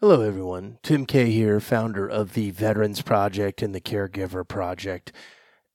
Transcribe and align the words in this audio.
Hello, 0.00 0.22
everyone. 0.22 0.78
Tim 0.82 1.06
Kay 1.06 1.30
here, 1.30 1.60
founder 1.60 2.06
of 2.08 2.34
the 2.34 2.50
Veterans 2.50 3.00
Project 3.00 3.62
and 3.62 3.72
the 3.72 3.80
Caregiver 3.80 4.46
Project. 4.46 5.12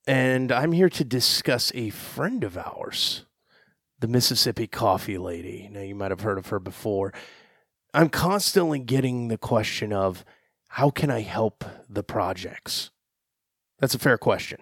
And 0.06 0.52
I'm 0.52 0.74
here 0.74 0.90
to 0.90 1.06
discuss 1.06 1.72
a 1.74 1.90
friend 1.90 2.44
of 2.44 2.58
ours, 2.58 3.26
the 3.98 4.10
Mississippi 4.10 4.68
Coffee 4.68 5.18
Lady. 5.18 5.70
Now, 5.72 5.80
you 5.80 5.96
might 5.96 6.12
have 6.12 6.20
heard 6.20 6.38
of 6.38 6.48
her 6.48 6.60
before. 6.60 7.14
I'm 7.94 8.10
constantly 8.10 8.80
getting 8.80 9.30
the 9.30 9.38
question 9.38 9.94
of 9.94 10.26
how 10.68 10.90
can 10.90 11.10
I 11.10 11.22
help 11.22 11.64
the 11.90 12.04
projects? 12.04 12.92
That's 13.80 13.96
a 13.96 14.00
fair 14.00 14.18
question. 14.18 14.60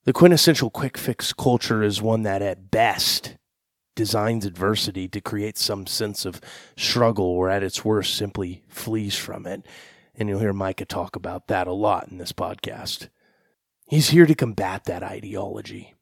The 0.04 0.12
quintessential 0.12 0.68
quick 0.68 0.98
fix 0.98 1.32
culture 1.32 1.82
is 1.82 2.02
one 2.02 2.24
that, 2.24 2.42
at 2.42 2.72
best, 2.72 3.36
designs 3.94 4.44
adversity 4.44 5.06
to 5.06 5.20
create 5.20 5.56
some 5.56 5.86
sense 5.86 6.24
of 6.24 6.40
struggle, 6.76 7.24
or 7.24 7.48
at 7.48 7.62
its 7.62 7.84
worst, 7.84 8.16
simply 8.16 8.64
flees 8.66 9.16
from 9.16 9.46
it. 9.46 9.64
And 10.16 10.28
you'll 10.28 10.40
hear 10.40 10.52
Micah 10.52 10.86
talk 10.86 11.14
about 11.14 11.46
that 11.46 11.68
a 11.68 11.72
lot 11.72 12.08
in 12.08 12.18
this 12.18 12.32
podcast. 12.32 13.08
He's 13.86 14.10
here 14.10 14.26
to 14.26 14.34
combat 14.34 14.84
that 14.86 15.04
ideology. 15.04 15.94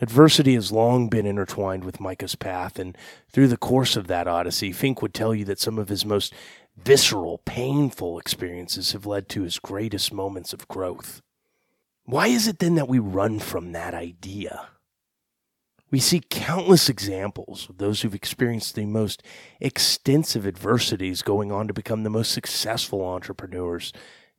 Adversity 0.00 0.54
has 0.54 0.70
long 0.70 1.08
been 1.08 1.24
intertwined 1.24 1.84
with 1.84 2.00
Micah's 2.00 2.34
path, 2.34 2.78
and 2.78 2.96
through 3.30 3.48
the 3.48 3.56
course 3.56 3.96
of 3.96 4.08
that 4.08 4.28
odyssey, 4.28 4.72
Fink 4.72 5.00
would 5.00 5.14
tell 5.14 5.34
you 5.34 5.44
that 5.46 5.58
some 5.58 5.78
of 5.78 5.88
his 5.88 6.04
most 6.04 6.34
visceral, 6.76 7.38
painful 7.38 8.18
experiences 8.18 8.92
have 8.92 9.06
led 9.06 9.28
to 9.30 9.42
his 9.42 9.58
greatest 9.58 10.12
moments 10.12 10.52
of 10.52 10.68
growth. 10.68 11.22
Why 12.04 12.28
is 12.28 12.46
it 12.46 12.58
then 12.58 12.74
that 12.74 12.88
we 12.88 12.98
run 12.98 13.38
from 13.38 13.72
that 13.72 13.94
idea? 13.94 14.68
We 15.90 15.98
see 15.98 16.20
countless 16.28 16.88
examples 16.88 17.68
of 17.70 17.78
those 17.78 18.02
who've 18.02 18.14
experienced 18.14 18.74
the 18.74 18.86
most 18.86 19.22
extensive 19.60 20.46
adversities 20.46 21.22
going 21.22 21.50
on 21.50 21.68
to 21.68 21.74
become 21.74 22.02
the 22.02 22.10
most 22.10 22.32
successful 22.32 23.04
entrepreneurs, 23.04 23.92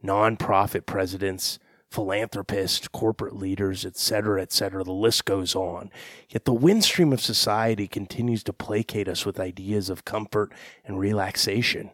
nonprofit 0.04 0.86
presidents, 0.86 1.58
philanthropists, 1.92 2.88
corporate 2.88 3.36
leaders, 3.36 3.86
etc., 3.86 4.42
etc. 4.42 4.84
The 4.84 4.92
list 4.92 5.26
goes 5.26 5.56
on. 5.56 5.90
Yet 6.30 6.46
the 6.46 6.54
windstream 6.54 7.14
of 7.14 7.22
society 7.22 7.88
continues 7.88 8.44
to 8.44 8.54
placate 8.54 9.08
us 9.08 9.26
with 9.26 9.40
ideas 9.40 9.90
of 9.90 10.06
comfort 10.06 10.52
and 10.86 11.00
relaxation. 11.00 11.92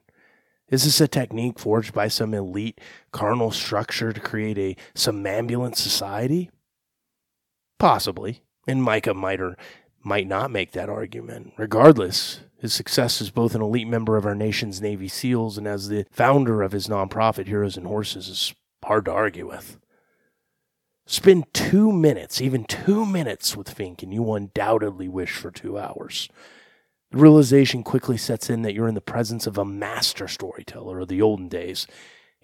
Is 0.70 0.86
this 0.86 1.02
a 1.02 1.08
technique 1.08 1.60
forged 1.60 1.94
by 1.94 2.08
some 2.08 2.34
elite 2.34 2.82
carnal 3.12 3.52
structure 3.52 4.12
to 4.12 4.20
create 4.20 4.58
a 4.58 4.76
somnambulant 4.96 5.76
society? 5.76 6.50
Possibly. 7.78 8.42
And 8.68 8.82
Micah 8.82 9.14
might 9.14 9.42
or 9.42 9.58
might 10.04 10.28
not 10.28 10.52
make 10.52 10.72
that 10.72 10.90
argument. 10.90 11.54
Regardless, 11.58 12.40
his 12.58 12.74
success 12.74 13.22
as 13.22 13.30
both 13.30 13.56
an 13.56 13.62
elite 13.62 13.88
member 13.88 14.18
of 14.18 14.26
our 14.26 14.36
nation's 14.36 14.82
Navy 14.82 15.08
SEALs 15.08 15.58
and 15.58 15.68
as 15.68 15.90
the 15.90 16.06
founder 16.12 16.62
of 16.62 16.72
his 16.72 16.88
nonprofit 16.88 17.48
Heroes 17.48 17.78
and 17.78 17.86
Horses 17.86 18.28
is 18.30 18.54
hard 18.84 19.06
to 19.06 19.12
argue 19.12 19.48
with. 19.48 19.78
Spend 21.06 21.54
two 21.54 21.92
minutes, 21.92 22.42
even 22.42 22.64
two 22.64 23.06
minutes 23.06 23.58
with 23.58 23.70
Fink, 23.70 24.04
and 24.04 24.14
you 24.14 24.32
undoubtedly 24.34 25.10
wish 25.10 25.34
for 25.34 25.52
two 25.52 25.78
hours. 25.78 26.30
The 27.12 27.18
realization 27.18 27.84
quickly 27.84 28.18
sets 28.18 28.50
in 28.50 28.62
that 28.62 28.74
you're 28.74 28.88
in 28.88 28.96
the 28.96 29.02
presence 29.02 29.46
of 29.46 29.58
a 29.58 29.66
master 29.66 30.30
storyteller 30.30 31.02
of 31.02 31.10
the 31.10 31.22
olden 31.22 31.50
days, 31.50 31.88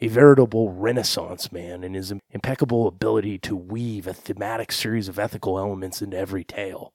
a 0.01 0.07
veritable 0.07 0.71
renaissance 0.71 1.51
man 1.53 1.83
in 1.83 1.93
his 1.93 2.13
impeccable 2.31 2.85
ability 2.85 3.37
to 3.39 3.55
weave 3.55 4.07
a 4.07 4.13
thematic 4.13 4.73
series 4.73 5.07
of 5.07 5.17
ethical 5.17 5.57
elements 5.57 6.01
into 6.01 6.17
every 6.17 6.43
tale. 6.43 6.93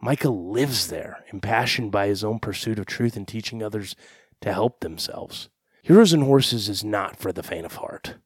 Micah 0.00 0.30
lives 0.30 0.88
there, 0.88 1.24
impassioned 1.32 1.92
by 1.92 2.08
his 2.08 2.24
own 2.24 2.40
pursuit 2.40 2.78
of 2.78 2.86
truth 2.86 3.16
and 3.16 3.26
teaching 3.26 3.62
others 3.62 3.94
to 4.40 4.52
help 4.52 4.80
themselves. 4.80 5.48
Heroes 5.82 6.12
and 6.12 6.24
Horses 6.24 6.68
is 6.68 6.84
not 6.84 7.16
for 7.16 7.32
the 7.32 7.42
faint 7.42 7.66
of 7.66 7.76
heart. 7.76 8.16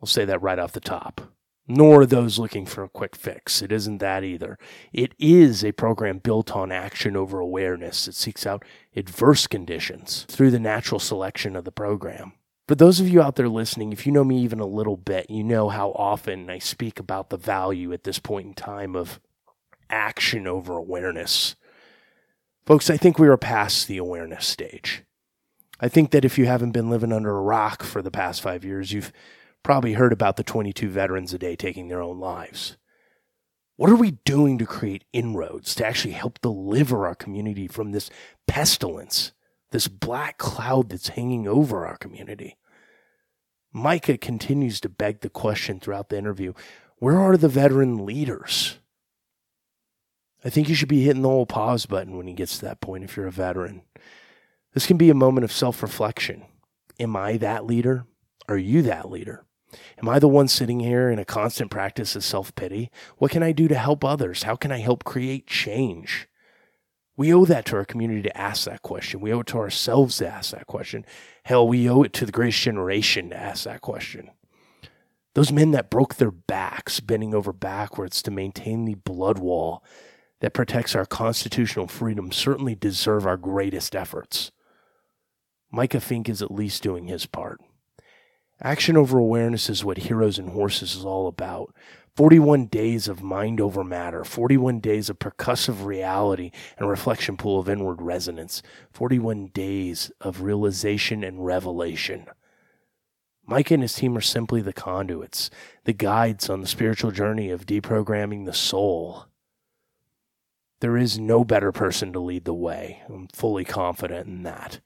We'll 0.00 0.06
say 0.06 0.24
that 0.24 0.42
right 0.42 0.58
off 0.58 0.72
the 0.72 0.80
top 0.80 1.20
nor 1.68 2.06
those 2.06 2.38
looking 2.38 2.64
for 2.64 2.82
a 2.82 2.88
quick 2.88 3.14
fix. 3.14 3.60
It 3.60 3.70
isn't 3.70 3.98
that 3.98 4.24
either. 4.24 4.58
It 4.92 5.14
is 5.18 5.62
a 5.62 5.72
program 5.72 6.18
built 6.18 6.56
on 6.56 6.72
action 6.72 7.14
over 7.14 7.38
awareness. 7.38 8.08
It 8.08 8.14
seeks 8.14 8.46
out 8.46 8.64
adverse 8.96 9.46
conditions 9.46 10.24
through 10.28 10.50
the 10.50 10.58
natural 10.58 10.98
selection 10.98 11.54
of 11.54 11.64
the 11.64 11.70
program. 11.70 12.32
For 12.66 12.74
those 12.74 13.00
of 13.00 13.08
you 13.08 13.22
out 13.22 13.36
there 13.36 13.48
listening, 13.48 13.92
if 13.92 14.06
you 14.06 14.12
know 14.12 14.24
me 14.24 14.38
even 14.40 14.60
a 14.60 14.66
little 14.66 14.96
bit, 14.96 15.30
you 15.30 15.44
know 15.44 15.68
how 15.68 15.90
often 15.92 16.50
I 16.50 16.58
speak 16.58 16.98
about 16.98 17.30
the 17.30 17.36
value 17.36 17.92
at 17.92 18.04
this 18.04 18.18
point 18.18 18.46
in 18.46 18.54
time 18.54 18.96
of 18.96 19.20
action 19.90 20.46
over 20.46 20.76
awareness. 20.76 21.54
Folks, 22.66 22.90
I 22.90 22.98
think 22.98 23.18
we 23.18 23.28
are 23.28 23.38
past 23.38 23.88
the 23.88 23.96
awareness 23.96 24.46
stage. 24.46 25.02
I 25.80 25.88
think 25.88 26.10
that 26.10 26.24
if 26.24 26.38
you 26.38 26.46
haven't 26.46 26.72
been 26.72 26.90
living 26.90 27.12
under 27.12 27.36
a 27.36 27.40
rock 27.40 27.82
for 27.82 28.02
the 28.02 28.10
past 28.10 28.42
five 28.42 28.64
years, 28.64 28.92
you've 28.92 29.12
probably 29.68 29.92
heard 29.92 30.14
about 30.14 30.36
the 30.36 30.42
22 30.42 30.88
veterans 30.88 31.34
a 31.34 31.38
day 31.38 31.54
taking 31.54 31.88
their 31.88 32.00
own 32.00 32.18
lives. 32.18 32.78
What 33.76 33.90
are 33.90 33.96
we 33.96 34.12
doing 34.12 34.56
to 34.56 34.64
create 34.64 35.04
inroads 35.12 35.74
to 35.74 35.86
actually 35.86 36.14
help 36.14 36.40
deliver 36.40 37.06
our 37.06 37.14
community 37.14 37.68
from 37.68 37.92
this 37.92 38.08
pestilence, 38.46 39.32
this 39.70 39.86
black 39.86 40.38
cloud 40.38 40.88
that's 40.88 41.08
hanging 41.08 41.46
over 41.46 41.86
our 41.86 41.98
community? 41.98 42.56
Micah 43.70 44.16
continues 44.16 44.80
to 44.80 44.88
beg 44.88 45.20
the 45.20 45.28
question 45.28 45.78
throughout 45.78 46.08
the 46.08 46.16
interview 46.16 46.54
where 46.96 47.18
are 47.18 47.36
the 47.36 47.46
veteran 47.46 48.06
leaders? 48.06 48.78
I 50.42 50.48
think 50.48 50.70
you 50.70 50.74
should 50.74 50.88
be 50.88 51.02
hitting 51.02 51.20
the 51.20 51.28
old 51.28 51.50
pause 51.50 51.84
button 51.84 52.16
when 52.16 52.26
he 52.26 52.32
gets 52.32 52.56
to 52.56 52.64
that 52.64 52.80
point 52.80 53.04
if 53.04 53.18
you're 53.18 53.26
a 53.26 53.30
veteran. 53.30 53.82
This 54.72 54.86
can 54.86 54.96
be 54.96 55.10
a 55.10 55.14
moment 55.14 55.44
of 55.44 55.52
self 55.52 55.82
reflection. 55.82 56.46
Am 56.98 57.14
I 57.14 57.36
that 57.36 57.66
leader? 57.66 58.06
Are 58.48 58.56
you 58.56 58.80
that 58.80 59.10
leader? 59.10 59.44
Am 60.00 60.08
I 60.08 60.18
the 60.18 60.28
one 60.28 60.48
sitting 60.48 60.80
here 60.80 61.10
in 61.10 61.18
a 61.18 61.24
constant 61.24 61.70
practice 61.70 62.16
of 62.16 62.24
self 62.24 62.54
pity? 62.54 62.90
What 63.18 63.30
can 63.30 63.42
I 63.42 63.52
do 63.52 63.68
to 63.68 63.74
help 63.74 64.04
others? 64.04 64.44
How 64.44 64.56
can 64.56 64.72
I 64.72 64.78
help 64.78 65.04
create 65.04 65.46
change? 65.46 66.28
We 67.16 67.34
owe 67.34 67.44
that 67.46 67.66
to 67.66 67.76
our 67.76 67.84
community 67.84 68.22
to 68.22 68.36
ask 68.36 68.64
that 68.64 68.82
question. 68.82 69.20
We 69.20 69.32
owe 69.32 69.40
it 69.40 69.48
to 69.48 69.58
ourselves 69.58 70.18
to 70.18 70.28
ask 70.28 70.52
that 70.52 70.68
question. 70.68 71.04
Hell, 71.42 71.66
we 71.66 71.90
owe 71.90 72.02
it 72.02 72.12
to 72.14 72.26
the 72.26 72.32
greatest 72.32 72.60
generation 72.60 73.30
to 73.30 73.36
ask 73.36 73.64
that 73.64 73.80
question. 73.80 74.30
Those 75.34 75.52
men 75.52 75.72
that 75.72 75.90
broke 75.90 76.14
their 76.14 76.30
backs, 76.30 77.00
bending 77.00 77.34
over 77.34 77.52
backwards 77.52 78.22
to 78.22 78.30
maintain 78.30 78.84
the 78.84 78.94
blood 78.94 79.38
wall 79.38 79.84
that 80.40 80.54
protects 80.54 80.94
our 80.94 81.04
constitutional 81.04 81.88
freedom, 81.88 82.30
certainly 82.30 82.74
deserve 82.74 83.26
our 83.26 83.36
greatest 83.36 83.96
efforts. 83.96 84.52
Micah 85.70 86.00
Fink 86.00 86.28
is 86.28 86.40
at 86.40 86.50
least 86.50 86.82
doing 86.82 87.06
his 87.06 87.26
part. 87.26 87.60
Action 88.60 88.96
over 88.96 89.18
awareness 89.18 89.70
is 89.70 89.84
what 89.84 89.98
Heroes 89.98 90.38
and 90.38 90.50
Horses 90.50 90.96
is 90.96 91.04
all 91.04 91.28
about. 91.28 91.74
41 92.16 92.66
days 92.66 93.06
of 93.06 93.22
mind 93.22 93.60
over 93.60 93.84
matter, 93.84 94.24
41 94.24 94.80
days 94.80 95.08
of 95.08 95.20
percussive 95.20 95.84
reality 95.84 96.50
and 96.76 96.88
reflection 96.88 97.36
pool 97.36 97.60
of 97.60 97.68
inward 97.68 98.02
resonance, 98.02 98.60
41 98.90 99.48
days 99.54 100.10
of 100.20 100.42
realization 100.42 101.22
and 101.22 101.46
revelation. 101.46 102.26
Mike 103.46 103.70
and 103.70 103.82
his 103.82 103.94
team 103.94 104.16
are 104.16 104.20
simply 104.20 104.60
the 104.60 104.72
conduits, 104.72 105.48
the 105.84 105.92
guides 105.92 106.50
on 106.50 106.60
the 106.60 106.66
spiritual 106.66 107.12
journey 107.12 107.50
of 107.50 107.64
deprogramming 107.64 108.44
the 108.44 108.52
soul. 108.52 109.26
There 110.80 110.96
is 110.96 111.20
no 111.20 111.44
better 111.44 111.70
person 111.70 112.12
to 112.12 112.18
lead 112.18 112.44
the 112.44 112.52
way. 112.52 113.02
I'm 113.08 113.28
fully 113.28 113.64
confident 113.64 114.26
in 114.26 114.42
that. 114.42 114.80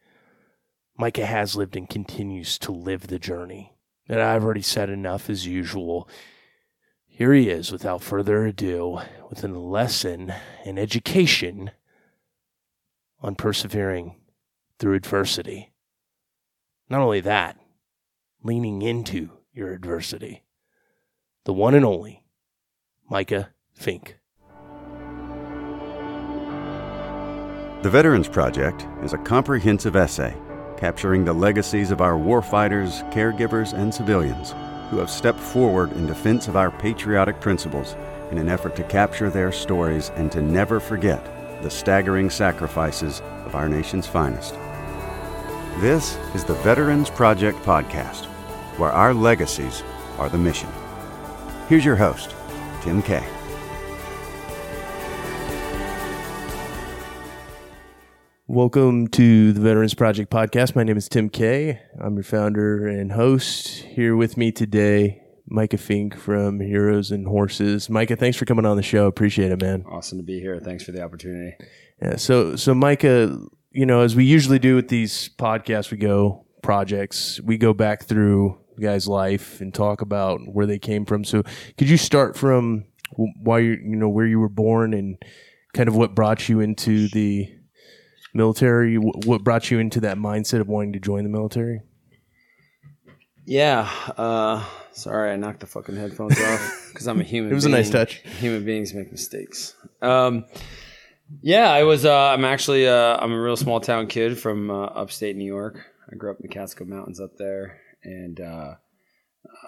Micah 0.96 1.26
has 1.26 1.56
lived 1.56 1.76
and 1.76 1.88
continues 1.88 2.58
to 2.58 2.72
live 2.72 3.06
the 3.06 3.18
journey. 3.18 3.74
And 4.08 4.20
I've 4.20 4.44
already 4.44 4.62
said 4.62 4.90
enough 4.90 5.30
as 5.30 5.46
usual. 5.46 6.08
Here 7.06 7.32
he 7.32 7.48
is, 7.48 7.72
without 7.72 8.02
further 8.02 8.44
ado, 8.46 9.00
with 9.30 9.42
a 9.44 9.48
lesson 9.48 10.32
in 10.64 10.78
education 10.78 11.70
on 13.20 13.34
persevering 13.36 14.16
through 14.78 14.94
adversity. 14.94 15.72
Not 16.88 17.00
only 17.00 17.20
that, 17.20 17.56
leaning 18.42 18.82
into 18.82 19.30
your 19.52 19.72
adversity. 19.72 20.42
The 21.44 21.52
one 21.52 21.74
and 21.74 21.84
only 21.84 22.24
Micah 23.08 23.50
Fink. 23.72 24.18
The 27.82 27.90
Veterans 27.90 28.28
Project 28.28 28.86
is 29.02 29.12
a 29.12 29.18
comprehensive 29.18 29.96
essay 29.96 30.36
capturing 30.82 31.24
the 31.24 31.32
legacies 31.32 31.92
of 31.92 32.00
our 32.00 32.14
warfighters, 32.14 33.08
caregivers, 33.12 33.72
and 33.72 33.94
civilians 33.94 34.52
who 34.90 34.98
have 34.98 35.08
stepped 35.08 35.38
forward 35.38 35.92
in 35.92 36.08
defense 36.08 36.48
of 36.48 36.56
our 36.56 36.72
patriotic 36.72 37.40
principles 37.40 37.94
in 38.32 38.38
an 38.38 38.48
effort 38.48 38.74
to 38.74 38.82
capture 38.82 39.30
their 39.30 39.52
stories 39.52 40.10
and 40.16 40.32
to 40.32 40.42
never 40.42 40.80
forget 40.80 41.24
the 41.62 41.70
staggering 41.70 42.28
sacrifices 42.28 43.20
of 43.46 43.54
our 43.54 43.68
nation's 43.68 44.08
finest. 44.08 44.54
This 45.78 46.16
is 46.34 46.42
the 46.42 46.54
Veterans 46.64 47.10
Project 47.10 47.58
Podcast, 47.58 48.24
where 48.76 48.90
our 48.90 49.14
legacies 49.14 49.84
are 50.18 50.28
the 50.28 50.36
mission. 50.36 50.68
Here's 51.68 51.84
your 51.84 51.94
host, 51.94 52.34
Tim 52.82 53.02
Kay. 53.02 53.24
Welcome 58.52 59.08
to 59.08 59.54
the 59.54 59.60
Veterans 59.62 59.94
Project 59.94 60.30
podcast. 60.30 60.76
My 60.76 60.84
name 60.84 60.98
is 60.98 61.08
Tim 61.08 61.30
Kay. 61.30 61.80
I'm 61.98 62.16
your 62.16 62.22
founder 62.22 62.86
and 62.86 63.10
host. 63.10 63.78
Here 63.78 64.14
with 64.14 64.36
me 64.36 64.52
today, 64.52 65.22
Micah 65.46 65.78
Fink 65.78 66.14
from 66.14 66.60
Heroes 66.60 67.10
and 67.10 67.26
Horses. 67.26 67.88
Micah, 67.88 68.14
thanks 68.14 68.36
for 68.36 68.44
coming 68.44 68.66
on 68.66 68.76
the 68.76 68.82
show. 68.82 69.06
Appreciate 69.06 69.52
it, 69.52 69.62
man. 69.62 69.86
Awesome 69.90 70.18
to 70.18 70.22
be 70.22 70.38
here. 70.38 70.60
Thanks 70.60 70.84
for 70.84 70.92
the 70.92 71.02
opportunity. 71.02 71.56
Yeah. 72.02 72.16
So, 72.16 72.54
so 72.56 72.74
Micah, 72.74 73.38
you 73.70 73.86
know, 73.86 74.02
as 74.02 74.14
we 74.14 74.26
usually 74.26 74.58
do 74.58 74.76
with 74.76 74.88
these 74.88 75.30
podcasts, 75.38 75.90
we 75.90 75.96
go 75.96 76.44
projects. 76.62 77.40
We 77.40 77.56
go 77.56 77.72
back 77.72 78.02
through 78.02 78.58
the 78.76 78.82
guy's 78.82 79.08
life 79.08 79.62
and 79.62 79.72
talk 79.72 80.02
about 80.02 80.40
where 80.44 80.66
they 80.66 80.78
came 80.78 81.06
from. 81.06 81.24
So, 81.24 81.42
could 81.78 81.88
you 81.88 81.96
start 81.96 82.36
from 82.36 82.84
why 83.16 83.60
you, 83.60 83.78
you 83.82 83.96
know, 83.96 84.10
where 84.10 84.26
you 84.26 84.38
were 84.38 84.50
born 84.50 84.92
and 84.92 85.16
kind 85.72 85.88
of 85.88 85.96
what 85.96 86.14
brought 86.14 86.50
you 86.50 86.60
into 86.60 87.08
the 87.08 87.50
military? 88.34 88.96
What 88.96 89.44
brought 89.44 89.70
you 89.70 89.78
into 89.78 90.00
that 90.00 90.16
mindset 90.16 90.60
of 90.60 90.68
wanting 90.68 90.92
to 90.94 91.00
join 91.00 91.24
the 91.24 91.30
military? 91.30 91.82
Yeah. 93.44 93.90
Uh, 94.16 94.64
sorry, 94.92 95.32
I 95.32 95.36
knocked 95.36 95.60
the 95.60 95.66
fucking 95.66 95.96
headphones 95.96 96.40
off 96.40 96.88
because 96.92 97.06
I'm 97.06 97.20
a 97.20 97.24
human. 97.24 97.50
it 97.50 97.54
was 97.54 97.64
being. 97.64 97.74
a 97.74 97.78
nice 97.78 97.90
touch. 97.90 98.16
Human 98.40 98.64
beings 98.64 98.94
make 98.94 99.10
mistakes. 99.10 99.74
Um, 100.00 100.44
yeah, 101.40 101.70
I 101.70 101.84
was. 101.84 102.04
Uh, 102.04 102.14
I'm 102.14 102.44
actually. 102.44 102.86
Uh, 102.86 103.16
I'm 103.16 103.32
a 103.32 103.40
real 103.40 103.56
small 103.56 103.80
town 103.80 104.06
kid 104.06 104.38
from 104.38 104.70
uh, 104.70 104.84
upstate 104.84 105.36
New 105.36 105.46
York. 105.46 105.80
I 106.10 106.16
grew 106.16 106.30
up 106.30 106.36
in 106.38 106.42
the 106.42 106.52
Catskill 106.54 106.86
Mountains 106.86 107.20
up 107.20 107.36
there, 107.38 107.80
and 108.04 108.38
uh, 108.40 108.74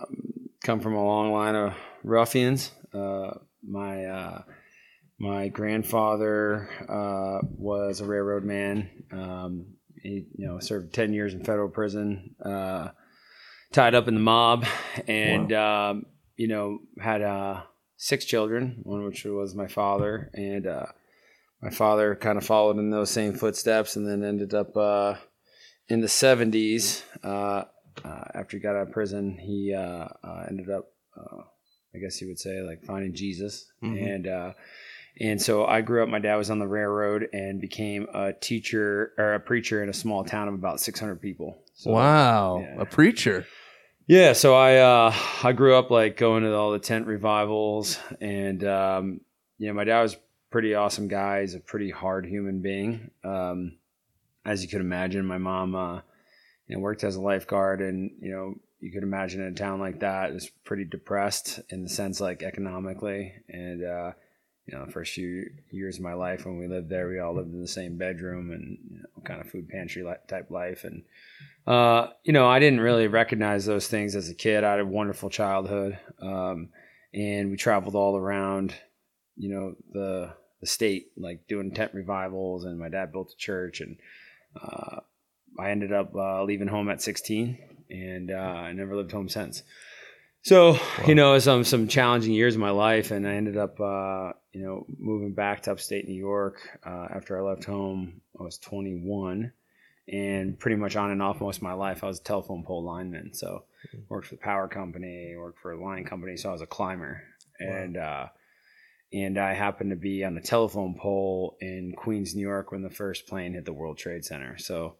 um, 0.01 0.49
come 0.63 0.81
from 0.81 0.95
a 0.95 1.05
long 1.05 1.33
line 1.33 1.55
of 1.55 1.75
ruffians. 2.03 2.71
Uh, 2.93 3.31
my 3.67 4.05
my 5.25 5.49
grandfather 5.49 6.69
uh, 6.87 7.47
was 7.57 8.01
a 8.01 8.05
railroad 8.05 8.45
man. 8.45 8.91
Um, 9.11 9.67
he, 10.03 10.27
you 10.37 10.47
know, 10.47 10.61
served 10.61 10.93
ten 10.93 11.15
years 11.15 11.33
in 11.33 11.45
federal 11.45 11.71
prison, 11.71 12.35
uh, 12.45 12.89
tied 13.73 13.95
up 13.95 14.07
in 14.07 14.15
the 14.15 14.21
mob, 14.21 14.67
and 15.09 15.51
wow. 15.51 15.91
um, 15.91 16.07
you 16.37 16.47
know 16.47 16.81
had 17.01 17.23
uh, 17.23 17.63
six 17.97 18.27
children. 18.27 18.81
One 18.83 19.01
of 19.01 19.07
which 19.07 19.25
was 19.25 19.55
my 19.55 19.67
father, 19.67 20.31
and 20.35 20.67
uh, 20.67 20.87
my 21.63 21.71
father 21.71 22.15
kind 22.15 22.37
of 22.37 22.45
followed 22.45 22.77
in 22.77 22.91
those 22.91 23.11
same 23.11 23.33
footsteps, 23.33 23.97
and 23.97 24.07
then 24.07 24.23
ended 24.23 24.53
up 24.53 24.77
uh, 24.77 25.15
in 25.89 26.03
the 26.03 26.09
seventies. 26.09 27.03
Uh, 27.23 27.65
after 28.05 28.59
he 28.59 28.63
got 28.63 28.77
out 28.77 28.89
of 28.89 28.93
prison, 28.93 29.39
he 29.41 29.73
ended 29.73 30.69
up, 30.69 30.93
I 31.17 31.99
guess 31.99 32.21
you 32.21 32.29
would 32.29 32.41
say, 32.41 32.61
like 32.61 32.85
finding 32.85 33.15
Jesus, 33.15 33.65
mm-hmm. 33.83 34.05
and 34.05 34.55
and 35.21 35.41
so 35.41 35.65
I 35.65 35.81
grew 35.81 36.03
up, 36.03 36.09
my 36.09 36.19
dad 36.19 36.37
was 36.37 36.51
on 36.51 36.59
the 36.59 36.67
railroad 36.67 37.29
and 37.33 37.61
became 37.61 38.07
a 38.13 38.33
teacher 38.33 39.13
or 39.17 39.35
a 39.35 39.41
preacher 39.41 39.83
in 39.83 39.89
a 39.89 39.93
small 39.93 40.25
town 40.25 40.49
of 40.49 40.55
about 40.55 40.81
600 40.81 41.21
people. 41.21 41.59
So, 41.75 41.93
wow. 41.93 42.59
Yeah. 42.61 42.81
A 42.81 42.85
preacher. 42.85 43.47
Yeah. 44.07 44.33
So 44.33 44.55
I, 44.55 44.79
uh, 44.79 45.15
I 45.43 45.53
grew 45.53 45.77
up 45.77 45.91
like 45.91 46.17
going 46.17 46.43
to 46.43 46.55
all 46.55 46.73
the 46.73 46.81
tent 46.81 47.07
revivals 47.07 47.99
and, 48.21 48.65
um, 48.65 49.21
you 49.59 49.69
know, 49.69 49.75
my 49.75 49.85
dad 49.85 50.03
was 50.03 50.17
pretty 50.51 50.75
awesome 50.75 51.07
guy. 51.07 51.43
He's 51.43 51.55
a 51.55 51.61
pretty 51.61 51.91
hard 51.91 52.27
human 52.27 52.61
being. 52.61 53.11
Um, 53.23 53.77
as 54.45 54.63
you 54.63 54.69
could 54.69 54.81
imagine, 54.81 55.25
my 55.25 55.39
mom, 55.39 55.77
uh, 55.77 56.01
you 56.67 56.77
know, 56.77 56.81
worked 56.81 57.05
as 57.05 57.17
a 57.17 57.21
lifeguard 57.21 57.81
and, 57.81 58.11
you 58.21 58.33
know, 58.33 58.55
you 58.81 58.91
could 58.93 59.05
imagine 59.05 59.41
in 59.41 59.53
a 59.53 59.57
town 59.57 59.81
like 59.81 60.01
that 60.01 60.33
is 60.33 60.51
pretty 60.65 60.85
depressed 60.85 61.61
in 61.71 61.85
the 61.85 61.89
sense 61.89 62.21
like 62.21 62.43
economically 62.43 63.33
and, 63.49 63.85
uh, 63.85 64.13
you 64.67 64.77
know, 64.77 64.87
the 64.87 64.93
first 64.93 65.13
few 65.13 65.51
years 65.71 65.97
of 65.97 66.03
my 66.03 66.15
life 66.15 66.47
when 66.47 66.59
we 66.59 66.67
lived 66.67 66.89
there, 66.89 67.09
we 67.09 67.19
all 67.19 67.35
lived 67.35 67.53
in 67.53 67.61
the 67.61 67.69
same 67.69 67.99
bedroom 67.99 68.51
and 68.51 68.79
you 68.91 68.99
know, 68.99 69.23
kind 69.25 69.41
of 69.41 69.51
food 69.51 69.69
pantry 69.69 70.05
type 70.27 70.51
life. 70.51 70.85
And, 70.85 71.03
uh, 71.67 72.09
you 72.23 72.33
know, 72.33 72.49
I 72.49 72.59
didn't 72.59 72.81
really 72.81 73.07
recognize 73.07 73.67
those 73.67 73.89
things 73.89 74.17
as 74.17 74.31
a 74.31 74.35
kid. 74.35 74.65
I 74.65 74.73
had 74.73 74.81
a 74.81 74.87
wonderful 74.87 75.29
childhood. 75.29 75.99
Um, 76.21 76.71
and 77.13 77.51
we 77.51 77.57
traveled 77.57 77.95
all 77.95 78.17
around, 78.17 78.75
you 79.37 79.51
know, 79.51 79.77
the, 79.93 80.33
the 80.61 80.67
state, 80.67 81.09
like 81.17 81.47
doing 81.47 81.73
tent 81.73 81.93
revivals. 81.93 82.65
And 82.65 82.79
my 82.79 82.89
dad 82.89 83.13
built 83.13 83.33
a 83.33 83.37
church. 83.37 83.83
And 83.83 83.99
uh, 84.61 85.01
I 85.59 85.71
ended 85.71 85.93
up 85.93 86.15
uh, 86.17 86.43
leaving 86.43 86.69
home 86.69 86.89
at 86.89 87.03
16 87.03 87.59
and 87.91 88.31
uh, 88.31 88.35
I 88.35 88.73
never 88.73 88.97
lived 88.97 89.13
home 89.13 89.29
since. 89.29 89.63
So 90.45 90.73
wow. 90.73 90.81
you 91.07 91.15
know, 91.15 91.39
some 91.39 91.65
some 91.65 91.89
challenging 91.89 92.35
years 92.35 92.55
in 92.55 92.61
my 92.61 92.71
life, 92.71 93.11
and 93.11 93.27
I 93.27 93.33
ended 93.33 93.57
up 93.57 93.81
uh, 93.81 94.33
you 94.53 94.63
know 94.63 94.87
moving 94.99 95.33
back 95.33 95.63
to 95.63 95.73
upstate 95.73 96.07
New 96.07 96.15
York 96.15 96.61
uh, 96.85 97.09
after 97.15 97.39
I 97.39 97.51
left 97.51 97.65
home. 97.65 98.21
I 98.39 98.43
was 98.43 98.59
21, 98.59 99.53
and 100.07 100.59
pretty 100.59 100.77
much 100.77 100.97
on 100.97 101.11
and 101.11 101.23
off 101.23 101.41
most 101.41 101.57
of 101.57 101.63
my 101.63 101.73
life, 101.73 102.05
I 102.05 102.09
was 102.09 102.21
a 102.21 102.25
telephone 102.25 102.63
pole 102.63 102.85
lineman. 102.85 103.33
So 103.33 103.65
mm-hmm. 103.89 104.01
worked 104.11 104.27
for 104.27 104.35
the 104.35 104.43
power 104.43 104.69
company, 104.69 105.35
worked 105.35 105.61
for 105.61 105.73
a 105.73 105.83
line 105.83 106.05
company. 106.05 106.37
So 106.37 106.51
I 106.51 106.53
was 106.53 106.61
a 106.61 106.67
climber, 106.67 107.23
wow. 107.59 107.67
and 107.67 107.97
uh, 107.97 108.27
and 109.15 109.39
I 109.39 109.55
happened 109.55 109.91
to 109.91 109.97
be 109.97 110.25
on 110.25 110.37
a 110.37 110.43
telephone 110.43 110.95
pole 110.95 111.57
in 111.63 111.95
Queens, 111.97 112.35
New 112.35 112.43
York, 112.43 112.71
when 112.71 112.83
the 112.83 112.91
first 112.91 113.27
plane 113.29 113.55
hit 113.55 113.65
the 113.65 113.73
World 113.73 113.97
Trade 113.97 114.25
Center. 114.25 114.59
So. 114.59 114.97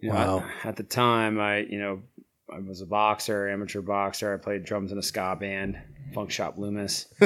You 0.00 0.08
know, 0.08 0.38
wow. 0.38 0.50
at, 0.64 0.66
at 0.66 0.76
the 0.76 0.82
time, 0.82 1.38
I 1.38 1.58
you 1.58 1.78
know 1.78 2.02
I 2.54 2.58
was 2.58 2.80
a 2.80 2.86
boxer, 2.86 3.48
amateur 3.48 3.80
boxer. 3.80 4.34
I 4.34 4.36
played 4.36 4.64
drums 4.64 4.92
in 4.92 4.98
a 4.98 5.02
ska 5.02 5.36
band, 5.38 5.78
Funk 6.12 6.30
Shop 6.30 6.58
Loomis. 6.58 7.06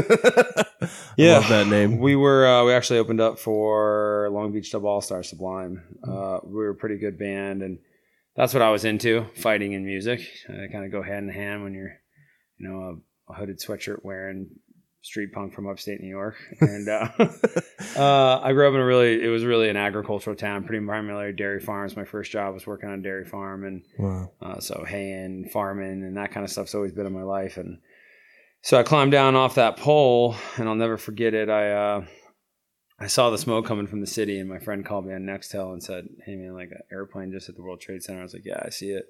yeah, 1.17 1.39
love 1.39 1.49
that 1.49 1.67
name. 1.69 1.99
We 1.99 2.15
were 2.15 2.47
uh, 2.47 2.65
we 2.65 2.73
actually 2.73 3.01
opened 3.01 3.21
up 3.21 3.39
for 3.39 4.29
Long 4.31 4.53
Beach 4.53 4.71
Dub 4.71 4.85
All 4.85 5.01
Star 5.01 5.23
Sublime. 5.23 5.83
Uh, 6.07 6.39
we 6.45 6.55
were 6.55 6.71
a 6.71 6.75
pretty 6.75 6.99
good 6.99 7.19
band, 7.19 7.63
and 7.63 7.79
that's 8.37 8.55
what 8.55 8.63
I 8.63 8.71
was 8.71 8.85
into: 8.85 9.27
fighting 9.35 9.75
and 9.75 9.85
music. 9.85 10.21
They 10.49 10.69
kind 10.71 10.85
of 10.85 10.93
go 10.93 11.03
hand 11.03 11.29
in 11.29 11.35
hand 11.35 11.65
when 11.65 11.75
you're, 11.75 11.97
you 12.59 12.69
know, 12.69 13.03
a, 13.29 13.33
a 13.33 13.35
hooded 13.35 13.59
sweatshirt 13.59 14.05
wearing 14.05 14.51
street 15.07 15.33
punk 15.33 15.55
from 15.55 15.69
upstate 15.69 16.01
New 16.01 16.09
York, 16.09 16.37
and 16.61 16.89
uh, 16.89 17.09
uh, 17.97 18.41
I 18.43 18.53
grew 18.53 18.69
up 18.69 18.75
in 18.75 18.81
a 18.81 18.85
really 18.85 19.23
it 19.23 19.29
was 19.29 19.45
really 19.45 19.69
an 19.69 19.77
agricultural 19.77 20.37
town, 20.37 20.65
pretty 20.65 20.85
primarily 20.85 21.33
dairy 21.33 21.61
farms. 21.61 21.97
My 21.97 22.05
first 22.05 22.31
job 22.31 22.53
was 22.55 22.67
working 22.67 22.89
on 22.89 22.99
a 22.99 23.03
dairy 23.03 23.25
farm, 23.25 23.65
and 23.65 23.83
wow. 23.99 24.31
uh, 24.43 24.61
so 24.61 24.85
haying, 24.87 25.49
farming, 25.53 26.03
and 26.03 26.17
that 26.17 26.33
kind 26.33 26.45
of 26.45 26.51
stuff's 26.51 26.75
always 26.75 26.93
been 26.93 27.07
in 27.07 27.13
my 27.13 27.23
life. 27.23 27.57
And 27.57 27.79
so 28.63 28.79
I 28.79 28.83
climbed 28.83 29.13
down 29.13 29.37
off 29.37 29.55
that 29.55 29.77
pole, 29.77 30.35
and 30.57 30.69
I'll 30.69 30.75
never 30.75 30.97
forget 30.97 31.35
it. 31.35 31.49
I 31.49 31.71
uh, 31.71 32.07
I 32.99 33.07
saw 33.07 33.31
the 33.31 33.39
smoke 33.39 33.67
coming 33.67 33.87
from 33.87 34.01
the 34.01 34.07
city, 34.07 34.41
and 34.41 34.49
my 34.49 34.59
friend 34.59 34.85
called 34.85 35.07
me 35.07 35.15
on 35.15 35.23
Nextel 35.23 35.73
and 35.73 35.83
said, 35.83 36.09
"Hey 36.25 36.35
man, 36.35 36.55
like 36.55 36.71
an 36.73 36.83
airplane 36.91 37.33
just 37.33 37.49
at 37.49 37.55
the 37.55 37.63
World 37.63 37.81
Trade 37.81 38.03
Center." 38.03 38.21
I 38.21 38.25
was 38.25 38.35
like, 38.35 38.45
"Yeah, 38.45 38.63
I 38.65 38.71
see 38.71 38.91
it." 38.91 39.07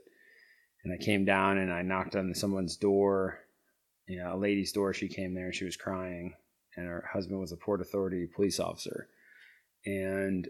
and 0.86 0.94
I 0.94 1.04
came 1.04 1.24
down 1.24 1.58
and 1.58 1.72
I 1.72 1.82
knocked 1.82 2.14
on 2.14 2.32
someone's 2.34 2.76
door, 2.76 3.40
you 4.06 4.18
know, 4.18 4.34
a 4.34 4.36
lady's 4.36 4.72
door. 4.72 4.92
She 4.92 5.08
came 5.08 5.34
there 5.34 5.46
and 5.46 5.54
she 5.54 5.64
was 5.64 5.76
crying, 5.76 6.34
and 6.76 6.86
her 6.86 7.08
husband 7.12 7.40
was 7.40 7.52
a 7.52 7.56
Port 7.56 7.80
Authority 7.80 8.26
police 8.26 8.60
officer. 8.60 9.08
And 9.84 10.48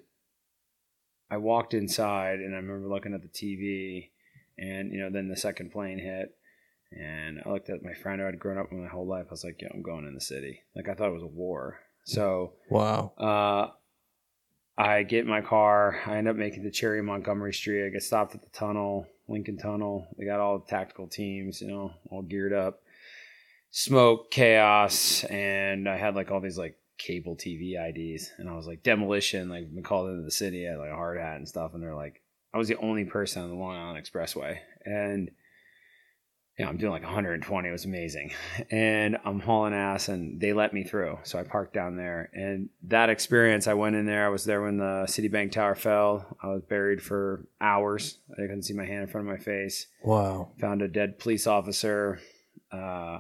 I 1.31 1.39
walked 1.39 1.75
inside 1.75 2.39
and 2.39 2.55
I 2.55 2.59
remember 2.59 2.89
looking 2.89 3.15
at 3.15 3.23
the 3.23 3.29
TV, 3.29 4.11
and 4.59 4.93
you 4.93 5.01
know, 5.01 5.11
then 5.11 5.29
the 5.29 5.37
second 5.37 5.73
plane 5.73 5.99
hit, 5.99 6.35
and 6.93 7.41
I 7.45 7.51
looked 7.51 7.71
at 7.71 7.83
my 7.83 7.95
friend 7.95 8.21
who 8.21 8.27
I'd 8.27 8.39
grown 8.39 8.59
up 8.59 8.71
with 8.71 8.81
my 8.81 8.89
whole 8.89 9.07
life. 9.07 9.27
I 9.29 9.33
was 9.33 9.45
like, 9.45 9.61
"Yo, 9.61 9.69
I'm 9.73 9.83
going 9.83 10.07
in 10.07 10.15
the 10.15 10.21
city." 10.21 10.61
Like 10.75 10.89
I 10.89 10.95
thought 10.95 11.09
it 11.09 11.15
was 11.15 11.23
a 11.23 11.27
war. 11.27 11.81
So 12.05 12.53
wow. 12.71 13.13
Uh, 13.19 13.73
I 14.79 15.03
get 15.03 15.21
in 15.21 15.29
my 15.29 15.41
car. 15.41 16.01
I 16.07 16.17
end 16.17 16.29
up 16.29 16.37
making 16.37 16.63
the 16.63 16.71
Cherry 16.71 17.03
Montgomery 17.03 17.55
Street. 17.55 17.87
I 17.87 17.91
get 17.91 18.03
stopped 18.03 18.35
at 18.35 18.43
the 18.43 18.51
tunnel, 18.51 19.07
Lincoln 19.27 19.57
Tunnel. 19.57 20.07
They 20.19 20.27
got 20.27 20.39
all 20.39 20.59
the 20.59 20.67
tactical 20.67 21.09
teams, 21.09 21.61
you 21.63 21.69
know, 21.69 21.93
all 22.11 22.23
geared 22.23 22.53
up. 22.53 22.81
Smoke, 23.79 24.31
chaos, 24.31 25.23
and 25.25 25.87
I 25.87 25.99
had 25.99 26.17
like 26.17 26.31
all 26.31 26.41
these 26.41 26.57
like 26.57 26.79
cable 26.97 27.37
TV 27.37 27.75
IDs, 27.77 28.33
and 28.39 28.49
I 28.49 28.55
was 28.55 28.67
like 28.67 28.83
demolition, 28.83 29.51
like 29.51 29.71
been 29.75 29.85
called 29.85 30.09
into 30.09 30.23
the 30.23 30.31
city. 30.31 30.67
I 30.67 30.71
had 30.71 30.79
like 30.79 30.93
a 30.93 30.97
hard 30.97 31.19
hat 31.19 31.37
and 31.37 31.47
stuff, 31.47 31.75
and 31.75 31.83
they're 31.83 31.95
like, 31.95 32.23
I 32.55 32.57
was 32.57 32.69
the 32.69 32.79
only 32.79 33.05
person 33.05 33.43
on 33.43 33.51
the 33.51 33.55
Long 33.55 33.77
Island 33.77 34.03
Expressway, 34.03 34.61
and 34.87 35.31
you 36.59 36.65
know, 36.65 36.71
I'm 36.71 36.79
doing 36.79 36.93
like 36.93 37.03
120. 37.03 37.69
It 37.69 37.71
was 37.71 37.85
amazing. 37.85 38.33
And 38.71 39.19
I'm 39.27 39.41
hauling 39.41 39.75
ass 39.75 40.09
and 40.09 40.41
they 40.41 40.55
let 40.55 40.73
me 40.73 40.85
through. 40.85 41.19
So 41.23 41.39
I 41.39 41.43
parked 41.43 41.75
down 41.75 41.99
there. 41.99 42.31
And 42.33 42.71
that 42.85 43.11
experience, 43.11 43.67
I 43.67 43.75
went 43.75 43.95
in 43.95 44.07
there. 44.07 44.25
I 44.25 44.31
was 44.31 44.47
there 44.47 44.63
when 44.63 44.79
the 44.79 45.05
Citibank 45.07 45.53
Tower 45.53 45.75
fell. 45.75 46.39
I 46.43 46.47
was 46.47 46.63
buried 46.63 47.03
for 47.03 47.47
hours. 47.61 48.21
I 48.33 48.41
couldn't 48.41 48.63
see 48.63 48.73
my 48.73 48.87
hand 48.87 49.03
in 49.03 49.09
front 49.09 49.29
of 49.29 49.35
my 49.35 49.39
face. 49.39 49.89
Wow. 50.03 50.53
Found 50.61 50.81
a 50.81 50.89
dead 50.89 51.19
police 51.19 51.47
officer. 51.47 52.21
Uh, 52.73 53.19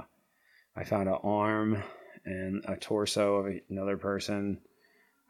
I 0.77 0.85
found 0.85 1.09
an 1.09 1.19
arm 1.23 1.83
and 2.25 2.65
a 2.67 2.77
torso 2.77 3.37
of 3.37 3.61
another 3.71 3.97
person. 3.97 4.59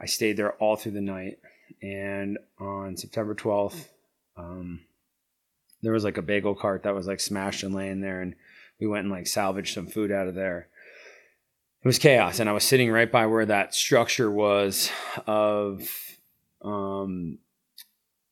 I 0.00 0.06
stayed 0.06 0.36
there 0.36 0.52
all 0.54 0.76
through 0.76 0.92
the 0.92 1.00
night. 1.00 1.38
And 1.82 2.38
on 2.58 2.96
September 2.96 3.34
12th, 3.34 3.88
um, 4.36 4.80
there 5.82 5.92
was 5.92 6.04
like 6.04 6.18
a 6.18 6.22
bagel 6.22 6.54
cart 6.54 6.82
that 6.82 6.94
was 6.94 7.06
like 7.06 7.20
smashed 7.20 7.62
and 7.62 7.74
laying 7.74 8.00
there 8.00 8.20
and 8.20 8.34
we 8.80 8.86
went 8.86 9.04
and 9.04 9.12
like 9.12 9.26
salvaged 9.26 9.74
some 9.74 9.86
food 9.86 10.10
out 10.10 10.28
of 10.28 10.34
there 10.34 10.68
it 11.82 11.86
was 11.86 11.98
chaos 11.98 12.40
and 12.40 12.48
i 12.48 12.52
was 12.52 12.64
sitting 12.64 12.90
right 12.90 13.12
by 13.12 13.26
where 13.26 13.46
that 13.46 13.74
structure 13.74 14.30
was 14.30 14.90
of 15.26 15.88
um 16.62 17.38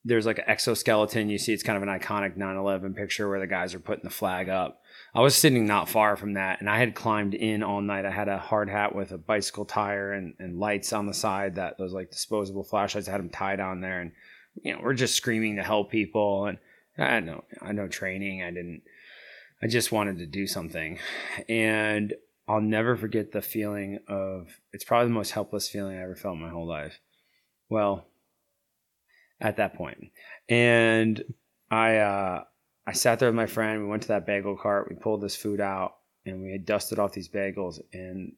there's 0.04 0.26
like 0.26 0.38
an 0.38 0.48
exoskeleton 0.48 1.28
you 1.28 1.38
see 1.38 1.52
it's 1.52 1.62
kind 1.62 1.76
of 1.76 1.82
an 1.82 2.00
iconic 2.00 2.36
9-11 2.36 2.96
picture 2.96 3.28
where 3.28 3.40
the 3.40 3.46
guys 3.46 3.74
are 3.74 3.80
putting 3.80 4.04
the 4.04 4.10
flag 4.10 4.48
up 4.48 4.82
i 5.14 5.20
was 5.20 5.34
sitting 5.34 5.66
not 5.66 5.88
far 5.88 6.16
from 6.16 6.34
that 6.34 6.60
and 6.60 6.68
i 6.68 6.78
had 6.78 6.94
climbed 6.94 7.34
in 7.34 7.62
all 7.62 7.80
night 7.80 8.04
i 8.04 8.10
had 8.10 8.28
a 8.28 8.38
hard 8.38 8.68
hat 8.68 8.94
with 8.94 9.12
a 9.12 9.18
bicycle 9.18 9.64
tire 9.64 10.12
and, 10.12 10.34
and 10.38 10.58
lights 10.58 10.92
on 10.92 11.06
the 11.06 11.14
side 11.14 11.54
that 11.54 11.78
those 11.78 11.92
like 11.92 12.10
disposable 12.10 12.64
flashlights 12.64 13.08
I 13.08 13.12
had 13.12 13.20
them 13.20 13.30
tied 13.30 13.60
on 13.60 13.80
there 13.80 14.00
and 14.00 14.12
you 14.62 14.72
know 14.72 14.80
we're 14.82 14.94
just 14.94 15.14
screaming 15.14 15.56
to 15.56 15.62
help 15.62 15.90
people 15.90 16.46
and 16.46 16.58
I 16.98 17.14
had 17.14 17.26
no, 17.26 17.44
I 17.60 17.68
had 17.68 17.76
no 17.76 17.88
training. 17.88 18.42
I 18.42 18.50
didn't. 18.50 18.82
I 19.62 19.66
just 19.66 19.92
wanted 19.92 20.18
to 20.18 20.26
do 20.26 20.46
something, 20.46 20.98
and 21.48 22.12
I'll 22.46 22.60
never 22.60 22.96
forget 22.96 23.32
the 23.32 23.42
feeling 23.42 23.98
of. 24.06 24.48
It's 24.72 24.84
probably 24.84 25.08
the 25.08 25.14
most 25.14 25.32
helpless 25.32 25.68
feeling 25.68 25.96
I 25.96 26.02
ever 26.02 26.14
felt 26.14 26.36
in 26.36 26.42
my 26.42 26.50
whole 26.50 26.66
life. 26.66 27.00
Well, 27.68 28.06
at 29.40 29.56
that 29.56 29.74
point, 29.74 30.10
and 30.48 31.22
I, 31.70 31.96
uh, 31.96 32.44
I 32.86 32.92
sat 32.92 33.18
there 33.18 33.28
with 33.28 33.36
my 33.36 33.46
friend. 33.46 33.82
We 33.82 33.88
went 33.88 34.02
to 34.02 34.08
that 34.08 34.26
bagel 34.26 34.56
cart. 34.56 34.88
We 34.90 34.96
pulled 34.96 35.22
this 35.22 35.36
food 35.36 35.60
out, 35.60 35.96
and 36.26 36.42
we 36.42 36.52
had 36.52 36.66
dusted 36.66 36.98
off 36.98 37.12
these 37.12 37.28
bagels. 37.28 37.80
And 37.92 38.34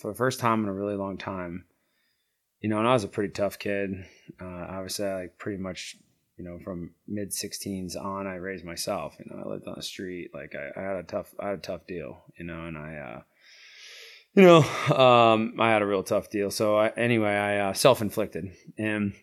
for 0.00 0.10
the 0.10 0.16
first 0.16 0.40
time 0.40 0.62
in 0.62 0.68
a 0.68 0.74
really 0.74 0.96
long 0.96 1.18
time, 1.18 1.64
you 2.60 2.68
know, 2.68 2.78
and 2.78 2.88
I 2.88 2.92
was 2.92 3.04
a 3.04 3.08
pretty 3.08 3.32
tough 3.32 3.58
kid. 3.58 4.04
Uh, 4.40 4.66
obviously, 4.68 5.06
I 5.06 5.20
like 5.20 5.38
pretty 5.38 5.58
much 5.58 5.96
you 6.38 6.44
know, 6.44 6.58
from 6.60 6.92
mid 7.06 7.30
16s 7.30 7.96
on, 7.96 8.26
I 8.26 8.36
raised 8.36 8.64
myself. 8.64 9.16
You 9.18 9.26
know, 9.28 9.42
I 9.44 9.48
lived 9.48 9.66
on 9.66 9.74
the 9.76 9.82
street. 9.82 10.30
Like 10.32 10.54
I, 10.54 10.80
I, 10.80 10.82
had 10.82 10.96
a 10.96 11.02
tough, 11.02 11.34
I 11.38 11.48
had 11.48 11.58
a 11.58 11.62
tough 11.62 11.86
deal. 11.86 12.22
You 12.38 12.44
know, 12.44 12.64
and 12.64 12.78
I, 12.78 12.96
uh, 12.96 13.20
you 14.34 14.42
know, 14.42 14.58
um, 14.96 15.56
I 15.58 15.70
had 15.70 15.82
a 15.82 15.86
real 15.86 16.04
tough 16.04 16.30
deal. 16.30 16.52
So 16.52 16.76
I, 16.76 16.88
anyway, 16.90 17.32
I 17.32 17.58
uh, 17.58 17.72
self 17.72 18.00
inflicted. 18.00 18.52
And 18.78 19.14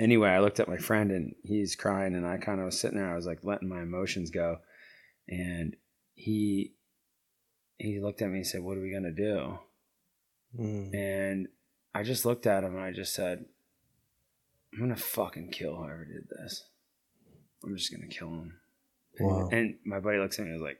anyway, 0.00 0.30
I 0.30 0.40
looked 0.40 0.60
at 0.60 0.68
my 0.68 0.78
friend 0.78 1.10
and 1.10 1.34
he's 1.42 1.76
crying, 1.76 2.14
and 2.14 2.26
I 2.26 2.38
kind 2.38 2.58
of 2.58 2.66
was 2.66 2.80
sitting 2.80 2.98
there. 2.98 3.12
I 3.12 3.16
was 3.16 3.26
like 3.26 3.44
letting 3.44 3.68
my 3.68 3.82
emotions 3.82 4.30
go, 4.30 4.58
and 5.28 5.76
he 6.14 6.74
he 7.78 8.00
looked 8.00 8.22
at 8.22 8.30
me 8.30 8.38
and 8.38 8.46
said, 8.46 8.62
"What 8.62 8.76
are 8.76 8.82
we 8.82 8.92
gonna 8.92 9.12
do?" 9.12 9.58
Mm. 10.58 10.94
And 10.94 11.48
I 11.94 12.02
just 12.02 12.24
looked 12.24 12.46
at 12.46 12.64
him 12.64 12.76
and 12.76 12.84
I 12.84 12.92
just 12.92 13.14
said, 13.14 13.44
I'm 14.72 14.80
gonna 14.80 14.96
fucking 14.96 15.50
kill 15.50 15.76
whoever 15.76 16.04
did 16.04 16.28
this. 16.28 16.64
I'm 17.64 17.76
just 17.76 17.92
gonna 17.92 18.06
kill 18.06 18.28
him. 18.28 18.60
Wow. 19.18 19.48
And, 19.50 19.52
and 19.52 19.74
my 19.84 20.00
buddy 20.00 20.18
looks 20.18 20.38
at 20.38 20.44
me 20.44 20.52
and 20.52 20.60
was 20.60 20.68
like, 20.68 20.78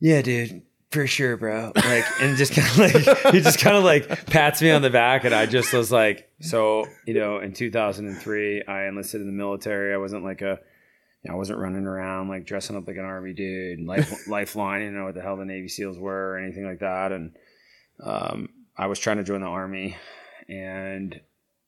Yeah, 0.00 0.22
dude, 0.22 0.62
for 0.90 1.06
sure, 1.06 1.36
bro. 1.36 1.72
Like, 1.74 2.04
and 2.20 2.36
just 2.36 2.54
kind 2.54 2.68
of 2.68 2.78
like 3.06 3.34
he 3.34 3.40
just 3.40 3.58
kind 3.58 3.76
of 3.76 3.84
like 3.84 4.26
pats 4.26 4.62
me 4.62 4.70
on 4.70 4.82
the 4.82 4.90
back, 4.90 5.24
and 5.24 5.34
I 5.34 5.46
just 5.46 5.72
was 5.72 5.90
like, 5.90 6.30
so 6.40 6.86
you 7.06 7.14
know, 7.14 7.38
in 7.38 7.52
2003, 7.52 8.64
I 8.66 8.86
enlisted 8.86 9.20
in 9.20 9.26
the 9.26 9.32
military. 9.32 9.92
I 9.94 9.98
wasn't 9.98 10.24
like 10.24 10.42
a, 10.42 10.58
you 11.22 11.30
know, 11.30 11.34
I 11.34 11.36
wasn't 11.36 11.58
running 11.58 11.86
around 11.86 12.28
like 12.28 12.46
dressing 12.46 12.76
up 12.76 12.86
like 12.86 12.96
an 12.96 13.04
army 13.04 13.32
dude, 13.32 13.80
life, 13.80 14.12
lifeline. 14.28 14.82
You 14.82 14.90
know 14.92 15.04
what 15.04 15.14
the 15.14 15.22
hell 15.22 15.36
the 15.36 15.44
Navy 15.44 15.68
SEALs 15.68 15.98
were 15.98 16.32
or 16.32 16.38
anything 16.38 16.66
like 16.66 16.80
that, 16.80 17.12
and 17.12 17.36
um, 18.02 18.48
I 18.76 18.86
was 18.86 18.98
trying 18.98 19.18
to 19.18 19.24
join 19.24 19.40
the 19.40 19.46
army, 19.46 19.96
and 20.48 21.20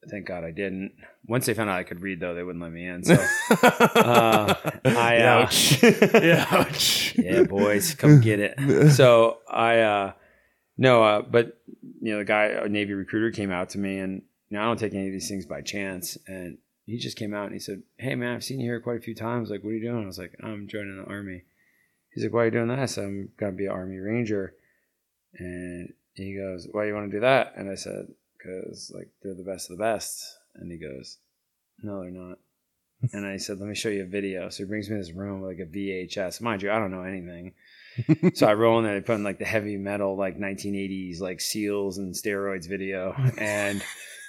Thank 0.08 0.26
God 0.26 0.44
I 0.44 0.50
didn't. 0.50 0.92
Once 1.26 1.46
they 1.46 1.54
found 1.54 1.70
out 1.70 1.78
I 1.78 1.82
could 1.82 2.00
read, 2.00 2.20
though, 2.20 2.34
they 2.34 2.42
wouldn't 2.42 2.62
let 2.62 2.72
me 2.72 2.86
in. 2.86 3.04
So, 3.04 3.14
uh, 3.14 4.54
I, 4.84 5.18
uh, 5.18 5.42
ouch. 5.42 5.82
yeah, 5.82 6.46
ouch. 6.50 7.14
yeah, 7.16 7.42
boys, 7.42 7.94
come 7.94 8.20
get 8.20 8.40
it. 8.40 8.90
So 8.92 9.38
I, 9.50 9.80
uh, 9.80 10.12
no, 10.76 11.02
uh, 11.02 11.22
but 11.22 11.58
you 12.00 12.12
know, 12.12 12.18
the 12.18 12.24
guy, 12.24 12.46
a 12.46 12.68
Navy 12.68 12.94
recruiter, 12.94 13.30
came 13.30 13.50
out 13.50 13.70
to 13.70 13.78
me, 13.78 13.98
and 13.98 14.22
you 14.48 14.56
know, 14.56 14.62
I 14.62 14.66
don't 14.66 14.78
take 14.78 14.94
any 14.94 15.06
of 15.06 15.12
these 15.12 15.28
things 15.28 15.44
by 15.44 15.60
chance. 15.60 16.16
And 16.26 16.58
he 16.86 16.98
just 16.98 17.18
came 17.18 17.34
out 17.34 17.46
and 17.46 17.52
he 17.52 17.58
said, 17.58 17.82
"Hey, 17.98 18.14
man, 18.14 18.36
I've 18.36 18.44
seen 18.44 18.60
you 18.60 18.66
here 18.66 18.80
quite 18.80 18.98
a 18.98 19.02
few 19.02 19.14
times. 19.14 19.50
Like, 19.50 19.62
what 19.62 19.70
are 19.70 19.74
you 19.74 19.82
doing?" 19.82 20.04
I 20.04 20.06
was 20.06 20.18
like, 20.18 20.34
"I'm 20.42 20.68
joining 20.68 20.96
the 20.96 21.10
army." 21.10 21.42
He's 22.14 22.24
like, 22.24 22.32
"Why 22.32 22.42
are 22.42 22.44
you 22.46 22.50
doing 22.52 22.68
that?" 22.68 22.78
I 22.78 22.86
said, 22.86 23.04
"I'm 23.04 23.30
gonna 23.36 23.52
be 23.52 23.66
an 23.66 23.72
army 23.72 23.98
ranger." 23.98 24.54
And 25.34 25.92
he 26.14 26.36
goes, 26.36 26.68
"Why 26.70 26.82
do 26.82 26.88
you 26.88 26.94
want 26.94 27.10
to 27.10 27.16
do 27.16 27.20
that?" 27.20 27.54
And 27.56 27.68
I 27.70 27.74
said, 27.74 28.06
because 28.38 28.92
like 28.94 29.08
they're 29.22 29.34
the 29.34 29.44
best 29.44 29.70
of 29.70 29.76
the 29.76 29.82
best. 29.82 30.24
And 30.54 30.70
he 30.70 30.78
goes, 30.78 31.18
no, 31.82 32.00
they're 32.02 32.10
not. 32.10 32.38
and 33.12 33.26
I 33.26 33.36
said, 33.36 33.58
let 33.58 33.68
me 33.68 33.74
show 33.74 33.88
you 33.88 34.02
a 34.02 34.06
video. 34.06 34.48
So 34.48 34.64
he 34.64 34.68
brings 34.68 34.90
me 34.90 34.96
this 34.96 35.12
room 35.12 35.40
with 35.40 35.50
like 35.50 35.66
a 35.66 35.70
VHS. 35.70 36.40
Mind 36.40 36.62
you, 36.62 36.70
I 36.70 36.78
don't 36.78 36.90
know 36.90 37.02
anything. 37.02 37.54
so 38.34 38.46
I 38.46 38.54
roll 38.54 38.78
in 38.78 38.84
there. 38.84 38.94
They 38.94 39.06
put 39.06 39.14
in 39.14 39.24
like 39.24 39.38
the 39.38 39.44
heavy 39.44 39.76
metal, 39.76 40.16
like 40.16 40.38
1980s, 40.38 41.20
like 41.20 41.40
SEALs 41.40 41.98
and 41.98 42.14
steroids 42.14 42.68
video, 42.68 43.12
and 43.38 43.82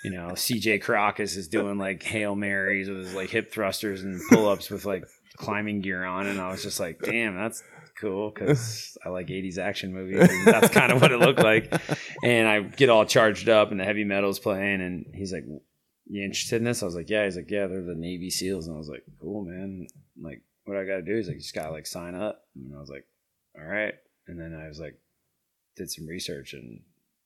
you 0.04 0.12
know 0.12 0.30
CJ 0.30 0.84
Karakas 0.84 1.38
is 1.38 1.48
doing 1.48 1.78
like 1.78 2.02
hail 2.02 2.36
marys 2.36 2.90
with 2.90 3.00
his 3.00 3.14
like 3.14 3.30
hip 3.30 3.52
thrusters 3.52 4.04
and 4.04 4.22
pull 4.30 4.48
ups 4.48 4.70
with 4.70 4.86
like 4.86 5.04
climbing 5.38 5.82
gear 5.82 6.04
on, 6.04 6.28
and 6.28 6.40
I 6.40 6.50
was 6.50 6.64
just 6.64 6.80
like, 6.80 7.00
damn, 7.00 7.36
that's 7.36 7.64
cool 8.00 8.32
because 8.32 8.98
I 9.06 9.10
like 9.10 9.28
80s 9.28 9.58
action 9.58 9.94
movies. 9.94 10.30
that's 10.46 10.70
kind 10.70 10.92
of 10.92 11.02
what 11.02 11.12
it 11.12 11.20
looked 11.20 11.44
like. 11.44 11.74
And 12.22 12.50
I 12.50 12.62
get 12.62 12.90
all 12.90 13.06
charged 13.06 13.48
up 13.48 13.72
and 13.72 13.80
the 13.80 13.86
heavy 13.86 14.04
metal's 14.04 14.40
playing. 14.40 14.82
And 14.82 15.06
he's 15.14 15.32
like, 15.32 15.46
You 16.06 16.24
interested 16.24 16.58
in 16.58 16.66
this? 16.66 16.84
I 16.84 16.86
was 16.86 16.96
like, 16.96 17.10
Yeah. 17.10 17.24
He's 17.24 17.38
like, 17.38 17.50
Yeah, 17.50 17.68
they're 17.68 17.82
the 17.82 17.96
Navy 17.96 18.30
SEALs. 18.30 18.68
And 18.68 18.76
I 18.76 18.78
was 18.78 18.90
like, 18.90 19.04
Cool, 19.22 19.46
man. 19.46 19.88
Like, 20.22 20.42
what 20.66 20.76
I 20.76 20.84
got 20.84 20.98
to 20.98 21.02
do 21.02 21.18
is 21.18 21.28
like, 21.28 21.36
you 21.36 21.42
just 21.42 21.56
got 21.56 21.68
to 21.68 21.72
like 21.72 21.88
sign 21.88 22.16
up. 22.16 22.46
And 22.56 22.76
I 22.76 22.80
was 22.80 22.90
like, 22.90 23.06
All 23.58 23.66
right. 23.66 23.94
And 24.28 24.40
then 24.40 24.54
I 24.54 24.68
was 24.68 24.80
like, 24.80 25.00
did 25.78 25.90
some 25.90 26.06
research 26.06 26.54
and 26.54 26.82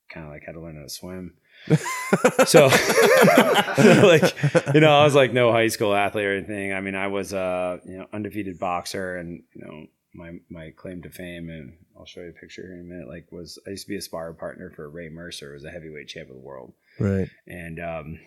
kind 0.10 0.25
of 0.25 0.32
like 0.32 0.44
had 0.46 0.53
to 0.53 0.62
learn 0.62 0.75
how 0.75 0.84
to 0.84 0.89
swim. 0.89 1.34
so 2.46 2.65
like 3.77 4.36
you 4.74 4.82
know 4.82 5.00
i 5.00 5.03
was 5.03 5.13
like 5.15 5.32
no 5.32 5.51
high 5.51 5.68
school 5.68 5.94
athlete 5.94 6.25
or 6.25 6.36
anything 6.36 6.74
i 6.74 6.82
mean 6.82 6.96
i 6.96 7.08
was 7.08 7.32
a 7.32 7.80
you 7.86 7.98
know 7.98 8.08
undefeated 8.12 8.60
boxer 8.60 9.15
and 9.18 9.44
you 9.53 9.62
know 9.63 9.86
my 10.13 10.32
my 10.50 10.72
claim 10.72 11.01
to 11.01 11.10
fame, 11.10 11.50
and 11.50 11.74
I'll 11.98 12.05
show 12.05 12.22
you 12.22 12.29
a 12.29 12.34
picture 12.34 12.62
here 12.62 12.74
in 12.74 12.82
a 12.82 12.84
minute. 12.84 13.08
Like, 13.08 13.32
was 13.32 13.60
I 13.67 13.72
used 13.72 13.86
to 13.86 13.89
be 13.89 13.98
a 13.98 14.01
sparring 14.01 14.36
partner 14.36 14.72
for 14.75 14.89
Ray 14.89 15.10
Mercer, 15.10 15.50
who 15.50 15.53
was 15.53 15.65
a 15.65 15.72
heavyweight 15.72 16.08
champ 16.08 16.29
of 16.29 16.36
the 16.36 16.41
world, 16.41 16.74
right? 17.00 17.29
And 17.48 17.79
um, 17.79 18.20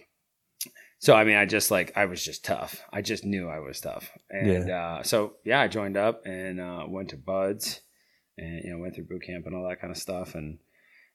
so 0.98 1.14
I 1.14 1.24
mean, 1.24 1.36
I 1.36 1.46
just 1.46 1.70
like 1.70 1.92
I 1.96 2.06
was 2.06 2.24
just 2.24 2.44
tough. 2.44 2.82
I 2.92 3.02
just 3.02 3.24
knew 3.24 3.48
I 3.48 3.60
was 3.60 3.80
tough, 3.80 4.10
and 4.30 4.68
yeah. 4.68 4.96
Uh, 4.98 5.02
so 5.02 5.34
yeah, 5.44 5.60
I 5.60 5.68
joined 5.68 5.96
up 5.96 6.26
and 6.26 6.60
uh, 6.60 6.84
went 6.88 7.10
to 7.10 7.16
BUD/S, 7.16 7.80
and 8.38 8.64
you 8.64 8.70
know 8.70 8.78
went 8.78 8.94
through 8.94 9.04
boot 9.04 9.22
camp 9.22 9.46
and 9.46 9.54
all 9.54 9.68
that 9.68 9.80
kind 9.80 9.90
of 9.90 9.98
stuff, 9.98 10.34
and 10.34 10.58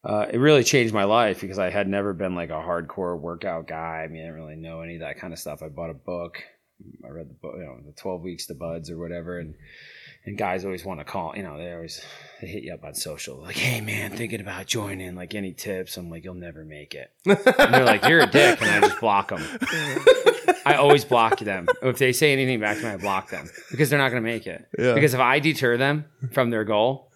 uh, 0.04 0.28
it 0.32 0.38
really 0.38 0.64
changed 0.64 0.94
my 0.94 1.04
life 1.04 1.42
because 1.42 1.60
I 1.60 1.70
had 1.70 1.88
never 1.88 2.14
been 2.14 2.36
like 2.36 2.50
a 2.50 2.54
hardcore 2.54 3.20
workout 3.20 3.68
guy. 3.68 4.04
I 4.04 4.08
mean, 4.08 4.22
I 4.22 4.26
didn't 4.26 4.42
really 4.42 4.56
know 4.56 4.82
any 4.82 4.96
of 4.96 5.02
that 5.02 5.20
kind 5.20 5.34
of 5.34 5.40
stuff. 5.40 5.62
I 5.62 5.68
bought 5.68 5.90
a 5.90 5.96
book 5.96 6.44
I 7.06 7.10
read 7.10 7.30
the 7.30 7.34
book, 7.34 7.56
you 7.58 7.64
know, 7.64 7.78
the 7.86 7.94
twelve 7.94 8.22
weeks 8.22 8.48
to 8.48 8.56
buds 8.56 8.90
or 8.90 8.98
whatever, 8.98 9.40
and 9.40 9.56
and 10.26 10.38
guys 10.38 10.66
always 10.66 10.86
want 10.86 11.00
to 11.00 11.04
call, 11.04 11.36
you 11.36 11.44
know, 11.44 11.58
they 11.58 11.72
always 11.74 12.04
they 12.42 12.48
hit 12.48 12.64
you 12.64 12.74
up 12.74 12.84
on 12.84 12.94
social, 12.96 13.38
like, 13.42 13.56
hey 13.56 13.82
man, 13.82 14.12
thinking 14.12 14.42
about 14.42 14.66
joining, 14.66 15.16
like 15.16 15.36
any 15.36 15.54
tips? 15.54 15.98
I'm 15.98 16.10
like, 16.10 16.24
you'll 16.24 16.34
never 16.34 16.64
make 16.66 16.94
it. 16.96 17.12
And 17.26 17.74
they're 17.74 17.84
like, 17.86 18.06
you're 18.08 18.22
a 18.22 18.28
dick, 18.28 18.62
and 18.62 18.70
I 18.70 18.88
just 18.88 19.00
block 19.00 19.30
them. 19.30 19.42
I 20.66 20.76
always 20.76 21.06
block 21.06 21.40
them. 21.40 21.68
If 21.82 21.98
they 21.98 22.14
say 22.14 22.34
anything 22.34 22.60
back 22.60 22.78
to 22.78 22.84
me, 22.84 22.90
I 22.90 22.98
block 22.98 23.30
them 23.30 23.50
because 23.72 23.90
they're 23.90 24.00
not 24.00 24.10
going 24.10 24.24
to 24.24 24.30
make 24.30 24.46
it. 24.48 24.68
Yeah. 24.78 24.94
Because 24.94 25.14
if 25.14 25.20
I 25.20 25.40
deter 25.40 25.78
them 25.78 26.06
from 26.34 26.50
their 26.52 26.64
goal, 26.64 27.12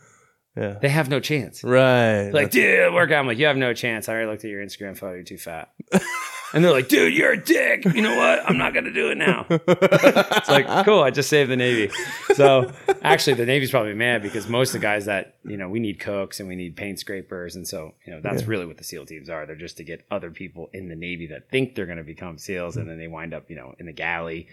Yeah. 0.58 0.78
they 0.82 0.90
have 0.90 1.10
no 1.10 1.20
chance. 1.20 1.64
Right. 1.64 2.30
Like, 2.32 2.50
dude, 2.52 2.94
work 2.94 3.12
out. 3.12 3.20
I'm 3.20 3.28
like, 3.28 3.38
you 3.38 3.46
have 3.46 3.58
no 3.58 3.74
chance. 3.74 4.10
I 4.10 4.14
already 4.14 4.30
looked 4.32 4.44
at 4.46 4.50
your 4.50 4.64
Instagram 4.66 4.98
photo. 4.98 5.14
You're 5.14 5.24
too 5.24 5.38
fat. 5.38 5.70
and 6.54 6.64
they're 6.64 6.72
like, 6.72 6.88
dude, 6.88 7.14
you're 7.14 7.34
a 7.34 7.44
dick. 7.44 7.84
You 7.86 8.02
know 8.02 8.16
what? 8.18 8.48
I'm 8.50 8.58
not 8.58 8.74
going 8.74 8.86
to 8.86 8.94
do 8.94 9.10
it 9.10 9.18
now. 9.18 9.46
it's 9.50 10.50
like, 10.50 10.68
cool. 10.86 11.02
I 11.02 11.10
just 11.12 11.30
saved 11.30 11.50
the 11.50 11.56
Navy. 11.58 11.92
So 12.36 12.72
actually, 13.02 13.34
the 13.36 13.46
Navy's 13.46 13.72
probably 13.72 13.94
mad 13.94 14.22
because 14.22 14.48
most 14.48 14.70
of 14.70 14.74
the 14.82 14.86
guys 14.86 15.06
that, 15.06 15.36
you 15.44 15.58
know, 15.58 15.70
we 15.70 15.80
need 15.80 16.00
cooks 16.00 16.40
and 16.40 16.48
we 16.48 16.56
need 16.56 16.76
paint 16.76 17.00
scrapers. 17.00 17.56
And 17.56 17.68
so, 17.68 17.94
you 18.06 18.14
know, 18.14 18.22
that's 18.22 18.42
Yeah. 18.44 18.48
really 18.50 18.66
what 18.66 18.78
the 18.78 18.84
SEAL 18.84 19.06
teams 19.06 19.30
are. 19.30 19.46
They're 19.46 19.56
just 19.56 19.78
to 19.78 19.84
get 19.84 20.06
other 20.12 20.32
people 20.32 20.70
in 20.74 20.88
the 20.90 20.96
Navy 20.96 21.28
that 21.28 21.50
think 21.50 21.76
they're 21.76 21.86
going 21.86 21.98
to 21.98 22.04
become 22.04 22.38
SEALs. 22.38 22.78
And 22.78 22.90
then 22.90 22.98
they 22.98 23.08
wind 23.08 23.34
up, 23.34 23.50
you 23.50 23.56
know, 23.56 23.74
in 23.80 23.86
the 23.86 23.94
galley 23.94 24.48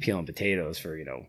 peeling 0.00 0.26
potatoes 0.26 0.78
for, 0.78 0.96
you 0.96 1.04
know, 1.04 1.26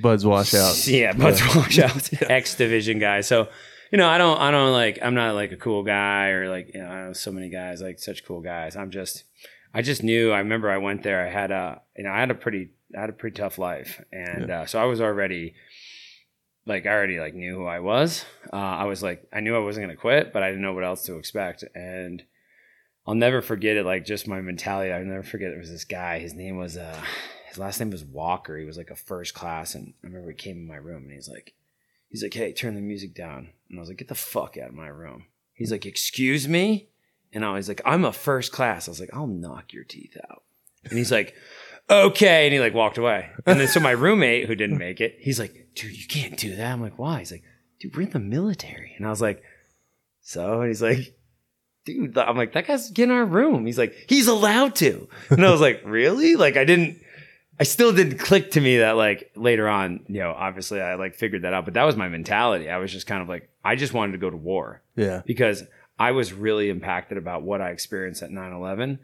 Buds 0.00 0.24
wash 0.26 0.54
out. 0.54 0.86
yeah, 0.86 1.12
but 1.12 1.40
washouts, 1.54 2.10
X 2.22 2.54
division 2.56 2.98
guys. 2.98 3.26
So, 3.26 3.48
you 3.92 3.98
know, 3.98 4.08
I 4.08 4.18
don't, 4.18 4.40
I 4.40 4.50
don't 4.50 4.72
like, 4.72 4.98
I'm 5.02 5.14
not 5.14 5.34
like 5.34 5.52
a 5.52 5.56
cool 5.56 5.84
guy 5.84 6.28
or 6.30 6.48
like, 6.48 6.74
you 6.74 6.80
know, 6.80 6.88
I 6.88 7.04
know 7.06 7.12
so 7.12 7.30
many 7.30 7.48
guys 7.48 7.80
like 7.80 8.00
such 8.00 8.24
cool 8.24 8.40
guys. 8.40 8.74
I'm 8.76 8.90
just, 8.90 9.22
I 9.74 9.82
just 9.82 10.04
knew. 10.04 10.30
I 10.30 10.38
remember 10.38 10.70
I 10.70 10.78
went 10.78 11.02
there. 11.02 11.26
I 11.26 11.30
had 11.30 11.50
a, 11.50 11.82
you 11.96 12.04
know, 12.04 12.10
I 12.10 12.20
had 12.20 12.30
a 12.30 12.34
pretty, 12.34 12.70
I 12.96 13.00
had 13.00 13.10
a 13.10 13.14
pretty 13.14 13.36
tough 13.36 13.58
life, 13.58 14.00
and 14.12 14.50
uh, 14.50 14.66
so 14.66 14.80
I 14.80 14.84
was 14.84 15.00
already, 15.00 15.54
like, 16.64 16.86
I 16.86 16.90
already 16.90 17.18
like 17.18 17.34
knew 17.34 17.56
who 17.56 17.66
I 17.66 17.80
was. 17.80 18.24
Uh, 18.52 18.56
I 18.56 18.84
was 18.84 19.02
like, 19.02 19.26
I 19.32 19.40
knew 19.40 19.56
I 19.56 19.58
wasn't 19.58 19.84
gonna 19.84 19.96
quit, 19.96 20.32
but 20.32 20.44
I 20.44 20.48
didn't 20.48 20.62
know 20.62 20.74
what 20.74 20.84
else 20.84 21.04
to 21.06 21.18
expect, 21.18 21.64
and 21.74 22.22
I'll 23.04 23.16
never 23.16 23.42
forget 23.42 23.76
it. 23.76 23.84
Like, 23.84 24.04
just 24.04 24.28
my 24.28 24.40
mentality. 24.40 24.92
I'll 24.92 25.04
never 25.04 25.24
forget. 25.24 25.50
There 25.50 25.58
was 25.58 25.70
this 25.70 25.84
guy. 25.84 26.20
His 26.20 26.34
name 26.34 26.56
was, 26.56 26.76
uh, 26.76 27.02
his 27.48 27.58
last 27.58 27.80
name 27.80 27.90
was 27.90 28.04
Walker. 28.04 28.56
He 28.56 28.64
was 28.64 28.78
like 28.78 28.90
a 28.90 28.96
first 28.96 29.34
class, 29.34 29.74
and 29.74 29.94
I 30.02 30.06
remember 30.06 30.30
he 30.30 30.36
came 30.36 30.58
in 30.58 30.66
my 30.68 30.76
room, 30.76 31.02
and 31.02 31.12
he's 31.12 31.28
like, 31.28 31.52
he's 32.08 32.22
like, 32.22 32.34
hey, 32.34 32.52
turn 32.52 32.76
the 32.76 32.80
music 32.80 33.12
down, 33.12 33.50
and 33.68 33.78
I 33.78 33.80
was 33.80 33.88
like, 33.88 33.98
get 33.98 34.08
the 34.08 34.14
fuck 34.14 34.56
out 34.56 34.68
of 34.68 34.74
my 34.74 34.86
room. 34.86 35.26
He's 35.52 35.72
like, 35.72 35.84
excuse 35.84 36.46
me. 36.46 36.90
And 37.34 37.44
I 37.44 37.52
was 37.52 37.68
like, 37.68 37.80
I'm 37.84 38.04
a 38.04 38.12
first 38.12 38.52
class. 38.52 38.88
I 38.88 38.90
was 38.90 39.00
like, 39.00 39.10
I'll 39.12 39.26
knock 39.26 39.72
your 39.72 39.84
teeth 39.84 40.16
out. 40.30 40.42
And 40.84 40.96
he's 40.98 41.10
like, 41.12 41.34
okay. 41.90 42.46
And 42.46 42.54
he 42.54 42.60
like 42.60 42.74
walked 42.74 42.98
away. 42.98 43.30
And 43.46 43.58
then 43.60 43.68
so 43.68 43.80
my 43.80 43.90
roommate 43.90 44.46
who 44.46 44.54
didn't 44.54 44.78
make 44.78 45.00
it, 45.00 45.16
he's 45.20 45.38
like, 45.40 45.68
dude, 45.74 45.96
you 45.98 46.06
can't 46.06 46.36
do 46.38 46.56
that. 46.56 46.72
I'm 46.72 46.80
like, 46.80 46.98
why? 46.98 47.18
He's 47.20 47.32
like, 47.32 47.42
dude, 47.80 47.96
we're 47.96 48.02
in 48.02 48.10
the 48.10 48.18
military. 48.20 48.94
And 48.96 49.06
I 49.06 49.10
was 49.10 49.20
like, 49.20 49.42
so? 50.22 50.60
And 50.60 50.68
he's 50.68 50.82
like, 50.82 51.14
dude, 51.84 52.16
I'm 52.16 52.36
like, 52.36 52.52
that 52.54 52.66
guy's 52.66 52.90
in 52.92 53.10
our 53.10 53.24
room. 53.24 53.66
He's 53.66 53.78
like, 53.78 53.94
he's 54.08 54.26
allowed 54.28 54.74
to. 54.76 55.08
And 55.30 55.44
I 55.44 55.50
was 55.50 55.60
like, 55.60 55.82
really? 55.84 56.36
Like, 56.36 56.56
I 56.56 56.64
didn't, 56.64 56.98
I 57.60 57.64
still 57.64 57.92
didn't 57.92 58.18
click 58.18 58.52
to 58.52 58.60
me 58.60 58.78
that 58.78 58.92
like 58.96 59.30
later 59.36 59.68
on, 59.68 60.04
you 60.08 60.20
know, 60.20 60.30
obviously 60.36 60.80
I 60.80 60.94
like 60.96 61.14
figured 61.14 61.42
that 61.42 61.52
out, 61.54 61.64
but 61.64 61.74
that 61.74 61.84
was 61.84 61.96
my 61.96 62.08
mentality. 62.08 62.68
I 62.70 62.78
was 62.78 62.90
just 62.92 63.06
kind 63.06 63.22
of 63.22 63.28
like, 63.28 63.48
I 63.64 63.76
just 63.76 63.92
wanted 63.92 64.12
to 64.12 64.18
go 64.18 64.30
to 64.30 64.36
war 64.36 64.82
Yeah. 64.96 65.22
because 65.24 65.62
I 65.98 66.10
was 66.12 66.32
really 66.32 66.70
impacted 66.70 67.18
about 67.18 67.42
what 67.42 67.60
I 67.60 67.70
experienced 67.70 68.22
at 68.22 68.30
9 68.30 68.52
11. 68.52 68.98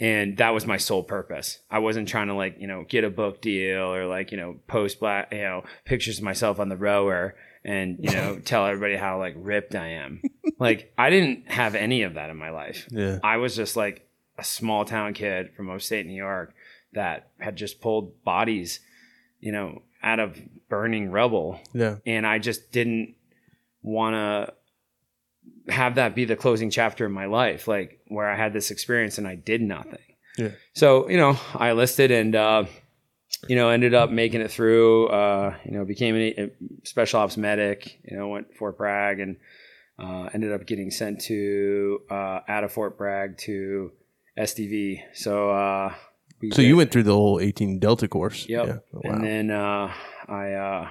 And 0.00 0.36
that 0.36 0.50
was 0.50 0.64
my 0.64 0.76
sole 0.76 1.02
purpose. 1.02 1.58
I 1.68 1.80
wasn't 1.80 2.08
trying 2.08 2.28
to 2.28 2.34
like, 2.34 2.56
you 2.60 2.68
know, 2.68 2.84
get 2.88 3.02
a 3.02 3.10
book 3.10 3.40
deal 3.42 3.92
or 3.92 4.06
like, 4.06 4.30
you 4.30 4.36
know, 4.38 4.56
post 4.68 5.00
black, 5.00 5.32
you 5.32 5.42
know, 5.42 5.64
pictures 5.84 6.18
of 6.18 6.24
myself 6.24 6.60
on 6.60 6.68
the 6.68 6.76
rower 6.76 7.34
and, 7.64 7.98
you 8.00 8.12
know, 8.12 8.38
tell 8.44 8.64
everybody 8.64 8.94
how 8.94 9.18
like 9.18 9.34
ripped 9.36 9.74
I 9.74 9.88
am. 9.94 10.22
like, 10.60 10.92
I 10.96 11.10
didn't 11.10 11.50
have 11.50 11.74
any 11.74 12.02
of 12.02 12.14
that 12.14 12.30
in 12.30 12.36
my 12.36 12.50
life. 12.50 12.86
Yeah. 12.92 13.18
I 13.24 13.38
was 13.38 13.56
just 13.56 13.74
like 13.76 14.06
a 14.38 14.44
small 14.44 14.84
town 14.84 15.14
kid 15.14 15.50
from 15.56 15.68
upstate 15.68 16.06
New 16.06 16.14
York 16.14 16.54
that 16.92 17.30
had 17.40 17.56
just 17.56 17.80
pulled 17.80 18.22
bodies, 18.22 18.78
you 19.40 19.50
know, 19.50 19.82
out 20.00 20.20
of 20.20 20.40
burning 20.68 21.10
rubble 21.10 21.60
Yeah. 21.74 21.96
and 22.06 22.24
I 22.24 22.38
just 22.38 22.70
didn't 22.70 23.16
want 23.82 24.14
to 24.14 24.54
have 25.68 25.96
that 25.96 26.14
be 26.14 26.24
the 26.24 26.36
closing 26.36 26.70
chapter 26.70 27.06
in 27.06 27.12
my 27.12 27.26
life, 27.26 27.68
like 27.68 28.00
where 28.08 28.28
I 28.28 28.36
had 28.36 28.52
this 28.52 28.70
experience 28.70 29.18
and 29.18 29.26
I 29.26 29.34
did 29.34 29.60
nothing. 29.62 29.98
Yeah. 30.36 30.50
So 30.74 31.08
you 31.08 31.16
know, 31.16 31.38
I 31.54 31.72
listed 31.72 32.10
and 32.10 32.34
uh, 32.34 32.64
you 33.48 33.56
know 33.56 33.70
ended 33.70 33.94
up 33.94 34.10
making 34.10 34.40
it 34.40 34.50
through. 34.50 35.08
Uh, 35.08 35.56
you 35.64 35.72
know, 35.72 35.84
became 35.84 36.16
a, 36.16 36.50
special 36.84 37.20
ops 37.20 37.36
medic. 37.36 37.98
You 38.04 38.16
know, 38.16 38.28
went 38.28 38.50
to 38.50 38.54
Fort 38.56 38.76
Bragg 38.78 39.20
and 39.20 39.36
uh, 39.98 40.28
ended 40.32 40.52
up 40.52 40.66
getting 40.66 40.90
sent 40.90 41.20
to 41.22 42.00
uh, 42.10 42.40
out 42.48 42.64
of 42.64 42.72
Fort 42.72 42.96
Bragg 42.96 43.38
to 43.38 43.92
SDV. 44.38 45.02
So. 45.14 45.50
Uh, 45.50 45.94
So 46.52 46.62
did- 46.62 46.68
you 46.68 46.76
went 46.76 46.92
through 46.92 47.02
the 47.02 47.14
whole 47.14 47.40
18 47.40 47.80
Delta 47.80 48.06
course. 48.06 48.46
Yep. 48.48 48.66
Yeah. 48.66 48.78
Wow. 48.92 49.00
And 49.12 49.24
then 49.24 49.50
uh, 49.50 49.92
I 50.28 50.52
uh, 50.52 50.88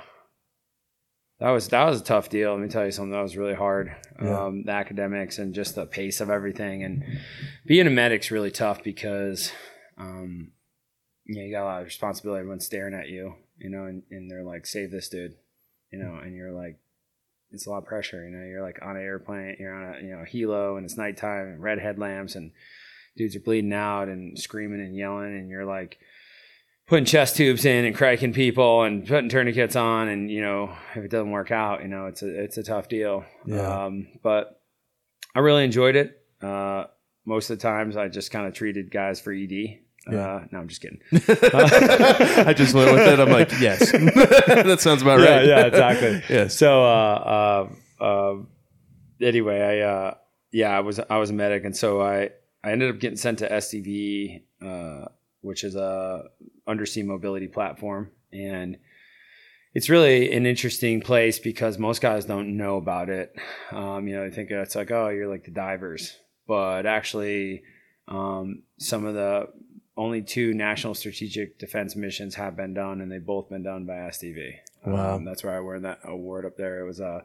that 1.39 1.51
was 1.51 1.67
that 1.69 1.85
was 1.85 2.01
a 2.01 2.03
tough 2.03 2.29
deal. 2.29 2.51
Let 2.51 2.61
me 2.61 2.67
tell 2.67 2.85
you 2.85 2.91
something. 2.91 3.11
That 3.11 3.21
was 3.21 3.37
really 3.37 3.53
hard. 3.53 3.95
Yeah. 4.21 4.45
Um, 4.45 4.63
the 4.63 4.71
academics 4.71 5.37
and 5.37 5.53
just 5.53 5.75
the 5.75 5.85
pace 5.85 6.19
of 6.19 6.29
everything, 6.29 6.83
and 6.83 7.03
being 7.65 7.85
a 7.85 7.91
medic's 7.91 8.31
really 8.31 8.51
tough 8.51 8.83
because 8.83 9.51
um, 9.97 10.51
you 11.25 11.35
know 11.35 11.43
you 11.43 11.51
got 11.51 11.63
a 11.63 11.65
lot 11.65 11.81
of 11.81 11.85
responsibility. 11.85 12.39
Everyone's 12.39 12.65
staring 12.65 12.95
at 12.95 13.09
you, 13.09 13.35
you 13.57 13.69
know, 13.69 13.85
and, 13.85 14.03
and 14.09 14.31
they're 14.31 14.43
like, 14.43 14.65
"Save 14.65 14.89
this 14.91 15.09
dude," 15.09 15.35
you 15.91 15.99
know, 15.99 16.15
and 16.21 16.35
you're 16.35 16.53
like. 16.53 16.79
It's 17.49 17.65
a 17.65 17.69
lot 17.69 17.77
of 17.77 17.85
pressure, 17.85 18.27
you 18.27 18.35
know. 18.35 18.43
You're 18.43 18.61
like 18.61 18.79
on 18.81 18.97
an 18.97 19.03
airplane, 19.03 19.55
you're 19.57 19.73
on 19.73 19.95
a 19.95 20.01
you 20.01 20.09
know 20.09 20.25
helo, 20.29 20.75
and 20.75 20.83
it's 20.83 20.97
nighttime, 20.97 21.47
and 21.47 21.63
red 21.63 21.79
headlamps, 21.79 22.35
and 22.35 22.51
dudes 23.15 23.37
are 23.37 23.39
bleeding 23.39 23.71
out 23.71 24.09
and 24.09 24.37
screaming 24.37 24.81
and 24.81 24.93
yelling, 24.93 25.33
and 25.33 25.49
you're 25.49 25.63
like, 25.63 25.97
putting 26.87 27.05
chest 27.05 27.35
tubes 27.35 27.65
in 27.65 27.85
and 27.85 27.95
cracking 27.95 28.33
people 28.33 28.83
and 28.83 29.05
putting 29.05 29.29
tourniquets 29.29 29.75
on 29.75 30.07
and 30.07 30.31
you 30.31 30.41
know 30.41 30.73
if 30.95 31.03
it 31.03 31.11
doesn't 31.11 31.31
work 31.31 31.51
out 31.51 31.81
you 31.81 31.87
know 31.87 32.05
it's 32.07 32.21
a 32.23 32.43
it's 32.43 32.57
a 32.57 32.63
tough 32.63 32.87
deal 32.87 33.25
Yeah. 33.45 33.85
um, 33.85 34.07
but 34.23 34.61
i 35.35 35.39
really 35.39 35.63
enjoyed 35.65 35.95
it 35.95 36.21
uh, 36.41 36.85
most 37.25 37.49
of 37.49 37.57
the 37.59 37.61
times 37.61 37.97
i 37.97 38.07
just 38.07 38.31
kind 38.31 38.47
of 38.47 38.53
treated 38.53 38.89
guys 38.91 39.19
for 39.19 39.33
ed 39.33 39.51
Yeah. 39.51 39.79
uh, 40.09 40.45
no 40.51 40.59
i'm 40.59 40.67
just 40.69 40.81
kidding 40.81 41.01
I 41.11 42.53
just 42.53 42.73
went 42.73 42.91
with 42.93 43.05
it. 43.07 43.19
I'm 43.19 43.29
like, 43.29 43.51
yes, 43.59 43.91
that 43.91 44.77
sounds 44.79 45.01
about 45.01 45.19
Yeah, 45.19 45.35
right. 45.37 45.45
yeah, 45.45 45.65
exactly. 45.65 46.23
yes. 46.33 46.55
so 46.55 46.83
uh, 46.85 47.67
uh, 47.99 48.03
uh, 48.03 48.35
anyway 49.19 49.59
i 49.61 49.79
uh, 49.85 50.13
yeah 50.53 50.69
i 50.69 50.79
was 50.79 50.99
i 51.09 51.17
was 51.17 51.29
a 51.31 51.33
medic 51.33 51.65
and 51.65 51.75
so 51.75 52.01
i 52.01 52.29
i 52.63 52.71
ended 52.71 52.89
up 52.93 52.99
getting 53.01 53.17
sent 53.17 53.39
to 53.39 53.53
uh, 53.53 55.05
which 55.47 55.63
is 55.63 55.75
a 55.75 56.23
undersea 56.67 57.03
mobility 57.03 57.47
platform 57.47 58.11
and 58.31 58.77
it's 59.73 59.89
really 59.89 60.31
an 60.33 60.45
interesting 60.45 61.01
place 61.01 61.39
because 61.39 61.77
most 61.77 62.01
guys 62.01 62.25
don't 62.25 62.55
know 62.57 62.77
about 62.77 63.09
it 63.09 63.35
um, 63.71 64.07
you 64.07 64.15
know 64.15 64.23
they 64.29 64.35
think 64.35 64.51
it's 64.51 64.75
like 64.75 64.91
oh 64.91 65.09
you're 65.09 65.27
like 65.29 65.45
the 65.45 65.51
divers 65.51 66.17
but 66.47 66.85
actually 66.85 67.63
um, 68.07 68.63
some 68.77 69.05
of 69.05 69.13
the 69.15 69.47
only 69.97 70.21
two 70.21 70.53
national 70.53 70.93
strategic 70.93 71.57
defense 71.57 71.95
missions 71.95 72.35
have 72.35 72.55
been 72.55 72.73
done 72.73 73.01
and 73.01 73.11
they've 73.11 73.25
both 73.25 73.49
been 73.49 73.63
done 73.63 73.85
by 73.85 73.93
sdv 73.93 74.51
Wow. 74.85 75.15
um, 75.15 75.25
that's 75.25 75.43
where 75.43 75.55
I 75.55 75.59
won 75.59 75.81
that 75.81 75.99
award 76.05 76.45
up 76.45 76.55
there. 76.55 76.79
It 76.79 76.85
was 76.85 77.01
uh, 77.01 77.21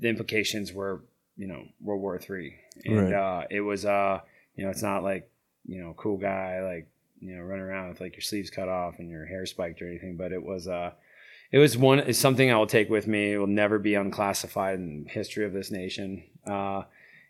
the 0.00 0.08
implications 0.08 0.72
were 0.72 1.04
you 1.36 1.46
know 1.46 1.62
World 1.80 2.00
War 2.02 2.18
Three, 2.18 2.56
and 2.84 3.12
Right. 3.12 3.12
uh, 3.12 3.46
it 3.48 3.60
was 3.60 3.84
uh, 3.84 4.20
you 4.56 4.64
know 4.64 4.70
it's 4.70 4.82
not 4.82 5.04
like 5.04 5.30
you 5.66 5.80
know 5.80 5.94
cool 5.96 6.16
guy 6.16 6.62
like 6.64 6.88
you 7.20 7.36
know 7.36 7.42
running 7.42 7.64
around 7.64 7.88
with 7.90 8.00
like 8.00 8.14
your 8.14 8.22
sleeves 8.22 8.50
cut 8.50 8.68
off 8.68 8.98
and 8.98 9.10
your 9.10 9.26
hair 9.26 9.46
spiked 9.46 9.82
or 9.82 9.88
anything, 9.88 10.16
but 10.16 10.32
it 10.32 10.42
was 10.42 10.68
uh, 10.68 10.92
it 11.52 11.58
was 11.58 11.76
one 11.76 12.00
it's 12.00 12.18
something 12.18 12.50
I 12.50 12.56
will 12.56 12.66
take 12.66 12.90
with 12.90 13.06
me. 13.06 13.32
It 13.32 13.38
will 13.38 13.46
never 13.46 13.78
be 13.78 13.94
unclassified 13.94 14.78
in 14.78 15.06
history 15.08 15.44
of 15.44 15.52
this 15.52 15.70
nation. 15.70 16.24
Uh, 16.46 16.82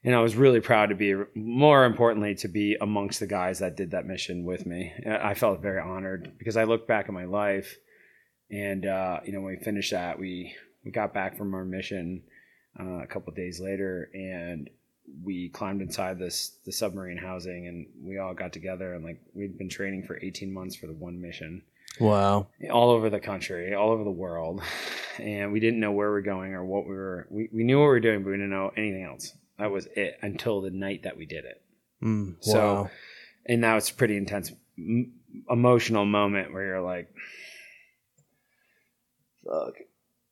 and 0.05 0.15
I 0.15 0.21
was 0.21 0.37
really 0.37 0.61
proud 0.61 0.91
to 0.91 0.95
be, 0.95 1.15
more 1.35 1.85
importantly, 1.85 2.37
to 2.37 2.49
be 2.49 2.77
amongst 2.81 3.19
the 3.19 3.27
guys 3.27 3.59
that 3.59 3.77
did 3.77 3.91
that 3.91 4.07
mission 4.07 4.45
with 4.45 4.65
me. 4.65 4.93
I 5.05 5.35
felt 5.35 5.61
very 5.61 5.81
honored 5.81 6.35
because 6.39 6.57
I 6.57 6.65
look 6.65 6.87
back 6.87 7.07
at 7.07 7.13
my 7.13 7.25
life 7.25 7.77
and 8.51 8.87
uh, 8.87 9.21
you 9.25 9.33
know, 9.33 9.41
when 9.41 9.57
we 9.57 9.65
finished 9.65 9.93
that, 9.93 10.19
we 10.19 10.55
we 10.85 10.91
got 10.91 11.13
back 11.13 11.37
from 11.37 11.55
our 11.55 11.65
mission 11.65 12.23
uh, 12.79 13.03
a 13.03 13.07
couple 13.07 13.33
days 13.33 13.61
later, 13.61 14.11
and 14.15 14.71
we 15.23 15.49
climbed 15.51 15.83
inside 15.83 16.19
this 16.19 16.59
the 16.65 16.73
submarine 16.73 17.17
housing, 17.19 17.67
and 17.67 17.87
we 18.03 18.19
all 18.19 18.35
got 18.35 18.53
together, 18.53 18.95
and 18.95 19.05
like 19.05 19.21
we'd 19.35 19.59
been 19.59 19.69
training 19.69 20.05
for 20.05 20.19
18 20.23 20.53
months 20.53 20.77
for 20.77 20.87
the 20.87 20.93
one 20.95 21.21
mission, 21.21 21.63
Wow. 22.01 22.49
all 22.71 22.91
over 22.91 23.11
the 23.11 23.21
country, 23.21 23.75
all 23.75 23.91
over 23.91 24.05
the 24.05 24.11
world, 24.11 24.63
and 25.19 25.53
we 25.53 25.61
didn't 25.61 25.81
know 25.81 25.93
where 25.93 26.13
we 26.13 26.19
are 26.19 26.23
going 26.23 26.55
or 26.55 26.65
what 26.65 26.85
we 26.87 26.95
were. 26.95 27.27
We 27.31 27.49
we 27.53 27.65
knew 27.65 27.79
what 27.79 27.85
we 27.87 27.89
were 27.91 28.01
doing, 28.01 28.23
but 28.23 28.31
we 28.31 28.37
didn't 28.37 28.51
know 28.51 28.73
anything 28.77 29.03
else. 29.05 29.35
That 29.59 29.71
was 29.71 29.87
it 29.97 30.19
until 30.23 30.61
the 30.61 30.71
night 30.71 31.03
that 31.03 31.17
we 31.17 31.27
did 31.27 31.45
it 31.45 31.63
Mm, 32.03 32.37
So- 32.41 32.89
and 33.47 33.61
now 33.61 33.77
it's 33.77 33.91
a 33.91 33.95
pretty 33.95 34.17
intense 34.17 34.53
m- 34.79 35.15
emotional 35.51 36.05
moment 36.05 36.53
where 36.53 36.65
you're 36.65 36.81
like, 36.81 37.09
"Fuck, 39.45 39.75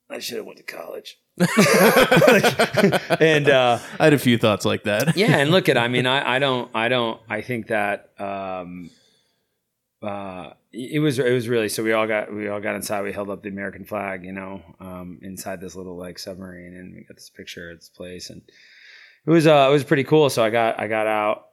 I 0.08 0.18
should 0.20 0.36
have 0.36 0.46
went 0.46 0.58
to 0.58 0.64
college." 0.64 1.18
and 3.20 3.48
uh, 3.50 3.78
I 4.00 4.04
had 4.04 4.14
a 4.14 4.18
few 4.18 4.38
thoughts 4.38 4.64
like 4.64 4.84
that. 4.84 5.16
yeah, 5.16 5.36
and 5.36 5.50
look 5.50 5.68
at 5.68 5.76
I 5.76 5.88
mean 5.94 6.06
I, 6.06 6.36
I 6.36 6.38
don't 6.38 6.70
I 6.74 6.88
don't 6.88 7.20
I 7.28 7.42
think 7.42 7.66
that 7.68 8.10
um 8.18 8.90
uh 10.02 10.50
it 10.72 11.00
was 11.00 11.18
it 11.18 11.32
was 11.32 11.48
really 11.48 11.68
so 11.68 11.82
we 11.82 11.92
all 11.92 12.06
got 12.06 12.32
we 12.32 12.48
all 12.48 12.60
got 12.60 12.74
inside 12.74 13.02
we 13.02 13.12
held 13.12 13.30
up 13.30 13.42
the 13.42 13.48
American 13.48 13.84
flag 13.84 14.24
you 14.24 14.32
know 14.32 14.62
um 14.80 15.18
inside 15.22 15.60
this 15.60 15.74
little 15.74 15.96
like 15.96 16.18
submarine 16.18 16.74
and 16.74 16.94
we 16.94 17.02
got 17.02 17.16
this 17.16 17.30
picture 17.30 17.70
of 17.70 17.78
this 17.78 17.88
place 17.88 18.30
and 18.30 18.42
it 19.26 19.30
was 19.30 19.46
uh 19.46 19.66
it 19.68 19.72
was 19.72 19.84
pretty 19.84 20.04
cool 20.04 20.30
so 20.30 20.42
I 20.42 20.50
got 20.50 20.78
I 20.80 20.86
got 20.88 21.06
out 21.06 21.48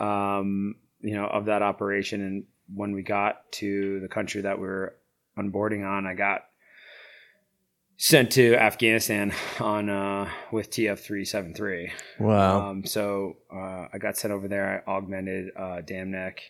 um 0.00 0.76
you 1.00 1.14
know 1.14 1.26
of 1.26 1.46
that 1.46 1.62
operation 1.62 2.20
and 2.22 2.44
when 2.74 2.92
we 2.92 3.02
got 3.02 3.50
to 3.52 4.00
the 4.00 4.08
country 4.08 4.42
that 4.42 4.58
we 4.58 4.66
were 4.66 4.96
onboarding 5.38 5.86
on 5.86 6.06
I 6.06 6.14
got 6.14 6.44
sent 7.96 8.32
to 8.32 8.54
Afghanistan 8.56 9.32
on 9.60 9.88
uh, 9.88 10.30
with 10.52 10.70
TF 10.70 10.98
three 10.98 11.24
seven 11.24 11.54
three. 11.54 11.92
Wow. 12.18 12.70
Um, 12.70 12.84
so 12.84 13.36
uh, 13.52 13.86
I 13.92 13.98
got 13.98 14.16
sent 14.16 14.32
over 14.32 14.48
there. 14.48 14.84
I 14.86 14.90
augmented 14.90 15.50
uh, 15.56 15.80
Dam 15.80 16.10
Neck. 16.10 16.42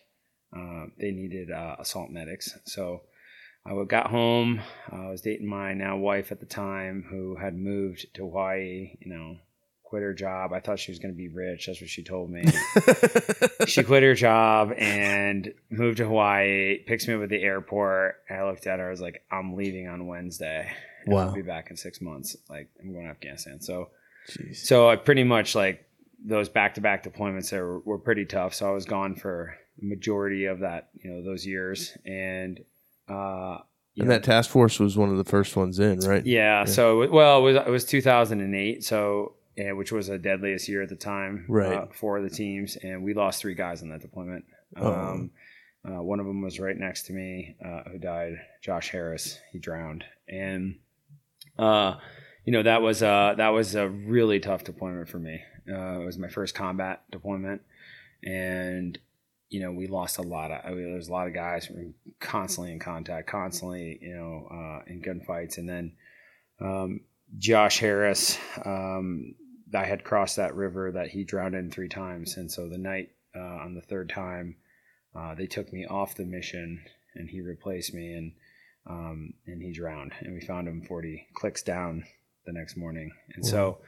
Uh, 0.55 0.85
they 0.97 1.11
needed 1.11 1.51
uh, 1.51 1.75
assault 1.79 2.09
medics. 2.09 2.57
So 2.65 3.01
I 3.65 3.83
got 3.83 4.07
home. 4.07 4.61
I 4.91 5.09
was 5.09 5.21
dating 5.21 5.47
my 5.47 5.73
now 5.73 5.97
wife 5.97 6.31
at 6.31 6.39
the 6.39 6.45
time, 6.45 7.05
who 7.09 7.35
had 7.35 7.55
moved 7.55 8.05
to 8.13 8.21
Hawaii. 8.21 8.95
You 8.99 9.13
know, 9.13 9.37
quit 9.83 10.03
her 10.03 10.13
job. 10.13 10.53
I 10.53 10.59
thought 10.61 10.79
she 10.79 10.91
was 10.91 10.99
going 10.99 11.13
to 11.13 11.17
be 11.17 11.27
rich. 11.27 11.67
That's 11.67 11.81
what 11.81 11.89
she 11.89 12.03
told 12.03 12.29
me. 12.29 12.45
she 13.67 13.83
quit 13.83 14.03
her 14.03 14.13
job 14.13 14.71
and 14.77 15.53
moved 15.69 15.97
to 15.97 16.05
Hawaii. 16.05 16.79
Picks 16.85 17.07
me 17.07 17.15
up 17.15 17.23
at 17.23 17.29
the 17.29 17.41
airport. 17.41 18.15
I 18.29 18.43
looked 18.43 18.67
at 18.67 18.79
her. 18.79 18.87
I 18.87 18.91
was 18.91 19.01
like, 19.01 19.23
"I'm 19.31 19.55
leaving 19.55 19.87
on 19.87 20.07
Wednesday. 20.07 20.71
And 21.07 21.15
Wow. 21.15 21.27
I'll 21.29 21.33
be 21.33 21.41
back 21.41 21.71
in 21.71 21.77
six 21.77 21.99
months. 22.01 22.37
Like 22.49 22.69
I'm 22.79 22.93
going 22.93 23.05
to 23.05 23.11
Afghanistan." 23.11 23.59
So. 23.61 23.89
Jeez. 24.29 24.57
So 24.57 24.89
I 24.89 24.97
pretty 24.97 25.23
much 25.23 25.55
like 25.55 25.85
those 26.23 26.49
back 26.49 26.73
to 26.75 26.81
back 26.81 27.03
deployments 27.05 27.49
there 27.51 27.65
were, 27.65 27.79
were 27.79 27.97
pretty 27.97 28.25
tough. 28.25 28.53
So 28.53 28.67
I 28.67 28.71
was 28.71 28.83
gone 28.85 29.15
for 29.15 29.55
the 29.79 29.87
majority 29.87 30.45
of 30.45 30.59
that, 30.59 30.89
you 31.01 31.09
know, 31.09 31.23
those 31.23 31.45
years. 31.45 31.97
And, 32.05 32.59
uh, 33.07 33.59
And 33.95 34.07
know, 34.07 34.13
that 34.15 34.23
task 34.23 34.49
force 34.49 34.79
was 34.81 34.97
one 34.97 35.09
of 35.11 35.17
the 35.17 35.23
first 35.23 35.55
ones 35.55 35.79
in, 35.79 35.99
right? 35.99 36.25
yeah, 36.25 36.65
So, 36.65 37.07
well, 37.09 37.39
it 37.39 37.41
was, 37.53 37.55
it 37.55 37.69
was 37.69 37.85
2008. 37.85 38.83
So, 38.83 39.35
yeah, 39.55 39.71
which 39.71 39.93
was 39.93 40.07
the 40.07 40.17
deadliest 40.17 40.67
year 40.67 40.81
at 40.81 40.89
the 40.89 40.95
time 40.97 41.45
Right. 41.47 41.71
uh, 41.77 41.85
for 41.93 42.21
the 42.21 42.29
teams. 42.29 42.75
And 42.75 43.03
we 43.03 43.13
lost 43.13 43.39
three 43.41 43.55
guys 43.55 43.81
on 43.81 43.87
that 43.91 44.01
deployment. 44.01 44.43
Oh. 44.75 44.91
Um, 44.91 45.31
uh, 45.85 46.01
one 46.03 46.19
of 46.19 46.25
them 46.25 46.41
was 46.41 46.59
right 46.59 46.75
next 46.77 47.03
to 47.03 47.13
me, 47.13 47.55
uh, 47.63 47.83
who 47.91 47.97
died, 47.97 48.33
Josh 48.61 48.89
Harris. 48.89 49.39
He 49.53 49.59
drowned. 49.59 50.03
And, 50.27 50.79
uh, 51.57 51.95
you 52.45 52.53
know 52.53 52.63
that 52.63 52.81
was 52.81 53.03
uh 53.03 53.33
that 53.37 53.49
was 53.49 53.75
a 53.75 53.89
really 53.89 54.39
tough 54.39 54.63
deployment 54.63 55.09
for 55.09 55.19
me. 55.19 55.41
Uh, 55.69 55.99
it 55.99 56.05
was 56.05 56.17
my 56.17 56.29
first 56.29 56.55
combat 56.55 57.03
deployment, 57.11 57.61
and 58.23 58.97
you 59.49 59.59
know 59.59 59.71
we 59.71 59.87
lost 59.87 60.17
a 60.17 60.21
lot 60.21 60.51
of. 60.51 60.61
I 60.63 60.69
mean, 60.69 60.85
there 60.85 60.95
was 60.95 61.09
a 61.09 61.11
lot 61.11 61.27
of 61.27 61.33
guys 61.33 61.69
were 61.69 61.87
constantly 62.19 62.71
in 62.71 62.79
contact, 62.79 63.29
constantly 63.29 63.99
you 64.01 64.15
know 64.15 64.47
uh, 64.49 64.83
in 64.87 65.01
gunfights, 65.01 65.57
and 65.57 65.67
then 65.67 65.91
um, 66.61 67.01
Josh 67.37 67.79
Harris. 67.79 68.37
Um, 68.63 69.35
I 69.75 69.83
had 69.83 70.05
crossed 70.05 70.37
that 70.37 70.55
river 70.55 70.93
that 70.93 71.09
he 71.09 71.25
drowned 71.25 71.55
in 71.55 71.69
three 71.69 71.89
times, 71.89 72.37
and 72.37 72.49
so 72.49 72.69
the 72.69 72.77
night 72.77 73.11
uh, 73.35 73.39
on 73.39 73.75
the 73.75 73.81
third 73.81 74.09
time, 74.09 74.55
uh, 75.13 75.35
they 75.35 75.47
took 75.47 75.73
me 75.73 75.85
off 75.85 76.15
the 76.15 76.23
mission, 76.23 76.81
and 77.15 77.29
he 77.29 77.41
replaced 77.41 77.93
me, 77.93 78.13
and 78.13 78.31
um, 78.89 79.33
and 79.45 79.61
he 79.61 79.73
drowned, 79.73 80.13
and 80.21 80.33
we 80.33 80.41
found 80.41 80.67
him 80.67 80.81
forty 80.87 81.27
clicks 81.33 81.63
down 81.63 82.03
the 82.45 82.53
next 82.53 82.77
morning. 82.77 83.11
And 83.35 83.45
so, 83.45 83.79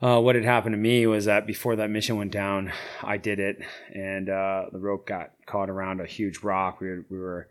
uh, 0.00 0.20
what 0.20 0.36
had 0.36 0.44
happened 0.44 0.72
to 0.74 0.78
me 0.78 1.06
was 1.06 1.24
that 1.24 1.46
before 1.46 1.76
that 1.76 1.90
mission 1.90 2.16
went 2.16 2.32
down, 2.32 2.72
I 3.02 3.16
did 3.16 3.38
it, 3.38 3.58
and 3.92 4.28
uh, 4.28 4.66
the 4.72 4.78
rope 4.78 5.06
got 5.06 5.32
caught 5.46 5.68
around 5.68 6.00
a 6.00 6.06
huge 6.06 6.38
rock. 6.38 6.80
We 6.80 6.88
were, 6.88 7.06
we 7.10 7.18
were 7.18 7.48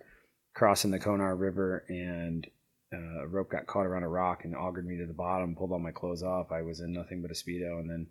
crossing 0.54 0.92
the 0.92 1.00
Kunar 1.00 1.36
River, 1.38 1.84
and 1.90 2.48
uh, 2.94 3.24
a 3.24 3.28
rope 3.28 3.52
got 3.52 3.68
caught 3.68 3.86
around 3.86 4.04
a 4.04 4.08
rock 4.08 4.46
and 4.46 4.56
augured 4.56 4.88
me 4.88 4.98
to 4.98 5.06
the 5.06 5.14
bottom. 5.14 5.56
Pulled 5.56 5.72
all 5.72 5.80
my 5.80 5.92
clothes 5.92 6.24
off. 6.24 6.52
I 6.52 6.62
was 6.62 6.80
in 6.80 6.94
nothing 6.94 7.22
but 7.22 7.32
a 7.32 7.34
speedo, 7.34 7.80
and 7.80 7.90
then 7.90 8.08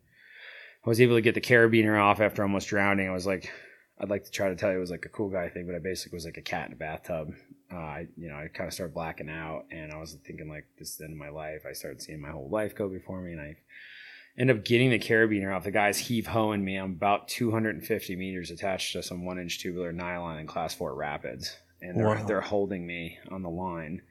I 0.85 0.89
was 0.89 1.01
able 1.01 1.17
to 1.17 1.23
get 1.23 1.35
the 1.35 1.41
carabiner 1.41 2.01
off 2.01 2.21
after 2.21 2.43
almost 2.43 2.69
drowning. 2.69 3.09
I 3.09 3.13
was 3.13 3.27
like. 3.27 3.51
I'd 4.01 4.11
like 4.11 4.25
to 4.25 4.31
try 4.31 4.49
to 4.49 4.57
tell 4.57 4.71
you 4.71 4.77
it 4.77 4.81
was 4.81 4.91
like 4.91 5.05
a 5.07 5.09
cool 5.11 5.29
guy 5.29 5.49
thing, 5.49 5.67
but 5.67 5.75
I 5.75 5.81
basically 5.81 6.17
was 6.17 6.25
like 6.25 6.37
a 6.37 6.43
cat 6.43 6.69
in 6.69 6.73
a 6.73 6.77
bathtub. 6.77 7.35
Uh, 7.73 7.77
I, 7.77 8.07
you 8.17 8.29
know, 8.29 8.37
I 8.37 8.49
kind 8.49 8.69
of 8.69 8.75
started 8.75 8.95
blacking 8.95 9.29
out, 9.29 9.65
and 9.71 9.93
I 9.93 9.99
was 9.99 10.17
thinking 10.27 10.49
like 10.49 10.67
this 10.79 10.91
is 10.91 10.97
the 10.97 11.05
end 11.05 11.15
of 11.15 11.19
my 11.19 11.31
life. 11.31 11.63
I 11.69 11.73
started 11.73 12.01
seeing 12.01 12.21
my 12.21 12.31
whole 12.31 12.49
life 12.49 12.75
go 12.77 12.89
before 12.89 13.21
me, 13.21 13.33
and 13.33 13.41
I 13.41 13.57
end 14.39 14.51
up 14.51 14.65
getting 14.65 14.91
the 14.91 14.99
carabiner 15.01 15.55
off. 15.55 15.65
The 15.65 15.73
guy's 15.73 15.99
heave 15.99 16.29
hoeing 16.29 16.65
me. 16.65 16.77
I'm 16.77 16.93
about 16.93 17.27
250 17.29 18.15
meters 18.17 18.51
attached 18.53 18.93
to 18.93 19.03
some 19.03 19.25
one 19.25 19.39
inch 19.39 19.59
tubular 19.59 19.93
nylon 19.93 20.39
in 20.39 20.47
class 20.47 20.75
four 20.75 20.95
rapids, 20.95 21.57
and 21.83 21.99
they're 21.99 22.07
Wow. 22.07 22.25
they're 22.25 22.41
holding 22.41 22.87
me 22.87 23.19
on 23.31 23.43
the 23.43 23.51
line. 23.51 24.03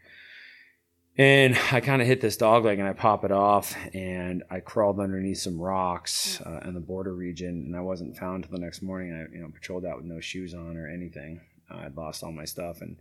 And 1.17 1.57
I 1.71 1.79
kind 1.79 1.99
of 1.99 2.07
hit 2.07 2.21
this 2.21 2.37
dog 2.37 2.65
leg 2.65 2.77
and 2.77 2.87
I 2.87 2.93
pop 2.93 3.25
it 3.25 3.31
off 3.31 3.75
and 3.93 4.43
I 4.51 4.59
crawled 4.59 4.99
underneath 4.99 5.39
some 5.39 5.59
rocks 5.59 6.39
uh, 6.41 6.59
in 6.63 6.75
the 6.75 6.79
border 6.79 7.15
region 7.15 7.63
and 7.65 7.75
I 7.75 7.81
wasn't 7.81 8.17
found 8.17 8.43
till 8.43 8.51
the 8.51 8.63
next 8.63 8.83
morning. 8.83 9.13
I 9.13 9.33
you 9.35 9.41
know 9.41 9.49
patrolled 9.49 9.85
out 9.85 9.97
with 9.97 10.05
no 10.05 10.19
shoes 10.19 10.53
on 10.53 10.77
or 10.77 10.87
anything. 10.87 11.41
I'd 11.71 11.97
lost 11.97 12.23
all 12.23 12.31
my 12.31 12.45
stuff 12.45 12.81
and 12.81 12.97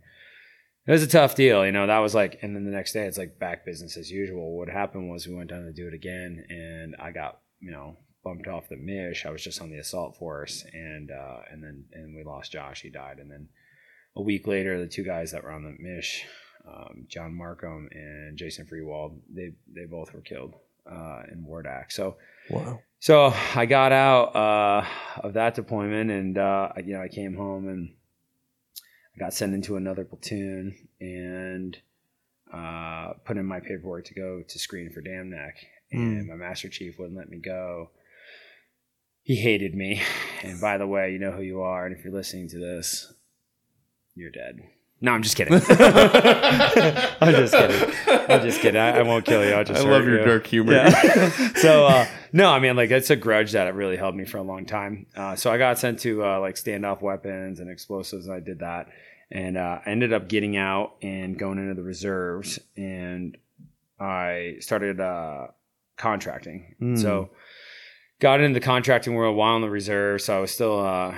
it 0.87 0.91
was 0.91 1.03
a 1.03 1.07
tough 1.07 1.35
deal. 1.35 1.63
You 1.63 1.71
know 1.71 1.85
that 1.85 1.99
was 1.99 2.15
like 2.15 2.39
and 2.41 2.55
then 2.55 2.65
the 2.65 2.71
next 2.71 2.93
day 2.93 3.05
it's 3.05 3.19
like 3.19 3.37
back 3.37 3.65
business 3.65 3.97
as 3.97 4.09
usual. 4.09 4.57
What 4.57 4.69
happened 4.69 5.11
was 5.11 5.27
we 5.27 5.35
went 5.35 5.51
down 5.51 5.65
to 5.65 5.71
do 5.71 5.87
it 5.87 5.93
again 5.93 6.43
and 6.49 6.95
I 6.99 7.11
got 7.11 7.41
you 7.59 7.69
know 7.69 7.97
bumped 8.23 8.47
off 8.47 8.67
the 8.67 8.77
mish. 8.77 9.27
I 9.27 9.29
was 9.29 9.43
just 9.43 9.61
on 9.61 9.69
the 9.69 9.77
assault 9.77 10.17
force 10.17 10.65
and 10.73 11.11
uh, 11.11 11.41
and 11.51 11.63
then 11.63 11.85
and 11.93 12.15
we 12.15 12.23
lost 12.23 12.51
Josh. 12.51 12.81
He 12.81 12.89
died 12.89 13.19
and 13.19 13.29
then 13.29 13.49
a 14.15 14.23
week 14.23 14.47
later 14.47 14.79
the 14.79 14.87
two 14.87 15.03
guys 15.03 15.33
that 15.33 15.43
were 15.43 15.51
on 15.51 15.63
the 15.63 15.75
mish 15.77 16.25
um, 16.67 17.05
John 17.07 17.31
Marcum 17.33 17.87
and 17.91 18.37
Jason 18.37 18.65
Freiwald. 18.65 19.19
They 19.33 19.53
they 19.73 19.85
both 19.85 20.13
were 20.13 20.21
killed 20.21 20.55
uh, 20.89 21.23
in 21.31 21.45
Wardak. 21.47 21.91
So 21.91 22.17
Wow. 22.49 22.79
so 22.99 23.33
I 23.55 23.65
got 23.65 23.91
out 23.91 24.35
uh, 24.35 24.85
of 25.21 25.33
that 25.33 25.55
deployment, 25.55 26.11
and 26.11 26.37
uh, 26.37 26.69
I- 26.75 26.79
you 26.81 26.93
know 26.95 27.01
I 27.01 27.07
came 27.07 27.35
home 27.35 27.67
and 27.67 27.93
I 29.15 29.19
got 29.19 29.33
sent 29.33 29.53
into 29.53 29.75
another 29.77 30.05
platoon 30.05 30.75
and 31.01 31.77
uh, 32.53 33.13
put 33.25 33.37
in 33.37 33.45
my 33.45 33.59
paperwork 33.59 34.05
to 34.05 34.13
go 34.13 34.41
to 34.47 34.59
screen 34.59 34.91
for 34.93 35.01
Dam 35.01 35.29
Neck, 35.29 35.57
and 35.91 36.27
my 36.27 36.35
Master 36.35 36.69
Chief 36.69 36.97
wouldn't 36.99 37.17
let 37.17 37.29
me 37.29 37.39
go. 37.39 37.89
He 39.23 39.35
hated 39.35 39.75
me, 39.75 40.01
and 40.43 40.61
by 40.61 40.77
the 40.77 40.87
way, 40.87 41.11
you 41.11 41.19
know 41.19 41.31
who 41.31 41.41
you 41.41 41.61
are, 41.61 41.85
and 41.85 41.93
if 41.97 42.03
you're 42.05 42.13
listening 42.13 42.47
to 42.49 42.59
this, 42.59 43.11
you're 44.15 44.31
dead. 44.31 44.61
No, 44.99 45.11
I'm 45.11 45.21
just 45.21 45.35
kidding. 45.35 45.53
I'm 45.69 47.33
just 47.33 47.53
kidding. 47.53 47.93
I'm 48.29 48.41
just 48.41 48.61
kidding. 48.61 48.81
I, 48.81 48.99
I 48.99 49.01
won't 49.03 49.25
kill 49.25 49.45
you. 49.45 49.53
I'll 49.53 49.63
just 49.63 49.85
I 49.85 49.89
love 49.89 50.05
your 50.05 50.19
you. 50.19 50.25
dark 50.25 50.47
humor. 50.47 50.73
Yeah. 50.73 51.29
so 51.55 51.85
uh, 51.85 52.07
no, 52.33 52.49
I 52.49 52.59
mean 52.59 52.75
like 52.75 52.89
it's 52.89 53.11
a 53.11 53.15
grudge 53.15 53.51
that 53.51 53.67
it 53.67 53.75
really 53.75 53.95
held 53.95 54.15
me 54.15 54.25
for 54.25 54.37
a 54.37 54.43
long 54.43 54.65
time. 54.65 55.05
Uh, 55.15 55.35
so 55.35 55.51
I 55.51 55.59
got 55.59 55.77
sent 55.77 55.99
to 55.99 56.25
uh, 56.25 56.39
like 56.39 56.55
standoff 56.55 57.01
weapons 57.01 57.59
and 57.59 57.69
explosives, 57.69 58.25
and 58.25 58.35
I 58.35 58.39
did 58.39 58.59
that, 58.59 58.87
and 59.29 59.55
uh, 59.55 59.79
I 59.85 59.89
ended 59.89 60.13
up 60.13 60.27
getting 60.27 60.57
out 60.57 60.95
and 61.03 61.37
going 61.37 61.59
into 61.59 61.75
the 61.75 61.83
reserves, 61.83 62.57
and 62.75 63.37
I 63.99 64.55
started 64.61 64.99
uh, 64.99 65.47
contracting. 65.95 66.75
Mm. 66.81 66.99
So 66.99 67.29
got 68.19 68.41
into 68.41 68.59
the 68.59 68.65
contracting 68.65 69.13
world 69.13 69.37
while 69.37 69.55
in 69.57 69.61
the 69.61 69.69
reserve. 69.69 70.21
So 70.21 70.35
I 70.35 70.39
was 70.39 70.51
still 70.51 70.79
uh, 70.79 71.15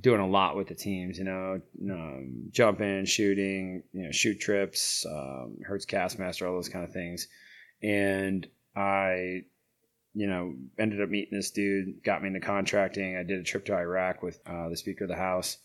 doing 0.00 0.20
a 0.20 0.26
lot 0.26 0.56
with 0.56 0.68
the 0.68 0.74
teams, 0.74 1.18
you 1.18 1.24
know, 1.24 1.60
um, 1.90 2.48
jumping, 2.50 3.04
shooting, 3.04 3.82
you 3.92 4.04
know, 4.04 4.12
shoot 4.12 4.40
trips, 4.40 5.04
um, 5.06 5.58
Hertz 5.64 5.86
Castmaster, 5.86 6.48
all 6.48 6.54
those 6.54 6.68
kind 6.68 6.84
of 6.84 6.92
things. 6.92 7.28
And 7.82 8.46
I, 8.76 9.42
you 10.14 10.26
know, 10.26 10.54
ended 10.78 11.00
up 11.00 11.08
meeting 11.08 11.36
this 11.36 11.50
dude, 11.50 12.02
got 12.04 12.22
me 12.22 12.28
into 12.28 12.40
contracting. 12.40 13.16
I 13.16 13.22
did 13.22 13.40
a 13.40 13.44
trip 13.44 13.66
to 13.66 13.74
Iraq 13.74 14.22
with 14.22 14.40
uh, 14.46 14.68
the 14.68 14.76
Speaker 14.76 15.04
of 15.04 15.10
the 15.10 15.16
House, 15.16 15.58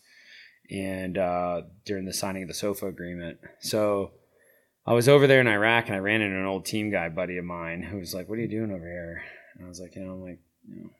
and 0.70 1.16
uh, 1.18 1.62
during 1.84 2.04
the 2.04 2.12
signing 2.12 2.42
of 2.42 2.48
the 2.48 2.54
SOFA 2.54 2.86
agreement. 2.86 3.38
So 3.60 4.12
I 4.86 4.92
was 4.92 5.08
over 5.08 5.26
there 5.26 5.40
in 5.40 5.48
Iraq, 5.48 5.86
and 5.86 5.96
I 5.96 5.98
ran 5.98 6.20
into 6.20 6.38
an 6.38 6.46
old 6.46 6.64
team 6.64 6.90
guy 6.90 7.08
buddy 7.08 7.38
of 7.38 7.44
mine 7.44 7.82
who 7.82 7.98
was 7.98 8.14
like, 8.14 8.28
"What 8.28 8.38
are 8.38 8.42
you 8.42 8.48
doing 8.48 8.70
over 8.70 8.86
here?" 8.86 9.22
And 9.54 9.66
I 9.66 9.68
was 9.68 9.80
like, 9.80 9.96
"You 9.96 10.04
know, 10.04 10.12
I'm 10.12 10.22
like, 10.22 10.38
you 10.68 10.82
know." 10.82 10.90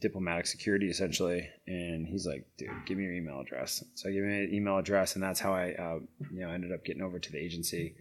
Diplomatic 0.00 0.46
security 0.46 0.88
essentially 0.88 1.46
and 1.66 2.06
he's 2.06 2.26
like 2.26 2.46
dude 2.58 2.68
give 2.86 2.96
me 2.96 3.04
your 3.04 3.12
email 3.12 3.40
address 3.40 3.84
so 3.94 4.08
i 4.08 4.12
gave 4.12 4.22
him 4.22 4.30
an 4.30 4.50
email 4.52 4.78
address 4.78 5.14
and 5.14 5.22
that's 5.22 5.40
how 5.40 5.52
i 5.52 5.72
uh, 5.72 5.98
you 6.32 6.40
know 6.40 6.50
ended 6.50 6.72
up 6.72 6.84
getting 6.84 7.02
over 7.02 7.18
to 7.18 7.30
the 7.32 7.38
agency 7.38 7.94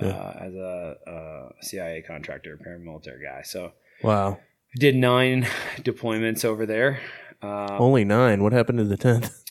uh, 0.00 0.06
Yeah. 0.06 0.36
as 0.40 0.54
a, 0.54 0.96
a 1.06 1.48
cia 1.62 2.02
contractor 2.06 2.58
paramilitary 2.58 3.22
guy 3.22 3.42
so 3.42 3.72
Wow. 4.02 4.40
Did 4.76 4.96
nine 4.96 5.46
deployments 5.78 6.44
over 6.44 6.66
there 6.66 7.00
uh, 7.42 7.76
Only 7.78 8.04
nine. 8.04 8.42
What 8.42 8.52
happened 8.52 8.78
to 8.78 8.84
the 8.84 8.96
tenth? 8.96 9.44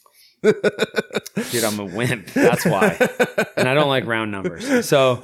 dude, 1.51 1.63
I'm 1.63 1.79
a 1.79 1.85
wimp. 1.85 2.27
That's 2.33 2.65
why, 2.65 2.97
and 3.57 3.67
I 3.69 3.73
don't 3.73 3.89
like 3.89 4.05
round 4.05 4.31
numbers. 4.31 4.87
So, 4.87 5.21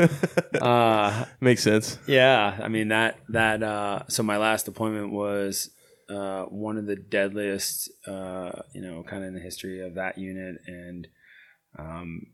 uh, 0.61 1.25
Makes 1.41 1.63
sense. 1.63 1.97
yeah, 2.07 2.59
I 2.61 2.67
mean 2.67 2.89
that 2.89 3.17
that. 3.29 3.63
Uh, 3.63 4.03
so 4.09 4.21
my 4.23 4.37
last 4.37 4.67
appointment 4.67 5.11
was 5.11 5.71
uh, 6.09 6.43
one 6.45 6.77
of 6.77 6.85
the 6.85 6.95
deadliest, 6.95 7.89
uh, 8.07 8.51
you 8.73 8.81
know, 8.81 9.03
kind 9.03 9.23
of 9.23 9.27
in 9.29 9.33
the 9.35 9.41
history 9.41 9.85
of 9.85 9.95
that 9.95 10.17
unit, 10.17 10.61
and 10.67 11.07
um, 11.77 12.27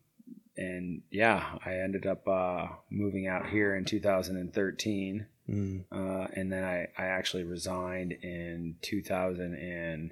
and 0.55 1.01
yeah, 1.11 1.57
I 1.65 1.77
ended 1.79 2.05
up 2.05 2.27
uh, 2.27 2.67
moving 2.91 3.25
out 3.27 3.49
here 3.49 3.75
in 3.75 3.85
2013, 3.85 5.25
Mm. 5.49 5.83
uh, 5.91 6.27
and 6.35 6.53
then 6.53 6.63
I 6.63 6.87
I 6.97 7.07
actually 7.07 7.43
resigned 7.43 8.13
in 8.13 8.75
2014. 8.81 10.11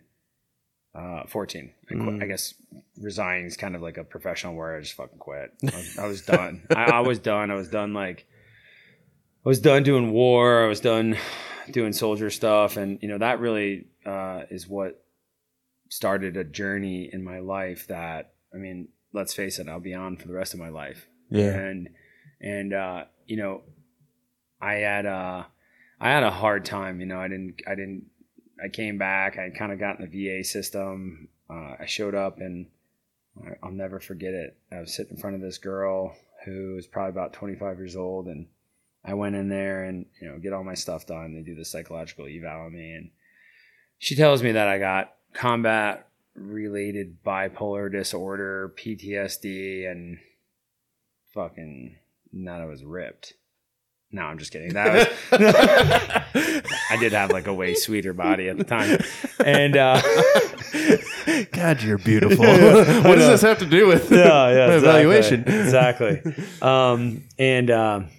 I, 1.89 1.93
quit, 1.93 1.99
Mm. 1.99 2.23
I 2.23 2.27
guess 2.27 2.53
resigning 2.97 3.45
is 3.45 3.55
kind 3.57 3.75
of 3.75 3.81
like 3.81 3.97
a 3.97 4.03
professional 4.03 4.55
word. 4.55 4.77
I 4.77 4.81
just 4.81 4.93
fucking 4.95 5.19
quit. 5.19 5.51
I 5.63 5.75
was, 5.77 5.97
I 5.99 6.07
was 6.07 6.21
done. 6.25 6.63
I, 6.75 6.83
I 6.85 6.99
was 7.01 7.19
done. 7.19 7.51
I 7.51 7.55
was 7.55 7.69
done. 7.69 7.93
Like 7.93 8.25
I 9.45 9.49
was 9.49 9.59
done 9.61 9.83
doing 9.83 10.11
war. 10.11 10.65
I 10.65 10.67
was 10.67 10.79
done 10.81 11.17
doing 11.73 11.93
soldier 11.93 12.29
stuff, 12.29 12.77
and 12.77 12.99
you 13.01 13.07
know 13.07 13.17
that 13.17 13.39
really 13.39 13.87
uh, 14.05 14.43
is 14.49 14.67
what 14.67 15.03
started 15.89 16.37
a 16.37 16.43
journey 16.43 17.09
in 17.11 17.23
my 17.23 17.39
life. 17.39 17.87
That 17.87 18.33
I 18.53 18.57
mean, 18.57 18.89
let's 19.13 19.33
face 19.33 19.59
it, 19.59 19.67
I'll 19.67 19.79
be 19.79 19.93
on 19.93 20.17
for 20.17 20.27
the 20.27 20.33
rest 20.33 20.53
of 20.53 20.59
my 20.59 20.69
life. 20.69 21.07
Yeah. 21.29 21.53
And 21.53 21.89
and 22.39 22.73
uh, 22.73 23.03
you 23.25 23.37
know, 23.37 23.61
I 24.61 24.75
had 24.75 25.05
a 25.05 25.47
I 25.99 26.09
had 26.09 26.23
a 26.23 26.31
hard 26.31 26.65
time. 26.65 26.99
You 26.99 27.05
know, 27.05 27.19
I 27.19 27.27
didn't 27.27 27.61
I 27.67 27.75
didn't 27.75 28.05
I 28.63 28.69
came 28.69 28.97
back. 28.97 29.37
I 29.37 29.49
kind 29.49 29.71
of 29.71 29.79
got 29.79 29.99
in 29.99 30.09
the 30.09 30.39
VA 30.39 30.43
system. 30.43 31.29
Uh, 31.49 31.75
I 31.79 31.85
showed 31.85 32.15
up 32.15 32.39
and 32.39 32.67
I'll 33.63 33.71
never 33.71 33.99
forget 33.99 34.33
it. 34.33 34.57
I 34.71 34.79
was 34.79 34.93
sitting 34.93 35.15
in 35.15 35.21
front 35.21 35.35
of 35.35 35.41
this 35.41 35.57
girl 35.57 36.15
who 36.45 36.75
was 36.75 36.87
probably 36.87 37.11
about 37.11 37.33
25 37.33 37.77
years 37.77 37.95
old, 37.95 38.27
and 38.27 38.47
I 39.03 39.13
went 39.15 39.35
in 39.35 39.49
there 39.49 39.83
and 39.83 40.05
you 40.21 40.27
know 40.27 40.37
get 40.37 40.53
all 40.53 40.63
my 40.63 40.75
stuff 40.75 41.05
done. 41.05 41.33
They 41.33 41.41
do 41.41 41.55
the 41.55 41.65
psychological 41.65 42.27
eval 42.27 42.65
on 42.65 42.73
me, 42.73 42.93
and 42.93 43.09
she 43.97 44.15
tells 44.15 44.43
me 44.43 44.51
that 44.51 44.67
I 44.67 44.77
got 44.77 45.13
combat 45.33 46.07
related 46.35 47.23
bipolar 47.23 47.91
disorder, 47.91 48.73
PTSD, 48.77 49.89
and 49.89 50.19
fucking 51.33 51.95
that 52.33 52.61
I 52.61 52.65
was 52.65 52.83
ripped. 52.83 53.33
No, 54.13 54.23
I'm 54.23 54.37
just 54.37 54.51
kidding. 54.51 54.73
That 54.73 54.93
was 55.31 55.31
I 56.91 56.97
did 56.97 57.13
have 57.13 57.31
like 57.31 57.47
a 57.47 57.53
way 57.53 57.75
sweeter 57.75 58.13
body 58.13 58.49
at 58.49 58.57
the 58.57 58.65
time, 58.65 58.99
and 59.43 59.77
uh, 59.77 60.01
God, 61.51 61.81
you're 61.81 61.97
beautiful. 61.97 62.45
what 62.45 63.15
does 63.15 63.27
this 63.27 63.41
have 63.41 63.59
to 63.59 63.65
do 63.65 63.87
with 63.87 64.11
my 64.11 64.51
evaluation? 64.75 65.41
Exactly. 65.47 66.21
Um, 66.61 67.23
and 67.39 67.71
um, 67.71 68.09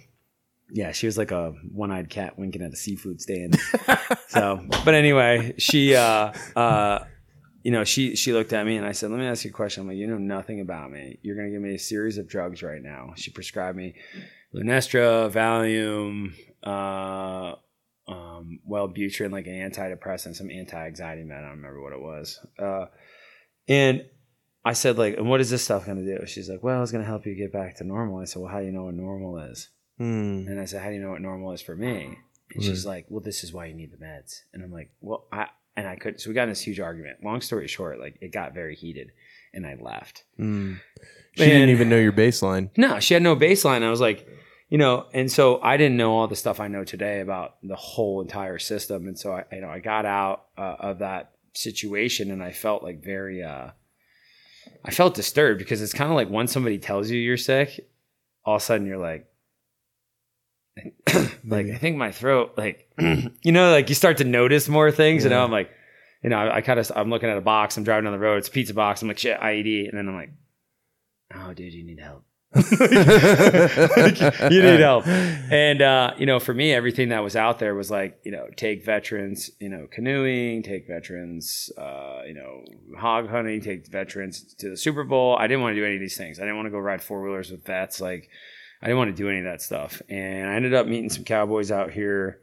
yeah, 0.73 0.91
she 0.91 1.05
was 1.05 1.19
like 1.19 1.29
a 1.29 1.53
one-eyed 1.71 2.09
cat 2.09 2.37
winking 2.39 2.63
at 2.63 2.73
a 2.73 2.75
seafood 2.75 3.21
stand. 3.21 3.59
so, 4.27 4.59
but 4.83 4.95
anyway, 4.95 5.53
she, 5.59 5.95
uh, 5.95 6.33
uh, 6.55 7.05
you 7.61 7.71
know, 7.71 7.83
she 7.83 8.15
she 8.15 8.33
looked 8.33 8.53
at 8.53 8.65
me 8.65 8.75
and 8.75 8.85
I 8.85 8.91
said, 8.91 9.11
"Let 9.11 9.19
me 9.19 9.27
ask 9.27 9.45
you 9.45 9.51
a 9.51 9.53
question." 9.53 9.81
I'm 9.81 9.87
like, 9.87 9.97
"You 9.97 10.07
know 10.07 10.17
nothing 10.17 10.61
about 10.61 10.89
me. 10.89 11.19
You're 11.21 11.35
going 11.35 11.47
to 11.47 11.53
give 11.53 11.61
me 11.61 11.75
a 11.75 11.79
series 11.79 12.17
of 12.17 12.27
drugs 12.27 12.63
right 12.63 12.81
now." 12.81 13.13
She 13.15 13.29
prescribed 13.29 13.77
me 13.77 13.93
Lunesta, 14.55 15.31
Valium, 15.31 16.33
uh, 16.63 17.55
um, 18.11 18.59
Wellbutrin, 18.67 19.31
like 19.31 19.45
an 19.45 19.71
antidepressant, 19.71 20.35
some 20.35 20.49
anti-anxiety 20.49 21.23
med. 21.23 21.37
I 21.37 21.41
don't 21.41 21.57
remember 21.57 21.83
what 21.83 21.93
it 21.93 22.01
was. 22.01 22.43
Uh, 22.57 22.85
and 23.67 24.05
I 24.65 24.73
said, 24.73 24.97
like, 24.97 25.17
and 25.17 25.29
what 25.29 25.39
is 25.39 25.51
this 25.51 25.63
stuff 25.63 25.85
going 25.85 26.03
to 26.03 26.17
do? 26.17 26.25
She's 26.25 26.49
like, 26.49 26.63
well, 26.63 26.81
it's 26.81 26.91
going 26.91 27.03
to 27.03 27.09
help 27.09 27.27
you 27.27 27.35
get 27.35 27.53
back 27.53 27.77
to 27.77 27.83
normal. 27.83 28.19
I 28.19 28.25
said, 28.25 28.41
well, 28.41 28.51
how 28.51 28.59
do 28.59 28.65
you 28.65 28.71
know 28.71 28.85
what 28.85 28.95
normal 28.95 29.37
is? 29.37 29.69
Mm. 29.99 30.47
And 30.47 30.59
I 30.59 30.65
said, 30.65 30.81
how 30.81 30.89
do 30.89 30.95
you 30.95 31.01
know 31.01 31.11
what 31.11 31.21
normal 31.21 31.51
is 31.51 31.61
for 31.61 31.75
me? 31.75 32.17
And 32.53 32.63
she's 32.63 32.85
like, 32.85 33.05
well, 33.09 33.21
this 33.21 33.43
is 33.43 33.51
why 33.51 33.65
you 33.65 33.73
need 33.73 33.91
the 33.91 33.97
meds. 33.97 34.41
And 34.53 34.63
I'm 34.63 34.71
like, 34.71 34.91
well, 35.01 35.25
I, 35.31 35.47
and 35.75 35.87
I 35.87 35.95
couldn't. 35.95 36.19
so 36.19 36.29
we 36.29 36.35
got 36.35 36.43
in 36.43 36.49
this 36.49 36.61
huge 36.61 36.79
argument. 36.79 37.23
Long 37.23 37.41
story 37.41 37.67
short, 37.67 37.99
like, 37.99 38.17
it 38.21 38.31
got 38.31 38.53
very 38.53 38.75
heated 38.75 39.11
and 39.53 39.65
I 39.65 39.75
left. 39.79 40.23
Mm. 40.39 40.79
She 41.35 41.45
didn't 41.45 41.69
even 41.69 41.89
know 41.89 41.97
your 41.97 42.11
baseline. 42.11 42.69
No, 42.77 42.99
she 42.99 43.15
had 43.15 43.23
no 43.23 43.35
baseline. 43.35 43.81
I 43.81 43.89
was 43.89 44.01
like, 44.01 44.27
you 44.69 44.77
know, 44.77 45.07
and 45.13 45.31
so 45.31 45.61
I 45.61 45.77
didn't 45.77 45.97
know 45.97 46.13
all 46.13 46.27
the 46.27 46.35
stuff 46.35 46.59
I 46.59 46.67
know 46.67 46.83
today 46.83 47.21
about 47.21 47.55
the 47.63 47.75
whole 47.75 48.21
entire 48.21 48.59
system. 48.59 49.07
And 49.07 49.17
so 49.17 49.33
I, 49.33 49.45
you 49.51 49.61
know, 49.61 49.69
I 49.69 49.79
got 49.79 50.05
out 50.05 50.45
uh, 50.57 50.75
of 50.79 50.99
that 50.99 51.31
situation 51.53 52.31
and 52.31 52.43
I 52.43 52.51
felt 52.51 52.83
like 52.83 53.03
very, 53.03 53.43
uh, 53.43 53.69
I 54.85 54.91
felt 54.91 55.15
disturbed 55.15 55.59
because 55.59 55.81
it's 55.81 55.93
kind 55.93 56.11
of 56.11 56.15
like 56.15 56.29
when 56.29 56.47
somebody 56.47 56.77
tells 56.77 57.09
you 57.09 57.19
you're 57.19 57.37
sick, 57.37 57.89
all 58.45 58.55
of 58.55 58.61
a 58.61 58.65
sudden 58.65 58.85
you're 58.85 58.97
like, 58.97 59.27
like 61.45 61.67
I 61.67 61.77
think 61.77 61.97
my 61.97 62.11
throat, 62.11 62.53
like 62.57 62.89
you 62.99 63.51
know, 63.51 63.71
like 63.71 63.89
you 63.89 63.95
start 63.95 64.17
to 64.17 64.23
notice 64.23 64.67
more 64.69 64.91
things. 64.91 65.25
And 65.25 65.31
Yeah. 65.31 65.39
now 65.39 65.43
I'm 65.45 65.51
like, 65.51 65.69
you 66.23 66.29
know, 66.29 66.37
I, 66.37 66.57
I 66.57 66.61
kind 66.61 66.79
of 66.79 66.91
I'm 66.95 67.09
looking 67.09 67.29
at 67.29 67.37
a 67.37 67.41
box. 67.41 67.77
I'm 67.77 67.83
driving 67.83 68.05
down 68.05 68.13
the 68.13 68.19
road. 68.19 68.37
It's 68.37 68.47
a 68.47 68.51
pizza 68.51 68.73
box. 68.73 69.01
I'm 69.01 69.07
like, 69.07 69.19
shit, 69.19 69.39
IED. 69.39 69.89
And 69.89 69.97
then 69.97 70.07
I'm 70.07 70.15
like, 70.15 70.31
oh, 71.35 71.53
dude, 71.53 71.73
you 71.73 71.83
need 71.85 71.99
help. 71.99 72.23
you 72.55 74.61
need 74.61 74.79
help. 74.79 75.07
And 75.07 75.81
uh, 75.81 76.13
you 76.17 76.25
know, 76.25 76.39
for 76.39 76.53
me, 76.53 76.73
everything 76.73 77.09
that 77.09 77.23
was 77.23 77.35
out 77.35 77.59
there 77.59 77.75
was 77.75 77.91
like, 77.91 78.19
you 78.23 78.31
know, 78.31 78.47
take 78.55 78.85
veterans, 78.85 79.49
you 79.59 79.69
know, 79.69 79.87
canoeing, 79.91 80.63
take 80.63 80.87
veterans, 80.87 81.71
uh, 81.77 82.21
you 82.27 82.33
know, 82.33 82.63
hog 82.99 83.29
hunting, 83.29 83.61
take 83.61 83.87
veterans 83.87 84.53
to 84.55 84.69
the 84.69 84.77
Super 84.77 85.03
Bowl. 85.03 85.35
I 85.37 85.47
didn't 85.47 85.61
want 85.61 85.75
to 85.75 85.81
do 85.81 85.85
any 85.85 85.95
of 85.95 86.01
these 86.01 86.17
things. 86.17 86.39
I 86.39 86.43
didn't 86.43 86.57
want 86.57 86.67
to 86.67 86.71
go 86.71 86.79
ride 86.79 87.01
four 87.01 87.21
wheelers 87.21 87.51
with 87.51 87.65
vets. 87.65 87.99
Like, 87.99 88.29
I 88.83 88.87
didn't 88.87 88.97
want 88.97 89.15
to 89.15 89.23
do 89.23 89.29
any 89.29 89.39
of 89.39 89.45
that 89.45 89.61
stuff. 89.61 90.01
And 90.09 90.49
I 90.49 90.55
ended 90.55 90.73
up 90.73 90.87
meeting 90.87 91.09
some 91.09 91.23
cowboys 91.23 91.71
out 91.71 91.91
here 91.91 92.41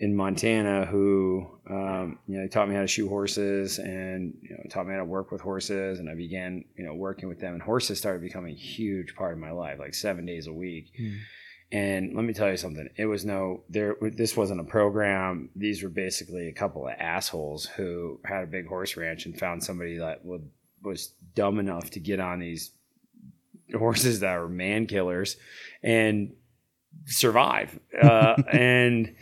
in 0.00 0.16
Montana 0.16 0.86
who, 0.86 1.46
um, 1.68 2.18
you 2.26 2.36
know, 2.36 2.42
they 2.42 2.48
taught 2.48 2.70
me 2.70 2.74
how 2.74 2.80
to 2.80 2.86
shoot 2.86 3.06
horses 3.06 3.78
and, 3.78 4.32
you 4.40 4.56
know, 4.56 4.64
taught 4.70 4.86
me 4.86 4.92
how 4.92 5.00
to 5.00 5.04
work 5.04 5.30
with 5.30 5.42
horses. 5.42 5.98
And 5.98 6.08
I 6.08 6.14
began, 6.14 6.64
you 6.74 6.86
know, 6.86 6.94
working 6.94 7.28
with 7.28 7.38
them. 7.38 7.52
And 7.52 7.62
horses 7.62 7.98
started 7.98 8.22
becoming 8.22 8.54
a 8.54 8.58
huge 8.58 9.14
part 9.14 9.34
of 9.34 9.38
my 9.38 9.50
life, 9.50 9.78
like 9.78 9.94
seven 9.94 10.24
days 10.24 10.46
a 10.46 10.54
week. 10.54 10.90
Hmm. 10.96 11.16
And 11.70 12.16
let 12.16 12.24
me 12.24 12.32
tell 12.32 12.50
you 12.50 12.56
something. 12.56 12.88
It 12.96 13.04
was 13.04 13.26
no 13.26 13.64
there. 13.68 13.96
This 14.00 14.38
wasn't 14.38 14.60
a 14.60 14.64
program. 14.64 15.50
These 15.54 15.82
were 15.82 15.90
basically 15.90 16.48
a 16.48 16.54
couple 16.54 16.86
of 16.86 16.94
assholes 16.98 17.66
who 17.66 18.20
had 18.24 18.42
a 18.42 18.46
big 18.46 18.68
horse 18.68 18.96
ranch 18.96 19.26
and 19.26 19.38
found 19.38 19.62
somebody 19.62 19.98
that 19.98 20.24
would 20.24 20.48
was 20.82 21.14
dumb 21.34 21.58
enough 21.58 21.90
to 21.90 22.00
get 22.00 22.20
on 22.20 22.38
these 22.38 22.70
horses 23.78 24.20
that 24.20 24.38
were 24.38 24.48
man 24.48 24.86
killers 24.86 25.36
and 25.82 26.32
survive. 27.06 27.78
Uh, 28.00 28.34
and 28.52 29.14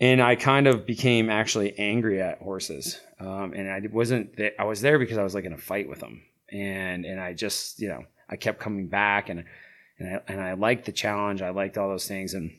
and 0.00 0.22
I 0.22 0.36
kind 0.36 0.66
of 0.66 0.86
became 0.86 1.28
actually 1.28 1.76
angry 1.78 2.22
at 2.22 2.38
horses. 2.38 3.00
Um, 3.18 3.52
and 3.52 3.68
I 3.68 3.80
wasn't. 3.90 4.36
th- 4.36 4.54
I 4.58 4.64
was 4.64 4.80
there 4.80 4.98
because 4.98 5.18
I 5.18 5.24
was 5.24 5.34
like 5.34 5.44
in 5.44 5.52
a 5.52 5.58
fight 5.58 5.88
with 5.88 6.00
them, 6.00 6.22
and 6.50 7.04
and 7.04 7.20
I 7.20 7.32
just 7.32 7.80
you 7.80 7.88
know 7.88 8.04
I 8.28 8.36
kept 8.36 8.60
coming 8.60 8.88
back 8.88 9.28
and 9.28 9.44
and 9.98 10.16
I 10.16 10.32
and 10.32 10.40
I 10.40 10.52
liked 10.54 10.86
the 10.86 10.92
challenge. 10.92 11.42
I 11.42 11.50
liked 11.50 11.78
all 11.78 11.88
those 11.88 12.08
things 12.08 12.34
and. 12.34 12.52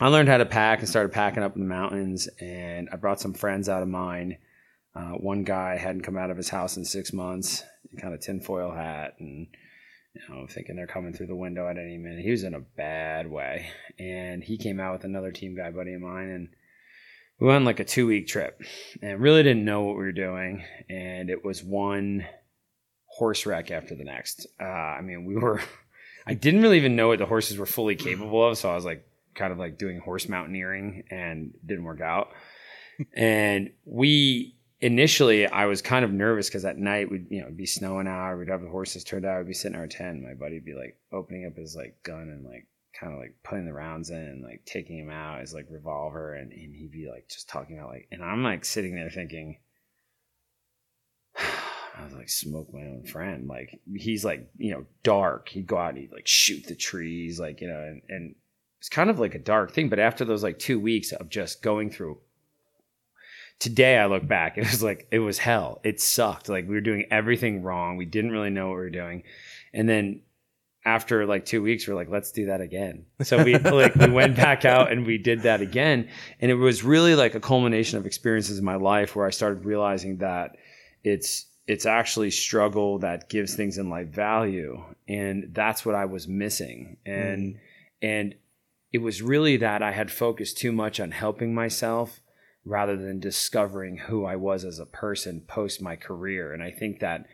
I 0.00 0.08
learned 0.08 0.28
how 0.28 0.38
to 0.38 0.44
pack 0.44 0.80
and 0.80 0.88
started 0.88 1.12
packing 1.12 1.44
up 1.44 1.54
in 1.54 1.62
the 1.62 1.68
mountains. 1.68 2.28
And 2.40 2.88
I 2.90 2.96
brought 2.96 3.20
some 3.20 3.32
friends 3.32 3.68
out 3.68 3.80
of 3.80 3.86
mine. 3.86 4.38
Uh, 4.94 5.12
one 5.12 5.44
guy 5.44 5.76
hadn't 5.76 6.02
come 6.02 6.16
out 6.16 6.30
of 6.30 6.36
his 6.36 6.48
house 6.48 6.76
in 6.76 6.84
six 6.84 7.12
months, 7.12 7.62
kind 8.00 8.14
of 8.14 8.20
tinfoil 8.20 8.72
hat, 8.72 9.14
and 9.20 9.48
you 10.14 10.22
know, 10.28 10.46
thinking 10.46 10.76
they're 10.76 10.86
coming 10.86 11.12
through 11.12 11.26
the 11.26 11.34
window 11.34 11.68
at 11.68 11.76
any 11.76 11.98
minute. 11.98 12.24
He 12.24 12.30
was 12.30 12.44
in 12.44 12.54
a 12.54 12.60
bad 12.60 13.28
way, 13.28 13.66
and 13.98 14.42
he 14.42 14.56
came 14.56 14.78
out 14.78 14.92
with 14.92 15.04
another 15.04 15.32
team 15.32 15.56
guy 15.56 15.70
buddy 15.70 15.94
of 15.94 16.00
mine, 16.00 16.28
and 16.28 16.48
we 17.40 17.48
went 17.48 17.56
on 17.56 17.64
like 17.64 17.80
a 17.80 17.84
two 17.84 18.06
week 18.06 18.28
trip, 18.28 18.62
and 19.02 19.20
really 19.20 19.42
didn't 19.42 19.64
know 19.64 19.82
what 19.82 19.96
we 19.96 20.04
were 20.04 20.12
doing, 20.12 20.64
and 20.88 21.30
it 21.30 21.44
was 21.44 21.64
one 21.64 22.26
horse 23.06 23.44
wreck 23.44 23.70
after 23.70 23.94
the 23.94 24.04
next. 24.04 24.46
Uh, 24.60 24.64
I 24.64 25.00
mean, 25.00 25.24
we 25.24 25.36
were. 25.36 25.60
I 26.26 26.32
didn't 26.32 26.62
really 26.62 26.78
even 26.78 26.96
know 26.96 27.08
what 27.08 27.18
the 27.18 27.26
horses 27.26 27.58
were 27.58 27.66
fully 27.66 27.96
capable 27.96 28.48
of, 28.48 28.56
so 28.56 28.70
I 28.70 28.74
was 28.74 28.84
like 28.86 29.06
kind 29.34 29.52
of 29.52 29.58
like 29.58 29.78
doing 29.78 29.98
horse 29.98 30.28
mountaineering 30.28 31.04
and 31.10 31.52
didn't 31.66 31.84
work 31.84 32.00
out. 32.00 32.28
and 33.14 33.70
we 33.84 34.56
initially 34.84 35.46
I 35.46 35.64
was 35.64 35.80
kind 35.80 36.04
of 36.04 36.12
nervous 36.12 36.48
because 36.48 36.66
at 36.66 36.76
night 36.76 37.10
we'd 37.10 37.26
you 37.30 37.40
know 37.40 37.46
it'd 37.46 37.56
be 37.56 37.64
snowing 37.64 38.06
out, 38.06 38.36
we'd 38.36 38.50
have 38.50 38.60
the 38.60 38.68
horses 38.68 39.02
turned 39.02 39.24
out, 39.24 39.38
we'd 39.38 39.48
be 39.48 39.54
sitting 39.54 39.74
in 39.74 39.80
our 39.80 39.86
tent, 39.86 40.22
my 40.22 40.34
buddy'd 40.34 40.64
be 40.64 40.74
like 40.74 40.98
opening 41.10 41.46
up 41.46 41.56
his 41.56 41.74
like 41.74 42.02
gun 42.02 42.28
and 42.28 42.44
like 42.44 42.66
kind 42.98 43.14
of 43.14 43.18
like 43.18 43.34
putting 43.42 43.64
the 43.64 43.72
rounds 43.72 44.10
in 44.10 44.16
and 44.16 44.42
like 44.42 44.62
taking 44.66 44.98
him 44.98 45.10
out 45.10 45.40
his 45.40 45.54
like 45.54 45.66
revolver 45.70 46.34
and, 46.34 46.52
and 46.52 46.76
he'd 46.76 46.92
be 46.92 47.08
like 47.10 47.26
just 47.28 47.48
talking 47.48 47.78
about 47.78 47.90
like 47.90 48.06
and 48.12 48.22
I'm 48.22 48.44
like 48.44 48.66
sitting 48.66 48.94
there 48.94 49.08
thinking 49.08 49.56
I 51.38 52.04
was 52.04 52.12
like 52.12 52.28
smoke 52.28 52.68
my 52.72 52.80
own 52.80 53.04
friend. 53.04 53.48
Like 53.48 53.80
he's 53.94 54.24
like, 54.24 54.50
you 54.58 54.72
know, 54.72 54.84
dark. 55.02 55.48
He'd 55.48 55.66
go 55.66 55.78
out 55.78 55.90
and 55.90 55.98
he'd 55.98 56.12
like 56.12 56.26
shoot 56.26 56.66
the 56.66 56.74
trees, 56.74 57.38
like, 57.38 57.60
you 57.60 57.68
know, 57.68 57.80
and, 57.80 58.02
and 58.08 58.34
it's 58.80 58.88
kind 58.88 59.10
of 59.10 59.20
like 59.20 59.36
a 59.36 59.38
dark 59.38 59.70
thing. 59.70 59.88
But 59.88 60.00
after 60.00 60.24
those 60.24 60.42
like 60.42 60.58
two 60.58 60.80
weeks 60.80 61.12
of 61.12 61.28
just 61.28 61.62
going 61.62 61.90
through 61.90 62.18
today 63.58 63.98
I 63.98 64.06
look 64.06 64.26
back, 64.26 64.58
it 64.58 64.64
was 64.64 64.82
like 64.82 65.06
it 65.10 65.20
was 65.20 65.38
hell. 65.38 65.80
It 65.84 66.00
sucked. 66.00 66.48
Like 66.48 66.68
we 66.68 66.74
were 66.74 66.80
doing 66.80 67.06
everything 67.10 67.62
wrong. 67.62 67.96
We 67.96 68.06
didn't 68.06 68.32
really 68.32 68.50
know 68.50 68.68
what 68.68 68.74
we 68.74 68.82
were 68.82 68.90
doing. 68.90 69.22
And 69.72 69.88
then 69.88 70.20
after 70.86 71.24
like 71.24 71.46
two 71.46 71.62
weeks, 71.62 71.88
we're 71.88 71.94
like, 71.94 72.10
let's 72.10 72.30
do 72.30 72.46
that 72.46 72.60
again. 72.60 73.06
So 73.22 73.42
we 73.42 73.56
like 73.58 73.94
we 73.94 74.10
went 74.10 74.36
back 74.36 74.64
out 74.64 74.92
and 74.92 75.06
we 75.06 75.18
did 75.18 75.42
that 75.42 75.60
again. 75.60 76.08
And 76.40 76.50
it 76.50 76.56
was 76.56 76.84
really 76.84 77.14
like 77.14 77.34
a 77.34 77.40
culmination 77.40 77.98
of 77.98 78.06
experiences 78.06 78.58
in 78.58 78.64
my 78.64 78.76
life 78.76 79.16
where 79.16 79.26
I 79.26 79.30
started 79.30 79.64
realizing 79.64 80.18
that 80.18 80.56
it's 81.02 81.46
it's 81.66 81.86
actually 81.86 82.30
struggle 82.30 82.98
that 82.98 83.30
gives 83.30 83.54
things 83.54 83.78
in 83.78 83.88
life 83.88 84.08
value. 84.08 84.82
And 85.08 85.50
that's 85.52 85.86
what 85.86 85.94
I 85.94 86.04
was 86.04 86.28
missing. 86.28 86.98
And 87.06 87.54
mm. 87.54 87.58
and 88.02 88.34
it 88.92 88.98
was 88.98 89.22
really 89.22 89.56
that 89.56 89.82
I 89.82 89.90
had 89.90 90.10
focused 90.10 90.58
too 90.58 90.70
much 90.70 91.00
on 91.00 91.10
helping 91.10 91.54
myself 91.54 92.20
rather 92.64 92.96
than 92.96 93.20
discovering 93.20 93.96
who 93.96 94.24
I 94.24 94.36
was 94.36 94.64
as 94.64 94.78
a 94.78 94.86
person 94.86 95.42
post 95.46 95.82
my 95.82 95.96
career. 95.96 96.52
And 96.52 96.62
I 96.62 96.70
think 96.70 97.00
that 97.00 97.26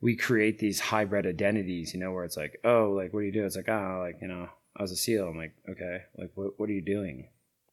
we 0.00 0.16
create 0.16 0.58
these 0.58 0.80
hybrid 0.80 1.26
identities, 1.26 1.94
you 1.94 2.00
know, 2.00 2.12
where 2.12 2.24
it's 2.24 2.36
like, 2.36 2.58
oh, 2.64 2.92
like, 2.94 3.12
what 3.14 3.20
do 3.20 3.26
you 3.26 3.32
do? 3.32 3.46
It's 3.46 3.56
like, 3.56 3.68
oh, 3.68 4.00
like, 4.04 4.20
you 4.20 4.28
know, 4.28 4.48
I 4.76 4.82
was 4.82 4.92
a 4.92 4.96
SEAL. 4.96 5.28
I'm 5.28 5.38
like, 5.38 5.54
okay, 5.68 6.02
like, 6.18 6.32
what, 6.34 6.58
what 6.58 6.68
are 6.68 6.72
you 6.72 6.84
doing? 6.84 7.28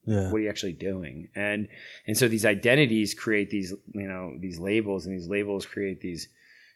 Yeah. 0.05 0.31
What 0.31 0.37
are 0.37 0.39
you 0.39 0.49
actually 0.49 0.73
doing? 0.73 1.27
And, 1.35 1.67
and 2.07 2.17
so 2.17 2.27
these 2.27 2.45
identities 2.45 3.13
create 3.13 3.49
these, 3.49 3.73
you 3.93 4.07
know, 4.07 4.35
these 4.39 4.59
labels 4.59 5.05
and 5.05 5.13
these 5.13 5.27
labels 5.27 5.65
create 5.65 5.99
these, 5.99 6.29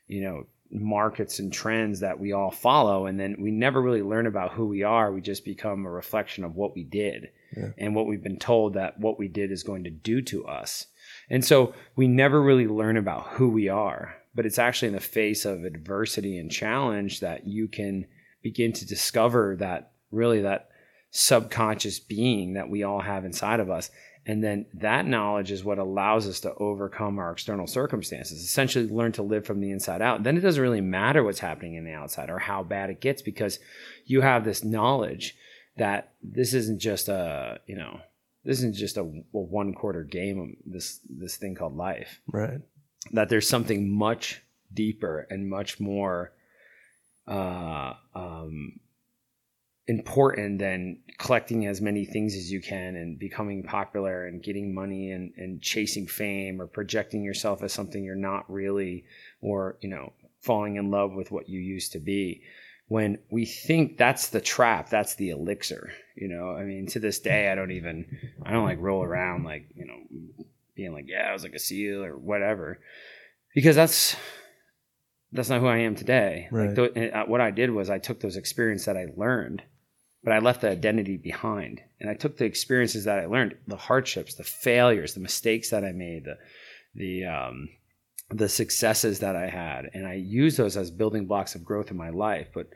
you 0.07 0.21
know, 0.21 0.45
markets 0.69 1.39
and 1.39 1.53
trends 1.53 2.01
that 2.01 2.19
we 2.19 2.33
all 2.33 2.51
follow. 2.51 3.05
And 3.05 3.19
then 3.19 3.37
we 3.39 3.51
never 3.51 3.81
really 3.81 4.01
learn 4.01 4.27
about 4.27 4.51
who 4.51 4.67
we 4.67 4.83
are. 4.83 5.11
We 5.11 5.21
just 5.21 5.45
become 5.45 5.85
a 5.85 5.91
reflection 5.91 6.43
of 6.43 6.55
what 6.55 6.75
we 6.75 6.83
did 6.83 7.29
and 7.77 7.95
what 7.95 8.07
we've 8.07 8.23
been 8.23 8.39
told 8.39 8.73
that 8.73 8.99
what 8.99 9.17
we 9.17 9.27
did 9.27 9.51
is 9.51 9.63
going 9.63 9.83
to 9.83 9.89
do 9.89 10.21
to 10.23 10.45
us. 10.45 10.87
And 11.29 11.43
so 11.43 11.73
we 11.95 12.07
never 12.07 12.41
really 12.41 12.67
learn 12.67 12.97
about 12.97 13.27
who 13.29 13.49
we 13.49 13.69
are 13.69 14.15
but 14.35 14.45
it's 14.45 14.59
actually 14.59 14.89
in 14.89 14.93
the 14.93 14.99
face 14.99 15.45
of 15.45 15.63
adversity 15.63 16.37
and 16.37 16.51
challenge 16.51 17.21
that 17.21 17.47
you 17.47 17.67
can 17.67 18.05
begin 18.43 18.73
to 18.73 18.85
discover 18.85 19.55
that 19.57 19.93
really 20.11 20.41
that 20.41 20.69
subconscious 21.09 21.99
being 21.99 22.53
that 22.53 22.69
we 22.69 22.83
all 22.83 22.99
have 22.99 23.23
inside 23.23 23.61
of 23.61 23.71
us. 23.71 23.89
And 24.27 24.43
then 24.43 24.65
that 24.73 25.05
knowledge 25.05 25.51
is 25.51 25.63
what 25.63 25.77
allows 25.77 26.27
us 26.27 26.41
to 26.41 26.53
overcome 26.55 27.19
our 27.19 27.31
external 27.31 27.67
circumstances 27.67 28.43
essentially 28.43 28.87
learn 28.89 29.13
to 29.13 29.23
live 29.23 29.45
from 29.45 29.61
the 29.61 29.71
inside 29.71 30.01
out. 30.01 30.23
Then 30.23 30.35
it 30.35 30.41
doesn't 30.41 30.61
really 30.61 30.81
matter 30.81 31.23
what's 31.23 31.39
happening 31.39 31.75
in 31.75 31.85
the 31.85 31.93
outside 31.93 32.29
or 32.29 32.39
how 32.39 32.63
bad 32.63 32.89
it 32.89 33.01
gets 33.01 33.21
because 33.21 33.59
you 34.05 34.21
have 34.21 34.43
this 34.43 34.63
knowledge 34.63 35.37
that 35.77 36.13
this 36.21 36.53
isn't 36.53 36.79
just 36.79 37.09
a 37.09 37.59
you 37.67 37.75
know 37.75 37.99
this 38.43 38.59
isn't 38.59 38.75
just 38.75 38.97
a, 38.97 39.01
a 39.01 39.03
one 39.31 39.73
quarter 39.73 40.03
game 40.03 40.57
this 40.65 40.99
this 41.09 41.37
thing 41.37 41.55
called 41.55 41.75
life. 41.75 42.21
Right. 42.27 42.61
That 43.11 43.29
there's 43.29 43.49
something 43.49 43.91
much 43.91 44.41
deeper 44.73 45.27
and 45.29 45.49
much 45.49 45.79
more 45.79 46.31
uh, 47.27 47.93
um, 48.13 48.79
important 49.87 50.59
than 50.59 50.99
collecting 51.17 51.65
as 51.65 51.81
many 51.81 52.05
things 52.05 52.35
as 52.35 52.51
you 52.51 52.61
can 52.61 52.95
and 52.95 53.19
becoming 53.19 53.63
popular 53.63 54.25
and 54.25 54.43
getting 54.43 54.73
money 54.73 55.11
and, 55.11 55.33
and 55.37 55.61
chasing 55.61 56.07
fame 56.07 56.59
or 56.59 56.67
projecting 56.67 57.23
yourself 57.23 57.61
as 57.63 57.71
something 57.71 58.03
you're 58.03 58.15
not 58.15 58.49
really 58.51 59.05
or 59.41 59.77
you 59.81 59.89
know 59.89 60.11
falling 60.41 60.75
in 60.75 60.91
love 60.91 61.13
with 61.13 61.31
what 61.31 61.49
you 61.49 61.59
used 61.59 61.91
to 61.91 61.99
be 61.99 62.41
when 62.87 63.17
we 63.31 63.45
think 63.45 63.97
that's 63.97 64.29
the 64.29 64.41
trap 64.41 64.89
that's 64.89 65.15
the 65.15 65.29
elixir 65.29 65.91
you 66.15 66.27
know 66.27 66.51
i 66.51 66.63
mean 66.63 66.85
to 66.85 66.99
this 66.99 67.19
day 67.19 67.51
i 67.51 67.55
don't 67.55 67.71
even 67.71 68.05
i 68.43 68.51
don't 68.51 68.65
like 68.65 68.79
roll 68.79 69.03
around 69.03 69.43
like 69.43 69.67
you 69.75 69.85
know 69.85 69.95
being 70.75 70.93
like, 70.93 71.05
yeah, 71.07 71.27
I 71.29 71.33
was 71.33 71.43
like 71.43 71.53
a 71.53 71.59
SEAL 71.59 72.03
or 72.03 72.17
whatever, 72.17 72.79
because 73.53 73.75
that's 73.75 74.15
that's 75.31 75.49
not 75.49 75.61
who 75.61 75.67
I 75.67 75.77
am 75.77 75.95
today. 75.95 76.47
Right. 76.51 76.77
Like 76.77 76.93
th- 76.93 77.13
uh, 77.13 77.25
what 77.25 77.41
I 77.41 77.51
did 77.51 77.71
was 77.71 77.89
I 77.89 77.97
took 77.97 78.19
those 78.19 78.35
experiences 78.37 78.85
that 78.85 78.97
I 78.97 79.07
learned, 79.15 79.63
but 80.23 80.33
I 80.33 80.39
left 80.39 80.61
the 80.61 80.69
identity 80.69 81.17
behind, 81.17 81.81
and 81.99 82.09
I 82.09 82.13
took 82.13 82.37
the 82.37 82.45
experiences 82.45 83.05
that 83.05 83.19
I 83.19 83.25
learned, 83.25 83.55
the 83.67 83.77
hardships, 83.77 84.35
the 84.35 84.43
failures, 84.43 85.13
the 85.13 85.19
mistakes 85.21 85.69
that 85.69 85.83
I 85.83 85.91
made, 85.91 86.25
the 86.25 86.37
the 86.93 87.25
um, 87.25 87.69
the 88.29 88.49
successes 88.49 89.19
that 89.19 89.35
I 89.35 89.47
had, 89.47 89.91
and 89.93 90.07
I 90.07 90.15
used 90.15 90.57
those 90.57 90.77
as 90.77 90.91
building 90.91 91.25
blocks 91.25 91.55
of 91.55 91.63
growth 91.63 91.91
in 91.91 91.97
my 91.97 92.09
life. 92.09 92.47
But 92.53 92.69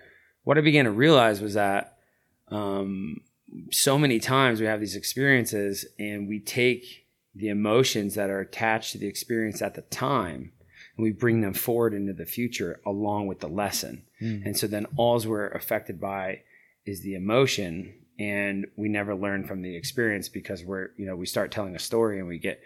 what 0.44 0.58
I 0.58 0.62
began 0.62 0.86
to 0.86 0.92
realize 0.92 1.42
was 1.42 1.56
that 1.56 1.98
um, 2.50 3.22
so 3.72 3.98
many 3.98 4.20
times 4.20 4.60
we 4.60 4.68
have 4.68 4.80
these 4.80 4.96
experiences, 4.96 5.86
and 5.98 6.28
we 6.28 6.40
take 6.40 7.08
the 7.36 7.50
emotions 7.50 8.16
that 8.16 8.30
are 8.30 8.42
attached 8.42 8.92
to 8.92 8.98
the 8.98 9.08
experience 9.08 9.62
at 9.62 9.76
the 9.76 9.82
time 9.82 10.52
and 11.00 11.04
we 11.04 11.12
bring 11.12 11.40
them 11.40 11.54
forward 11.54 11.94
into 11.94 12.12
the 12.12 12.26
future 12.26 12.82
along 12.86 13.28
with 13.28 13.40
the 13.40 13.48
lesson. 13.48 14.04
Mm. 14.22 14.46
And 14.46 14.58
so 14.58 14.68
then 14.68 14.86
alls 14.98 15.26
we're 15.26 15.48
affected 15.48 16.00
by 16.00 16.42
is 16.86 17.02
the 17.02 17.16
emotion 17.16 17.94
and 18.20 18.68
we 18.76 18.90
never 18.90 19.16
learn 19.16 19.46
from 19.46 19.62
the 19.62 19.78
experience 19.78 20.28
because 20.28 20.66
we're, 20.66 20.90
you 20.98 21.06
know, 21.06 21.16
we 21.16 21.26
start 21.26 21.52
telling 21.52 21.76
a 21.76 21.80
story 21.80 22.20
and 22.20 22.28
we 22.28 22.38
get 22.38 22.60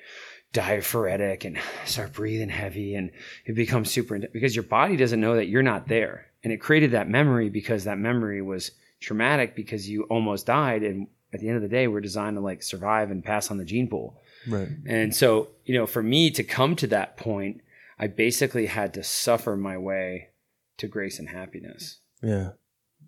diaphoretic 0.53 1.45
and 1.45 1.59
start 1.83 2.13
breathing 2.13 2.49
heavy 2.49 2.95
and 2.95 3.11
it 3.45 3.53
becomes 3.53 3.91
super 3.91 4.15
intense 4.15 4.31
because 4.31 4.55
your 4.55 4.63
body 4.63 4.95
doesn't 4.95 5.19
know 5.19 5.35
that 5.35 5.47
you're 5.47 5.63
not 5.63 5.87
there. 5.87 6.27
And 6.43 6.53
it 6.53 6.57
created 6.57 6.91
that 6.91 7.09
memory 7.09 7.49
because 7.49 7.83
that 7.85 7.97
memory 7.97 8.41
was 8.41 8.71
traumatic 8.99 9.55
because 9.55 9.89
you 9.89 10.03
almost 10.03 10.45
died 10.45 10.83
and 10.83 11.07
at 11.33 11.39
the 11.39 11.47
end 11.47 11.55
of 11.57 11.63
the 11.63 11.67
day 11.67 11.87
we're 11.87 12.01
designed 12.01 12.37
to 12.37 12.41
like 12.41 12.61
survive 12.61 13.09
and 13.09 13.23
pass 13.23 13.49
on 13.49 13.57
the 13.57 13.65
gene 13.65 13.87
pool. 13.87 14.21
Right. 14.47 14.69
And 14.85 15.15
so, 15.15 15.49
you 15.65 15.73
know, 15.73 15.87
for 15.87 16.03
me 16.03 16.29
to 16.31 16.43
come 16.43 16.75
to 16.77 16.87
that 16.87 17.17
point, 17.17 17.61
I 17.97 18.07
basically 18.07 18.67
had 18.67 18.93
to 18.93 19.03
suffer 19.03 19.57
my 19.57 19.77
way 19.77 20.29
to 20.77 20.87
grace 20.87 21.17
and 21.17 21.29
happiness. 21.29 21.99
Yeah. 22.21 22.51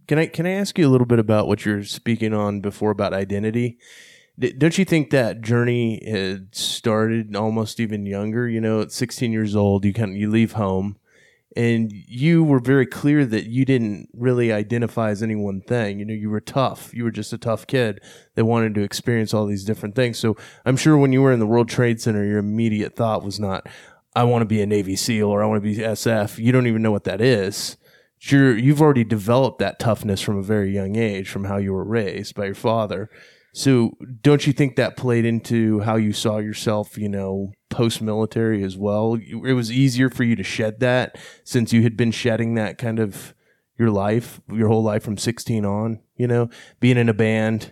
Can 0.08 0.18
I 0.20 0.28
can 0.28 0.46
I 0.46 0.52
ask 0.52 0.78
you 0.78 0.88
a 0.88 0.90
little 0.90 1.08
bit 1.08 1.20
about 1.20 1.48
what 1.48 1.66
you're 1.66 1.84
speaking 1.84 2.34
on 2.34 2.62
before 2.62 2.92
about 2.92 3.14
identity? 3.14 3.78
Don't 4.40 4.78
you 4.78 4.86
think 4.86 5.12
that 5.12 5.42
journey 5.42 6.02
had 6.06 6.54
started 6.54 7.36
almost 7.36 7.80
even 7.80 8.06
younger? 8.06 8.48
You 8.48 8.62
know, 8.62 8.82
at 8.82 8.92
16 8.92 9.32
years 9.32 9.56
old, 9.56 9.86
you 9.86 9.94
kind 9.94 10.12
of, 10.12 10.18
you 10.18 10.30
leave 10.30 10.54
home, 10.54 10.98
and 11.56 11.92
you 11.92 12.44
were 12.44 12.60
very 12.60 12.86
clear 12.86 13.26
that 13.26 13.46
you 13.46 13.64
didn't 13.64 14.10
really 14.14 14.52
identify 14.52 15.10
as 15.10 15.24
any 15.24 15.36
one 15.36 15.62
thing. 15.62 16.00
You 16.00 16.06
know, 16.06 16.14
you 16.14 16.30
were 16.30 16.42
tough. 16.42 16.94
You 16.94 17.06
were 17.06 17.12
just 17.12 17.32
a 17.32 17.38
tough 17.38 17.66
kid 17.66 18.02
that 18.36 18.44
wanted 18.44 18.76
to 18.76 18.82
experience 18.82 19.34
all 19.34 19.46
these 19.46 19.64
different 19.64 19.96
things. 19.96 20.20
So 20.20 20.36
I'm 20.66 20.76
sure 20.76 20.98
when 20.98 21.14
you 21.14 21.22
were 21.22 21.32
in 21.32 21.40
the 21.40 21.48
World 21.48 21.70
Trade 21.70 22.02
Center, 22.02 22.26
your 22.26 22.40
immediate 22.40 22.98
thought 22.98 23.24
was 23.24 23.40
not, 23.40 23.68
I 24.16 24.26
want 24.26 24.42
to 24.42 24.46
be 24.46 24.62
a 24.62 24.66
Navy 24.66 24.98
SEAL 24.98 25.30
or 25.30 25.42
I 25.42 25.46
want 25.46 25.64
to 25.64 25.70
be 25.70 25.78
SF. 25.78 26.38
You 26.38 26.52
don't 26.52 26.68
even 26.68 26.82
know 26.82 26.92
what 26.92 27.06
that 27.06 27.22
is. 27.22 27.78
You're, 28.20 28.58
you've 28.58 28.82
already 28.82 29.04
developed 29.06 29.60
that 29.60 29.80
toughness 29.80 30.20
from 30.20 30.38
a 30.38 30.44
very 30.44 30.74
young 30.74 30.98
age 30.98 31.30
from 31.30 31.46
how 31.46 31.58
you 31.58 31.72
were 31.72 31.86
raised 31.86 32.36
by 32.36 32.46
your 32.46 32.56
father. 32.56 33.10
So 33.56 33.98
don't 34.22 34.46
you 34.46 34.52
think 34.52 34.76
that 34.76 34.98
played 34.98 35.24
into 35.24 35.80
how 35.80 35.96
you 35.96 36.12
saw 36.12 36.40
yourself, 36.40 36.98
you 36.98 37.08
know, 37.08 37.54
post 37.70 38.02
military 38.02 38.66
as 38.66 38.76
well? 38.76 39.18
It 39.18 39.54
was 39.54 39.72
easier 39.72 40.10
for 40.10 40.26
you 40.26 40.36
to 40.36 40.44
shed 40.44 40.82
that 40.82 41.18
since 41.46 41.72
you 41.72 41.82
had 41.82 41.96
been 41.96 42.12
shedding 42.12 42.56
that 42.56 42.78
kind 42.78 43.00
of 43.00 43.34
your 43.80 43.92
life, 43.92 44.42
your 44.52 44.68
whole 44.68 44.84
life 44.84 45.04
from 45.04 45.18
16 45.18 45.64
on, 45.64 46.02
you 46.18 46.28
know, 46.28 46.50
being 46.82 46.98
in 46.98 47.08
a 47.08 47.14
band, 47.14 47.72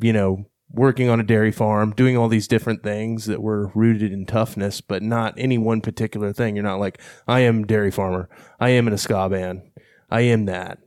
you 0.00 0.14
know, 0.14 0.46
working 0.70 1.10
on 1.10 1.20
a 1.20 1.24
dairy 1.24 1.52
farm, 1.52 1.92
doing 1.92 2.16
all 2.16 2.28
these 2.28 2.48
different 2.48 2.82
things 2.82 3.26
that 3.26 3.42
were 3.42 3.70
rooted 3.74 4.10
in 4.10 4.24
toughness, 4.24 4.80
but 4.80 5.02
not 5.02 5.34
any 5.36 5.58
one 5.58 5.82
particular 5.82 6.32
thing. 6.32 6.56
You're 6.56 6.64
not 6.64 6.80
like, 6.80 7.02
I 7.26 7.40
am 7.40 7.66
dairy 7.66 7.90
farmer. 7.90 8.30
I 8.58 8.70
am 8.70 8.86
in 8.86 8.94
a 8.94 8.98
ska 8.98 9.28
band. 9.28 9.60
I 10.10 10.22
am 10.22 10.46
that. 10.46 10.78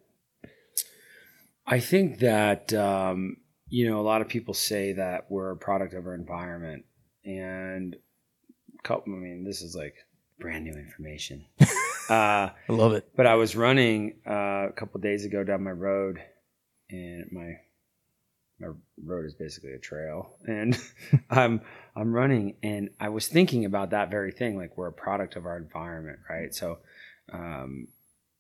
I 1.68 1.80
think 1.80 2.20
that 2.20 2.74
um, 2.74 3.38
you 3.72 3.90
know, 3.90 4.02
a 4.02 4.04
lot 4.04 4.22
of 4.22 4.28
people 4.28 4.54
say 4.54 4.92
that 4.94 5.26
we're 5.30 5.52
a 5.52 5.58
product 5.58 5.94
of 5.94 6.06
our 6.06 6.14
environment, 6.14 6.84
and 7.24 7.96
couple, 8.84 9.14
I 9.14 9.18
mean, 9.18 9.46
this 9.46 9.62
is 9.62 9.76
like 9.76 9.96
brand 10.40 10.66
new 10.66 10.74
information. 10.74 11.46
Uh, 12.10 12.50
I 12.68 12.74
love 12.74 12.92
it. 12.92 13.08
But 13.16 13.26
I 13.26 13.36
was 13.36 13.56
running 13.56 14.16
uh, 14.28 14.68
a 14.68 14.74
couple 14.76 15.00
days 15.00 15.24
ago 15.24 15.46
down 15.46 15.64
my 15.64 15.72
road, 15.72 16.20
and 16.90 17.26
my 17.32 17.54
my 18.60 18.68
road 19.06 19.26
is 19.26 19.34
basically 19.34 19.72
a 19.72 19.80
trail, 19.80 20.36
and 20.46 20.78
I'm 21.30 21.62
I'm 21.96 22.12
running, 22.12 22.58
and 22.64 22.90
I 23.00 23.10
was 23.10 23.30
thinking 23.30 23.64
about 23.64 23.92
that 23.92 24.12
very 24.12 24.34
thing, 24.34 24.58
like 24.58 24.78
we're 24.78 24.88
a 24.88 24.94
product 24.94 25.38
of 25.38 25.46
our 25.46 25.56
environment, 25.56 26.20
right? 26.30 26.54
So, 26.54 26.80
um, 27.32 27.88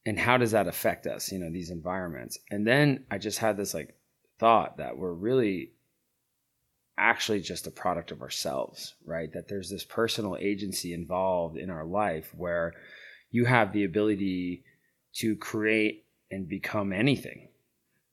and 0.05 0.19
how 0.19 0.35
does 0.35 0.51
that 0.51 0.67
affect 0.67 1.07
us? 1.07 1.31
You 1.31 1.39
know, 1.39 1.49
these 1.49 1.69
environments, 1.69 2.39
and 2.49 2.67
then 2.67 3.05
I 3.09 3.19
just 3.19 3.37
had 3.37 3.55
this 3.55 3.73
like 3.73 3.95
thought 4.41 4.77
that 4.77 4.97
we're 4.97 5.13
really 5.13 5.71
actually 6.97 7.39
just 7.39 7.67
a 7.67 7.71
product 7.71 8.11
of 8.11 8.23
ourselves, 8.23 8.95
right? 9.05 9.31
That 9.31 9.47
there's 9.47 9.69
this 9.69 9.83
personal 9.83 10.35
agency 10.35 10.93
involved 10.93 11.57
in 11.57 11.69
our 11.69 11.85
life 11.85 12.33
where 12.35 12.73
you 13.29 13.45
have 13.45 13.71
the 13.71 13.83
ability 13.83 14.63
to 15.17 15.35
create 15.35 16.05
and 16.31 16.49
become 16.49 16.91
anything. 16.91 17.49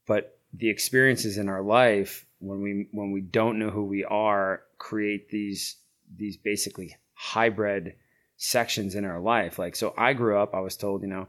But 0.05 0.37
the 0.53 0.69
experiences 0.69 1.39
in 1.39 1.49
our 1.49 1.63
life 1.63 2.27
when 2.37 2.61
we 2.61 2.87
when 2.91 3.11
we 3.11 3.21
don't 3.21 3.57
know 3.57 3.71
who 3.71 3.85
we 3.85 4.03
are 4.03 4.61
create 4.77 5.29
these 5.29 5.77
these 6.15 6.37
basically 6.37 6.95
hybrid 7.13 7.95
sections 8.37 8.93
in 8.93 9.03
our 9.03 9.19
life. 9.19 9.57
Like 9.57 9.75
so 9.75 9.95
I 9.97 10.13
grew 10.13 10.37
up, 10.37 10.53
I 10.53 10.59
was 10.59 10.77
told, 10.77 11.01
you 11.01 11.07
know, 11.07 11.27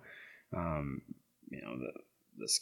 um, 0.55 1.01
you 1.49 1.63
know 1.63 1.79
the 1.79 1.93
this 2.41 2.61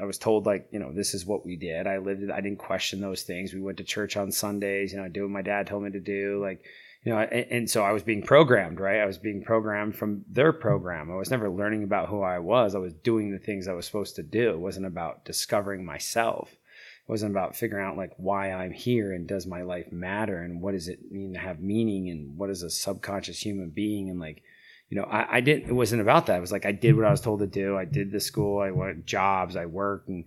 I 0.00 0.04
was 0.04 0.18
told 0.18 0.46
like 0.46 0.68
you 0.72 0.78
know 0.78 0.92
this 0.92 1.14
is 1.14 1.26
what 1.26 1.44
we 1.44 1.56
did. 1.56 1.86
I 1.86 1.98
lived. 1.98 2.30
I 2.30 2.40
didn't 2.40 2.58
question 2.58 3.00
those 3.00 3.22
things. 3.22 3.52
We 3.52 3.60
went 3.60 3.78
to 3.78 3.84
church 3.84 4.16
on 4.16 4.32
Sundays. 4.32 4.92
You 4.92 4.98
know, 4.98 5.04
I 5.04 5.08
did 5.08 5.22
what 5.22 5.30
my 5.30 5.42
dad 5.42 5.66
told 5.66 5.84
me 5.84 5.90
to 5.90 6.00
do. 6.00 6.40
Like 6.42 6.64
you 7.04 7.12
know, 7.12 7.18
and, 7.18 7.46
and, 7.50 7.70
so 7.70 7.82
I 7.82 7.92
was 7.92 8.02
being 8.02 8.22
programmed, 8.22 8.78
right? 8.78 9.00
I 9.00 9.06
was 9.06 9.16
being 9.16 9.42
programmed 9.42 9.96
from 9.96 10.22
their 10.28 10.52
program. 10.52 11.10
I 11.10 11.14
was 11.14 11.30
never 11.30 11.48
learning 11.48 11.82
about 11.82 12.08
who 12.10 12.20
I 12.20 12.38
was. 12.38 12.74
I 12.74 12.78
was 12.78 12.92
doing 12.92 13.32
the 13.32 13.38
things 13.38 13.66
I 13.66 13.72
was 13.72 13.86
supposed 13.86 14.16
to 14.16 14.22
do. 14.22 14.50
It 14.50 14.58
wasn't 14.58 14.86
about 14.86 15.24
discovering 15.24 15.84
myself. 15.84 16.52
It 16.52 17.10
wasn't 17.10 17.32
about 17.32 17.56
figuring 17.56 17.86
out 17.86 17.96
like 17.96 18.12
why 18.18 18.52
I'm 18.52 18.72
here 18.72 19.12
and 19.12 19.26
does 19.26 19.46
my 19.46 19.62
life 19.62 19.90
matter 19.90 20.42
and 20.42 20.60
what 20.60 20.72
does 20.72 20.88
it 20.88 21.10
mean 21.10 21.32
to 21.32 21.38
have 21.38 21.60
meaning 21.60 22.10
and 22.10 22.36
what 22.36 22.50
is 22.50 22.62
a 22.62 22.70
subconscious 22.70 23.40
human 23.40 23.70
being 23.70 24.10
and 24.10 24.20
like 24.20 24.42
you 24.90 24.98
know, 24.98 25.04
I, 25.04 25.36
I, 25.36 25.40
didn't, 25.40 25.70
it 25.70 25.72
wasn't 25.72 26.02
about 26.02 26.26
that. 26.26 26.36
It 26.36 26.40
was 26.40 26.50
like, 26.50 26.66
I 26.66 26.72
did 26.72 26.96
what 26.96 27.04
I 27.06 27.12
was 27.12 27.20
told 27.20 27.40
to 27.40 27.46
do. 27.46 27.78
I 27.78 27.84
did 27.84 28.10
the 28.10 28.18
school, 28.18 28.60
I 28.60 28.72
went 28.72 29.06
jobs, 29.06 29.54
I 29.54 29.66
worked. 29.66 30.08
And, 30.08 30.24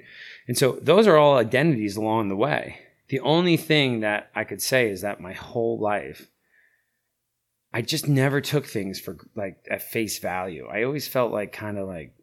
and 0.47 0.57
so 0.57 0.79
those 0.81 1.05
are 1.05 1.17
all 1.17 1.35
identities 1.35 1.97
along 1.97 2.29
the 2.29 2.37
way. 2.37 2.79
The 3.09 3.19
only 3.19 3.57
thing 3.57 3.99
that 3.99 4.31
I 4.33 4.45
could 4.45 4.61
say 4.61 4.89
is 4.89 5.01
that 5.01 5.19
my 5.19 5.33
whole 5.33 5.79
life, 5.79 6.29
I 7.73 7.81
just 7.81 8.07
never 8.07 8.39
took 8.39 8.65
things 8.65 9.01
for 9.01 9.17
like 9.35 9.57
at 9.69 9.81
face 9.81 10.19
value. 10.19 10.67
I 10.71 10.83
always 10.83 11.09
felt 11.09 11.33
like 11.33 11.51
kind 11.51 11.77
of 11.77 11.85
like, 11.85 12.15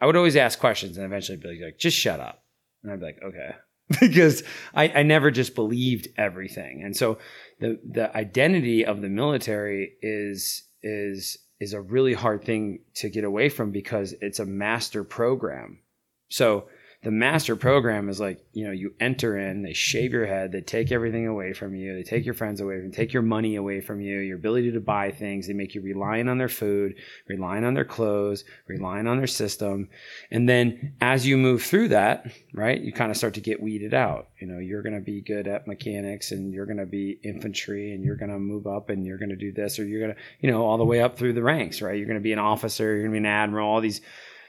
I 0.00 0.06
would 0.06 0.16
always 0.16 0.36
ask 0.36 0.60
questions 0.60 0.96
and 0.96 1.04
eventually 1.04 1.38
be 1.38 1.60
like, 1.60 1.78
just 1.78 1.96
shut 1.96 2.20
up. 2.20 2.44
And 2.84 2.92
I'd 2.92 3.00
be 3.00 3.06
like, 3.06 3.20
okay. 3.20 3.50
because 4.00 4.44
I, 4.74 4.88
I 4.90 5.02
never 5.02 5.32
just 5.32 5.56
believed 5.56 6.06
everything. 6.16 6.84
And 6.84 6.96
so 6.96 7.18
the, 7.58 7.80
the 7.84 8.16
identity 8.16 8.84
of 8.84 9.00
the 9.00 9.08
military 9.08 9.94
is, 10.02 10.62
is 10.82 11.38
is 11.60 11.72
a 11.72 11.80
really 11.80 12.14
hard 12.14 12.44
thing 12.44 12.80
to 12.94 13.08
get 13.08 13.24
away 13.24 13.48
from 13.48 13.70
because 13.70 14.14
it's 14.20 14.38
a 14.38 14.46
master 14.46 15.04
program. 15.04 15.80
So 16.28 16.68
the 17.02 17.10
master 17.12 17.54
program 17.54 18.08
is 18.08 18.18
like 18.18 18.44
you 18.52 18.64
know 18.64 18.72
you 18.72 18.92
enter 18.98 19.38
in 19.38 19.62
they 19.62 19.72
shave 19.72 20.12
your 20.12 20.26
head 20.26 20.50
they 20.50 20.60
take 20.60 20.90
everything 20.90 21.28
away 21.28 21.52
from 21.52 21.74
you 21.74 21.94
they 21.94 22.02
take 22.02 22.24
your 22.24 22.34
friends 22.34 22.60
away 22.60 22.76
from 22.76 22.86
you 22.86 22.92
take 22.92 23.12
your 23.12 23.22
money 23.22 23.54
away 23.54 23.80
from 23.80 24.00
you 24.00 24.18
your 24.18 24.36
ability 24.36 24.72
to 24.72 24.80
buy 24.80 25.10
things 25.10 25.46
they 25.46 25.52
make 25.52 25.74
you 25.74 25.80
relying 25.80 26.28
on 26.28 26.38
their 26.38 26.48
food 26.48 26.96
relying 27.28 27.64
on 27.64 27.74
their 27.74 27.84
clothes 27.84 28.44
relying 28.66 29.06
on 29.06 29.18
their 29.18 29.26
system. 29.26 29.88
And 30.30 30.48
then 30.48 30.94
as 31.00 31.26
you 31.26 31.36
move 31.36 31.62
through 31.62 31.88
that 31.88 32.26
right 32.52 32.80
you 32.80 32.92
kind 32.92 33.10
of 33.10 33.16
start 33.16 33.34
to 33.34 33.40
get 33.40 33.62
weeded 33.62 33.94
out. 33.94 34.28
You 34.40 34.48
know 34.48 34.58
you're 34.58 34.82
going 34.82 34.94
to 34.94 35.00
be 35.00 35.20
good 35.20 35.46
at 35.46 35.68
mechanics 35.68 36.32
and 36.32 36.52
you're 36.52 36.66
going 36.66 36.78
to 36.78 36.86
be 36.86 37.18
infantry 37.22 37.92
and 37.92 38.02
you're 38.02 38.16
going 38.16 38.32
to 38.32 38.38
move 38.38 38.66
up 38.66 38.90
and 38.90 39.06
you're 39.06 39.18
going 39.18 39.28
to 39.30 39.36
do 39.36 39.52
this 39.52 39.78
or 39.78 39.84
you're 39.84 40.00
going 40.00 40.14
to 40.14 40.20
you 40.40 40.50
know 40.50 40.64
all 40.64 40.78
the 40.78 40.84
way 40.84 41.00
up 41.00 41.16
through 41.16 41.34
the 41.34 41.42
ranks 41.42 41.80
right? 41.80 41.96
You're 41.96 42.06
going 42.06 42.18
to 42.18 42.22
be 42.22 42.32
an 42.32 42.38
officer 42.40 42.84
you're 42.84 43.02
going 43.02 43.12
to 43.12 43.14
be 43.14 43.18
an 43.18 43.26
admiral 43.26 43.68
all 43.68 43.80
these. 43.80 44.00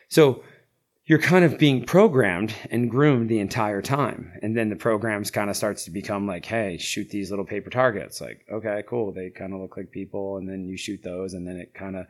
So 0.08 0.44
you're 1.10 1.18
kind 1.18 1.44
of 1.44 1.58
being 1.58 1.84
programmed 1.84 2.54
and 2.70 2.88
groomed 2.88 3.30
the 3.30 3.40
entire 3.40 3.82
time. 3.82 4.32
And 4.44 4.56
then 4.56 4.70
the 4.70 4.76
programs 4.76 5.32
kind 5.32 5.50
of 5.50 5.58
starts 5.58 5.86
to 5.86 5.92
become 5.92 6.28
like, 6.28 6.46
hey, 6.46 6.78
shoot 6.78 7.10
these 7.10 7.32
little 7.32 7.46
paper 7.46 7.72
targets. 7.72 8.22
Like, 8.22 8.46
okay, 8.52 8.84
cool. 8.88 9.12
They 9.12 9.32
kind 9.32 9.52
of 9.52 9.60
look 9.60 9.76
like 9.76 9.90
people. 9.90 10.38
And 10.38 10.48
then 10.48 10.68
you 10.68 10.78
shoot 10.78 11.02
those. 11.02 11.34
And 11.34 11.48
then 11.48 11.58
it 11.58 11.74
kind 11.74 11.96
of, 11.96 12.06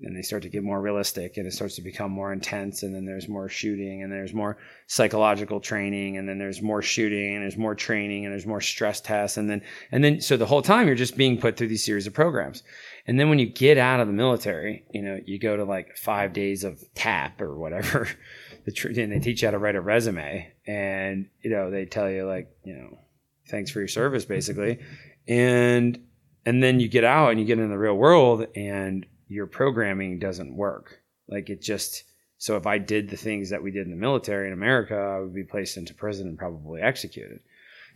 and 0.00 0.16
they 0.16 0.22
start 0.22 0.42
to 0.44 0.48
get 0.48 0.62
more 0.62 0.80
realistic 0.80 1.36
and 1.36 1.46
it 1.46 1.52
starts 1.52 1.74
to 1.74 1.82
become 1.82 2.12
more 2.12 2.32
intense. 2.32 2.82
And 2.82 2.94
then 2.94 3.04
there's 3.04 3.28
more 3.28 3.50
shooting 3.50 4.02
and 4.02 4.10
there's 4.10 4.32
more 4.32 4.56
psychological 4.86 5.60
training. 5.60 6.16
And 6.16 6.26
then 6.26 6.38
there's 6.38 6.62
more 6.62 6.80
shooting 6.80 7.34
and 7.34 7.42
there's 7.42 7.58
more 7.58 7.74
training 7.74 8.24
and 8.24 8.32
there's 8.32 8.46
more 8.46 8.62
stress 8.62 9.02
tests. 9.02 9.36
And 9.36 9.50
then, 9.50 9.60
and 9.92 10.02
then, 10.02 10.22
so 10.22 10.38
the 10.38 10.46
whole 10.46 10.62
time 10.62 10.86
you're 10.86 10.96
just 10.96 11.18
being 11.18 11.38
put 11.38 11.58
through 11.58 11.68
these 11.68 11.84
series 11.84 12.06
of 12.06 12.14
programs. 12.14 12.62
And 13.10 13.18
then 13.18 13.28
when 13.28 13.40
you 13.40 13.46
get 13.46 13.76
out 13.76 13.98
of 13.98 14.06
the 14.06 14.12
military, 14.12 14.84
you 14.92 15.02
know, 15.02 15.18
you 15.26 15.40
go 15.40 15.56
to 15.56 15.64
like 15.64 15.96
five 15.96 16.32
days 16.32 16.62
of 16.62 16.80
TAP 16.94 17.42
or 17.42 17.58
whatever, 17.58 18.08
the 18.66 19.02
and 19.02 19.10
they 19.10 19.18
teach 19.18 19.42
you 19.42 19.48
how 19.48 19.50
to 19.50 19.58
write 19.58 19.74
a 19.74 19.80
resume, 19.80 20.48
and 20.64 21.26
you 21.42 21.50
know 21.50 21.72
they 21.72 21.86
tell 21.86 22.08
you 22.08 22.24
like, 22.24 22.54
you 22.62 22.72
know, 22.72 23.00
thanks 23.48 23.72
for 23.72 23.80
your 23.80 23.88
service, 23.88 24.24
basically, 24.24 24.78
and 25.26 26.00
and 26.46 26.62
then 26.62 26.78
you 26.78 26.86
get 26.86 27.02
out 27.02 27.32
and 27.32 27.40
you 27.40 27.46
get 27.46 27.58
in 27.58 27.68
the 27.68 27.76
real 27.76 27.96
world, 27.96 28.46
and 28.54 29.04
your 29.26 29.48
programming 29.48 30.20
doesn't 30.20 30.54
work. 30.54 31.00
Like 31.26 31.50
it 31.50 31.62
just 31.62 32.04
so 32.38 32.56
if 32.56 32.64
I 32.64 32.78
did 32.78 33.10
the 33.10 33.16
things 33.16 33.50
that 33.50 33.64
we 33.64 33.72
did 33.72 33.86
in 33.86 33.90
the 33.90 33.96
military 33.96 34.46
in 34.46 34.52
America, 34.52 34.94
I 34.94 35.18
would 35.18 35.34
be 35.34 35.42
placed 35.42 35.76
into 35.76 35.94
prison 35.94 36.28
and 36.28 36.38
probably 36.38 36.80
executed. 36.80 37.40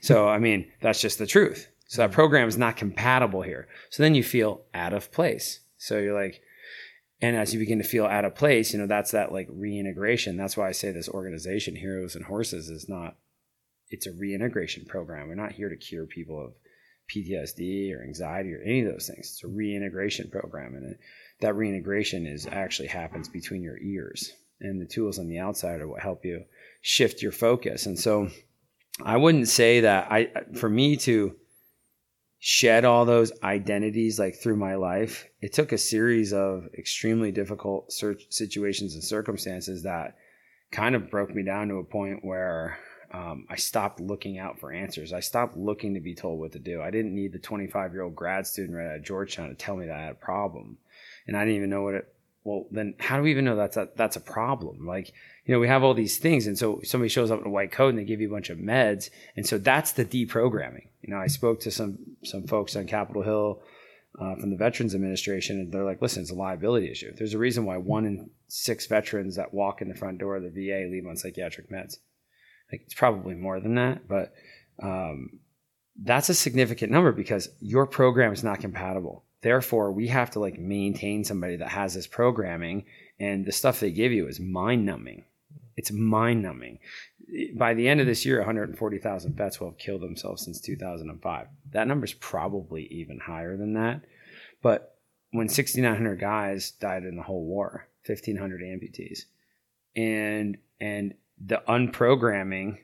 So 0.01 0.27
I 0.27 0.41
mean, 0.41 0.73
that's 0.81 1.01
just 1.01 1.21
the 1.21 1.27
truth. 1.29 1.69
So 1.87 2.03
that 2.03 2.09
mm-hmm. 2.09 2.15
program 2.15 2.49
is 2.49 2.59
not 2.59 2.77
compatible 2.77 3.43
here. 3.43 3.69
So 3.91 4.03
then 4.03 4.15
you 4.15 4.23
feel 4.23 4.63
out 4.73 4.93
of 4.93 5.13
place. 5.13 5.61
So 5.77 5.99
you're 5.99 6.21
like, 6.21 6.41
and 7.21 7.37
as 7.37 7.53
you 7.53 7.59
begin 7.59 7.79
to 7.79 7.85
feel 7.85 8.07
out 8.07 8.25
of 8.25 8.35
place, 8.35 8.73
you 8.73 8.79
know, 8.79 8.87
that's 8.87 9.13
that 9.13 9.33
like 9.33 9.49
reintegration. 9.51 10.37
That's 10.37 10.57
why 10.57 10.69
I 10.69 10.73
say 10.73 10.93
this 10.93 11.09
organization, 11.09 11.77
Heroes 11.77 12.17
and 12.17 12.25
Horses, 12.25 12.69
is 12.69 12.89
not, 12.89 13.17
it's 13.89 14.07
a 14.07 14.13
reintegration 14.13 14.85
program. 14.87 15.29
We're 15.29 15.35
not 15.35 15.53
here 15.53 15.69
to 15.69 15.77
cure 15.77 16.07
people 16.07 16.45
of 16.45 16.53
PTSD 17.15 17.95
or 17.95 18.03
anxiety 18.03 18.53
or 18.55 18.63
any 18.63 18.81
of 18.81 18.93
those 18.93 19.07
things. 19.07 19.31
It's 19.33 19.45
a 19.45 19.49
reintegration 19.49 20.31
program. 20.31 20.75
And 20.75 20.93
it, 20.93 21.01
that 21.41 21.55
reintegration 21.55 22.27
is 22.27 22.47
actually 22.47 22.89
happens 22.89 23.29
between 23.29 23.63
your 23.63 23.79
ears. 23.79 24.33
And 24.61 24.81
the 24.81 24.87
tools 24.87 25.19
on 25.19 25.29
the 25.29 25.39
outside 25.39 25.81
are 25.81 25.89
what 25.89 26.03
help 26.03 26.25
you 26.25 26.45
shift 26.81 27.23
your 27.23 27.33
focus. 27.33 27.87
And 27.87 27.99
so 27.99 28.29
I 29.03 29.17
wouldn't 29.17 29.49
say 29.49 29.81
that 29.81 30.11
I, 30.11 30.31
for 30.55 30.69
me 30.69 30.97
to, 30.99 31.37
shed 32.47 32.85
all 32.85 33.07
those 33.07 33.33
identities 33.43 34.19
like 34.19 34.37
through 34.37 34.57
my 34.57 34.75
life, 34.75 35.27
it 35.41 35.55
took 35.55 35.73
a 35.73 35.79
series 35.79 36.35
of 36.35 36.69
extremely 36.77 37.33
difficult 37.33 37.91
situations 37.91 38.93
and 38.93 39.03
circumstances 39.03 39.85
that 39.85 40.19
kind 40.71 40.95
of 40.95 41.11
broke 41.11 41.35
me 41.35 41.43
down 41.43 41.69
to 41.69 41.77
a 41.77 41.85
point 41.85 42.23
where 42.23 42.79
um, 43.15 43.47
I 43.49 43.57
stopped 43.57 43.99
looking 43.99 44.39
out 44.39 44.61
for 44.61 44.71
answers. 44.71 45.15
I 45.15 45.21
stopped 45.21 45.57
looking 45.57 45.95
to 45.95 46.01
be 46.01 46.15
told 46.15 46.39
what 46.39 46.53
to 46.53 46.59
do. 46.59 46.83
I 46.83 46.91
didn't 46.91 47.15
need 47.15 47.33
the 47.33 47.39
25 47.39 47.95
year 47.95 48.03
old 48.03 48.15
grad 48.15 48.47
student 48.47 48.77
right 48.77 48.91
out 48.91 48.97
of 48.97 49.05
Georgetown 49.05 49.49
to 49.49 49.55
tell 49.55 49.77
me 49.77 49.87
that 49.87 49.97
I 49.97 50.03
had 50.03 50.13
a 50.13 50.17
problem. 50.17 50.77
And 51.27 51.39
I 51.39 51.47
didn't 51.47 51.57
even 51.57 51.71
know 51.71 51.81
what 51.81 51.95
it, 51.95 52.15
well, 52.45 52.67
then 52.71 52.93
how 53.01 53.17
do 53.17 53.23
we 53.23 53.31
even 53.31 53.47
know 53.47 53.57
that's 53.57 53.79
a, 53.79 53.89
that's 53.97 54.17
a 54.17 54.21
problem? 54.21 54.87
Like, 54.87 55.15
you 55.45 55.55
know, 55.55 55.61
we 55.61 55.69
have 55.69 55.85
all 55.85 55.95
these 55.95 56.19
things. 56.19 56.47
And 56.47 56.59
so 56.59 56.81
somebody 56.85 57.09
shows 57.09 57.31
up 57.31 57.41
in 57.41 57.47
a 57.47 57.51
white 57.51 57.73
coat 57.73 57.91
and 57.91 57.99
they 57.99 58.05
give 58.05 58.21
you 58.21 58.29
a 58.29 58.33
bunch 58.33 58.51
of 58.51 58.59
meds. 58.59 59.11
And 59.37 59.47
so 59.47 59.59
that's 59.59 59.93
the 59.93 60.05
deprogramming. 60.05 60.89
You 61.03 61.13
know, 61.13 61.19
I 61.21 61.27
spoke 61.27 61.61
to 61.61 61.71
some, 61.71 61.99
some 62.25 62.47
folks 62.47 62.77
on 62.77 62.87
Capitol 62.87 63.23
Hill 63.23 63.63
uh, 64.19 64.37
from 64.37 64.51
the 64.51 64.57
Veterans 64.57 64.95
Administration, 64.95 65.59
and 65.59 65.73
they're 65.73 65.85
like, 65.85 66.01
listen, 66.01 66.23
it's 66.23 66.31
a 66.31 66.35
liability 66.35 66.91
issue. 66.91 67.13
There's 67.17 67.35
a 67.35 67.39
reason 67.39 67.67
why 67.67 67.79
one 67.79 68.07
in 68.07 68.31
six 68.49 68.87
veterans 68.87 69.37
that 69.37 69.53
walk 69.53 69.83
in 69.83 69.89
the 69.89 69.95
front 69.95 70.19
door 70.19 70.37
of 70.37 70.45
the 70.45 70.51
VA 70.51 70.89
leave 70.91 71.07
on 71.07 71.17
psychiatric 71.17 71.71
meds. 71.71 71.97
Like, 72.71 72.83
it's 72.83 72.95
probably 72.95 73.35
more 73.35 73.61
than 73.61 73.75
that, 73.75 74.07
but 74.09 74.33
um, 74.83 75.41
that's 76.01 76.29
a 76.29 76.35
significant 76.35 76.93
number 76.93 77.13
because 77.13 77.49
your 77.61 77.87
program 77.87 78.33
is 78.33 78.45
not 78.45 78.61
compatible. 78.61 79.25
Therefore, 79.43 79.93
we 79.93 80.09
have 80.09 80.31
to 80.31 80.41
like 80.41 80.59
maintain 80.59 81.25
somebody 81.25 81.57
that 81.57 81.69
has 81.69 81.95
this 81.95 82.07
programming, 82.07 82.85
and 83.21 83.45
the 83.45 83.53
stuff 83.53 83.81
they 83.81 83.91
give 83.91 84.13
you 84.13 84.27
is 84.27 84.41
mind 84.41 84.87
numbing. 84.87 85.25
It's 85.77 85.91
mind 85.93 86.43
numbing. 86.43 86.79
By 87.57 87.75
the 87.75 87.89
end 87.89 88.01
of 88.01 88.07
this 88.07 88.25
year, 88.25 88.39
140,000 88.39 89.35
vets 89.35 89.61
will 89.61 89.71
have 89.71 89.79
killed 89.79 90.03
themselves 90.03 90.45
since 90.45 90.61
2005. 90.61 91.47
That 91.73 91.89
number 91.89 92.05
is 92.05 92.13
probably 92.15 92.85
even 92.87 93.19
higher 93.19 93.57
than 93.57 93.75
that. 93.75 94.03
But 94.63 94.97
when 95.31 95.49
6,900 95.49 96.21
guys 96.21 96.73
died 96.73 97.05
in 97.05 97.17
the 97.17 97.23
whole 97.23 97.45
war, 97.45 97.89
1,500 98.07 98.61
amputees, 98.61 99.25
and 99.97 100.59
and 100.81 101.15
the 101.45 101.63
unprogramming 101.69 102.79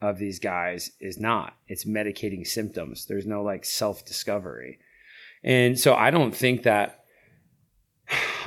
of 0.00 0.18
these 0.18 0.38
guys 0.38 0.92
is 1.00 1.18
not. 1.18 1.56
It's 1.68 1.84
medicating 1.84 2.46
symptoms. 2.46 3.06
There's 3.06 3.26
no 3.26 3.42
like 3.42 3.64
self 3.64 4.04
discovery. 4.04 4.78
And 5.42 5.78
so 5.78 5.94
I 5.94 6.10
don't 6.10 6.34
think 6.34 6.62
that 6.62 6.99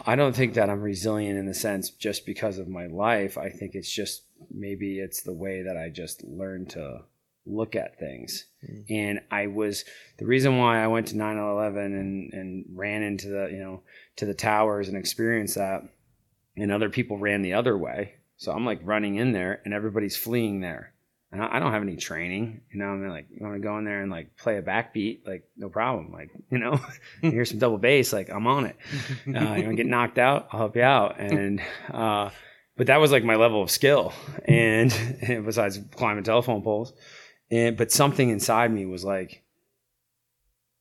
I 0.05 0.15
don't 0.15 0.35
think 0.35 0.53
that 0.55 0.69
I'm 0.69 0.81
resilient 0.81 1.37
in 1.37 1.45
the 1.45 1.53
sense 1.53 1.89
just 1.89 2.25
because 2.25 2.57
of 2.57 2.67
my 2.67 2.87
life. 2.87 3.37
I 3.37 3.49
think 3.49 3.75
it's 3.75 3.91
just 3.91 4.23
maybe 4.51 4.99
it's 4.99 5.23
the 5.23 5.33
way 5.33 5.63
that 5.63 5.77
I 5.77 5.89
just 5.89 6.23
learned 6.23 6.69
to 6.71 7.01
look 7.45 7.75
at 7.75 7.99
things. 7.99 8.45
Mm. 8.63 8.85
And 8.89 9.21
I 9.31 9.47
was 9.47 9.83
the 10.17 10.25
reason 10.25 10.57
why 10.57 10.83
I 10.83 10.87
went 10.87 11.07
to 11.07 11.15
9/11 11.15 11.85
and 11.85 12.33
and 12.33 12.65
ran 12.73 13.03
into 13.03 13.29
the, 13.29 13.49
you 13.51 13.59
know, 13.59 13.83
to 14.17 14.25
the 14.25 14.33
towers 14.33 14.87
and 14.87 14.97
experienced 14.97 15.55
that 15.55 15.83
and 16.55 16.71
other 16.71 16.89
people 16.89 17.17
ran 17.17 17.41
the 17.41 17.53
other 17.53 17.77
way. 17.77 18.15
So 18.37 18.51
I'm 18.51 18.65
like 18.65 18.81
running 18.83 19.15
in 19.15 19.31
there 19.31 19.61
and 19.65 19.73
everybody's 19.73 20.17
fleeing 20.17 20.61
there. 20.61 20.92
I 21.41 21.59
don't 21.59 21.71
have 21.71 21.81
any 21.81 21.95
training, 21.95 22.61
you 22.71 22.79
know. 22.79 22.87
I'm 22.87 23.07
like, 23.07 23.27
you 23.31 23.45
want 23.45 23.55
to 23.55 23.59
go 23.59 23.77
in 23.77 23.85
there 23.85 24.01
and 24.01 24.11
like 24.11 24.37
play 24.37 24.57
a 24.57 24.61
backbeat, 24.61 25.25
like 25.25 25.43
no 25.57 25.69
problem. 25.69 26.11
Like, 26.11 26.29
you 26.51 26.59
know, 26.59 26.79
here's 27.21 27.49
some 27.49 27.59
double 27.59 27.77
bass, 27.77 28.13
like 28.13 28.29
I'm 28.29 28.47
on 28.47 28.65
it. 28.65 28.75
Uh, 29.27 29.55
you 29.55 29.63
want 29.63 29.69
to 29.69 29.75
get 29.75 29.85
knocked 29.87 30.17
out? 30.17 30.47
I'll 30.51 30.59
help 30.59 30.75
you 30.75 30.83
out. 30.83 31.19
And 31.19 31.61
uh, 31.91 32.29
but 32.77 32.87
that 32.87 32.99
was 32.99 33.11
like 33.11 33.23
my 33.23 33.35
level 33.35 33.63
of 33.63 33.71
skill, 33.71 34.13
and, 34.45 34.93
and 35.21 35.45
besides 35.45 35.79
climbing 35.95 36.23
telephone 36.23 36.61
poles, 36.61 36.93
and 37.49 37.77
but 37.77 37.91
something 37.91 38.29
inside 38.29 38.71
me 38.71 38.85
was 38.85 39.03
like, 39.03 39.43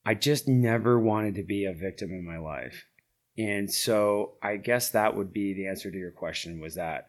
I 0.05 0.15
just 0.15 0.49
never 0.49 0.99
wanted 0.99 1.37
to 1.37 1.45
be 1.45 1.65
a 1.65 1.73
victim 1.73 2.11
in 2.11 2.25
my 2.25 2.39
life. 2.39 2.87
And 3.39 3.73
so 3.73 4.35
I 4.43 4.57
guess 4.57 4.91
that 4.91 5.17
would 5.17 5.33
be 5.33 5.55
the 5.55 5.69
answer 5.69 5.91
to 5.91 5.99
your 5.99 6.11
question 6.11 6.61
was 6.61 6.75
that 6.75 7.09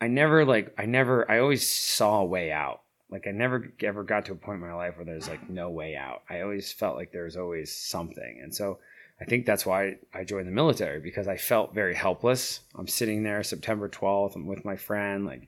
I 0.00 0.08
never 0.08 0.44
like 0.44 0.74
I 0.78 0.86
never 0.86 1.30
I 1.30 1.40
always 1.40 1.68
saw 1.68 2.20
a 2.20 2.24
way 2.24 2.52
out. 2.52 2.82
Like 3.10 3.26
I 3.26 3.32
never 3.32 3.72
ever 3.82 4.04
got 4.04 4.26
to 4.26 4.32
a 4.32 4.36
point 4.36 4.62
in 4.62 4.68
my 4.68 4.74
life 4.74 4.96
where 4.96 5.04
there's 5.04 5.28
like 5.28 5.50
no 5.50 5.70
way 5.70 5.96
out. 5.96 6.22
I 6.30 6.40
always 6.40 6.72
felt 6.72 6.96
like 6.96 7.12
there 7.12 7.24
was 7.24 7.36
always 7.36 7.74
something. 7.74 8.40
And 8.42 8.54
so 8.54 8.78
I 9.20 9.24
think 9.26 9.44
that's 9.44 9.66
why 9.66 9.96
I 10.14 10.24
joined 10.24 10.46
the 10.46 10.52
military 10.52 11.00
because 11.00 11.28
I 11.28 11.36
felt 11.36 11.74
very 11.74 11.94
helpless. 11.94 12.60
I'm 12.74 12.88
sitting 12.88 13.22
there 13.22 13.42
September 13.42 13.88
12th. 13.88 14.34
I'm 14.34 14.46
with 14.46 14.64
my 14.64 14.76
friend. 14.76 15.26
Like, 15.26 15.46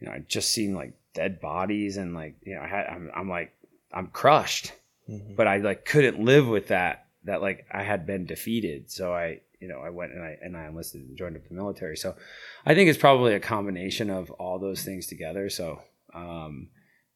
you 0.00 0.06
know, 0.06 0.12
I 0.12 0.20
just 0.20 0.50
seen 0.50 0.74
like 0.74 0.94
dead 1.12 1.40
bodies 1.40 1.98
and 1.98 2.14
like, 2.14 2.36
you 2.42 2.54
know, 2.54 2.62
I 2.62 2.68
had, 2.68 2.86
I'm, 2.86 3.10
I'm 3.14 3.28
like, 3.28 3.52
I'm 3.92 4.06
crushed, 4.08 4.72
mm-hmm. 5.08 5.34
but 5.34 5.46
I 5.46 5.58
like 5.58 5.84
couldn't 5.84 6.24
live 6.24 6.48
with 6.48 6.68
that, 6.68 7.06
that 7.24 7.42
like 7.42 7.66
I 7.70 7.82
had 7.82 8.06
been 8.06 8.24
defeated. 8.24 8.90
So 8.90 9.12
I, 9.12 9.40
you 9.60 9.68
know, 9.68 9.80
I 9.80 9.90
went 9.90 10.12
and 10.12 10.22
I, 10.22 10.36
and 10.42 10.56
I 10.56 10.66
enlisted 10.66 11.02
and 11.02 11.16
joined 11.16 11.36
up 11.36 11.48
the 11.48 11.54
military. 11.54 11.96
So 11.96 12.16
I 12.64 12.74
think 12.74 12.88
it's 12.88 12.98
probably 12.98 13.34
a 13.34 13.40
combination 13.40 14.10
of 14.10 14.30
all 14.32 14.58
those 14.58 14.82
things 14.84 15.06
together. 15.06 15.48
So, 15.48 15.80
um, 16.14 16.68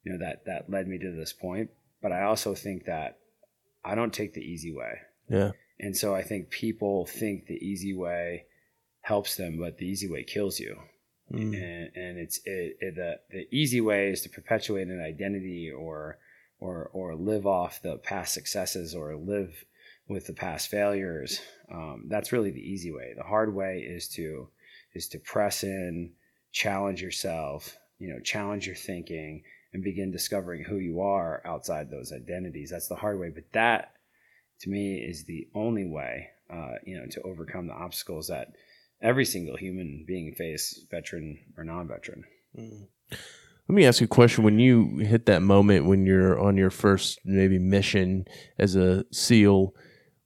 you 0.04 0.12
know, 0.12 0.18
that, 0.18 0.44
that 0.46 0.70
led 0.70 0.88
me 0.88 0.98
to 0.98 1.12
this 1.12 1.32
point, 1.32 1.70
but 2.02 2.12
I 2.12 2.22
also 2.22 2.54
think 2.54 2.84
that 2.86 3.18
I 3.84 3.94
don't 3.94 4.12
take 4.12 4.34
the 4.34 4.40
easy 4.40 4.74
way. 4.74 4.92
Yeah. 5.28 5.52
And 5.78 5.96
so 5.96 6.14
I 6.14 6.22
think 6.22 6.50
people 6.50 7.06
think 7.06 7.46
the 7.46 7.54
easy 7.54 7.94
way 7.94 8.44
helps 9.02 9.36
them, 9.36 9.58
but 9.58 9.78
the 9.78 9.86
easy 9.86 10.10
way 10.10 10.24
kills 10.24 10.58
you. 10.60 10.76
Mm. 11.32 11.54
And, 11.54 11.90
and 11.94 12.18
it's 12.18 12.40
it, 12.44 12.76
it, 12.80 12.94
the 12.96 13.14
the 13.30 13.46
easy 13.56 13.80
way 13.80 14.10
is 14.10 14.22
to 14.22 14.28
perpetuate 14.28 14.88
an 14.88 15.00
identity 15.00 15.70
or 15.70 16.18
or 16.58 16.90
or 16.92 17.14
live 17.14 17.46
off 17.46 17.80
the 17.82 17.98
past 17.98 18.34
successes 18.34 18.94
or 18.94 19.16
live 19.16 19.64
with 20.10 20.26
the 20.26 20.32
past 20.32 20.68
failures. 20.68 21.40
Um, 21.72 22.06
that's 22.08 22.32
really 22.32 22.50
the 22.50 22.60
easy 22.60 22.92
way. 22.92 23.14
The 23.16 23.22
hard 23.22 23.54
way 23.54 23.78
is 23.78 24.08
to 24.08 24.48
is 24.92 25.08
to 25.08 25.20
press 25.20 25.62
in, 25.62 26.10
challenge 26.50 27.00
yourself, 27.00 27.78
you 28.00 28.08
know, 28.12 28.18
challenge 28.20 28.66
your 28.66 28.74
thinking, 28.74 29.44
and 29.72 29.84
begin 29.84 30.10
discovering 30.10 30.64
who 30.64 30.76
you 30.76 31.00
are 31.00 31.40
outside 31.46 31.88
those 31.88 32.12
identities. 32.12 32.70
That's 32.70 32.88
the 32.88 32.96
hard 32.96 33.20
way, 33.20 33.30
but 33.32 33.44
that 33.52 33.92
to 34.62 34.68
me 34.68 34.96
is 34.96 35.24
the 35.24 35.46
only 35.54 35.86
way, 35.86 36.30
uh, 36.52 36.74
you 36.84 36.98
know, 36.98 37.06
to 37.06 37.22
overcome 37.22 37.68
the 37.68 37.72
obstacles 37.72 38.26
that 38.26 38.48
every 39.00 39.24
single 39.24 39.56
human 39.56 40.04
being 40.06 40.34
face, 40.34 40.84
veteran 40.90 41.38
or 41.56 41.62
non-veteran. 41.62 42.24
Mm. 42.58 42.88
Let 43.10 43.74
me 43.76 43.86
ask 43.86 44.00
you 44.00 44.06
a 44.06 44.08
question. 44.08 44.42
When 44.42 44.58
you 44.58 44.98
hit 44.98 45.26
that 45.26 45.42
moment 45.42 45.86
when 45.86 46.04
you're 46.04 46.40
on 46.40 46.56
your 46.56 46.70
first 46.70 47.20
maybe 47.24 47.60
mission 47.60 48.26
as 48.58 48.74
a 48.74 49.04
SEAL, 49.12 49.72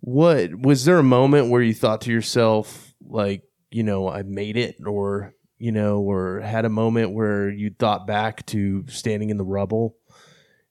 what 0.04 0.54
was 0.54 0.84
there 0.84 0.98
a 0.98 1.02
moment 1.02 1.48
where 1.48 1.62
you 1.62 1.72
thought 1.72 2.02
to 2.02 2.12
yourself, 2.12 2.92
like, 3.06 3.42
you 3.70 3.82
know, 3.82 4.06
I 4.06 4.22
made 4.22 4.58
it, 4.58 4.76
or 4.84 5.34
you 5.56 5.72
know, 5.72 6.00
or 6.00 6.40
had 6.40 6.66
a 6.66 6.68
moment 6.68 7.14
where 7.14 7.48
you 7.48 7.70
thought 7.70 8.06
back 8.06 8.44
to 8.46 8.84
standing 8.88 9.30
in 9.30 9.38
the 9.38 9.44
rubble 9.44 9.96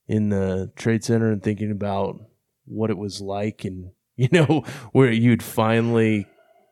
in 0.08 0.30
the 0.30 0.72
trade 0.76 1.04
center 1.04 1.32
and 1.32 1.42
thinking 1.42 1.72
about 1.72 2.20
what 2.66 2.92
it 2.92 2.98
was 2.98 3.22
like 3.22 3.66
and 3.66 3.92
you 4.16 4.30
know 4.32 4.64
where 4.92 5.12
you'd 5.12 5.42
finally 5.42 6.28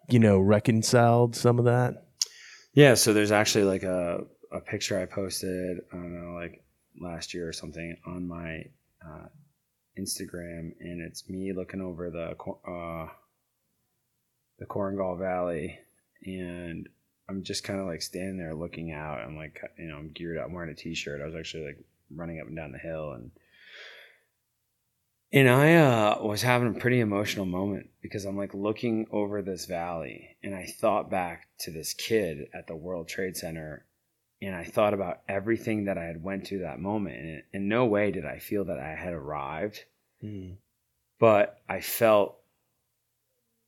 you 0.09 0.19
know 0.19 0.39
reconciled 0.39 1.35
some 1.35 1.57
of 1.57 1.65
that? 1.65 2.05
Yeah 2.75 2.93
so 2.93 3.11
there's 3.11 3.31
actually 3.31 3.63
like 3.63 3.83
a, 3.83 4.19
a 4.51 4.61
picture 4.61 4.99
i 4.99 5.05
posted 5.05 5.79
i 5.91 5.95
don't 5.95 6.13
know 6.13 6.33
like 6.33 6.63
last 7.01 7.33
year 7.33 7.47
or 7.47 7.53
something 7.53 7.97
on 8.05 8.27
my 8.27 8.63
uh, 9.03 9.27
instagram 10.01 10.73
and 10.79 11.01
it's 11.01 11.29
me 11.29 11.53
looking 11.53 11.81
over 11.81 12.09
the 12.09 12.31
uh, 12.69 13.07
the 14.59 14.65
korengal 14.65 15.17
valley 15.17 15.79
and 16.25 16.87
i'm 17.29 17.43
just 17.43 17.63
kind 17.63 17.79
of 17.79 17.87
like 17.87 18.01
standing 18.01 18.37
there 18.37 18.55
looking 18.55 18.91
out 18.91 19.19
i'm 19.19 19.35
like 19.35 19.61
you 19.77 19.87
know 19.87 19.97
i'm 19.97 20.11
geared 20.11 20.37
up 20.37 20.45
i'm 20.45 20.53
wearing 20.53 20.71
a 20.71 20.75
t-shirt 20.75 21.21
i 21.21 21.25
was 21.25 21.35
actually 21.35 21.65
like 21.65 21.83
running 22.15 22.39
up 22.39 22.47
and 22.47 22.55
down 22.55 22.71
the 22.71 22.77
hill 22.77 23.13
and 23.13 23.31
and 25.33 25.49
I 25.49 25.75
uh, 25.75 26.17
was 26.21 26.41
having 26.41 26.75
a 26.75 26.79
pretty 26.79 26.99
emotional 26.99 27.45
moment 27.45 27.89
because 28.01 28.25
I'm 28.25 28.37
like 28.37 28.53
looking 28.53 29.07
over 29.11 29.41
this 29.41 29.65
valley 29.65 30.35
and 30.43 30.53
I 30.53 30.65
thought 30.65 31.09
back 31.09 31.47
to 31.59 31.71
this 31.71 31.93
kid 31.93 32.49
at 32.53 32.67
the 32.67 32.75
World 32.75 33.07
Trade 33.07 33.37
Center 33.37 33.85
and 34.41 34.55
I 34.55 34.65
thought 34.65 34.93
about 34.93 35.21
everything 35.29 35.85
that 35.85 35.97
I 35.97 36.03
had 36.03 36.21
went 36.21 36.47
through 36.47 36.59
that 36.59 36.79
moment 36.81 37.15
and 37.15 37.43
in 37.53 37.69
no 37.69 37.85
way 37.85 38.11
did 38.11 38.25
I 38.25 38.39
feel 38.39 38.65
that 38.65 38.79
I 38.79 38.89
had 38.95 39.13
arrived. 39.13 39.85
Mm. 40.23 40.55
But 41.19 41.61
I 41.69 41.81
felt 41.81 42.37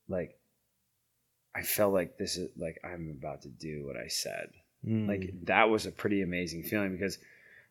like 0.08 0.38
I 1.56 1.62
felt 1.62 1.94
like 1.94 2.18
this 2.18 2.38
is 2.38 2.50
like 2.58 2.80
I'm 2.84 3.16
about 3.20 3.44
to 3.44 3.50
do 3.50 3.86
what 3.86 3.96
I 3.96 4.08
said. 4.08 4.50
Mm. 4.88 5.08
Like 5.08 5.30
that 5.44 5.70
was 5.70 5.86
a 5.86 5.92
pretty 5.92 6.22
amazing 6.22 6.64
feeling 6.64 6.92
because 6.92 7.18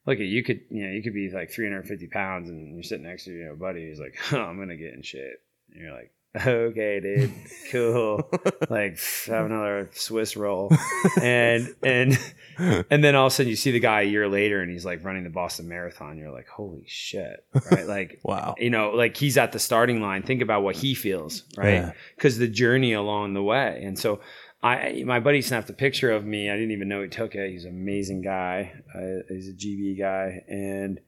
look 0.06 0.18
at 0.18 0.26
you 0.26 0.42
could 0.42 0.60
you 0.70 0.84
know 0.84 0.92
you 0.92 1.02
could 1.02 1.14
be 1.14 1.30
like 1.30 1.50
350 1.50 2.06
pounds 2.08 2.48
and 2.48 2.74
you're 2.74 2.82
sitting 2.82 3.06
next 3.06 3.24
to 3.24 3.32
your 3.32 3.54
buddy 3.54 3.88
who's 3.88 4.00
like 4.00 4.16
oh, 4.32 4.38
i'm 4.40 4.58
gonna 4.58 4.76
get 4.76 4.94
in 4.94 5.02
shape 5.02 5.40
and 5.72 5.80
you're 5.80 5.92
like 5.92 6.12
okay 6.34 7.00
dude. 7.00 7.32
Cool. 7.70 8.28
Like 8.70 8.98
have 9.26 9.46
another 9.46 9.90
swiss 9.92 10.36
roll. 10.36 10.72
And 11.20 11.74
and 11.82 12.18
and 12.58 13.04
then 13.04 13.14
all 13.14 13.26
of 13.26 13.32
a 13.32 13.34
sudden 13.34 13.50
you 13.50 13.56
see 13.56 13.70
the 13.70 13.80
guy 13.80 14.02
a 14.02 14.04
year 14.04 14.28
later 14.28 14.62
and 14.62 14.70
he's 14.70 14.84
like 14.84 15.04
running 15.04 15.24
the 15.24 15.30
boston 15.30 15.68
marathon. 15.68 16.16
You're 16.16 16.30
like 16.30 16.48
holy 16.48 16.84
shit 16.86 17.44
right? 17.70 17.86
Like 17.86 18.20
wow. 18.24 18.54
you 18.58 18.70
know 18.70 18.90
like 18.90 19.16
he's 19.16 19.36
at 19.36 19.52
the 19.52 19.58
starting 19.58 20.00
line. 20.00 20.22
Think 20.22 20.42
about 20.42 20.62
what 20.62 20.76
he 20.76 20.94
feels 20.94 21.42
right? 21.56 21.92
Because 22.16 22.38
yeah. 22.38 22.46
the 22.46 22.52
journey 22.52 22.92
along 22.92 23.34
the 23.34 23.42
way. 23.42 23.82
And 23.84 23.98
so 23.98 24.20
I 24.62 25.02
my 25.04 25.18
buddy 25.18 25.42
snapped 25.42 25.68
a 25.70 25.74
picture 25.74 26.10
of 26.10 26.24
me. 26.24 26.48
I 26.48 26.54
didn't 26.54 26.70
even 26.70 26.88
know 26.88 27.02
he 27.02 27.08
took 27.08 27.34
it. 27.34 27.50
He's 27.50 27.64
an 27.64 27.72
amazing 27.72 28.22
guy. 28.22 28.72
Uh, 28.94 29.22
he's 29.28 29.48
a 29.48 29.52
GB 29.52 29.98
guy, 29.98 30.44
and 30.48 31.00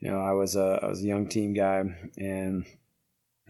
you 0.00 0.10
know 0.10 0.20
I 0.20 0.32
was 0.32 0.56
a 0.56 0.80
I 0.82 0.88
was 0.88 1.00
a 1.00 1.06
young 1.06 1.28
team 1.28 1.54
guy, 1.54 1.84
and 2.16 2.66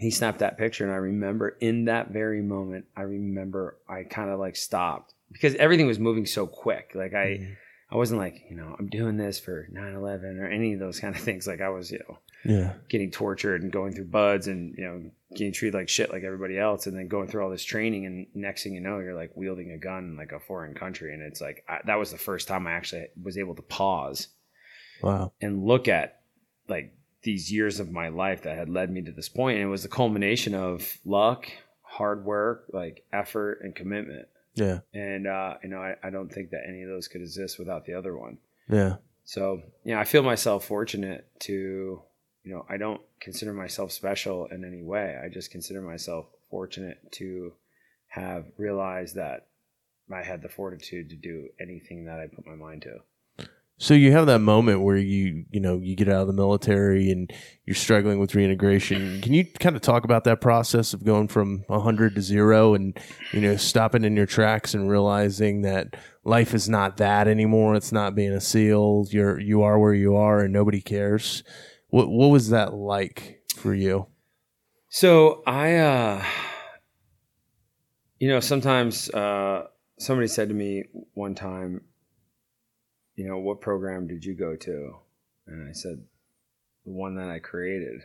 he 0.01 0.11
snapped 0.11 0.40
that 0.40 0.59
picture. 0.59 0.84
And 0.84 0.92
I 0.92 0.96
remember 0.96 1.57
in 1.61 1.84
that 1.84 2.11
very 2.11 2.42
moment, 2.42 2.86
I 2.96 3.03
remember 3.03 3.78
I 3.88 4.05
kind 4.05 4.30
of 4.30 4.38
like 4.38 4.57
stopped 4.57 5.14
because 5.30 5.55
everything 5.57 5.86
was 5.86 5.98
moving 5.98 6.26
so 6.26 6.46
quick. 6.46 6.92
Like 6.94 7.14
I. 7.14 7.26
Mm-hmm. 7.26 7.53
I 7.92 7.96
wasn't 7.96 8.20
like, 8.20 8.44
you 8.48 8.55
know, 8.55 8.76
I'm 8.78 8.86
doing 8.86 9.16
this 9.16 9.40
for 9.40 9.66
9/11 9.74 10.38
or 10.38 10.46
any 10.46 10.74
of 10.74 10.78
those 10.78 11.01
kind 11.01 11.12
of 11.12 11.20
things. 11.20 11.48
Like 11.48 11.61
I 11.61 11.70
was, 11.70 11.90
you 11.90 11.98
know, 12.09 12.18
yeah, 12.44 12.74
getting 12.88 13.11
tortured 13.11 13.62
and 13.62 13.72
going 13.72 13.92
through 13.92 14.07
BUD/S 14.07 14.46
and 14.46 14.74
you 14.78 14.84
know 14.84 15.11
getting 15.36 15.53
treated 15.53 15.76
like 15.76 15.88
shit 15.88 16.11
like 16.11 16.22
everybody 16.22 16.59
else 16.59 16.86
and 16.86 16.96
then 16.96 17.07
going 17.07 17.28
through 17.28 17.44
all 17.44 17.51
this 17.51 17.64
training 17.64 18.07
and 18.07 18.26
next 18.34 18.62
thing 18.62 18.74
you 18.74 18.80
know 18.80 18.98
you're 18.98 19.14
like 19.14 19.30
wielding 19.34 19.72
a 19.72 19.78
gun 19.78 20.05
in 20.05 20.16
like 20.16 20.32
a 20.32 20.40
foreign 20.40 20.74
country 20.74 21.12
and 21.12 21.22
it's 21.22 21.40
like 21.40 21.64
I, 21.68 21.80
that 21.86 21.98
was 21.98 22.11
the 22.11 22.18
first 22.18 22.48
time 22.48 22.66
i 22.66 22.72
actually 22.72 23.07
was 23.22 23.38
able 23.38 23.55
to 23.55 23.62
pause 23.62 24.28
wow 25.03 25.32
and 25.40 25.64
look 25.64 25.86
at 25.86 26.22
like 26.68 26.94
these 27.23 27.53
years 27.53 27.81
of 27.81 27.91
my 27.91 28.09
life 28.09 28.43
that 28.43 28.57
had 28.57 28.68
led 28.68 28.91
me 28.91 29.03
to 29.03 29.12
this 29.12 29.29
point 29.29 29.57
and 29.57 29.66
it 29.66 29.71
was 29.71 29.83
the 29.83 29.89
culmination 29.89 30.55
of 30.55 30.99
luck 31.05 31.47
hard 31.83 32.25
work 32.25 32.66
like 32.73 33.05
effort 33.12 33.61
and 33.62 33.75
commitment 33.75 34.27
yeah 34.55 34.81
and 34.95 35.27
uh 35.27 35.55
you 35.62 35.68
know 35.68 35.79
I, 35.79 35.97
I 36.03 36.11
don't 36.11 36.33
think 36.33 36.51
that 36.51 36.62
any 36.66 36.83
of 36.83 36.89
those 36.89 37.09
could 37.09 37.21
exist 37.21 37.59
without 37.59 37.85
the 37.85 37.95
other 37.95 38.16
one 38.16 38.39
yeah 38.68 38.97
so 39.25 39.62
yeah 39.85 40.01
i 40.01 40.05
feel 40.05 40.23
myself 40.23 40.64
fortunate 40.64 41.27
to 41.41 42.03
you 42.45 42.55
know, 42.55 42.64
I 42.68 42.77
don't 42.77 43.01
consider 43.21 43.53
myself 43.53 43.93
special 43.93 44.47
in 44.47 44.64
any 44.64 44.83
way. 44.83 45.18
I 45.23 45.29
just 45.29 45.51
consider 45.51 45.83
myself 45.83 46.27
fortunate 46.51 47.12
to 47.12 47.53
have 48.09 48.47
realized 48.57 49.16
that 49.16 49.47
I 50.12 50.23
had 50.23 50.43
the 50.43 50.49
fortitude 50.49 51.11
to 51.11 51.16
do 51.16 51.49
anything 51.61 52.07
that 52.07 52.18
I 52.18 52.27
put 52.27 52.47
my 52.47 52.55
mind 52.55 52.83
to. 52.83 52.99
So 53.81 53.95
you 53.95 54.12
have 54.12 54.26
that 54.26 54.41
moment 54.41 54.83
where 54.83 54.99
you, 54.99 55.47
you 55.51 55.59
know, 55.59 55.78
you 55.78 55.97
get 55.97 56.07
out 56.07 56.20
of 56.20 56.26
the 56.26 56.35
military 56.35 57.11
and 57.11 57.33
you're 57.64 57.74
struggling 57.74 58.18
with 58.18 58.35
reintegration. 58.35 59.22
Can 59.22 59.33
you 59.33 59.47
kind 59.47 59.74
of 59.74 59.81
talk 59.81 60.05
about 60.05 60.24
that 60.24 60.43
process 60.43 60.93
of 60.93 61.03
going 61.03 61.28
from 61.28 61.64
100 61.66 62.14
to 62.14 62.20
0 62.20 62.74
and, 62.74 63.01
you 63.33 63.41
know, 63.41 63.57
stopping 63.57 64.05
in 64.05 64.16
your 64.16 64.26
tracks 64.26 64.74
and 64.74 64.91
realizing 64.91 65.62
that 65.62 65.97
life 66.24 66.53
is 66.53 66.68
not 66.68 66.99
that 66.99 67.26
anymore. 67.26 67.74
It's 67.74 67.91
not 67.91 68.14
being 68.14 68.33
a 68.33 68.41
SEAL. 68.41 69.07
You're 69.12 69.41
you 69.41 69.62
are 69.62 69.78
where 69.78 69.95
you 69.95 70.14
are 70.14 70.41
and 70.41 70.53
nobody 70.53 70.83
cares. 70.83 71.43
What 71.89 72.11
what 72.11 72.28
was 72.28 72.51
that 72.51 72.74
like 72.74 73.41
for 73.57 73.72
you? 73.72 74.09
So 74.91 75.43
I, 75.47 75.76
uh, 75.76 76.24
you 78.18 78.28
know, 78.28 78.41
sometimes 78.41 79.09
uh, 79.09 79.68
somebody 79.99 80.28
said 80.28 80.51
to 80.51 80.55
me 80.55 80.85
one 81.14 81.35
time, 81.35 81.81
you 83.21 83.29
know, 83.29 83.37
what 83.37 83.61
program 83.61 84.07
did 84.07 84.25
you 84.25 84.35
go 84.35 84.57
to? 84.57 84.97
And 85.47 85.68
I 85.68 85.73
said, 85.73 86.03
the 86.87 86.93
one 86.93 87.16
that 87.16 87.29
I 87.29 87.39
created, 87.39 88.01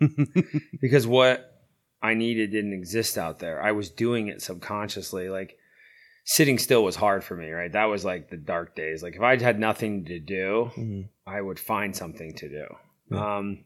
because 0.80 1.08
what 1.08 1.60
I 2.00 2.14
needed 2.14 2.52
didn't 2.52 2.72
exist 2.72 3.18
out 3.18 3.40
there. 3.40 3.60
I 3.60 3.72
was 3.72 3.90
doing 3.90 4.28
it 4.28 4.42
subconsciously, 4.42 5.28
like 5.28 5.58
sitting 6.24 6.58
still 6.58 6.84
was 6.84 6.94
hard 6.94 7.24
for 7.24 7.36
me, 7.36 7.50
right? 7.50 7.72
That 7.72 7.86
was 7.86 8.04
like 8.04 8.30
the 8.30 8.36
dark 8.36 8.76
days. 8.76 9.02
Like 9.02 9.16
if 9.16 9.22
I 9.22 9.36
had 9.42 9.58
nothing 9.58 10.04
to 10.04 10.20
do, 10.20 10.70
mm-hmm. 10.76 11.00
I 11.26 11.40
would 11.40 11.58
find 11.58 11.96
something 11.96 12.34
to 12.34 12.48
do. 12.48 12.64
Yeah. 13.10 13.38
Um, 13.38 13.64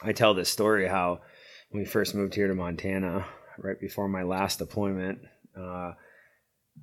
I 0.00 0.12
tell 0.12 0.32
this 0.32 0.48
story 0.48 0.88
how 0.88 1.20
when 1.68 1.82
we 1.82 1.86
first 1.86 2.14
moved 2.14 2.34
here 2.34 2.48
to 2.48 2.54
Montana, 2.54 3.26
right 3.58 3.78
before 3.78 4.08
my 4.08 4.22
last 4.22 4.60
deployment. 4.60 5.18
Uh, 5.54 5.92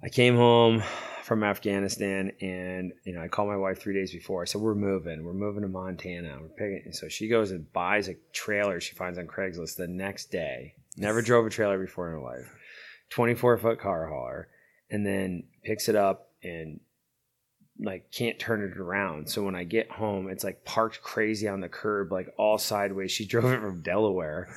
I 0.03 0.09
came 0.09 0.35
home 0.35 0.83
from 1.23 1.43
Afghanistan, 1.43 2.31
and 2.41 2.93
you 3.03 3.13
know, 3.13 3.21
I 3.21 3.27
called 3.27 3.49
my 3.49 3.57
wife 3.57 3.79
three 3.79 3.93
days 3.93 4.11
before. 4.11 4.41
I 4.41 4.45
said, 4.45 4.61
"We're 4.61 4.75
moving. 4.75 5.23
We're 5.23 5.33
moving 5.33 5.61
to 5.63 5.67
Montana. 5.67 6.39
We're 6.41 6.49
picking." 6.49 6.81
And 6.85 6.95
so 6.95 7.07
she 7.07 7.27
goes 7.27 7.51
and 7.51 7.71
buys 7.71 8.07
a 8.07 8.15
trailer 8.33 8.79
she 8.79 8.95
finds 8.95 9.19
on 9.19 9.27
Craigslist 9.27 9.75
the 9.75 9.87
next 9.87 10.31
day. 10.31 10.75
Never 10.97 11.21
drove 11.21 11.45
a 11.45 11.49
trailer 11.49 11.79
before 11.79 12.07
in 12.07 12.13
her 12.13 12.21
life. 12.21 12.51
Twenty-four 13.09 13.57
foot 13.57 13.79
car 13.79 14.07
hauler, 14.07 14.47
and 14.89 15.05
then 15.05 15.43
picks 15.63 15.89
it 15.89 15.95
up 15.95 16.31
and 16.43 16.79
like 17.79 18.11
can't 18.11 18.39
turn 18.39 18.61
it 18.61 18.77
around. 18.77 19.29
So 19.29 19.43
when 19.43 19.55
I 19.55 19.63
get 19.63 19.91
home, 19.91 20.29
it's 20.29 20.43
like 20.43 20.65
parked 20.65 21.01
crazy 21.01 21.47
on 21.47 21.61
the 21.61 21.69
curb, 21.69 22.11
like 22.11 22.33
all 22.37 22.57
sideways. 22.57 23.11
She 23.11 23.25
drove 23.27 23.51
it 23.51 23.61
from 23.61 23.81
Delaware. 23.81 24.49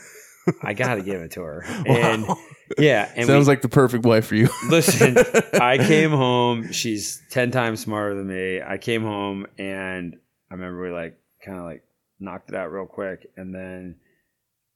I 0.62 0.72
got 0.74 0.97
to 0.97 1.03
give 1.03 1.20
it 1.20 1.32
to 1.32 1.43
her. 1.43 1.64
And 1.86 2.26
Wow. 2.26 2.38
yeah, 2.78 3.11
and 3.14 3.26
Sounds 3.26 3.47
we, 3.47 3.53
like 3.53 3.62
the 3.62 3.68
perfect 3.68 4.05
wife 4.05 4.26
for 4.26 4.34
you. 4.34 4.49
listen, 4.68 5.16
I 5.61 5.78
came 5.78 6.11
home. 6.11 6.72
She's 6.72 7.22
10 7.30 7.51
times 7.51 7.80
smarter 7.80 8.14
than 8.14 8.28
me. 8.28 8.61
I 8.62 8.78
came 8.78 9.03
home 9.03 9.47
and 9.59 10.16
I 10.51 10.55
remember 10.55 10.82
we 10.82 10.90
like 10.90 11.18
kind 11.45 11.59
of 11.59 11.64
like 11.64 11.84
knocked 12.18 12.49
it 12.51 12.55
out 12.57 12.72
real 12.72 12.86
quick. 12.86 13.30
And 13.36 13.55
then 13.55 13.97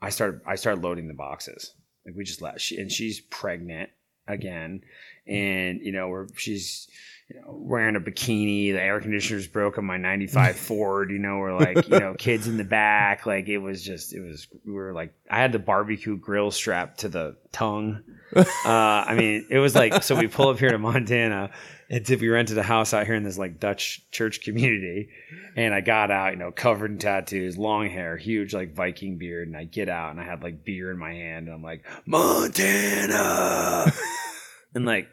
I 0.02 0.10
started, 0.10 0.40
I 0.46 0.56
started 0.56 0.82
loading 0.82 1.08
the 1.08 1.14
boxes. 1.14 1.72
Like 2.04 2.14
we 2.14 2.24
just 2.24 2.42
let, 2.42 2.60
she, 2.60 2.78
and 2.78 2.92
she's 2.92 3.20
pregnant 3.20 3.90
again. 4.28 4.82
And, 5.26 5.80
you 5.80 5.92
know, 5.92 6.08
we're, 6.08 6.26
she's, 6.36 6.88
you 7.28 7.40
know, 7.40 7.56
wearing 7.58 7.96
a 7.96 8.00
bikini. 8.00 8.72
The 8.72 8.80
air 8.80 9.00
conditioner's 9.00 9.48
broke 9.48 9.78
on 9.78 9.84
my 9.84 9.96
95 9.96 10.56
Ford, 10.56 11.10
you 11.10 11.18
know, 11.18 11.38
we're 11.38 11.58
like, 11.58 11.88
you 11.88 11.98
know, 11.98 12.14
kids 12.14 12.46
in 12.46 12.56
the 12.56 12.64
back. 12.64 13.26
Like 13.26 13.48
it 13.48 13.58
was 13.58 13.82
just, 13.82 14.14
it 14.14 14.20
was, 14.20 14.46
we 14.64 14.72
were 14.72 14.92
like, 14.92 15.12
I 15.30 15.38
had 15.38 15.52
the 15.52 15.58
barbecue 15.58 16.16
grill 16.16 16.50
strapped 16.50 17.00
to 17.00 17.08
the 17.08 17.36
tongue. 17.52 18.02
Uh, 18.36 19.04
I 19.06 19.14
mean, 19.14 19.46
it 19.48 19.60
was 19.60 19.74
like, 19.74 20.02
so 20.02 20.16
we 20.16 20.26
pull 20.26 20.48
up 20.48 20.58
here 20.58 20.70
to 20.70 20.78
Montana 20.78 21.52
and 21.88 22.06
we 22.08 22.28
rented 22.28 22.58
a 22.58 22.62
house 22.62 22.92
out 22.92 23.06
here 23.06 23.14
in 23.14 23.22
this 23.22 23.38
like 23.38 23.60
Dutch 23.60 24.04
church 24.10 24.42
community. 24.42 25.08
And 25.54 25.72
I 25.72 25.80
got 25.80 26.10
out, 26.10 26.32
you 26.32 26.38
know, 26.38 26.50
covered 26.50 26.90
in 26.90 26.98
tattoos, 26.98 27.56
long 27.56 27.88
hair, 27.88 28.16
huge 28.16 28.52
like 28.52 28.74
Viking 28.74 29.16
beard. 29.18 29.46
And 29.46 29.56
I 29.56 29.64
get 29.64 29.88
out 29.88 30.10
and 30.10 30.20
I 30.20 30.24
had 30.24 30.42
like 30.42 30.64
beer 30.64 30.90
in 30.90 30.98
my 30.98 31.12
hand. 31.12 31.46
And 31.46 31.54
I'm 31.54 31.62
like, 31.62 31.84
Montana. 32.04 33.92
and 34.74 34.84
like, 34.84 35.08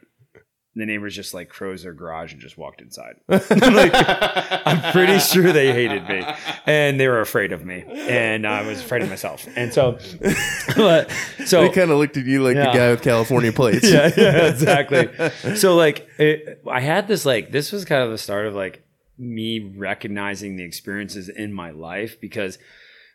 the 0.75 0.85
neighbors 0.85 1.15
just 1.15 1.33
like 1.35 1.49
closed 1.49 1.85
their 1.85 1.93
garage 1.93 2.31
and 2.33 2.41
just 2.41 2.57
walked 2.57 2.81
inside. 2.81 3.15
like, 3.27 3.91
I'm 3.93 4.91
pretty 4.91 5.19
sure 5.19 5.51
they 5.51 5.71
hated 5.71 6.07
me 6.09 6.25
and 6.65 6.99
they 6.99 7.07
were 7.07 7.21
afraid 7.21 7.51
of 7.51 7.63
me. 7.63 7.83
And 7.87 8.47
I 8.47 8.65
was 8.67 8.79
afraid 8.79 9.03
of 9.03 9.09
myself. 9.09 9.47
And 9.55 9.71
so, 9.73 9.99
but, 10.75 11.11
so 11.45 11.61
they 11.61 11.69
kind 11.69 11.91
of 11.91 11.97
looked 11.99 12.17
at 12.17 12.25
you 12.25 12.41
like 12.43 12.55
Yeah. 12.55 12.71
the 12.71 12.77
guy 12.77 12.89
with 12.91 13.01
California 13.03 13.51
plates. 13.53 13.89
yeah, 13.89 14.11
yeah, 14.17 14.47
exactly. 14.47 15.09
So 15.55 15.75
like, 15.75 16.07
it, 16.17 16.61
I 16.69 16.79
had 16.79 17.07
this 17.07 17.25
like 17.25 17.51
this 17.51 17.71
was 17.71 17.85
kind 17.85 18.01
of 18.03 18.09
the 18.09 18.17
start 18.17 18.47
of 18.47 18.55
like 18.55 18.83
me 19.17 19.59
recognizing 19.77 20.55
the 20.55 20.63
experiences 20.63 21.29
in 21.29 21.53
my 21.53 21.69
life 21.69 22.19
because, 22.19 22.57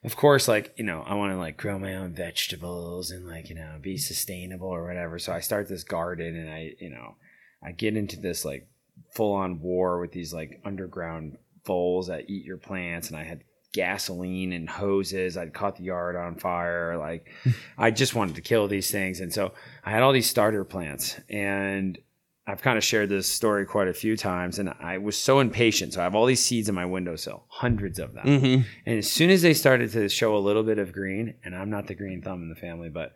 of 0.05 0.15
course, 0.15 0.47
like 0.47 0.73
you 0.77 0.85
know, 0.85 1.03
I 1.05 1.15
want 1.15 1.33
to 1.33 1.39
like 1.39 1.57
grow 1.57 1.77
my 1.77 1.97
own 1.97 2.15
vegetables 2.15 3.11
and 3.11 3.27
like 3.27 3.49
you 3.49 3.57
know 3.57 3.79
be 3.83 3.97
sustainable 3.97 4.69
or 4.69 4.87
whatever. 4.87 5.19
So 5.19 5.33
I 5.33 5.41
start 5.41 5.69
this 5.69 5.83
garden 5.83 6.37
and 6.37 6.49
I 6.49 6.75
you 6.79 6.91
know 6.91 7.17
I 7.63 7.73
get 7.73 7.97
into 7.97 8.19
this 8.19 8.45
like 8.45 8.69
full 9.15 9.35
on 9.35 9.61
war 9.61 10.01
with 10.01 10.13
these 10.13 10.33
like 10.33 10.61
underground 10.65 11.39
voles 11.65 12.07
that 12.07 12.31
eat 12.31 12.45
your 12.45 12.57
plants 12.57 13.09
and 13.09 13.17
I 13.17 13.25
had 13.25 13.45
gasoline 13.73 14.53
and 14.53 14.69
hoses. 14.69 15.37
I'd 15.37 15.53
caught 15.53 15.77
the 15.77 15.85
yard 15.85 16.17
on 16.17 16.37
fire. 16.37 16.97
Like 16.97 17.27
I 17.79 17.91
just 17.91 18.15
wanted 18.15 18.37
to 18.37 18.43
kill 18.43 18.69
these 18.69 18.91
things. 18.91 19.21
And 19.21 19.33
so 19.33 19.53
I 19.85 19.91
had 19.91 20.03
all 20.03 20.13
these 20.13 20.29
starter 20.29 20.65
plants 20.65 21.21
and 21.29 21.99
I've 22.47 22.63
kind 22.63 22.79
of 22.79 22.85
shared 22.85 23.11
this 23.11 23.31
story 23.31 23.67
quite 23.67 23.89
a 23.89 23.93
few 23.93 24.17
times 24.17 24.59
and 24.59 24.73
I 24.81 24.97
was 24.97 25.19
so 25.19 25.41
impatient. 25.41 25.93
So 25.93 26.01
I 26.01 26.05
have 26.05 26.15
all 26.15 26.25
these 26.25 26.43
seeds 26.43 26.69
in 26.69 26.75
my 26.75 26.87
windowsill, 26.87 27.45
hundreds 27.49 27.99
of 27.99 28.15
them. 28.15 28.27
Mm-hmm. 28.27 28.63
And 28.87 28.99
as 28.99 29.11
soon 29.11 29.29
as 29.29 29.43
they 29.43 29.53
started 29.53 29.93
to 29.93 30.09
show 30.09 30.35
a 30.35 30.39
little 30.39 30.63
bit 30.63 30.79
of 30.79 30.93
green, 30.93 31.35
and 31.45 31.55
I'm 31.55 31.69
not 31.69 31.89
the 31.89 31.95
green 31.95 32.23
thumb 32.23 32.43
in 32.43 32.49
the 32.49 32.55
family, 32.55 32.89
but 32.89 33.13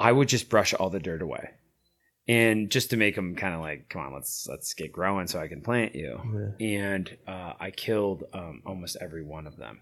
I 0.00 0.10
would 0.10 0.28
just 0.28 0.48
brush 0.48 0.74
all 0.74 0.90
the 0.90 0.98
dirt 0.98 1.22
away. 1.22 1.50
And 2.28 2.70
just 2.70 2.90
to 2.90 2.96
make 2.96 3.16
them 3.16 3.34
kind 3.34 3.54
of 3.54 3.60
like, 3.60 3.88
come 3.88 4.02
on, 4.02 4.14
let's 4.14 4.46
let's 4.48 4.74
get 4.74 4.92
growing 4.92 5.26
so 5.26 5.40
I 5.40 5.48
can 5.48 5.60
plant 5.60 5.94
you. 5.94 6.20
And 6.60 7.16
uh, 7.26 7.54
I 7.58 7.72
killed 7.72 8.24
um, 8.32 8.62
almost 8.64 8.96
every 9.00 9.24
one 9.24 9.46
of 9.46 9.56
them 9.56 9.80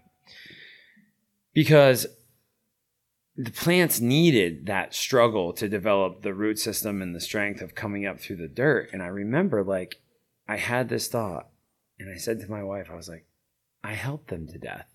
because 1.53 2.07
the 3.35 3.51
plants 3.51 3.99
needed 3.99 4.65
that 4.65 4.93
struggle 4.93 5.53
to 5.53 5.69
develop 5.69 6.21
the 6.21 6.33
root 6.33 6.59
system 6.59 7.01
and 7.01 7.15
the 7.15 7.21
strength 7.21 7.61
of 7.61 7.75
coming 7.75 8.05
up 8.05 8.19
through 8.19 8.37
the 8.37 8.47
dirt. 8.47 8.89
And 8.91 9.01
I 9.01 9.07
remember 9.07 9.63
like 9.63 10.01
I 10.47 10.57
had 10.57 10.89
this 10.89 11.07
thought, 11.07 11.47
and 11.99 12.13
I 12.13 12.17
said 12.17 12.39
to 12.41 12.51
my 12.51 12.63
wife, 12.63 12.89
I 12.91 12.95
was 12.95 13.07
like, 13.07 13.25
I 13.83 13.93
helped 13.93 14.29
them 14.29 14.47
to 14.47 14.57
death. 14.57 14.87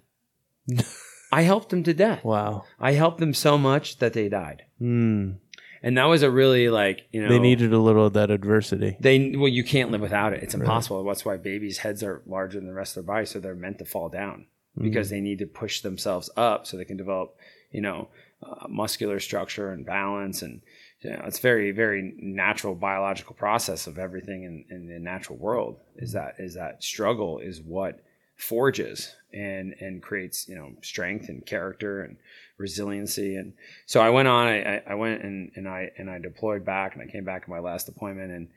I 1.32 1.42
helped 1.42 1.70
them 1.70 1.82
to 1.84 1.94
death. 1.94 2.24
Wow. 2.24 2.64
I 2.78 2.92
helped 2.92 3.18
them 3.18 3.34
so 3.34 3.58
much 3.58 3.98
that 3.98 4.12
they 4.12 4.28
died. 4.28 4.62
Mm. 4.80 5.38
And 5.86 5.96
that 5.98 6.06
was 6.06 6.24
a 6.24 6.30
really 6.32 6.68
like, 6.68 7.06
you 7.12 7.22
know, 7.22 7.28
They 7.28 7.38
needed 7.38 7.72
a 7.72 7.78
little 7.78 8.06
of 8.06 8.14
that 8.14 8.32
adversity. 8.32 8.96
they 8.98 9.36
well, 9.36 9.46
you 9.46 9.62
can't 9.62 9.92
live 9.92 10.00
without 10.00 10.32
it. 10.32 10.42
It's 10.42 10.52
impossible. 10.52 11.04
That's 11.04 11.24
why 11.24 11.36
babies' 11.36 11.78
heads 11.78 12.02
are 12.02 12.22
larger 12.26 12.58
than 12.58 12.66
the 12.66 12.74
rest 12.74 12.96
of 12.96 13.06
their 13.06 13.14
body, 13.14 13.24
so 13.24 13.38
they're 13.38 13.54
meant 13.54 13.78
to 13.78 13.84
fall 13.84 14.08
down 14.08 14.46
because 14.78 15.10
they 15.10 15.20
need 15.20 15.38
to 15.38 15.46
push 15.46 15.82
themselves 15.82 16.28
up 16.36 16.66
so 16.66 16.76
they 16.76 16.84
can 16.84 16.96
develop, 16.96 17.36
you 17.70 17.80
know, 17.80 18.08
uh, 18.42 18.66
muscular 18.68 19.20
structure 19.20 19.70
and 19.70 19.86
balance. 19.86 20.42
And 20.42 20.60
you 21.02 21.10
know, 21.10 21.22
it's 21.24 21.38
very, 21.38 21.70
very 21.70 22.14
natural 22.18 22.74
biological 22.74 23.36
process 23.36 23.86
of 23.86 23.96
everything 23.96 24.42
in, 24.42 24.64
in 24.68 24.88
the 24.88 24.98
natural 24.98 25.38
world. 25.38 25.78
Is 25.94 26.10
that 26.14 26.34
is 26.40 26.54
that 26.54 26.82
struggle 26.82 27.38
is 27.38 27.62
what 27.62 28.00
forges 28.34 29.14
and 29.32 29.74
and 29.80 30.02
creates 30.02 30.48
you 30.48 30.56
know 30.56 30.72
strength 30.82 31.28
and 31.28 31.46
character 31.46 32.02
and 32.02 32.16
resiliency. 32.58 33.36
And 33.36 33.54
so 33.86 34.00
I 34.00 34.10
went 34.10 34.28
on 34.28 34.46
I, 34.48 34.82
I- 34.86 34.94
went 34.94 35.22
and, 35.22 35.50
and 35.56 35.68
I 35.68 35.90
and 35.98 36.10
I 36.10 36.18
deployed 36.18 36.64
back 36.64 36.94
and 36.94 37.02
I 37.02 37.10
came 37.10 37.24
back 37.24 37.44
in 37.46 37.52
my 37.52 37.60
last 37.60 37.86
deployment. 37.86 38.30
And 38.32 38.48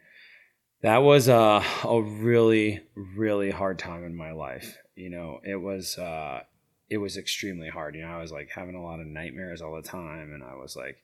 that 0.81 0.99
was 0.99 1.27
a, 1.27 1.63
a 1.83 2.01
really 2.01 2.81
really 2.95 3.51
hard 3.51 3.79
time 3.79 4.03
in 4.03 4.15
my 4.15 4.31
life. 4.31 4.77
You 4.95 5.09
know 5.09 5.39
it 5.43 5.57
was 5.57 5.97
uh 5.97 6.41
it 6.89 6.97
was 6.97 7.17
extremely 7.17 7.69
hard. 7.69 7.95
You 7.95 8.01
know 8.01 8.09
I 8.17 8.21
was 8.21 8.31
like 8.31 8.49
having 8.53 8.75
a 8.75 8.83
lot 8.83 8.99
of 8.99 9.07
nightmares 9.07 9.61
all 9.61 9.75
the 9.75 9.87
time. 9.87 10.31
And 10.33 10.43
I 10.43 10.55
was 10.55 10.75
like 10.75 10.97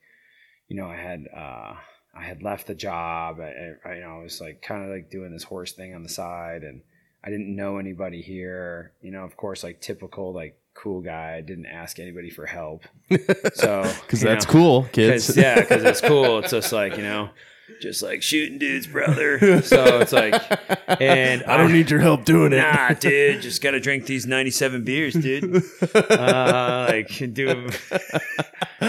you 0.68 0.76
know 0.76 0.86
I 0.88 0.96
had 0.96 1.24
uh 1.34 1.74
I 2.18 2.22
had 2.24 2.42
left 2.42 2.66
the 2.66 2.74
job. 2.74 3.40
I, 3.40 3.74
I 3.88 3.94
you 3.96 4.00
know 4.00 4.18
I 4.18 4.22
was 4.22 4.40
like 4.40 4.62
kind 4.62 4.82
of 4.84 4.90
like 4.90 5.10
doing 5.10 5.32
this 5.32 5.44
horse 5.44 5.72
thing 5.72 5.94
on 5.94 6.02
the 6.02 6.08
side. 6.08 6.62
And 6.62 6.80
I 7.22 7.30
didn't 7.30 7.54
know 7.54 7.78
anybody 7.78 8.22
here. 8.22 8.92
You 9.02 9.10
know, 9.10 9.24
of 9.24 9.36
course, 9.36 9.62
like 9.64 9.80
typical 9.80 10.32
like 10.32 10.58
cool 10.76 11.00
guy. 11.00 11.34
I 11.36 11.40
didn't 11.40 11.66
ask 11.66 11.98
anybody 11.98 12.30
for 12.30 12.46
help. 12.46 12.84
So 13.54 13.82
Because 14.02 14.20
that's 14.20 14.46
know, 14.46 14.52
cool, 14.52 14.82
'cause- 14.82 14.90
kids. 14.92 15.36
yeah, 15.36 15.60
because 15.60 15.82
it's 15.84 16.00
cool. 16.00 16.38
It's 16.40 16.50
just 16.50 16.72
like 16.72 16.96
you 16.96 17.02
know, 17.02 17.30
just 17.80 18.02
like 18.02 18.22
shooting 18.22 18.58
dudes, 18.58 18.86
brother. 18.86 19.62
So 19.62 20.00
it's 20.00 20.12
like, 20.12 20.34
and 21.00 21.42
I 21.44 21.56
don't 21.56 21.72
need 21.72 21.90
your 21.90 22.00
help 22.00 22.24
doing 22.24 22.52
it. 22.52 22.56
Nah, 22.58 22.90
dude, 23.00 23.42
just 23.42 23.62
gotta 23.62 23.80
drink 23.80 24.06
these 24.06 24.26
ninety-seven 24.26 24.84
beers, 24.84 25.14
dude. 25.14 25.62
Uh, 25.94 26.86
like 26.90 27.08
do 27.32 27.68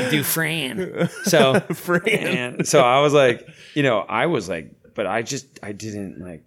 do 0.09 0.23
Fran. 0.23 1.09
So 1.23 1.59
Fran. 1.73 2.63
so 2.65 2.81
I 2.81 3.01
was 3.01 3.13
like, 3.13 3.47
you 3.73 3.83
know, 3.83 3.99
I 3.99 4.25
was 4.27 4.49
like, 4.49 4.71
but 4.95 5.07
I 5.07 5.21
just 5.21 5.59
I 5.63 5.71
didn't 5.71 6.19
like 6.19 6.43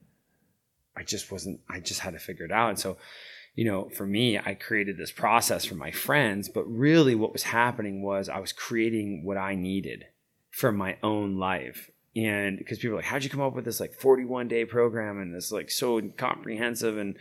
I 0.96 1.02
just 1.02 1.30
wasn't 1.32 1.60
I 1.68 1.80
just 1.80 2.00
had 2.00 2.12
to 2.14 2.18
figure 2.18 2.44
it 2.44 2.52
out. 2.52 2.68
And 2.70 2.78
so, 2.78 2.96
you 3.54 3.64
know, 3.64 3.88
for 3.88 4.06
me, 4.06 4.38
I 4.38 4.54
created 4.54 4.96
this 4.96 5.12
process 5.12 5.64
for 5.64 5.74
my 5.74 5.90
friends, 5.90 6.48
but 6.48 6.64
really 6.64 7.14
what 7.14 7.32
was 7.32 7.44
happening 7.44 8.02
was 8.02 8.28
I 8.28 8.38
was 8.38 8.52
creating 8.52 9.24
what 9.24 9.36
I 9.36 9.54
needed 9.54 10.06
for 10.50 10.72
my 10.72 10.96
own 11.02 11.36
life. 11.36 11.90
And 12.16 12.58
because 12.58 12.78
people 12.78 12.94
are 12.94 12.96
like, 12.96 13.06
how'd 13.06 13.22
you 13.22 13.30
come 13.30 13.40
up 13.40 13.54
with 13.54 13.64
this 13.64 13.80
like 13.80 13.94
41 13.94 14.48
day 14.48 14.64
program 14.64 15.20
and 15.20 15.34
this 15.34 15.52
like 15.52 15.70
so 15.70 16.00
comprehensive 16.16 16.98
and 16.98 17.16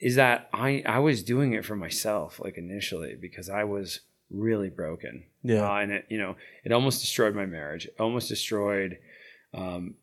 is 0.00 0.16
that 0.16 0.48
I 0.52 0.82
I 0.84 0.98
was 0.98 1.22
doing 1.22 1.52
it 1.52 1.64
for 1.64 1.76
myself 1.76 2.40
like 2.40 2.58
initially 2.58 3.14
because 3.14 3.48
I 3.48 3.62
was 3.62 4.00
really 4.30 4.68
broken. 4.68 5.24
Yeah. 5.44 5.70
Uh, 5.70 5.76
and 5.76 5.92
it, 5.92 6.06
you 6.08 6.18
know, 6.18 6.36
it 6.64 6.72
almost 6.72 7.00
destroyed 7.00 7.34
my 7.34 7.46
marriage. 7.46 7.86
It 7.86 7.94
almost 8.00 8.28
destroyed, 8.28 8.98
um, 9.54 9.94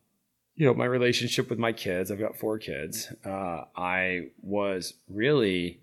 you 0.56 0.66
know, 0.66 0.74
my 0.74 0.84
relationship 0.84 1.48
with 1.48 1.58
my 1.58 1.72
kids. 1.72 2.10
I've 2.10 2.18
got 2.18 2.36
four 2.36 2.58
kids. 2.58 3.12
Uh, 3.24 3.64
I 3.76 4.28
was 4.42 4.94
really 5.08 5.80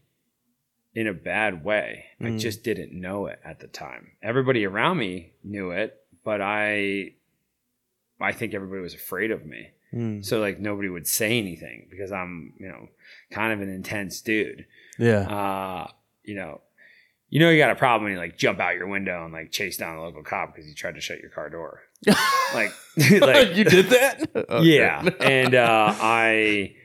in 0.94 1.08
a 1.08 1.14
bad 1.14 1.64
way. 1.64 2.06
I 2.20 2.26
Mm. 2.26 2.40
just 2.40 2.64
didn't 2.64 2.92
know 2.94 3.28
it 3.28 3.40
at 3.46 3.60
the 3.60 3.68
time. 3.68 4.12
Everybody 4.22 4.66
around 4.66 4.98
me 4.98 5.34
knew 5.44 5.72
it, 5.72 5.96
but 6.24 6.42
I, 6.42 7.14
I 8.20 8.32
think 8.34 8.54
everybody 8.54 8.82
was 8.82 8.94
afraid 8.96 9.32
of 9.32 9.46
me. 9.46 9.70
Mm. 9.94 10.26
So 10.26 10.40
like 10.40 10.60
nobody 10.60 10.90
would 10.90 11.08
say 11.08 11.38
anything 11.38 11.88
because 11.90 12.12
I'm, 12.12 12.54
you 12.60 12.68
know, 12.68 12.90
kind 13.32 13.54
of 13.54 13.62
an 13.62 13.70
intense 13.74 14.22
dude 14.22 14.66
Yeah. 15.00 15.22
uh, 15.22 15.92
you 16.24 16.36
know, 16.36 16.62
you 17.30 17.40
know 17.40 17.50
you 17.50 17.58
got 17.58 17.72
a 17.72 17.76
problem 17.76 18.04
when 18.06 18.14
you 18.14 18.18
like 18.20 18.38
jump 18.38 18.60
out 18.60 18.76
your 18.76 18.88
window 18.88 19.24
and 19.24 19.34
like 19.34 19.52
chase 19.52 19.78
down 19.78 19.98
a 19.98 20.02
local 20.02 20.24
cop 20.24 20.54
because 20.56 20.68
you 20.68 20.76
tried 20.76 20.96
to 20.96 21.02
shut 21.02 21.20
your 21.20 21.30
car 21.30 21.50
door. 21.50 21.82
like, 22.54 22.72
like 23.22 23.56
you 23.56 23.64
did 23.64 23.88
that? 23.88 24.30
Okay. 24.50 24.64
yeah, 24.78 25.02
and 25.20 25.56
uh, 25.56 25.94
I, 26.00 26.76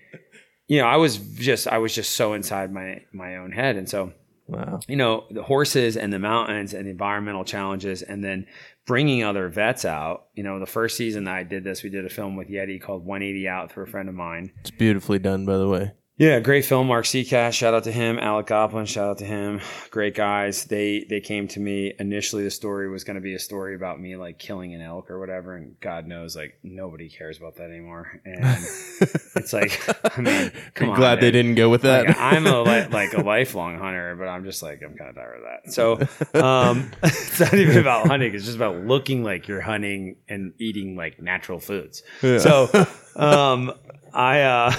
you 0.68 0.78
know, 0.80 0.86
I 0.86 0.96
was 0.96 1.18
just 1.18 1.68
I 1.68 1.78
was 1.78 1.94
just 1.94 2.16
so 2.16 2.32
inside 2.32 2.72
my 2.72 3.02
my 3.12 3.36
own 3.36 3.52
head, 3.52 3.76
and 3.76 3.88
so 3.88 4.12
Wow. 4.48 4.80
you 4.88 4.96
know 4.96 5.24
the 5.30 5.42
horses 5.42 5.96
and 5.96 6.12
the 6.12 6.18
mountains 6.18 6.74
and 6.74 6.86
the 6.86 6.90
environmental 6.90 7.44
challenges, 7.44 8.02
and 8.02 8.22
then 8.22 8.46
bringing 8.86 9.22
other 9.22 9.48
vets 9.48 9.84
out. 9.84 10.26
You 10.34 10.42
know, 10.42 10.58
the 10.58 10.66
first 10.66 10.96
season 10.96 11.24
that 11.24 11.34
I 11.36 11.42
did 11.44 11.62
this, 11.64 11.82
we 11.82 11.90
did 11.90 12.04
a 12.04 12.10
film 12.10 12.36
with 12.36 12.48
Yeti 12.48 12.80
called 12.82 13.04
180 13.04 13.48
Out 13.48 13.70
for 13.72 13.82
a 13.82 13.86
friend 13.86 14.08
of 14.08 14.14
mine. 14.14 14.52
It's 14.60 14.70
beautifully 14.72 15.18
done, 15.20 15.46
by 15.46 15.56
the 15.56 15.68
way. 15.68 15.92
Yeah, 16.18 16.40
great 16.40 16.66
film. 16.66 16.88
Mark 16.88 17.06
Seacash, 17.06 17.54
shout 17.54 17.72
out 17.72 17.84
to 17.84 17.90
him. 17.90 18.18
Alec 18.18 18.46
Goplin, 18.46 18.86
shout 18.86 19.08
out 19.08 19.18
to 19.18 19.24
him. 19.24 19.60
Great 19.90 20.14
guys. 20.14 20.66
They 20.66 21.06
they 21.08 21.20
came 21.20 21.48
to 21.48 21.60
me 21.60 21.94
initially. 21.98 22.44
The 22.44 22.50
story 22.50 22.90
was 22.90 23.02
going 23.02 23.14
to 23.14 23.22
be 23.22 23.34
a 23.34 23.38
story 23.38 23.74
about 23.74 23.98
me 23.98 24.16
like 24.16 24.38
killing 24.38 24.74
an 24.74 24.82
elk 24.82 25.10
or 25.10 25.18
whatever, 25.18 25.56
and 25.56 25.80
God 25.80 26.06
knows, 26.06 26.36
like 26.36 26.58
nobody 26.62 27.08
cares 27.08 27.38
about 27.38 27.56
that 27.56 27.70
anymore. 27.70 28.20
And 28.26 28.44
it's 29.36 29.54
like, 29.54 29.80
I 30.16 30.20
mean, 30.20 30.52
come 30.74 30.88
You're 30.88 30.90
on, 30.90 31.00
glad 31.00 31.20
they 31.22 31.30
didn't 31.30 31.54
go 31.54 31.70
with 31.70 31.82
that. 31.82 32.06
Like, 32.06 32.18
I'm 32.18 32.46
a 32.46 32.60
li- 32.60 32.86
like 32.90 33.14
a 33.14 33.22
lifelong 33.22 33.78
hunter, 33.78 34.14
but 34.14 34.28
I'm 34.28 34.44
just 34.44 34.62
like 34.62 34.82
I'm 34.82 34.94
kind 34.94 35.08
of 35.08 35.16
tired 35.16 35.38
of 35.38 35.44
that. 35.44 35.72
So 35.72 36.40
um, 36.40 36.90
it's 37.02 37.40
not 37.40 37.54
even 37.54 37.78
about 37.78 38.06
hunting; 38.06 38.34
it's 38.34 38.44
just 38.44 38.56
about 38.56 38.76
looking 38.76 39.24
like 39.24 39.48
you're 39.48 39.62
hunting 39.62 40.16
and 40.28 40.52
eating 40.58 40.94
like 40.94 41.22
natural 41.22 41.58
foods. 41.58 42.02
Yeah. 42.22 42.36
So 42.36 42.86
um, 43.16 43.72
I 44.12 44.42
uh, 44.42 44.74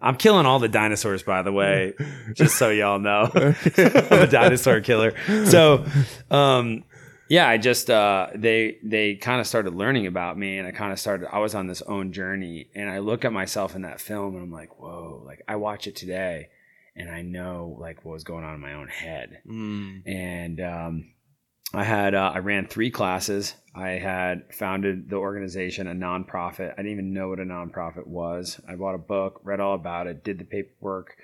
I'm 0.00 0.16
killing 0.16 0.46
all 0.46 0.58
the 0.58 0.68
dinosaurs, 0.68 1.22
by 1.22 1.42
the 1.42 1.52
way, 1.52 1.94
just 2.34 2.56
so 2.56 2.68
y'all 2.70 2.98
know. 2.98 3.30
I'm 3.34 4.12
a 4.22 4.26
dinosaur 4.26 4.80
killer. 4.80 5.14
So 5.46 5.84
um, 6.30 6.84
yeah, 7.28 7.48
I 7.48 7.58
just 7.58 7.90
uh, 7.90 8.28
they 8.34 8.78
they 8.84 9.16
kind 9.16 9.40
of 9.40 9.46
started 9.46 9.74
learning 9.74 10.06
about 10.06 10.38
me, 10.38 10.58
and 10.58 10.66
I 10.68 10.70
kind 10.70 10.92
of 10.92 11.00
started. 11.00 11.28
I 11.34 11.38
was 11.38 11.54
on 11.54 11.66
this 11.66 11.82
own 11.82 12.12
journey, 12.12 12.68
and 12.74 12.88
I 12.90 12.98
look 12.98 13.24
at 13.24 13.32
myself 13.32 13.74
in 13.74 13.82
that 13.82 14.00
film, 14.00 14.34
and 14.34 14.44
I'm 14.44 14.52
like, 14.52 14.78
whoa! 14.78 15.22
Like 15.24 15.42
I 15.48 15.56
watch 15.56 15.86
it 15.86 15.96
today, 15.96 16.48
and 16.94 17.10
I 17.10 17.22
know 17.22 17.76
like 17.80 18.04
what 18.04 18.12
was 18.12 18.22
going 18.24 18.44
on 18.44 18.54
in 18.54 18.60
my 18.60 18.74
own 18.74 18.88
head, 18.88 19.40
Mm. 19.48 20.02
and 20.06 20.60
um, 20.60 21.12
I 21.74 21.84
had 21.84 22.14
uh, 22.14 22.32
I 22.34 22.38
ran 22.38 22.66
three 22.66 22.90
classes. 22.90 23.54
I 23.74 23.90
had 23.90 24.54
founded 24.54 25.10
the 25.10 25.16
organization, 25.16 25.86
a 25.86 25.94
nonprofit. 25.94 26.72
I 26.72 26.76
didn't 26.76 26.92
even 26.92 27.12
know 27.12 27.28
what 27.28 27.40
a 27.40 27.44
nonprofit 27.44 28.06
was. 28.06 28.58
I 28.66 28.74
bought 28.76 28.94
a 28.94 28.98
book, 28.98 29.40
read 29.44 29.60
all 29.60 29.74
about 29.74 30.06
it, 30.06 30.24
did 30.24 30.38
the 30.38 30.44
paperwork 30.44 31.16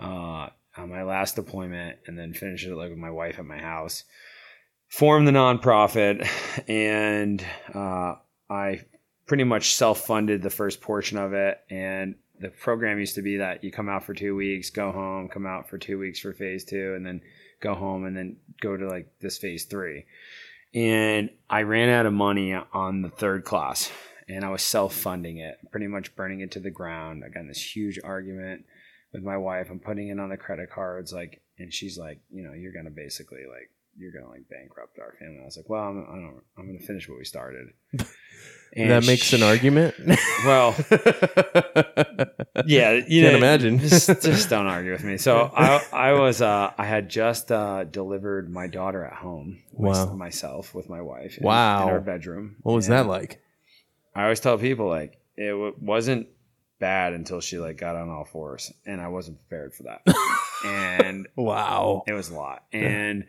uh, 0.00 0.48
on 0.76 0.88
my 0.90 1.04
last 1.04 1.36
deployment, 1.36 1.98
and 2.06 2.18
then 2.18 2.32
finished 2.32 2.66
it 2.66 2.74
like 2.74 2.90
with 2.90 2.98
my 2.98 3.10
wife 3.10 3.38
at 3.38 3.44
my 3.44 3.58
house. 3.58 4.04
Formed 4.88 5.28
the 5.28 5.32
nonprofit, 5.32 6.28
and 6.68 7.44
uh, 7.72 8.14
I 8.50 8.80
pretty 9.26 9.44
much 9.44 9.74
self-funded 9.74 10.42
the 10.42 10.50
first 10.50 10.80
portion 10.80 11.18
of 11.18 11.32
it. 11.32 11.58
And 11.70 12.16
the 12.40 12.48
program 12.48 12.98
used 12.98 13.14
to 13.14 13.22
be 13.22 13.36
that 13.36 13.62
you 13.62 13.70
come 13.70 13.88
out 13.88 14.04
for 14.04 14.14
two 14.14 14.34
weeks, 14.34 14.70
go 14.70 14.90
home, 14.90 15.28
come 15.28 15.46
out 15.46 15.70
for 15.70 15.78
two 15.78 15.98
weeks 15.98 16.18
for 16.18 16.32
phase 16.32 16.64
two, 16.64 16.94
and 16.94 17.06
then 17.06 17.20
go 17.62 17.74
home 17.74 18.04
and 18.04 18.16
then 18.16 18.36
go 18.60 18.76
to 18.76 18.86
like 18.86 19.08
this 19.20 19.38
phase 19.38 19.64
three. 19.64 20.04
And 20.74 21.30
I 21.48 21.62
ran 21.62 21.88
out 21.88 22.06
of 22.06 22.12
money 22.12 22.54
on 22.54 23.02
the 23.02 23.10
third 23.10 23.44
class 23.44 23.90
and 24.28 24.44
I 24.44 24.50
was 24.50 24.62
self 24.62 24.94
funding 24.94 25.38
it, 25.38 25.58
pretty 25.70 25.86
much 25.86 26.14
burning 26.16 26.40
it 26.40 26.50
to 26.52 26.60
the 26.60 26.70
ground. 26.70 27.22
I 27.24 27.28
got 27.28 27.40
in 27.40 27.48
this 27.48 27.74
huge 27.74 27.98
argument 28.02 28.64
with 29.12 29.22
my 29.22 29.36
wife. 29.36 29.68
I'm 29.70 29.80
putting 29.80 30.08
it 30.08 30.18
on 30.18 30.30
the 30.30 30.36
credit 30.36 30.70
cards, 30.70 31.12
like, 31.12 31.42
and 31.58 31.72
she's 31.72 31.98
like, 31.98 32.20
you 32.30 32.42
know, 32.42 32.52
you're 32.52 32.72
gonna 32.72 32.90
basically 32.90 33.42
like, 33.48 33.70
you're 33.96 34.12
gonna 34.12 34.30
like 34.30 34.48
bankrupt 34.48 34.98
our 34.98 35.14
family. 35.18 35.40
I 35.42 35.44
was 35.44 35.56
like, 35.56 35.68
well, 35.68 35.82
I'm, 35.82 36.06
I 36.08 36.14
don't, 36.14 36.42
I'm 36.56 36.66
gonna 36.66 36.86
finish 36.86 37.08
what 37.08 37.18
we 37.18 37.24
started. 37.24 37.68
And 38.74 38.90
that 38.90 39.04
makes 39.06 39.32
an 39.34 39.42
argument. 39.42 39.94
Well, 40.46 40.74
yeah, 42.66 42.92
you 42.92 43.22
Can't 43.22 43.32
know, 43.32 43.38
imagine. 43.38 43.78
just, 43.78 44.06
just 44.22 44.48
don't 44.50 44.66
argue 44.66 44.92
with 44.92 45.04
me. 45.04 45.18
So 45.18 45.50
I, 45.54 45.84
I 45.92 46.12
was, 46.18 46.40
uh, 46.42 46.72
I 46.76 46.84
had 46.84 47.08
just 47.08 47.50
uh, 47.52 47.84
delivered 47.84 48.50
my 48.50 48.66
daughter 48.66 49.04
at 49.04 49.12
home. 49.14 49.58
Wow. 49.72 50.06
mys- 50.06 50.14
myself 50.16 50.74
with 50.74 50.88
my 50.88 51.00
wife. 51.00 51.38
in- 51.38 51.44
Wow. 51.44 51.82
in 51.84 51.88
our 51.90 52.00
bedroom. 52.00 52.56
what 52.62 52.74
was 52.74 52.88
And 52.88 52.96
that 52.96 53.06
like? 53.06 53.42
I 54.14 54.24
always 54.24 54.40
tell 54.40 54.58
people 54.58 54.88
like 54.88 55.18
it 55.36 55.50
w- 55.50 55.74
wasn't 55.80 56.28
bad 56.78 57.12
until 57.14 57.40
she 57.40 57.58
like 57.58 57.76
got 57.78 57.96
on 57.96 58.10
all 58.10 58.24
fours, 58.24 58.72
and 58.86 59.00
I 59.00 59.08
wasn't 59.08 59.38
prepared 59.48 59.74
for 59.74 59.84
that. 59.84 60.02
and 60.66 61.28
Wow. 61.36 62.04
it 62.06 62.12
was 62.12 62.28
a 62.30 62.34
lot. 62.34 62.64
And 62.72 63.24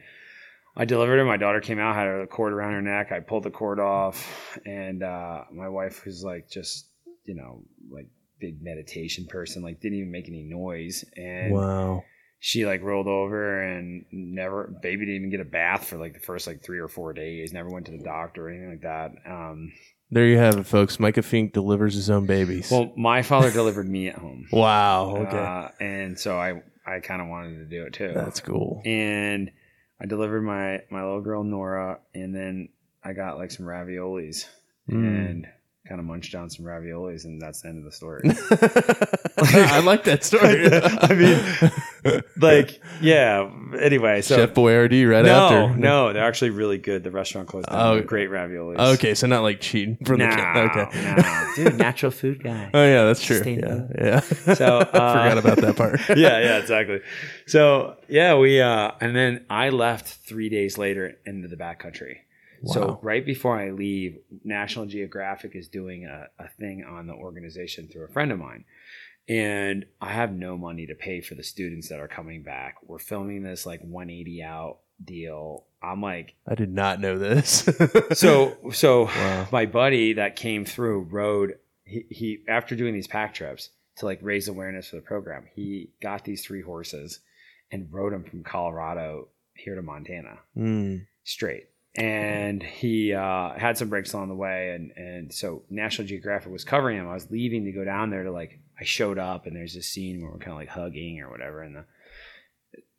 I 0.76 0.86
delivered 0.86 1.18
her. 1.18 1.26
My 1.26 1.38
daughter 1.38 1.62
came 1.62 1.80
out, 1.80 1.96
had 1.96 2.08
a 2.08 2.28
cord 2.28 2.52
around 2.54 2.74
her 2.74 2.82
neck. 2.82 3.12
I 3.12 3.20
pulled 3.20 3.44
the 3.44 3.52
cord 3.52 3.80
off, 3.80 4.58
and 4.66 5.04
uh, 5.04 5.42
my 5.54 5.70
wife, 5.70 6.00
who's 6.00 6.24
like 6.24 6.50
just 6.50 6.88
you 7.26 7.36
know 7.36 7.64
like 7.92 8.08
big 8.40 8.62
meditation 8.62 9.26
person, 9.28 9.62
like 9.64 9.80
didn't 9.82 10.00
even 10.00 10.12
make 10.12 10.28
any 10.28 10.44
noise, 10.44 11.06
and 11.16 11.54
Wow. 11.54 12.04
she 12.40 12.66
like 12.66 12.82
rolled 12.82 13.08
over 13.08 13.62
and 13.62 14.06
never 14.12 14.74
baby 14.82 15.06
didn't 15.06 15.16
even 15.18 15.30
get 15.30 15.40
a 15.40 15.46
bath 15.46 15.86
for 15.86 15.98
like 15.98 16.14
the 16.14 16.20
first 16.20 16.48
like 16.48 16.64
three 16.64 16.80
or 16.80 16.88
four 16.88 17.14
days. 17.14 17.54
Never 17.54 17.70
went 17.70 17.86
to 17.86 17.92
the 17.92 18.04
doctor 18.04 18.48
or 18.48 18.50
anything 18.50 18.72
like 18.72 18.82
that. 18.82 19.12
Um, 19.32 19.72
There 20.12 20.26
you 20.26 20.38
have 20.40 20.58
it, 20.58 20.66
folks. 20.66 21.00
Micah 21.00 21.22
Fink 21.22 21.54
delivers 21.54 21.94
his 21.94 22.10
own 22.10 22.26
babies. 22.26 22.70
well, 22.72 22.92
my 22.98 23.22
father 23.22 23.52
delivered 23.52 23.88
me 23.88 24.08
at 24.08 24.16
home. 24.16 24.48
wow. 24.52 25.16
Okay. 25.18 25.38
Uh, 25.38 25.70
and 25.80 26.20
so 26.20 26.38
I 26.40 26.64
I 26.86 27.00
kind 27.00 27.22
of 27.22 27.28
wanted 27.30 27.60
to 27.60 27.66
do 27.66 27.84
it 27.86 27.94
too. 27.94 28.12
That's 28.14 28.40
cool. 28.42 28.82
and 28.84 29.52
I 30.04 30.06
delivered 30.06 30.41
my 30.41 30.82
my 30.91 31.01
little 31.04 31.22
girl 31.22 31.43
Nora, 31.43 31.99
and 32.14 32.36
then 32.36 32.70
I 33.04 33.14
got 33.14 33.38
like 33.38 33.51
some 33.51 33.66
raviolis 33.66 34.45
Mm. 34.89 34.95
and 35.30 35.47
kind 35.88 35.99
of 36.01 36.06
munched 36.06 36.34
down 36.34 36.49
some 36.49 36.66
raviolis, 36.66 37.24
and 37.24 37.41
that's 37.41 37.62
the 37.62 37.70
end 37.70 37.78
of 37.78 37.86
the 37.86 37.91
story. 37.93 38.22
I 39.38 39.80
like 39.80 40.04
that 40.04 40.26
story. 40.26 40.68
I 40.74 41.14
mean, 41.14 41.72
like, 42.38 42.82
yeah. 43.01 43.49
Anyway, 43.80 44.22
so 44.22 44.36
Chef 44.36 44.54
Boyardee 44.54 45.10
right 45.10 45.26
no, 45.26 45.32
after. 45.32 45.78
no, 45.78 46.14
they're 46.14 46.24
actually 46.24 46.51
really 46.51 46.78
good. 46.78 47.04
The 47.04 47.12
restaurant 47.12 47.47
closed 47.47 47.68
down. 47.68 47.97
Oh. 47.97 48.01
Great 48.01 48.30
raviolis. 48.30 48.78
Okay, 48.95 49.16
so 49.16 49.28
not 49.28 49.41
like 49.43 49.62
cheating 49.62 49.97
from 50.06 50.20
no, 50.20 50.30
the 50.30 50.36
kid. 50.36 50.58
Okay. 50.58 51.16
no, 51.16 51.54
dude, 51.56 51.78
natural 51.78 52.12
food 52.12 52.43
guy. 52.43 52.70
Oh 52.74 52.84
yeah, 52.84 53.06
that's 53.06 53.22
true. 53.22 53.41
Yeah, 53.45 53.88
yeah. 53.97 54.20
So, 54.56 54.78
I 54.78 54.97
uh, 54.97 55.14
forgot 55.14 55.38
about 55.38 55.58
that 55.58 55.76
part. 55.76 55.99
yeah, 56.10 56.39
yeah, 56.39 56.58
exactly. 56.58 57.01
So 57.45 57.97
yeah, 58.08 58.36
we 58.38 58.62
uh 58.62 58.91
and 58.99 59.16
then 59.16 59.45
I 59.49 59.70
left 59.70 60.08
three 60.08 60.49
days 60.49 60.78
later 60.78 61.18
into 61.26 61.47
the 61.47 61.56
backcountry. 61.56 62.18
So 62.66 62.99
right 63.01 63.26
before 63.26 63.60
I 63.60 63.72
leave, 63.72 64.20
National 64.43 64.86
Geographic 64.86 65.56
is 65.56 65.68
doing 65.68 66.06
a, 66.06 66.28
a 66.39 66.47
thing 66.47 66.86
on 66.88 67.08
the 67.08 67.14
organization 67.14 67.88
through 67.88 68.06
a 68.06 68.08
friend 68.08 68.32
of 68.32 68.39
mine. 68.39 68.66
And 69.30 69.86
I 70.02 70.12
have 70.12 70.34
no 70.34 70.58
money 70.58 70.86
to 70.88 70.96
pay 70.96 71.22
for 71.22 71.36
the 71.36 71.44
students 71.44 71.90
that 71.90 72.00
are 72.00 72.08
coming 72.08 72.44
back. 72.44 72.76
We're 72.86 73.00
filming 73.00 73.44
this 73.44 73.66
like 73.66 73.82
180 73.82 74.44
out 74.44 74.80
deal. 75.04 75.66
I'm 75.82 76.02
like, 76.02 76.36
I 76.48 76.56
did 76.56 76.72
not 76.74 77.00
know 77.00 77.18
this. 77.18 77.68
so 78.14 78.58
so 78.72 79.06
Wow. 79.06 79.48
my 79.52 79.66
buddy 79.66 80.14
that 80.14 80.36
came 80.36 80.66
through 80.66 81.04
rode 81.12 81.58
he, 81.86 82.06
he 82.10 82.40
after 82.48 82.76
doing 82.76 82.94
these 82.94 83.08
pack 83.08 83.34
trips 83.34 83.70
to 83.98 84.06
like 84.06 84.20
raise 84.22 84.48
awareness 84.48 84.90
for 84.90 84.96
the 84.96 85.02
program 85.02 85.46
he 85.54 85.90
got 86.02 86.24
these 86.24 86.44
three 86.46 86.62
horses 86.62 87.20
and 87.72 87.88
rode 87.92 88.14
them 88.14 88.24
from 88.24 88.42
colorado 88.44 89.28
here 89.54 89.76
to 89.76 89.82
montana 89.82 90.40
Mm. 90.58 91.06
straight 91.26 91.68
and 91.96 92.64
he 92.64 93.14
uh, 93.14 93.52
had 93.54 93.78
some 93.78 93.89
breaks 93.89 94.14
along 94.14 94.30
the 94.30 94.36
way 94.36 94.72
and 94.72 94.91
and 94.98 95.34
so 95.34 95.64
national 95.70 96.08
geographic 96.08 96.52
was 96.52 96.64
covering 96.64 96.98
him. 96.98 97.08
I 97.08 97.14
was 97.14 97.30
leaving 97.30 97.66
to 97.66 97.72
go 97.72 97.84
down 97.84 98.10
there 98.10 98.24
to 98.24 98.32
like 98.32 98.60
i 98.80 98.84
showed 98.84 99.20
up 99.20 99.46
and 99.46 99.56
there's 99.56 99.76
this 99.76 99.88
scene 99.88 100.22
where 100.22 100.32
we're 100.32 100.39
kind 100.39 100.54
of 100.54 100.58
like 100.58 100.70
hugging 100.70 101.22
or 101.22 101.30
whatever 101.30 101.62
and 101.62 101.76
the 101.76 101.86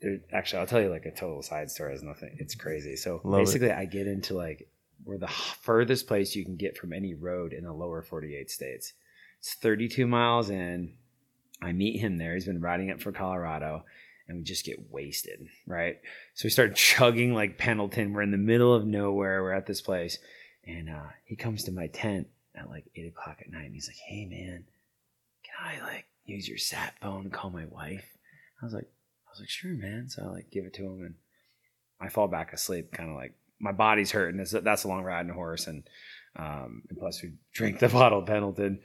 there, 0.01 0.21
actually 0.33 0.61
i'll 0.61 0.67
tell 0.67 0.81
you 0.81 0.91
like 0.91 1.07
a 1.07 1.11
total 1.11 1.43
side 1.43 1.71
story. 1.71 1.95
It's 1.95 2.03
nothing 2.03 2.37
it's 2.39 2.55
crazy. 2.55 2.97
So 2.97 3.21
Love 3.25 3.41
it. 3.41 3.45
basically 3.45 3.73
i 3.73 3.85
get 3.85 4.07
into 4.07 4.35
like 4.35 4.69
we're 5.05 5.19
the 5.19 5.29
furthest 5.29 6.07
place 6.07 6.37
you 6.37 6.45
can 6.45 6.57
get 6.57 6.79
from 6.79 6.93
any 6.93 7.15
road 7.15 7.53
in 7.53 7.65
the 7.65 7.73
lower 7.73 8.01
48 8.01 8.51
states. 8.51 8.95
It's 9.41 9.55
32 9.55 10.07
miles 10.07 10.49
in. 10.49 10.95
I 11.61 11.73
meet 11.73 12.01
him 12.01 12.17
there. 12.17 12.35
He's 12.35 12.47
been 12.47 12.61
riding 12.61 12.91
up 12.91 13.01
for 13.01 13.13
colorado 13.13 13.85
and 14.27 14.39
we 14.39 14.45
just 14.45 14.65
get 14.65 14.91
wasted 14.91 15.47
right? 15.67 15.99
So 16.35 16.47
we 16.47 16.51
start 16.51 16.75
chugging 16.77 17.35
like 17.35 17.59
pendleton. 17.59 18.13
We're 18.13 18.23
in 18.23 18.31
the 18.31 18.39
middle 18.39 18.75
of 18.75 18.87
nowhere. 18.87 19.43
We're 19.43 19.53
at 19.53 19.67
this 19.67 19.81
place. 19.81 20.19
And 20.67 20.89
uh, 20.89 21.11
he 21.25 21.37
comes 21.37 21.65
to 21.65 21.73
my 21.73 21.89
tent 21.89 22.29
at 22.55 22.71
like 22.71 22.85
8 22.95 23.09
o'clock 23.09 23.39
at 23.41 23.51
night 23.51 23.65
and 23.67 23.75
he's 23.75 23.89
like 23.89 23.97
hey 24.07 24.27
man 24.27 24.65
can 25.43 25.55
i 25.67 25.85
like 25.85 26.07
use 26.25 26.49
your 26.49 26.57
sat 26.57 26.95
phone 27.01 27.23
and 27.23 27.33
call 27.33 27.51
my 27.51 27.67
wife? 27.67 28.17
I 28.63 28.65
was 28.65 28.73
like 28.73 28.89
i 29.27 29.31
was 29.31 29.41
like 29.41 29.51
sure 29.51 29.75
man. 29.75 30.09
So 30.09 30.23
i 30.23 30.27
like 30.27 30.51
give 30.51 30.65
it 30.65 30.75
to 30.75 30.85
him 30.85 31.01
and 31.05 31.15
i 32.01 32.09
fall 32.09 32.29
back 32.29 32.53
asleep 32.53 32.93
kind 32.93 33.11
of 33.11 33.17
like 33.17 33.35
my 33.61 33.73
body's 33.73 34.11
hurting. 34.13 34.37
That's, 34.37 34.51
that's 34.53 34.85
a 34.85 34.89
long 34.89 35.03
ride 35.05 35.17
riding 35.17 35.33
horse 35.33 35.67
and 35.67 35.85
Um, 36.37 36.83
and 36.89 36.99
plus, 36.99 37.23
we 37.23 37.33
drink 37.53 37.79
the 37.79 37.89
bottle 37.91 38.21
of 38.21 38.27
Pendleton. 38.27 38.81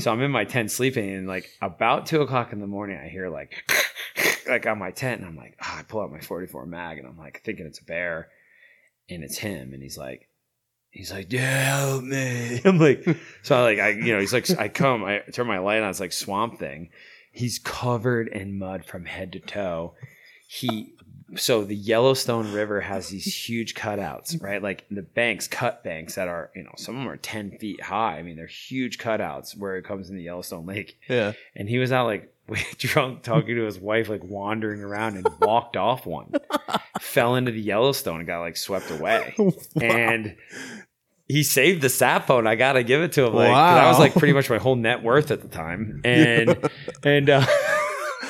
so 0.00 0.10
I'm 0.10 0.22
in 0.22 0.30
my 0.30 0.44
tent 0.44 0.70
sleeping, 0.70 1.10
and 1.10 1.28
like 1.28 1.50
about 1.60 2.06
two 2.06 2.22
o'clock 2.22 2.52
in 2.52 2.60
the 2.60 2.66
morning, 2.66 2.98
I 3.02 3.08
hear 3.08 3.28
like 3.28 3.70
like 4.48 4.66
on 4.66 4.78
my 4.78 4.90
tent, 4.90 5.20
and 5.20 5.28
I'm 5.28 5.36
like, 5.36 5.56
oh, 5.62 5.74
I 5.78 5.82
pull 5.82 6.00
out 6.00 6.12
my 6.12 6.20
44 6.20 6.66
mag, 6.66 6.98
and 6.98 7.06
I'm 7.06 7.18
like 7.18 7.42
thinking 7.44 7.66
it's 7.66 7.80
a 7.80 7.84
bear, 7.84 8.28
and 9.08 9.22
it's 9.22 9.38
him, 9.38 9.74
and 9.74 9.82
he's 9.82 9.98
like, 9.98 10.28
he's 10.90 11.12
like, 11.12 11.32
yeah, 11.32 11.76
help 11.76 12.04
me. 12.04 12.60
I'm 12.64 12.78
like, 12.78 13.04
so 13.42 13.56
I 13.56 13.62
like, 13.62 13.78
I 13.78 13.88
you 13.90 14.12
know, 14.12 14.20
he's 14.20 14.32
like, 14.32 14.48
I 14.58 14.68
come, 14.68 15.04
I 15.04 15.20
turn 15.32 15.46
my 15.46 15.58
light 15.58 15.82
on, 15.82 15.90
it's 15.90 16.00
like 16.00 16.12
Swamp 16.12 16.58
Thing. 16.58 16.90
He's 17.32 17.58
covered 17.58 18.28
in 18.28 18.58
mud 18.58 18.84
from 18.84 19.06
head 19.06 19.32
to 19.32 19.40
toe. 19.40 19.94
He 20.48 20.93
so 21.36 21.64
the 21.64 21.74
Yellowstone 21.74 22.52
River 22.52 22.80
has 22.80 23.08
these 23.08 23.48
huge 23.48 23.74
cutouts, 23.74 24.42
right? 24.42 24.62
Like 24.62 24.84
the 24.90 25.02
banks, 25.02 25.48
cut 25.48 25.84
banks 25.84 26.14
that 26.14 26.28
are, 26.28 26.50
you 26.54 26.62
know, 26.62 26.72
some 26.76 26.96
of 26.96 27.02
them 27.02 27.10
are 27.10 27.16
10 27.16 27.58
feet 27.58 27.82
high. 27.82 28.18
I 28.18 28.22
mean, 28.22 28.36
they're 28.36 28.46
huge 28.46 28.98
cutouts 28.98 29.56
where 29.56 29.76
it 29.76 29.84
comes 29.84 30.10
in 30.10 30.16
the 30.16 30.22
Yellowstone 30.22 30.66
Lake. 30.66 30.98
Yeah. 31.08 31.32
And 31.54 31.68
he 31.68 31.78
was 31.78 31.92
out 31.92 32.06
like 32.06 32.34
drunk 32.78 33.22
talking 33.22 33.56
to 33.56 33.64
his 33.64 33.78
wife, 33.78 34.08
like 34.08 34.24
wandering 34.24 34.80
around 34.80 35.16
and 35.16 35.26
walked 35.40 35.76
off 35.76 36.06
one, 36.06 36.32
fell 37.00 37.36
into 37.36 37.52
the 37.52 37.60
Yellowstone 37.60 38.18
and 38.18 38.26
got 38.26 38.40
like 38.40 38.56
swept 38.56 38.90
away. 38.90 39.34
wow. 39.38 39.52
And 39.80 40.36
he 41.26 41.42
saved 41.42 41.80
the 41.80 41.88
sat 41.88 42.26
phone. 42.26 42.46
I 42.46 42.54
gotta 42.54 42.82
give 42.82 43.02
it 43.02 43.12
to 43.12 43.26
him. 43.26 43.34
Like 43.34 43.50
wow. 43.50 43.74
that 43.74 43.88
was 43.88 43.98
like 43.98 44.14
pretty 44.14 44.34
much 44.34 44.50
my 44.50 44.58
whole 44.58 44.76
net 44.76 45.02
worth 45.02 45.30
at 45.30 45.40
the 45.40 45.48
time. 45.48 46.02
And 46.04 46.70
and 47.02 47.30
uh 47.30 47.46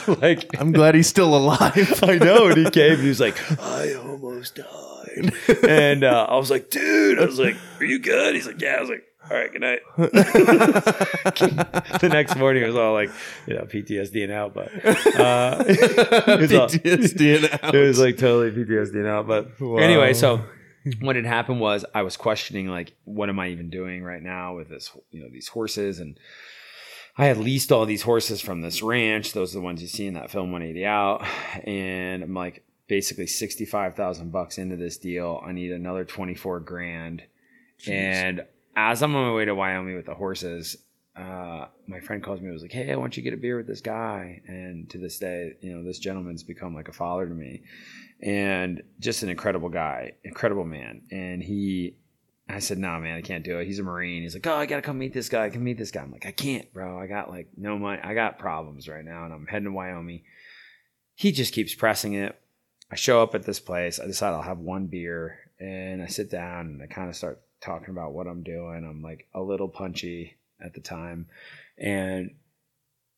like 0.20 0.60
I'm 0.60 0.72
glad 0.72 0.94
he's 0.94 1.08
still 1.08 1.36
alive. 1.36 1.98
I 2.02 2.18
know. 2.18 2.48
And 2.48 2.58
he 2.58 2.70
came 2.70 2.94
and 2.94 3.02
he 3.02 3.08
was 3.08 3.20
like, 3.20 3.38
I 3.60 3.94
almost 3.94 4.56
died. 4.56 4.66
And 5.68 6.02
uh, 6.02 6.26
I 6.28 6.36
was 6.36 6.50
like, 6.50 6.70
dude, 6.70 7.20
I 7.20 7.24
was 7.24 7.38
like, 7.38 7.56
Are 7.78 7.84
you 7.84 8.00
good? 8.00 8.34
He's 8.34 8.48
like, 8.48 8.60
Yeah. 8.60 8.74
I 8.76 8.80
was 8.80 8.90
like, 8.90 9.04
all 9.30 9.36
right, 9.36 9.50
good 9.50 9.60
night. 9.60 9.80
the 9.96 10.10
next 12.12 12.36
morning 12.36 12.62
it 12.62 12.66
was 12.66 12.76
all 12.76 12.92
like, 12.92 13.10
you 13.46 13.54
know, 13.54 13.62
PTSD 13.62 14.24
and 14.24 14.32
out, 14.32 14.52
but 14.52 14.68
uh, 14.84 15.64
it 15.66 16.40
was 16.40 16.50
PTSD 16.50 17.38
all, 17.38 17.44
and 17.44 17.58
out. 17.62 17.74
It 17.74 17.86
was 17.86 17.98
like 17.98 18.18
totally 18.18 18.50
PTSD 18.50 18.96
and 18.96 19.06
out. 19.06 19.26
But 19.26 19.58
wow. 19.60 19.78
anyway, 19.78 20.12
so 20.12 20.42
what 21.00 21.16
had 21.16 21.24
happened 21.24 21.60
was 21.60 21.84
I 21.94 22.02
was 22.02 22.16
questioning 22.16 22.68
like, 22.68 22.92
what 23.04 23.30
am 23.30 23.38
I 23.38 23.48
even 23.48 23.70
doing 23.70 24.02
right 24.02 24.22
now 24.22 24.56
with 24.56 24.68
this, 24.68 24.90
you 25.10 25.22
know, 25.22 25.28
these 25.30 25.48
horses 25.48 26.00
and 26.00 26.18
I 27.16 27.26
had 27.26 27.38
leased 27.38 27.70
all 27.70 27.86
these 27.86 28.02
horses 28.02 28.40
from 28.40 28.60
this 28.60 28.82
ranch. 28.82 29.32
Those 29.32 29.54
are 29.54 29.58
the 29.58 29.64
ones 29.64 29.80
you 29.80 29.88
see 29.88 30.06
in 30.06 30.14
that 30.14 30.30
film 30.30 30.50
180 30.50 30.84
out. 30.84 31.24
And 31.64 32.22
I'm 32.22 32.34
like 32.34 32.64
basically 32.88 33.26
65,000 33.26 34.32
bucks 34.32 34.58
into 34.58 34.76
this 34.76 34.96
deal. 34.96 35.40
I 35.44 35.52
need 35.52 35.70
another 35.70 36.04
24 36.04 36.60
grand. 36.60 37.22
Jeez. 37.78 37.90
And 37.90 38.44
as 38.76 39.02
I'm 39.02 39.14
on 39.14 39.28
my 39.28 39.34
way 39.34 39.44
to 39.44 39.54
Wyoming 39.54 39.94
with 39.94 40.06
the 40.06 40.14
horses, 40.14 40.76
uh, 41.16 41.66
my 41.86 42.00
friend 42.00 42.22
calls 42.22 42.40
me. 42.40 42.46
and 42.46 42.54
was 42.54 42.62
like, 42.62 42.72
"Hey, 42.72 42.90
I 42.90 42.96
want 42.96 43.16
you 43.16 43.22
to 43.22 43.30
get 43.30 43.38
a 43.38 43.40
beer 43.40 43.56
with 43.56 43.68
this 43.68 43.80
guy." 43.80 44.42
And 44.48 44.90
to 44.90 44.98
this 44.98 45.18
day, 45.18 45.52
you 45.60 45.72
know, 45.72 45.84
this 45.84 46.00
gentleman's 46.00 46.42
become 46.42 46.74
like 46.74 46.88
a 46.88 46.92
father 46.92 47.26
to 47.26 47.34
me, 47.34 47.62
and 48.20 48.82
just 48.98 49.22
an 49.22 49.28
incredible 49.28 49.68
guy, 49.68 50.14
incredible 50.24 50.64
man. 50.64 51.02
And 51.12 51.40
he 51.40 51.96
I 52.48 52.58
said, 52.58 52.78
"No, 52.78 52.88
nah, 52.88 53.00
man, 53.00 53.16
I 53.16 53.22
can't 53.22 53.44
do 53.44 53.58
it." 53.58 53.66
He's 53.66 53.78
a 53.78 53.82
Marine. 53.82 54.22
He's 54.22 54.34
like, 54.34 54.46
"Oh, 54.46 54.54
I 54.54 54.66
gotta 54.66 54.82
come 54.82 54.98
meet 54.98 55.14
this 55.14 55.28
guy. 55.28 55.46
I 55.46 55.50
can 55.50 55.64
meet 55.64 55.78
this 55.78 55.90
guy." 55.90 56.02
I'm 56.02 56.12
like, 56.12 56.26
"I 56.26 56.30
can't, 56.30 56.70
bro. 56.72 56.98
I 56.98 57.06
got 57.06 57.30
like 57.30 57.48
no 57.56 57.78
money. 57.78 58.00
I 58.02 58.14
got 58.14 58.38
problems 58.38 58.88
right 58.88 59.04
now, 59.04 59.24
and 59.24 59.32
I'm 59.32 59.46
heading 59.46 59.66
to 59.66 59.72
Wyoming." 59.72 60.22
He 61.14 61.32
just 61.32 61.54
keeps 61.54 61.74
pressing 61.74 62.12
it. 62.14 62.38
I 62.90 62.96
show 62.96 63.22
up 63.22 63.34
at 63.34 63.44
this 63.44 63.60
place. 63.60 63.98
I 63.98 64.06
decide 64.06 64.34
I'll 64.34 64.42
have 64.42 64.58
one 64.58 64.86
beer, 64.86 65.38
and 65.58 66.02
I 66.02 66.06
sit 66.06 66.30
down 66.30 66.66
and 66.66 66.82
I 66.82 66.86
kind 66.86 67.08
of 67.08 67.16
start 67.16 67.40
talking 67.60 67.90
about 67.90 68.12
what 68.12 68.26
I'm 68.26 68.42
doing. 68.42 68.84
I'm 68.84 69.00
like 69.00 69.26
a 69.32 69.40
little 69.40 69.68
punchy 69.68 70.36
at 70.60 70.74
the 70.74 70.80
time, 70.80 71.28
and 71.78 72.34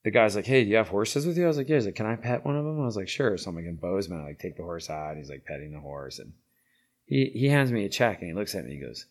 the 0.05 0.13
guy's 0.13 0.37
like, 0.37 0.47
"Hey, 0.47 0.63
do 0.63 0.71
you 0.71 0.77
have 0.77 0.89
horses 0.89 1.27
with 1.27 1.37
you?" 1.37 1.45
I 1.45 1.49
was 1.49 1.57
like, 1.57 1.69
"Yeah." 1.69 1.77
He's 1.77 1.87
like, 1.87 1.97
"Can 1.97 2.07
I 2.07 2.15
pet 2.15 2.45
one 2.45 2.57
of 2.57 2.65
them?" 2.65 2.81
I 2.81 2.87
was 2.87 2.97
like, 2.97 3.09
"Sure." 3.09 3.37
So 3.37 3.51
I'm 3.51 3.57
like 3.57 3.65
in 3.65 3.75
Bozeman. 3.75 4.21
I 4.21 4.25
like 4.25 4.39
take 4.39 4.57
the 4.57 4.63
horse 4.63 4.89
out. 4.89 5.17
He's 5.17 5.31
like 5.31 5.45
petting 5.45 5.73
the 5.73 5.81
horse, 5.81 6.21
and 6.21 6.33
he 7.05 7.31
he 7.35 7.49
hands 7.49 7.73
me 7.73 7.85
a 7.85 7.89
check, 7.89 8.21
and 8.21 8.29
he 8.29 8.35
looks 8.35 8.55
at 8.55 8.65
me. 8.65 8.71
and 8.71 8.81
He 8.81 8.87
goes 8.87 9.07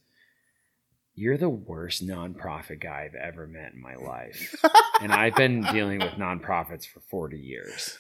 you're 1.15 1.37
the 1.37 1.49
worst 1.49 2.05
nonprofit 2.05 2.81
guy 2.81 3.05
I've 3.05 3.15
ever 3.15 3.47
met 3.47 3.73
in 3.73 3.81
my 3.81 3.95
life. 3.95 4.53
and 5.01 5.13
I've 5.13 5.35
been 5.35 5.61
dealing 5.61 5.99
with 5.99 6.11
nonprofits 6.13 6.85
for 6.85 6.99
40 7.09 7.39
years. 7.39 7.97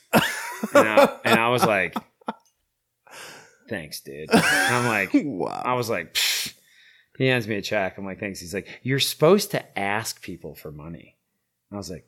And 0.73 0.87
I, 0.87 1.17
and 1.23 1.39
I 1.39 1.49
was 1.49 1.65
like, 1.65 1.95
thanks, 3.69 4.01
dude. 4.01 4.29
And 4.31 4.43
I'm 4.43 4.85
like, 4.85 5.11
wow. 5.25 5.61
I 5.63 5.73
was 5.75 5.89
like, 5.89 6.13
Pfft. 6.13 6.53
he 7.17 7.27
hands 7.27 7.47
me 7.47 7.55
a 7.55 7.61
check. 7.61 7.97
I'm 7.97 8.05
like, 8.05 8.19
thanks. 8.19 8.41
He's 8.41 8.53
like, 8.53 8.67
you're 8.83 8.99
supposed 8.99 9.51
to 9.51 9.79
ask 9.79 10.21
people 10.21 10.53
for 10.53 10.71
money. 10.71 11.15
And 11.69 11.77
I 11.77 11.79
was 11.79 11.89
like, 11.89 12.07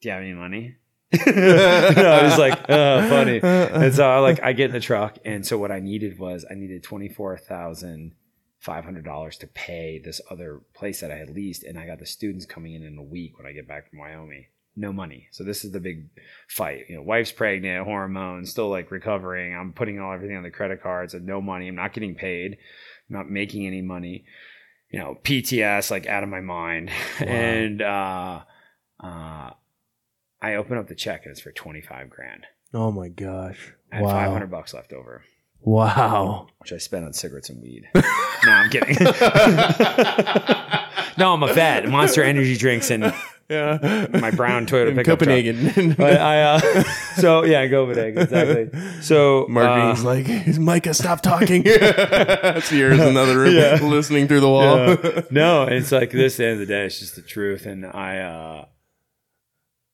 do 0.00 0.08
you 0.08 0.14
have 0.14 0.22
any 0.22 0.34
money? 0.34 0.76
no, 1.26 1.32
I 1.32 2.24
was 2.24 2.38
like, 2.38 2.58
oh, 2.68 3.08
funny. 3.08 3.40
And 3.42 3.94
so 3.94 4.10
I 4.10 4.18
like, 4.18 4.42
I 4.42 4.52
get 4.52 4.66
in 4.66 4.72
the 4.72 4.80
truck. 4.80 5.18
And 5.24 5.46
so 5.46 5.58
what 5.58 5.70
I 5.70 5.78
needed 5.78 6.18
was 6.18 6.44
I 6.50 6.54
needed 6.54 6.82
24,000 6.82 8.14
$500 8.64 9.38
to 9.38 9.46
pay 9.48 9.98
this 9.98 10.20
other 10.30 10.60
place 10.74 11.00
that 11.00 11.10
I 11.10 11.16
had 11.16 11.30
leased. 11.30 11.64
And 11.64 11.78
I 11.78 11.86
got 11.86 11.98
the 11.98 12.06
students 12.06 12.46
coming 12.46 12.74
in 12.74 12.82
in 12.82 12.96
a 12.98 13.02
week 13.02 13.36
when 13.36 13.46
I 13.46 13.52
get 13.52 13.68
back 13.68 13.90
from 13.90 13.98
Wyoming. 13.98 14.46
No 14.74 14.92
money. 14.92 15.28
So 15.32 15.44
this 15.44 15.64
is 15.64 15.72
the 15.72 15.80
big 15.80 16.08
fight. 16.48 16.86
You 16.88 16.96
know, 16.96 17.02
wife's 17.02 17.32
pregnant, 17.32 17.84
hormones, 17.84 18.50
still 18.50 18.70
like 18.70 18.90
recovering. 18.90 19.54
I'm 19.54 19.72
putting 19.72 20.00
all 20.00 20.12
everything 20.12 20.36
on 20.36 20.42
the 20.42 20.50
credit 20.50 20.82
cards 20.82 21.12
and 21.12 21.26
no 21.26 21.42
money. 21.42 21.68
I'm 21.68 21.74
not 21.74 21.92
getting 21.92 22.14
paid. 22.14 22.52
I'm 23.10 23.16
not 23.16 23.28
making 23.28 23.66
any 23.66 23.82
money. 23.82 24.24
You 24.90 24.98
know, 24.98 25.18
PTS 25.22 25.90
like 25.90 26.06
out 26.06 26.22
of 26.22 26.28
my 26.28 26.40
mind. 26.40 26.90
Wow. 27.20 27.26
And 27.26 27.82
uh 27.82 28.40
uh 29.00 29.50
I 30.40 30.54
open 30.54 30.78
up 30.78 30.88
the 30.88 30.94
check 30.94 31.22
and 31.24 31.32
it's 31.32 31.40
for 31.40 31.52
25 31.52 32.08
grand. 32.08 32.46
Oh 32.72 32.90
my 32.90 33.08
gosh. 33.08 33.74
I 33.92 34.00
wow. 34.00 34.10
500 34.10 34.50
bucks 34.50 34.72
left 34.72 34.92
over. 34.92 35.22
Wow. 35.64 36.48
Which 36.58 36.72
I 36.72 36.78
spent 36.78 37.04
on 37.04 37.12
cigarettes 37.12 37.50
and 37.50 37.62
weed. 37.62 37.88
no, 37.94 38.02
I'm 38.46 38.70
kidding. 38.70 38.96
no, 41.18 41.34
I'm 41.34 41.42
a 41.42 41.52
vet. 41.52 41.88
Monster 41.88 42.22
energy 42.22 42.56
drinks 42.56 42.90
and 42.90 43.12
yeah. 43.48 44.06
my 44.12 44.30
brown 44.30 44.66
Toyota 44.66 44.90
in 44.90 44.96
pickup 44.96 45.18
Copenhagen. 45.18 45.94
Truck. 45.94 46.00
I, 46.00 46.42
uh, 46.42 46.82
so 47.16 47.44
yeah, 47.44 47.68
Copenhagen, 47.68 48.22
exactly. 48.22 49.02
So 49.02 49.46
Marty's 49.48 50.04
uh, 50.04 50.06
like, 50.06 50.58
Micah, 50.58 50.94
stop 50.94 51.20
talking. 51.20 51.64
Sierra's 51.64 53.00
in 53.00 53.08
another 53.08 53.38
room 53.38 53.54
yeah. 53.54 53.78
listening 53.82 54.28
through 54.28 54.40
the 54.40 54.48
wall. 54.48 54.78
Yeah. 54.78 55.22
No, 55.30 55.64
it's 55.64 55.92
like 55.92 56.10
this 56.10 56.40
end 56.40 56.54
of 56.54 56.58
the 56.60 56.66
day, 56.66 56.86
it's 56.86 56.98
just 56.98 57.16
the 57.16 57.22
truth. 57.22 57.66
And 57.66 57.86
I, 57.86 58.18
uh, 58.18 58.64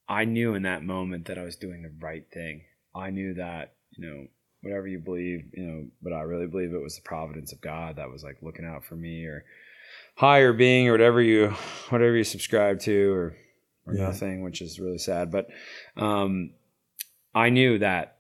I 0.09 0.25
knew 0.25 0.55
in 0.55 0.63
that 0.63 0.83
moment 0.83 1.27
that 1.27 1.39
I 1.39 1.43
was 1.43 1.57
doing 1.57 1.83
the 1.83 1.93
right 2.01 2.25
thing. 2.33 2.63
I 2.95 3.11
knew 3.11 3.35
that, 3.35 3.75
you 3.91 4.07
know, 4.07 4.27
whatever 4.63 4.87
you 4.89 4.99
believe, 4.99 5.51
you 5.53 5.67
know, 5.67 5.87
but 6.03 6.13
I 6.13 6.23
really 6.23 6.47
believe 6.47 6.73
it 6.73 6.83
was 6.83 6.97
the 6.97 7.03
providence 7.03 7.53
of 7.53 7.61
God 7.61 7.97
that 7.97 8.11
was 8.11 8.25
like 8.25 8.39
looking 8.43 8.65
out 8.65 8.85
for 8.85 8.97
me 8.97 9.25
or 9.25 9.45
higher 10.17 10.53
being 10.53 10.89
or 10.89 10.93
whatever 10.93 11.23
you 11.23 11.51
whatever 11.91 12.17
you 12.17 12.25
subscribe 12.25 12.81
to 12.81 13.13
or 13.13 13.37
or 13.87 13.95
yeah. 13.95 14.05
nothing, 14.05 14.43
which 14.43 14.61
is 14.61 14.81
really 14.81 14.99
sad. 14.99 15.31
But 15.31 15.49
um 15.97 16.55
I 17.35 17.51
knew 17.51 17.79
that 17.79 18.19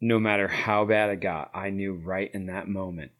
no 0.00 0.18
matter 0.18 0.48
how 0.48 0.84
bad 0.84 1.10
it 1.10 1.20
got, 1.20 1.50
I 1.54 1.70
knew 1.70 1.94
right 1.94 2.30
in 2.34 2.46
that 2.46 2.68
moment 2.68 3.12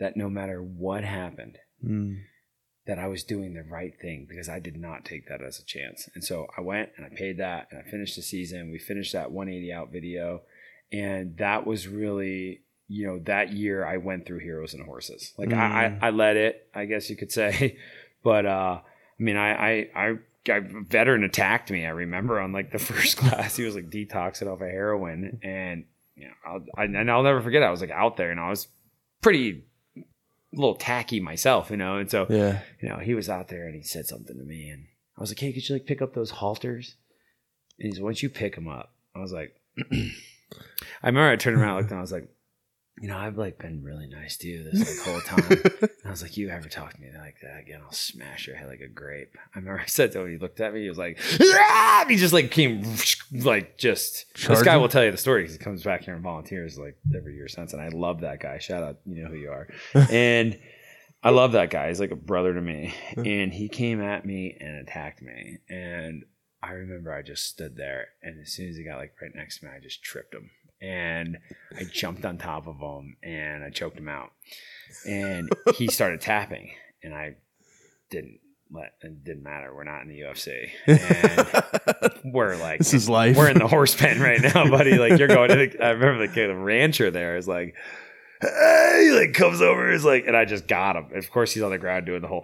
that 0.00 0.16
no 0.16 0.28
matter 0.28 0.60
what 0.60 1.04
happened, 1.04 1.58
mm. 1.82 2.16
that 2.86 2.98
I 2.98 3.06
was 3.06 3.22
doing 3.22 3.54
the 3.54 3.62
right 3.62 3.94
thing 4.02 4.26
because 4.28 4.48
I 4.48 4.58
did 4.58 4.76
not 4.76 5.04
take 5.04 5.28
that 5.28 5.40
as 5.40 5.60
a 5.60 5.64
chance. 5.64 6.10
And 6.14 6.24
so 6.24 6.48
I 6.58 6.60
went 6.60 6.90
and 6.96 7.06
I 7.06 7.08
paid 7.14 7.38
that 7.38 7.68
and 7.70 7.80
I 7.80 7.88
finished 7.88 8.16
the 8.16 8.22
season. 8.22 8.72
We 8.72 8.78
finished 8.78 9.12
that 9.12 9.30
180 9.30 9.72
out 9.72 9.92
video 9.92 10.42
and 10.92 11.36
that 11.38 11.66
was 11.66 11.88
really 11.88 12.64
you 12.88 13.06
know 13.06 13.18
that 13.20 13.52
year 13.52 13.84
I 13.84 13.96
went 13.96 14.26
through 14.26 14.40
Heroes 14.40 14.74
and 14.74 14.84
Horses. 14.84 15.32
Like 15.38 15.50
mm. 15.50 15.58
I, 15.58 15.98
I 16.00 16.10
led 16.10 16.36
it, 16.36 16.68
I 16.74 16.84
guess 16.84 17.08
you 17.10 17.16
could 17.16 17.32
say, 17.32 17.78
but 18.22 18.46
uh, 18.46 18.80
I 18.82 19.22
mean 19.22 19.36
I 19.36 19.52
I 19.52 19.88
I. 19.94 20.14
A 20.46 20.60
veteran 20.60 21.24
attacked 21.24 21.70
me. 21.70 21.86
I 21.86 21.88
remember 21.88 22.38
on 22.38 22.52
like 22.52 22.70
the 22.70 22.78
first 22.92 23.16
class, 23.16 23.56
he 23.56 23.64
was 23.64 23.74
like 23.74 23.88
detoxing 23.88 24.46
off 24.46 24.60
of 24.60 24.68
heroin, 24.68 25.40
and 25.42 25.86
you 26.16 26.26
know, 26.26 26.34
I'll, 26.46 26.64
I, 26.76 26.84
and 26.84 27.10
I'll 27.10 27.22
never 27.22 27.40
forget. 27.40 27.62
I 27.62 27.70
was 27.70 27.80
like 27.80 27.90
out 27.90 28.18
there, 28.18 28.30
and 28.30 28.38
I 28.38 28.50
was 28.50 28.68
pretty 29.22 29.64
a 29.96 30.00
little 30.52 30.74
tacky 30.74 31.18
myself, 31.18 31.70
you 31.70 31.78
know. 31.78 31.96
And 31.96 32.10
so, 32.10 32.26
yeah, 32.28 32.60
you 32.78 32.90
know, 32.90 32.98
he 32.98 33.14
was 33.14 33.30
out 33.30 33.48
there, 33.48 33.64
and 33.64 33.74
he 33.74 33.82
said 33.82 34.04
something 34.04 34.36
to 34.36 34.44
me, 34.44 34.68
and 34.68 34.84
I 35.16 35.22
was 35.22 35.30
like, 35.30 35.38
"Hey, 35.38 35.54
could 35.54 35.66
you 35.66 35.76
like 35.76 35.86
pick 35.86 36.02
up 36.02 36.12
those 36.12 36.32
halters?" 36.32 36.96
And 37.78 37.90
he's, 37.90 37.98
"Once 38.02 38.22
you 38.22 38.28
pick 38.28 38.54
them 38.54 38.68
up," 38.68 38.92
I 39.16 39.20
was 39.20 39.32
like. 39.32 39.56
I 41.02 41.08
remember 41.08 41.30
I 41.30 41.36
turned 41.36 41.56
around, 41.56 41.76
looked, 41.76 41.90
and 41.90 41.98
I 41.98 42.02
was 42.02 42.12
like, 42.12 42.28
you 43.00 43.08
know, 43.08 43.16
I've 43.16 43.36
like 43.36 43.58
been 43.58 43.82
really 43.82 44.06
nice 44.06 44.36
to 44.38 44.48
you 44.48 44.64
this 44.64 45.06
like 45.06 45.06
whole 45.06 45.20
time. 45.20 45.60
and 45.80 45.90
I 46.04 46.10
was 46.10 46.22
like, 46.22 46.36
you 46.36 46.48
ever 46.48 46.68
talk 46.68 46.94
to 46.94 47.00
me 47.00 47.08
like 47.18 47.36
that 47.42 47.60
again, 47.60 47.80
I'll 47.84 47.92
smash 47.92 48.46
your 48.46 48.56
head 48.56 48.68
like 48.68 48.80
a 48.80 48.88
grape. 48.88 49.36
I 49.54 49.58
remember 49.58 49.80
I 49.80 49.86
said 49.86 50.12
that 50.12 50.20
when 50.20 50.30
he 50.30 50.38
looked 50.38 50.60
at 50.60 50.72
me, 50.72 50.82
he 50.82 50.88
was 50.88 50.98
like, 50.98 51.18
ah! 51.40 52.04
he 52.08 52.16
just 52.16 52.32
like 52.32 52.50
came 52.50 52.84
like 53.32 53.78
just. 53.78 54.32
Charging? 54.34 54.54
This 54.54 54.64
guy 54.64 54.76
will 54.76 54.88
tell 54.88 55.04
you 55.04 55.10
the 55.10 55.16
story 55.16 55.42
because 55.42 55.56
he 55.56 55.58
comes 55.58 55.82
back 55.82 56.04
here 56.04 56.14
and 56.14 56.22
volunteers 56.22 56.78
like 56.78 56.96
every 57.14 57.34
year 57.34 57.48
since, 57.48 57.72
and 57.72 57.82
I 57.82 57.88
love 57.88 58.20
that 58.20 58.40
guy. 58.40 58.58
Shout 58.58 58.82
out, 58.82 58.98
you 59.04 59.22
know 59.22 59.28
who 59.28 59.36
you 59.36 59.50
are, 59.50 59.68
and. 60.10 60.58
I 61.26 61.30
love 61.30 61.52
that 61.52 61.70
guy. 61.70 61.88
He's 61.88 62.00
like 62.00 62.10
a 62.10 62.16
brother 62.16 62.52
to 62.52 62.60
me. 62.60 62.92
And 63.16 63.50
he 63.50 63.70
came 63.70 64.02
at 64.02 64.26
me 64.26 64.58
and 64.60 64.76
attacked 64.76 65.22
me. 65.22 65.56
And 65.70 66.26
I 66.66 66.72
remember 66.72 67.12
I 67.12 67.22
just 67.22 67.44
stood 67.44 67.76
there. 67.76 68.08
And 68.22 68.40
as 68.40 68.52
soon 68.52 68.68
as 68.68 68.76
he 68.76 68.84
got 68.84 68.98
like 68.98 69.14
right 69.20 69.34
next 69.34 69.60
to 69.60 69.66
me, 69.66 69.72
I 69.74 69.80
just 69.80 70.02
tripped 70.02 70.34
him. 70.34 70.50
And 70.80 71.38
I 71.76 71.84
jumped 71.84 72.24
on 72.24 72.38
top 72.38 72.66
of 72.66 72.76
him 72.78 73.16
and 73.22 73.64
I 73.64 73.70
choked 73.70 73.98
him 73.98 74.08
out. 74.08 74.32
And 75.06 75.50
he 75.76 75.88
started 75.88 76.20
tapping. 76.20 76.70
And 77.02 77.14
I 77.14 77.36
didn't 78.10 78.40
let 78.70 78.94
it 79.02 79.24
didn't 79.24 79.42
matter. 79.42 79.74
We're 79.74 79.84
not 79.84 80.02
in 80.02 80.08
the 80.08 80.20
UFC. 80.20 80.70
And 80.86 82.32
we're 82.32 82.56
like 82.60 82.78
This 82.78 82.94
is 82.94 83.08
life. 83.08 83.36
We're 83.36 83.50
in 83.50 83.58
the 83.58 83.68
horse 83.68 83.94
pen 83.94 84.20
right 84.20 84.40
now, 84.40 84.68
buddy. 84.68 84.98
Like 84.98 85.18
you're 85.18 85.28
going 85.28 85.50
to 85.50 85.56
the 85.56 85.84
I 85.84 85.90
remember 85.90 86.26
the 86.26 86.32
kid, 86.32 86.48
the 86.48 86.56
rancher 86.56 87.10
there 87.10 87.36
is 87.36 87.46
like 87.46 87.74
hey, 88.40 89.04
he 89.04 89.10
like 89.12 89.34
comes 89.34 89.60
over, 89.60 89.90
is 89.90 90.04
like, 90.04 90.26
and 90.26 90.36
I 90.36 90.44
just 90.44 90.66
got 90.66 90.96
him. 90.96 91.08
Of 91.14 91.30
course, 91.30 91.52
he's 91.52 91.62
on 91.62 91.70
the 91.70 91.78
ground 91.78 92.06
doing 92.06 92.22
the 92.22 92.28
whole, 92.28 92.42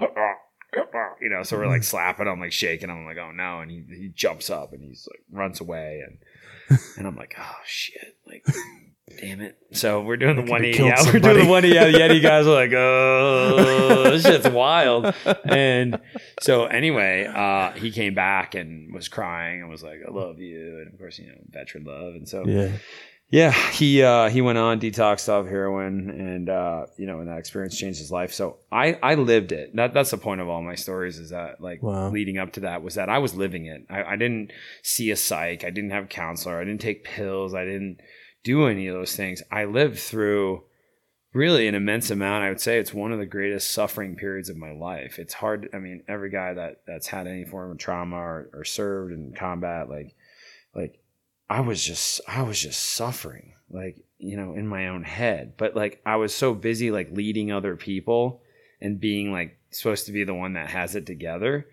you 1.20 1.28
know. 1.28 1.42
So 1.42 1.56
we're 1.56 1.66
like 1.66 1.84
slapping 1.84 2.26
him, 2.26 2.40
like 2.40 2.52
shaking 2.52 2.88
him. 2.90 2.98
I'm 2.98 3.04
like, 3.04 3.18
oh 3.18 3.32
no, 3.32 3.60
and 3.60 3.70
he 3.70 3.84
he 3.88 4.08
jumps 4.08 4.50
up 4.50 4.72
and 4.72 4.82
he's 4.82 5.08
like 5.10 5.22
runs 5.30 5.60
away, 5.60 6.02
and 6.06 6.80
and 6.96 7.06
I'm 7.06 7.16
like, 7.16 7.34
oh 7.38 7.56
shit, 7.64 8.16
like. 8.26 8.44
Damn 9.20 9.40
it! 9.40 9.58
So 9.72 10.02
we're 10.02 10.16
doing 10.16 10.36
the 10.36 10.42
could've 10.42 10.50
180 10.50 10.78
killed 10.78 10.92
out. 10.92 11.06
We're 11.06 11.18
doing 11.18 11.22
the 11.22 11.40
somebody. 11.40 11.72
180 11.74 11.78
out. 11.78 12.10
Yeti 12.10 12.22
guys 12.22 12.46
are 12.46 12.54
like, 12.54 12.72
oh, 12.72 14.10
this 14.12 14.22
shit's 14.22 14.48
wild. 14.48 15.12
And 15.44 16.00
so 16.40 16.66
anyway, 16.66 17.26
uh, 17.26 17.72
he 17.72 17.90
came 17.90 18.14
back 18.14 18.54
and 18.54 18.94
was 18.94 19.08
crying 19.08 19.62
and 19.62 19.68
was 19.68 19.82
like, 19.82 19.98
I 20.06 20.12
love 20.12 20.38
you. 20.38 20.78
And 20.78 20.92
of 20.92 20.98
course, 20.98 21.18
you 21.18 21.26
know, 21.26 21.34
veteran 21.48 21.84
love. 21.84 22.14
And 22.14 22.28
so 22.28 22.46
yeah. 22.46 22.70
Yeah, 23.31 23.53
he 23.70 24.03
uh, 24.03 24.28
he 24.28 24.41
went 24.41 24.59
on 24.59 24.81
detoxed 24.81 25.28
off 25.28 25.47
heroin, 25.47 26.11
and 26.11 26.51
uh, 26.51 26.87
you 26.97 27.07
know, 27.07 27.20
and 27.20 27.28
that 27.28 27.39
experience 27.39 27.78
changed 27.78 28.01
his 28.01 28.11
life. 28.11 28.33
So 28.33 28.59
I 28.72 28.95
I 28.95 29.14
lived 29.14 29.53
it. 29.53 29.74
That 29.76 29.95
that's 29.95 30.11
the 30.11 30.18
point 30.18 30.41
of 30.41 30.49
all 30.49 30.62
my 30.62 30.74
stories 30.74 31.18
is 31.18 31.31
that 31.31 31.61
like 31.61 31.81
Wow. 31.81 32.11
leading 32.11 32.39
up 32.39 32.53
to 32.55 32.61
that 32.61 32.83
was 32.83 32.97
that 32.97 33.09
I 33.09 33.18
was 33.18 33.35
living 33.35 33.66
it. 33.66 33.87
I, 33.89 34.03
I 34.03 34.16
didn't 34.16 34.51
see 34.83 35.12
a 35.12 35.16
psych. 35.16 35.62
I 35.62 35.70
didn't 35.70 35.91
have 35.91 36.05
a 36.05 36.09
counselor. 36.09 36.61
I 36.61 36.64
didn't 36.64 36.81
take 36.81 37.05
pills. 37.05 37.55
I 37.55 37.64
didn't 37.64 38.01
do 38.43 38.66
any 38.66 38.89
of 38.89 38.95
those 38.97 39.14
things. 39.14 39.43
I 39.53 39.64
lived 39.64 40.01
through 40.01 40.64
really 41.33 41.68
an 41.68 41.76
immense 41.76 42.11
amount. 42.11 42.43
I 42.43 42.49
would 42.49 42.61
say 42.61 42.78
it's 42.81 42.93
one 42.93 43.12
of 43.12 43.20
the 43.20 43.26
greatest 43.26 43.70
suffering 43.72 44.16
periods 44.16 44.49
of 44.49 44.57
my 44.57 44.72
life. 44.72 45.20
It's 45.20 45.35
hard. 45.35 45.68
I 45.72 45.78
mean, 45.78 46.03
every 46.09 46.31
guy 46.31 46.55
that 46.55 46.83
that's 46.85 47.07
had 47.07 47.28
any 47.28 47.45
form 47.45 47.70
of 47.70 47.78
trauma 47.78 48.16
or, 48.16 48.51
or 48.53 48.64
served 48.64 49.12
in 49.12 49.35
combat, 49.37 49.89
like 49.89 50.16
like 50.74 50.99
I 51.51 51.61
was 51.61 51.84
just 51.84 52.20
I 52.28 52.42
was 52.42 52.61
just 52.61 52.80
suffering, 52.80 53.55
like 53.68 54.05
you 54.18 54.36
know, 54.36 54.55
in 54.55 54.68
my 54.68 54.86
own 54.86 55.03
head. 55.03 55.55
But 55.57 55.74
like 55.74 56.01
I 56.07 56.14
was 56.16 56.32
so 56.32 56.55
busy 56.55 56.92
like 56.92 57.11
leading 57.11 57.51
other 57.51 57.74
people 57.74 58.42
and 58.80 59.01
being 59.01 59.32
like 59.32 59.59
supposed 59.70 60.07
to 60.07 60.12
be 60.12 60.22
the 60.22 60.32
one 60.32 60.53
that 60.53 60.68
has 60.68 60.94
it 60.94 61.07
together 61.07 61.66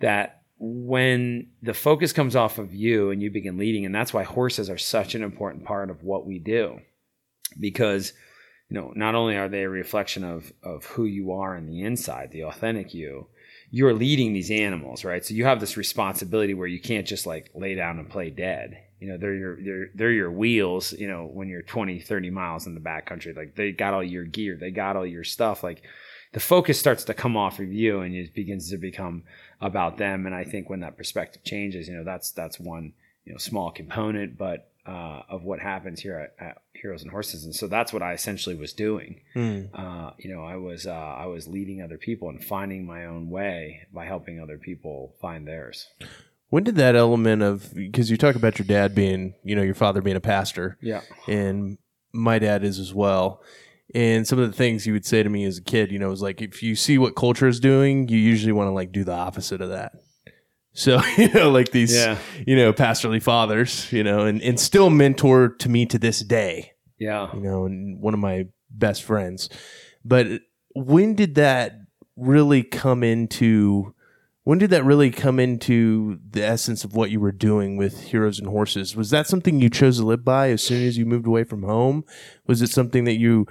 that 0.00 0.42
when 0.58 1.48
the 1.62 1.72
focus 1.72 2.12
comes 2.12 2.36
off 2.36 2.58
of 2.58 2.74
you 2.74 3.10
and 3.10 3.22
you 3.22 3.30
begin 3.30 3.56
leading 3.56 3.86
and 3.86 3.94
that's 3.94 4.12
why 4.12 4.22
horses 4.22 4.68
are 4.68 4.78
such 4.78 5.14
an 5.14 5.22
important 5.22 5.64
part 5.64 5.90
of 5.90 6.02
what 6.02 6.26
we 6.26 6.38
do. 6.38 6.78
Because 7.58 8.12
you 8.68 8.78
know 8.78 8.92
not 8.94 9.14
only 9.14 9.36
are 9.38 9.48
they 9.48 9.62
a 9.62 9.68
reflection 9.70 10.24
of 10.24 10.52
of 10.62 10.84
who 10.84 11.06
you 11.06 11.32
are 11.32 11.56
in 11.56 11.66
the 11.66 11.82
inside 11.82 12.32
the 12.32 12.44
authentic 12.44 12.92
you 12.92 13.28
you're 13.70 13.94
leading 13.94 14.34
these 14.34 14.50
animals 14.50 15.06
right? 15.06 15.24
So 15.24 15.32
you 15.32 15.46
have 15.46 15.60
this 15.60 15.78
responsibility 15.78 16.52
where 16.52 16.66
you 16.66 16.80
can't 16.80 17.06
just 17.06 17.26
like 17.26 17.50
lay 17.54 17.74
down 17.74 17.98
and 17.98 18.10
play 18.10 18.28
dead 18.28 18.82
you 19.00 19.08
know 19.08 19.18
they're 19.18 19.34
your 19.34 19.62
they're 19.62 19.90
they're 19.94 20.12
your 20.12 20.30
wheels 20.30 20.92
you 20.92 21.08
know 21.08 21.26
when 21.26 21.48
you're 21.48 21.62
20 21.62 22.00
30 22.00 22.30
miles 22.30 22.66
in 22.66 22.74
the 22.74 22.80
backcountry. 22.80 23.36
Like 23.36 23.54
they 23.54 23.72
got 23.72 23.94
all 23.94 24.02
your 24.02 24.24
gear. 24.24 24.56
They 24.56 24.70
got 24.70 24.96
all 24.96 25.06
your 25.06 25.24
stuff. 25.24 25.62
Like 25.62 25.82
the 26.32 26.40
focus 26.40 26.78
starts 26.78 27.04
to 27.04 27.14
come 27.14 27.36
off 27.36 27.58
of 27.58 27.72
you 27.72 28.00
and 28.00 28.14
it 28.14 28.34
begins 28.34 28.70
to 28.70 28.76
become 28.76 29.24
about 29.60 29.98
them. 29.98 30.26
And 30.26 30.34
i 30.34 30.44
think 30.44 30.68
when 30.68 30.80
that 30.80 30.96
perspective 30.96 31.44
changes 31.44 31.88
you 31.88 31.96
know 31.96 32.04
that's 32.04 32.30
that's 32.30 32.58
one 32.58 32.92
you 33.24 33.32
know 33.32 33.38
small 33.38 33.70
component 33.70 34.38
but 34.38 34.70
uh, 34.86 35.22
of 35.28 35.42
what 35.42 35.58
happens 35.58 36.00
here 36.00 36.30
at, 36.38 36.46
at 36.46 36.58
heroes 36.72 37.02
and 37.02 37.10
horses. 37.10 37.44
And 37.44 37.54
so 37.54 37.66
that's 37.66 37.92
what 37.92 38.02
i 38.02 38.12
essentially 38.12 38.54
was 38.54 38.72
doing. 38.72 39.20
Mm. 39.34 39.68
uh, 39.74 40.12
you 40.18 40.32
know, 40.32 40.44
I 40.44 40.56
was 40.56 40.86
uh, 40.86 40.92
I 40.92 41.26
was 41.26 41.48
leading 41.48 41.82
other 41.82 41.98
people 41.98 42.28
and 42.28 42.42
finding 42.42 42.86
my 42.86 43.06
own 43.06 43.28
way 43.28 43.86
by 43.92 44.06
helping 44.06 44.40
other 44.40 44.58
people 44.58 45.14
find 45.20 45.46
theirs. 45.46 45.88
When 46.48 46.62
did 46.62 46.76
that 46.76 46.94
element 46.94 47.42
of 47.42 47.74
because 47.74 48.10
you 48.10 48.16
talk 48.16 48.36
about 48.36 48.58
your 48.58 48.66
dad 48.66 48.94
being, 48.94 49.34
you 49.42 49.56
know, 49.56 49.62
your 49.62 49.74
father 49.74 50.00
being 50.00 50.16
a 50.16 50.20
pastor, 50.20 50.78
Yeah, 50.80 51.00
and 51.26 51.78
my 52.12 52.38
dad 52.38 52.64
is 52.64 52.78
as 52.78 52.94
well. 52.94 53.42
And 53.94 54.26
some 54.26 54.38
of 54.38 54.50
the 54.50 54.56
things 54.56 54.84
he 54.84 54.92
would 54.92 55.06
say 55.06 55.22
to 55.22 55.28
me 55.28 55.44
as 55.44 55.58
a 55.58 55.62
kid, 55.62 55.92
you 55.92 55.98
know, 55.98 56.08
was 56.08 56.22
like, 56.22 56.42
if 56.42 56.62
you 56.62 56.74
see 56.74 56.98
what 56.98 57.14
culture 57.14 57.46
is 57.46 57.60
doing, 57.60 58.08
you 58.08 58.18
usually 58.18 58.52
want 58.52 58.68
to 58.68 58.72
like 58.72 58.90
do 58.90 59.04
the 59.04 59.12
opposite 59.12 59.60
of 59.60 59.70
that. 59.70 59.92
So, 60.72 61.00
you 61.18 61.28
know, 61.30 61.50
like 61.50 61.70
these, 61.70 61.94
yeah, 61.94 62.18
you 62.46 62.56
know, 62.56 62.72
pastorly 62.72 63.20
fathers, 63.20 63.90
you 63.92 64.02
know, 64.02 64.20
and, 64.20 64.42
and 64.42 64.58
still 64.58 64.90
mentor 64.90 65.48
to 65.48 65.68
me 65.68 65.86
to 65.86 65.98
this 65.98 66.20
day, 66.20 66.72
yeah. 66.98 67.32
you 67.34 67.40
know, 67.40 67.64
and 67.64 68.00
one 68.00 68.12
of 68.12 68.20
my 68.20 68.46
best 68.70 69.02
friends. 69.02 69.48
But 70.04 70.26
when 70.74 71.14
did 71.14 71.36
that 71.36 71.78
really 72.16 72.62
come 72.62 73.02
into 73.02 73.94
when 74.46 74.58
did 74.58 74.70
that 74.70 74.84
really 74.84 75.10
come 75.10 75.40
into 75.40 76.20
the 76.30 76.44
essence 76.44 76.84
of 76.84 76.94
what 76.94 77.10
you 77.10 77.18
were 77.18 77.32
doing 77.32 77.76
with 77.76 78.04
Heroes 78.04 78.38
and 78.38 78.46
Horses? 78.46 78.94
Was 78.94 79.10
that 79.10 79.26
something 79.26 79.60
you 79.60 79.68
chose 79.68 79.98
to 79.98 80.06
live 80.06 80.24
by 80.24 80.50
as 80.50 80.62
soon 80.62 80.86
as 80.86 80.96
you 80.96 81.04
moved 81.04 81.26
away 81.26 81.42
from 81.42 81.64
home? 81.64 82.04
Was 82.46 82.62
it 82.62 82.70
something 82.70 83.02
that 83.06 83.16
you 83.16 83.48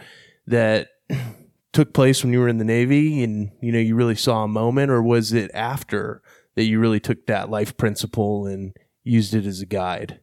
that 0.47 0.91
took 1.73 1.93
place 1.93 2.23
when 2.23 2.31
you 2.31 2.39
were 2.39 2.47
in 2.47 2.59
the 2.59 2.63
Navy 2.63 3.21
and 3.21 3.51
you 3.61 3.73
know 3.73 3.79
you 3.79 3.93
really 3.93 4.15
saw 4.15 4.45
a 4.45 4.47
moment 4.47 4.89
or 4.89 5.03
was 5.03 5.33
it 5.33 5.51
after 5.53 6.21
that 6.55 6.63
you 6.63 6.79
really 6.79 7.01
took 7.01 7.25
that 7.25 7.49
life 7.49 7.75
principle 7.75 8.45
and 8.45 8.73
used 9.03 9.33
it 9.33 9.45
as 9.45 9.59
a 9.59 9.65
guide 9.65 10.21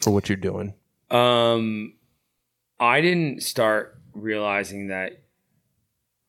for 0.00 0.12
what 0.12 0.28
you're 0.28 0.36
doing? 0.36 0.74
Um, 1.10 1.94
I 2.78 3.00
didn't 3.00 3.42
start 3.42 4.00
realizing 4.12 4.86
that. 4.86 5.24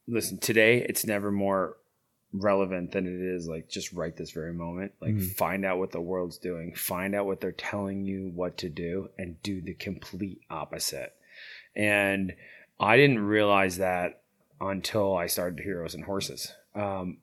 Listen, 0.08 0.40
today 0.40 0.84
it's 0.90 1.06
never 1.06 1.32
more 1.32 1.78
relevant 2.34 2.92
than 2.92 3.06
it 3.06 3.22
is 3.22 3.48
like 3.48 3.70
just 3.70 3.94
right 3.94 4.16
this 4.16 4.32
very 4.32 4.54
moment. 4.54 4.92
Like 5.00 5.16
Mhm. 5.16 5.36
find 5.36 5.64
out 5.66 5.78
what 5.78 5.92
the 5.92 6.02
world's 6.02 6.38
doing, 6.38 6.74
find 6.74 7.14
out 7.14 7.26
what 7.28 7.40
they're 7.42 7.52
telling 7.52 8.04
you 8.06 8.30
what 8.34 8.58
to 8.58 8.70
do, 8.70 9.10
and 9.18 9.42
do 9.44 9.62
the 9.62 9.74
complete 9.76 10.42
opposite. 10.50 11.14
And 11.76 12.34
I 12.80 12.98
didn't 12.98 13.20
realize 13.20 13.78
that 13.78 14.22
until 14.60 15.16
I 15.16 15.28
started 15.28 15.60
Heroes 15.64 15.94
and 15.94 16.04
Horses. 16.06 16.54
Um, 16.76 17.18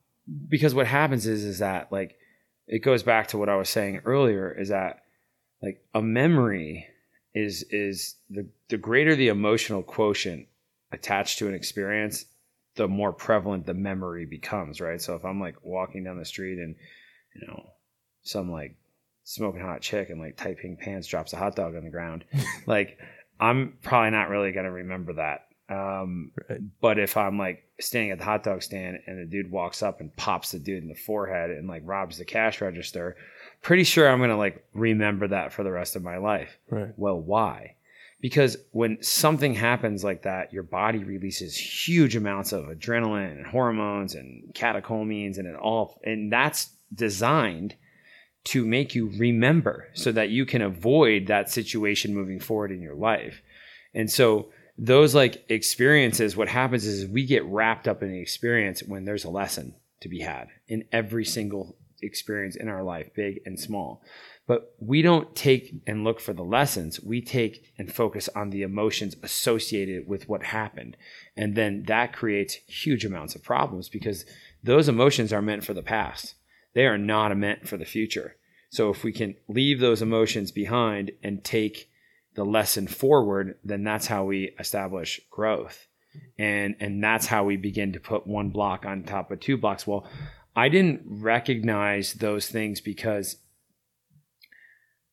because 0.48 0.74
what 0.74 0.86
happens 0.86 1.26
is 1.26 1.44
is 1.44 1.58
that 1.58 1.90
like 1.90 2.16
it 2.68 2.80
goes 2.80 3.02
back 3.02 3.26
to 3.28 3.38
what 3.38 3.48
I 3.48 3.56
was 3.56 3.68
saying 3.68 4.02
earlier 4.04 4.50
is 4.52 4.68
that 4.68 5.02
like 5.60 5.82
a 5.92 6.00
memory 6.02 6.86
is 7.34 7.64
is 7.70 8.16
the 8.28 8.46
the 8.68 8.76
greater 8.76 9.16
the 9.16 9.28
emotional 9.28 9.82
quotient 9.82 10.46
attached 10.92 11.38
to 11.38 11.48
an 11.48 11.54
experience 11.54 12.26
the 12.76 12.88
more 12.88 13.12
prevalent 13.12 13.66
the 13.66 13.74
memory 13.74 14.24
becomes 14.26 14.80
right 14.80 15.00
so 15.00 15.14
if 15.14 15.24
i'm 15.24 15.40
like 15.40 15.56
walking 15.62 16.04
down 16.04 16.18
the 16.18 16.24
street 16.24 16.58
and 16.58 16.74
you 17.34 17.46
know 17.46 17.70
some 18.22 18.50
like 18.50 18.76
smoking 19.24 19.60
hot 19.60 19.80
chick 19.80 20.10
and 20.10 20.20
like 20.20 20.36
tight 20.36 20.58
pink 20.58 20.78
pants 20.80 21.06
drops 21.08 21.32
a 21.32 21.36
hot 21.36 21.54
dog 21.56 21.74
on 21.76 21.84
the 21.84 21.90
ground 21.90 22.24
like 22.66 22.98
i'm 23.38 23.76
probably 23.82 24.10
not 24.10 24.28
really 24.28 24.52
going 24.52 24.64
to 24.66 24.70
remember 24.72 25.12
that 25.14 25.46
um, 25.68 26.32
Right. 26.48 26.60
but 26.80 26.98
if 26.98 27.16
i'm 27.16 27.38
like 27.38 27.62
standing 27.80 28.10
at 28.10 28.18
the 28.18 28.24
hot 28.24 28.42
dog 28.42 28.62
stand 28.62 28.98
and 29.06 29.20
the 29.20 29.24
dude 29.30 29.50
walks 29.52 29.82
up 29.82 30.00
and 30.00 30.14
pops 30.16 30.50
the 30.52 30.58
dude 30.58 30.82
in 30.82 30.88
the 30.88 30.94
forehead 30.96 31.50
and 31.50 31.68
like 31.68 31.82
robs 31.84 32.18
the 32.18 32.24
cash 32.24 32.60
register 32.60 33.16
pretty 33.62 33.84
sure 33.84 34.08
i'm 34.08 34.18
going 34.18 34.30
to 34.30 34.36
like 34.36 34.64
remember 34.74 35.28
that 35.28 35.52
for 35.52 35.62
the 35.62 35.70
rest 35.70 35.94
of 35.96 36.02
my 36.02 36.16
life 36.16 36.58
Right. 36.70 36.92
well, 36.96 37.20
why? 37.20 37.76
Because 38.20 38.56
when 38.72 39.02
something 39.02 39.54
happens 39.54 40.04
like 40.04 40.22
that, 40.22 40.52
your 40.52 40.62
body 40.62 41.04
releases 41.04 41.56
huge 41.56 42.16
amounts 42.16 42.52
of 42.52 42.66
adrenaline 42.66 43.32
and 43.32 43.46
hormones 43.46 44.14
and 44.14 44.52
catecholamines 44.54 45.38
and 45.38 45.46
it 45.46 45.56
all 45.56 46.00
and 46.04 46.32
that's 46.32 46.70
designed 46.94 47.74
to 48.42 48.64
make 48.64 48.94
you 48.94 49.10
remember 49.18 49.88
so 49.94 50.12
that 50.12 50.30
you 50.30 50.46
can 50.46 50.62
avoid 50.62 51.26
that 51.26 51.50
situation 51.50 52.14
moving 52.14 52.40
forward 52.40 52.72
in 52.72 52.80
your 52.80 52.94
life. 52.94 53.42
And 53.94 54.10
so 54.10 54.50
those 54.78 55.14
like 55.14 55.44
experiences, 55.50 56.36
what 56.36 56.48
happens 56.48 56.86
is 56.86 57.06
we 57.06 57.26
get 57.26 57.44
wrapped 57.44 57.86
up 57.86 58.02
in 58.02 58.10
the 58.10 58.20
experience 58.20 58.82
when 58.82 59.04
there's 59.04 59.24
a 59.24 59.30
lesson 59.30 59.74
to 60.00 60.08
be 60.08 60.20
had 60.20 60.48
in 60.68 60.84
every 60.90 61.24
single 61.24 61.76
experience 62.00 62.56
in 62.56 62.68
our 62.68 62.82
life, 62.82 63.10
big 63.14 63.40
and 63.44 63.60
small 63.60 64.02
but 64.50 64.74
we 64.80 65.00
don't 65.00 65.36
take 65.36 65.80
and 65.86 66.02
look 66.02 66.18
for 66.18 66.32
the 66.32 66.42
lessons. 66.42 67.00
We 67.00 67.22
take 67.22 67.72
and 67.78 67.92
focus 67.92 68.28
on 68.34 68.50
the 68.50 68.62
emotions 68.62 69.14
associated 69.22 70.08
with 70.08 70.28
what 70.28 70.42
happened. 70.42 70.96
And 71.36 71.54
then 71.54 71.84
that 71.86 72.12
creates 72.12 72.54
huge 72.66 73.04
amounts 73.04 73.36
of 73.36 73.44
problems 73.44 73.88
because 73.88 74.26
those 74.64 74.88
emotions 74.88 75.32
are 75.32 75.40
meant 75.40 75.62
for 75.62 75.72
the 75.72 75.84
past. 75.84 76.34
They 76.74 76.84
are 76.86 76.98
not 76.98 77.36
meant 77.36 77.68
for 77.68 77.76
the 77.76 77.84
future. 77.84 78.34
So 78.70 78.90
if 78.90 79.04
we 79.04 79.12
can 79.12 79.36
leave 79.46 79.78
those 79.78 80.02
emotions 80.02 80.50
behind 80.50 81.12
and 81.22 81.44
take 81.44 81.88
the 82.34 82.44
lesson 82.44 82.88
forward, 82.88 83.56
then 83.62 83.84
that's 83.84 84.08
how 84.08 84.24
we 84.24 84.56
establish 84.58 85.20
growth. 85.30 85.86
and 86.40 86.74
and 86.80 87.04
that's 87.04 87.26
how 87.26 87.44
we 87.44 87.56
begin 87.56 87.92
to 87.92 88.00
put 88.00 88.26
one 88.26 88.50
block 88.50 88.84
on 88.84 89.04
top 89.04 89.30
of 89.30 89.38
two 89.38 89.56
blocks 89.56 89.86
well 89.86 90.04
i 90.56 90.68
didn't 90.68 91.00
recognize 91.06 92.14
those 92.14 92.48
things 92.48 92.80
because 92.80 93.36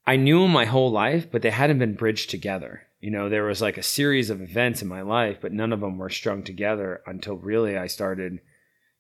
i 0.07 0.15
knew 0.15 0.41
them 0.41 0.51
my 0.51 0.65
whole 0.65 0.91
life 0.91 1.29
but 1.31 1.41
they 1.41 1.51
hadn't 1.51 1.79
been 1.79 1.93
bridged 1.93 2.29
together 2.29 2.81
you 2.99 3.11
know 3.11 3.29
there 3.29 3.43
was 3.43 3.61
like 3.61 3.77
a 3.77 3.83
series 3.83 4.29
of 4.29 4.41
events 4.41 4.81
in 4.81 4.87
my 4.87 5.01
life 5.01 5.37
but 5.41 5.53
none 5.53 5.71
of 5.71 5.81
them 5.81 5.97
were 5.97 6.09
strung 6.09 6.41
together 6.41 7.01
until 7.05 7.35
really 7.35 7.77
i 7.77 7.85
started 7.85 8.39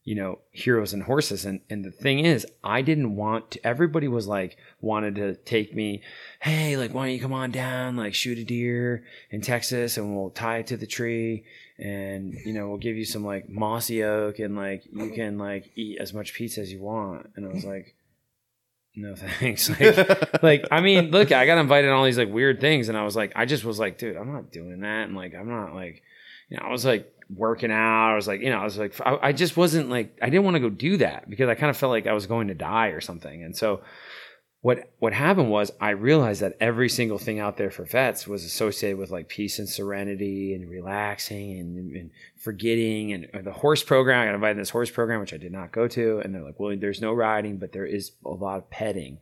you 0.07 0.15
know, 0.15 0.39
heroes 0.51 0.93
and 0.93 1.03
horses. 1.03 1.43
And 1.43 1.59
and 1.69 1.83
the 1.83 1.91
thing 1.91 2.19
is, 2.19 2.47
I 2.63 2.81
didn't 2.81 3.17
want 3.17 3.51
to 3.51 3.67
everybody 3.67 4.07
was 4.07 4.25
like 4.25 4.55
wanted 4.79 5.15
to 5.15 5.35
take 5.35 5.75
me, 5.75 6.01
hey, 6.39 6.77
like 6.77 6.93
why 6.93 7.07
don't 7.07 7.13
you 7.13 7.19
come 7.19 7.33
on 7.33 7.51
down, 7.51 7.97
like 7.97 8.13
shoot 8.13 8.37
a 8.37 8.45
deer 8.45 9.03
in 9.31 9.41
Texas 9.41 9.97
and 9.97 10.15
we'll 10.15 10.29
tie 10.29 10.59
it 10.59 10.67
to 10.67 10.77
the 10.77 10.87
tree 10.87 11.43
and 11.77 12.33
you 12.45 12.53
know, 12.53 12.69
we'll 12.69 12.77
give 12.77 12.95
you 12.95 13.03
some 13.03 13.25
like 13.25 13.49
mossy 13.49 14.01
oak 14.01 14.39
and 14.39 14.55
like 14.55 14.85
you 14.93 15.09
can 15.09 15.37
like 15.37 15.71
eat 15.75 15.97
as 15.99 16.13
much 16.13 16.33
pizza 16.33 16.61
as 16.61 16.71
you 16.71 16.79
want. 16.79 17.29
And 17.35 17.45
I 17.45 17.49
was 17.53 17.65
like, 17.73 17.93
no 18.97 19.15
thanks. 19.39 19.69
Like, 19.69 20.43
like 20.43 20.65
I 20.71 20.81
mean, 20.81 21.11
look, 21.11 21.31
I 21.31 21.45
got 21.45 21.57
invited 21.57 21.89
on 21.89 21.97
all 21.97 22.03
these 22.03 22.17
like 22.17 22.29
weird 22.29 22.59
things, 22.59 22.89
and 22.89 22.97
I 22.97 23.03
was 23.03 23.15
like, 23.15 23.31
I 23.35 23.45
just 23.45 23.63
was 23.63 23.79
like, 23.79 23.97
dude, 23.97 24.17
I'm 24.17 24.33
not 24.33 24.51
doing 24.51 24.81
that, 24.81 25.07
and 25.07 25.15
like, 25.15 25.33
I'm 25.35 25.47
not 25.47 25.73
like, 25.73 26.01
you 26.49 26.57
know, 26.57 26.63
I 26.65 26.71
was 26.71 26.83
like, 26.83 27.13
working 27.35 27.71
out. 27.71 28.11
I 28.11 28.15
was 28.15 28.27
like, 28.27 28.41
you 28.41 28.49
know, 28.49 28.59
I 28.59 28.63
was 28.63 28.77
like, 28.77 28.99
I, 29.01 29.17
I 29.21 29.31
just 29.31 29.57
wasn't 29.57 29.89
like, 29.89 30.17
I 30.21 30.29
didn't 30.29 30.45
want 30.45 30.55
to 30.55 30.59
go 30.59 30.69
do 30.69 30.97
that 30.97 31.29
because 31.29 31.49
I 31.49 31.55
kind 31.55 31.69
of 31.69 31.77
felt 31.77 31.91
like 31.91 32.07
I 32.07 32.13
was 32.13 32.25
going 32.25 32.47
to 32.47 32.53
die 32.53 32.87
or 32.87 33.01
something. 33.01 33.43
And 33.43 33.55
so 33.55 33.81
what, 34.67 34.91
what 34.99 35.13
happened 35.13 35.49
was 35.49 35.71
I 35.79 35.91
realized 35.91 36.41
that 36.41 36.57
every 36.59 36.89
single 36.89 37.17
thing 37.17 37.39
out 37.39 37.55
there 37.55 37.71
for 37.71 37.85
vets 37.85 38.27
was 38.27 38.43
associated 38.43 38.97
with 38.97 39.11
like 39.11 39.29
peace 39.29 39.59
and 39.59 39.69
serenity 39.69 40.53
and 40.53 40.69
relaxing 40.69 41.57
and, 41.57 41.95
and 41.95 42.11
forgetting 42.35 43.13
and 43.13 43.45
the 43.45 43.53
horse 43.53 43.81
program. 43.81 44.19
I 44.19 44.25
got 44.25 44.35
invited 44.35 44.55
to 44.55 44.59
this 44.59 44.69
horse 44.71 44.91
program, 44.91 45.21
which 45.21 45.33
I 45.33 45.37
did 45.37 45.53
not 45.53 45.71
go 45.71 45.87
to. 45.87 46.19
And 46.19 46.35
they're 46.35 46.43
like, 46.43 46.59
well, 46.59 46.75
there's 46.77 46.99
no 46.99 47.13
riding, 47.13 47.59
but 47.59 47.71
there 47.71 47.85
is 47.85 48.11
a 48.25 48.29
lot 48.29 48.57
of 48.57 48.69
petting. 48.69 49.19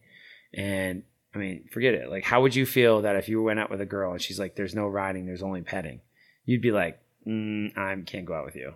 And 0.51 1.03
I 1.35 1.37
mean, 1.37 1.65
forget 1.71 1.93
it. 1.93 2.09
Like, 2.09 2.23
how 2.23 2.41
would 2.41 2.55
you 2.55 2.65
feel 2.65 3.03
that 3.03 3.15
if 3.15 3.29
you 3.29 3.43
went 3.43 3.59
out 3.59 3.69
with 3.69 3.81
a 3.81 3.85
girl 3.85 4.13
and 4.13 4.21
she's 4.23 4.39
like, 4.39 4.55
there's 4.55 4.73
no 4.73 4.87
riding, 4.87 5.27
there's 5.27 5.43
only 5.43 5.61
petting? 5.61 6.01
You'd 6.45 6.63
be 6.63 6.71
like, 6.71 6.99
mm, 7.27 7.77
I 7.77 7.95
can't 8.07 8.25
go 8.25 8.33
out 8.33 8.45
with 8.45 8.55
you. 8.55 8.73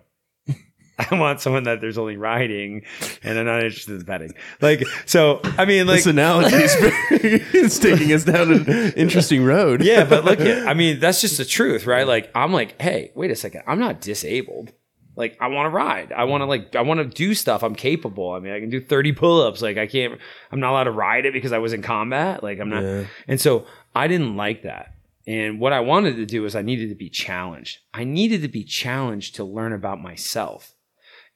I 1.10 1.14
want 1.14 1.40
someone 1.40 1.64
that 1.64 1.80
there's 1.80 1.98
only 1.98 2.16
riding, 2.16 2.82
and 3.22 3.38
I'm 3.38 3.46
not 3.46 3.62
interested 3.62 3.94
in 3.94 4.04
petting. 4.04 4.34
Like, 4.60 4.84
so 5.06 5.40
I 5.44 5.64
mean, 5.64 5.86
like 5.86 5.98
this 5.98 6.06
analogy 6.06 6.56
is 6.56 6.74
it's 7.10 7.78
taking 7.78 8.12
us 8.12 8.24
down 8.24 8.52
an 8.52 8.92
interesting 8.92 9.44
road. 9.44 9.82
yeah, 9.82 10.04
but 10.04 10.24
look 10.24 10.40
at, 10.40 10.66
I 10.66 10.74
mean, 10.74 11.00
that's 11.00 11.20
just 11.20 11.38
the 11.38 11.44
truth, 11.44 11.86
right? 11.86 12.06
Like, 12.06 12.30
I'm 12.34 12.52
like, 12.52 12.80
hey, 12.80 13.12
wait 13.14 13.30
a 13.30 13.36
second, 13.36 13.62
I'm 13.66 13.78
not 13.78 14.00
disabled. 14.00 14.72
Like, 15.16 15.36
I 15.40 15.48
want 15.48 15.66
to 15.66 15.70
ride. 15.70 16.12
I 16.12 16.24
want 16.24 16.42
to 16.42 16.46
like, 16.46 16.74
I 16.76 16.82
want 16.82 16.98
to 16.98 17.04
do 17.04 17.34
stuff. 17.34 17.62
I'm 17.62 17.74
capable. 17.74 18.32
I 18.32 18.38
mean, 18.38 18.54
I 18.54 18.60
can 18.60 18.70
do 18.70 18.80
30 18.80 19.12
pull-ups. 19.12 19.60
Like, 19.60 19.76
I 19.76 19.86
can't. 19.86 20.18
I'm 20.50 20.60
not 20.60 20.70
allowed 20.70 20.84
to 20.84 20.92
ride 20.92 21.26
it 21.26 21.34
because 21.34 21.52
I 21.52 21.58
was 21.58 21.74
in 21.74 21.82
combat. 21.82 22.42
Like, 22.42 22.58
I'm 22.58 22.70
not. 22.70 22.82
Yeah. 22.82 23.04
And 23.28 23.38
so 23.38 23.66
I 23.94 24.06
didn't 24.06 24.36
like 24.36 24.62
that. 24.62 24.94
And 25.26 25.60
what 25.60 25.72
I 25.72 25.80
wanted 25.80 26.16
to 26.16 26.26
do 26.26 26.46
is 26.46 26.56
I 26.56 26.62
needed 26.62 26.88
to 26.88 26.94
be 26.94 27.10
challenged. 27.10 27.80
I 27.92 28.04
needed 28.04 28.40
to 28.42 28.48
be 28.48 28.64
challenged 28.64 29.34
to 29.34 29.44
learn 29.44 29.72
about 29.72 30.00
myself 30.00 30.74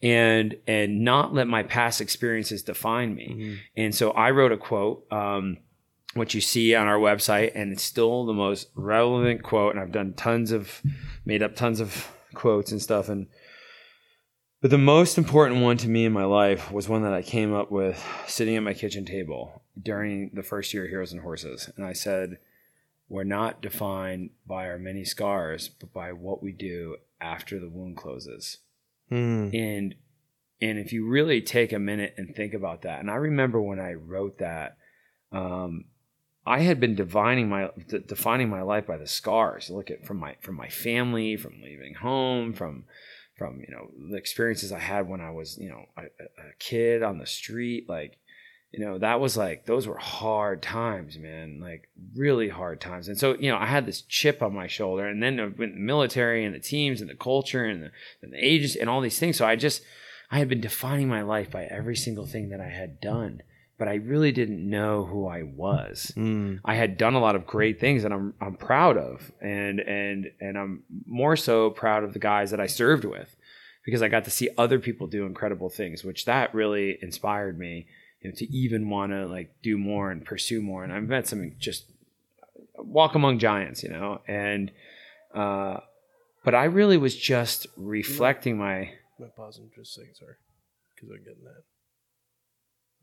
and 0.04 0.56
and 0.66 1.00
not 1.00 1.32
let 1.32 1.48
my 1.48 1.62
past 1.62 2.00
experiences 2.00 2.62
define 2.62 3.14
me. 3.14 3.28
Mm-hmm. 3.30 3.54
And 3.76 3.94
so 3.94 4.10
I 4.10 4.30
wrote 4.30 4.52
a 4.52 4.58
quote, 4.58 5.10
um, 5.10 5.56
which 6.12 6.34
you 6.34 6.42
see 6.42 6.74
on 6.74 6.86
our 6.86 6.98
website, 6.98 7.52
and 7.54 7.72
it's 7.72 7.82
still 7.82 8.26
the 8.26 8.34
most 8.34 8.68
relevant 8.76 9.42
quote. 9.42 9.74
And 9.74 9.82
I've 9.82 9.92
done 9.92 10.12
tons 10.12 10.52
of, 10.52 10.82
made 11.24 11.42
up 11.42 11.56
tons 11.56 11.80
of 11.80 12.12
quotes 12.34 12.70
and 12.70 12.80
stuff. 12.82 13.08
And 13.08 13.28
but 14.60 14.70
the 14.70 14.78
most 14.78 15.16
important 15.16 15.62
one 15.62 15.78
to 15.78 15.88
me 15.88 16.04
in 16.04 16.12
my 16.12 16.24
life 16.24 16.70
was 16.70 16.88
one 16.88 17.02
that 17.02 17.14
I 17.14 17.22
came 17.22 17.54
up 17.54 17.70
with 17.70 18.06
sitting 18.26 18.56
at 18.56 18.62
my 18.62 18.74
kitchen 18.74 19.06
table 19.06 19.62
during 19.82 20.30
the 20.34 20.42
first 20.42 20.74
year 20.74 20.84
of 20.84 20.90
Heroes 20.90 21.12
and 21.12 21.22
Horses, 21.22 21.70
and 21.76 21.84
I 21.84 21.94
said 21.94 22.38
we're 23.08 23.24
not 23.24 23.60
defined 23.60 24.30
by 24.46 24.66
our 24.68 24.78
many 24.78 25.04
scars, 25.04 25.68
but 25.68 25.92
by 25.92 26.12
what 26.12 26.42
we 26.42 26.52
do 26.52 26.96
after 27.20 27.58
the 27.58 27.68
wound 27.68 27.96
closes. 27.96 28.58
Hmm. 29.08 29.50
And 29.52 29.94
and 30.60 30.78
if 30.78 30.92
you 30.92 31.06
really 31.06 31.42
take 31.42 31.72
a 31.72 31.78
minute 31.78 32.14
and 32.16 32.34
think 32.34 32.54
about 32.54 32.82
that, 32.82 33.00
and 33.00 33.10
I 33.10 33.16
remember 33.16 33.60
when 33.60 33.80
I 33.80 33.94
wrote 33.94 34.38
that, 34.38 34.76
um, 35.32 35.84
I 36.46 36.60
had 36.60 36.80
been 36.80 36.94
defining 36.94 37.48
my 37.48 37.70
de- 37.88 38.00
defining 38.00 38.48
my 38.48 38.62
life 38.62 38.86
by 38.86 38.96
the 38.96 39.06
scars. 39.06 39.70
Look 39.70 39.90
at 39.90 40.06
from 40.06 40.18
my 40.18 40.36
from 40.40 40.56
my 40.56 40.68
family, 40.68 41.36
from 41.36 41.60
leaving 41.62 41.94
home, 41.94 42.52
from 42.52 42.84
from 43.36 43.60
you 43.60 43.74
know 43.74 43.90
the 44.10 44.16
experiences 44.16 44.72
I 44.72 44.78
had 44.78 45.08
when 45.08 45.20
I 45.20 45.30
was 45.30 45.58
you 45.58 45.68
know 45.68 45.84
a 45.96 46.02
a 46.02 46.54
kid 46.58 47.02
on 47.02 47.18
the 47.18 47.26
street, 47.26 47.88
like 47.88 48.18
you 48.74 48.84
know 48.84 48.98
that 48.98 49.20
was 49.20 49.36
like 49.36 49.66
those 49.66 49.86
were 49.86 49.98
hard 49.98 50.60
times 50.60 51.16
man 51.16 51.60
like 51.60 51.88
really 52.16 52.48
hard 52.48 52.80
times 52.80 53.06
and 53.08 53.16
so 53.18 53.36
you 53.38 53.48
know 53.50 53.56
i 53.56 53.66
had 53.66 53.86
this 53.86 54.02
chip 54.02 54.42
on 54.42 54.52
my 54.52 54.66
shoulder 54.66 55.06
and 55.06 55.22
then 55.22 55.36
with 55.56 55.72
the 55.74 55.80
military 55.80 56.44
and 56.44 56.54
the 56.54 56.58
teams 56.60 57.00
and 57.00 57.08
the 57.08 57.14
culture 57.14 57.64
and 57.64 57.84
the, 57.84 57.90
and 58.22 58.32
the 58.32 58.44
ages 58.44 58.74
and 58.74 58.90
all 58.90 59.00
these 59.00 59.18
things 59.18 59.36
so 59.36 59.46
i 59.46 59.54
just 59.54 59.82
i 60.30 60.38
had 60.38 60.48
been 60.48 60.60
defining 60.60 61.08
my 61.08 61.22
life 61.22 61.50
by 61.50 61.64
every 61.64 61.96
single 61.96 62.26
thing 62.26 62.48
that 62.48 62.60
i 62.60 62.68
had 62.68 63.00
done 63.00 63.40
but 63.78 63.86
i 63.86 63.94
really 63.94 64.32
didn't 64.32 64.68
know 64.68 65.04
who 65.04 65.26
i 65.28 65.42
was 65.42 66.12
Hmm. 66.16 66.56
I 66.64 66.74
had 66.74 66.98
done 66.98 67.14
a 67.14 67.20
lot 67.20 67.36
of 67.36 67.46
great 67.46 67.78
things 67.80 68.02
that 68.02 68.12
I'm 68.12 68.34
I'm 68.40 68.56
proud 68.56 68.96
of, 68.96 69.30
and 69.40 69.78
and 69.80 70.26
and 70.40 70.58
I'm 70.58 70.82
more 71.06 71.36
so 71.36 71.70
proud 71.70 72.02
of 72.04 72.12
the 72.12 72.18
guys 72.32 72.50
that 72.50 72.60
I 72.60 72.66
served 72.66 73.04
with, 73.04 73.30
because 73.84 74.02
I 74.02 74.08
got 74.08 74.24
to 74.24 74.30
see 74.30 74.48
other 74.56 74.78
people 74.78 75.06
do 75.06 75.26
incredible 75.26 75.70
things, 75.70 76.04
which 76.04 76.24
that 76.24 76.54
really 76.54 76.98
inspired 77.02 77.58
me, 77.58 77.86
you 78.24 78.30
know, 78.30 78.36
to 78.36 78.50
even 78.52 78.88
want 78.88 79.12
to 79.12 79.26
like 79.26 79.54
do 79.62 79.76
more 79.76 80.10
and 80.10 80.24
pursue 80.24 80.62
more. 80.62 80.82
And 80.82 80.92
I've 80.92 81.06
met 81.06 81.28
some 81.28 81.52
just 81.58 81.84
walk 82.76 83.14
among 83.14 83.38
giants, 83.38 83.82
you 83.82 83.90
know, 83.90 84.22
and 84.26 84.72
uh, 85.34 85.80
but 86.42 86.54
I 86.54 86.64
really 86.64 86.96
was 86.96 87.14
just 87.14 87.66
reflecting 87.76 88.56
my. 88.56 88.92
My 89.20 89.26
pause 89.36 89.58
and 89.58 89.70
just 89.76 89.94
say 89.94 90.02
sorry 90.18 90.34
because 90.96 91.10
I'm 91.10 91.18
getting 91.18 91.44
that. 91.44 91.62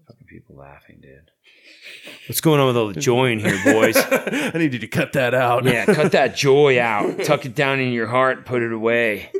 Fucking 0.08 0.28
people 0.28 0.56
laughing, 0.56 0.98
dude. 1.02 1.30
What's 2.28 2.42
going 2.42 2.60
on 2.60 2.68
with 2.68 2.78
all 2.78 2.88
the 2.88 3.00
joy 3.00 3.32
in 3.32 3.40
here, 3.40 3.60
boys? 3.64 3.96
I 4.12 4.52
need 4.56 4.74
you 4.74 4.80
to 4.80 4.88
cut 4.88 5.14
that 5.14 5.36
out. 5.36 5.66
Yeah, 5.66 5.86
cut 5.86 6.12
that 6.14 6.36
joy 6.36 6.82
out. 6.82 7.24
Tuck 7.24 7.46
it 7.46 7.54
down 7.54 7.80
in 7.80 7.94
your 7.94 8.08
heart. 8.08 8.46
Put 8.46 8.64
it 8.64 8.74
away. 8.74 9.32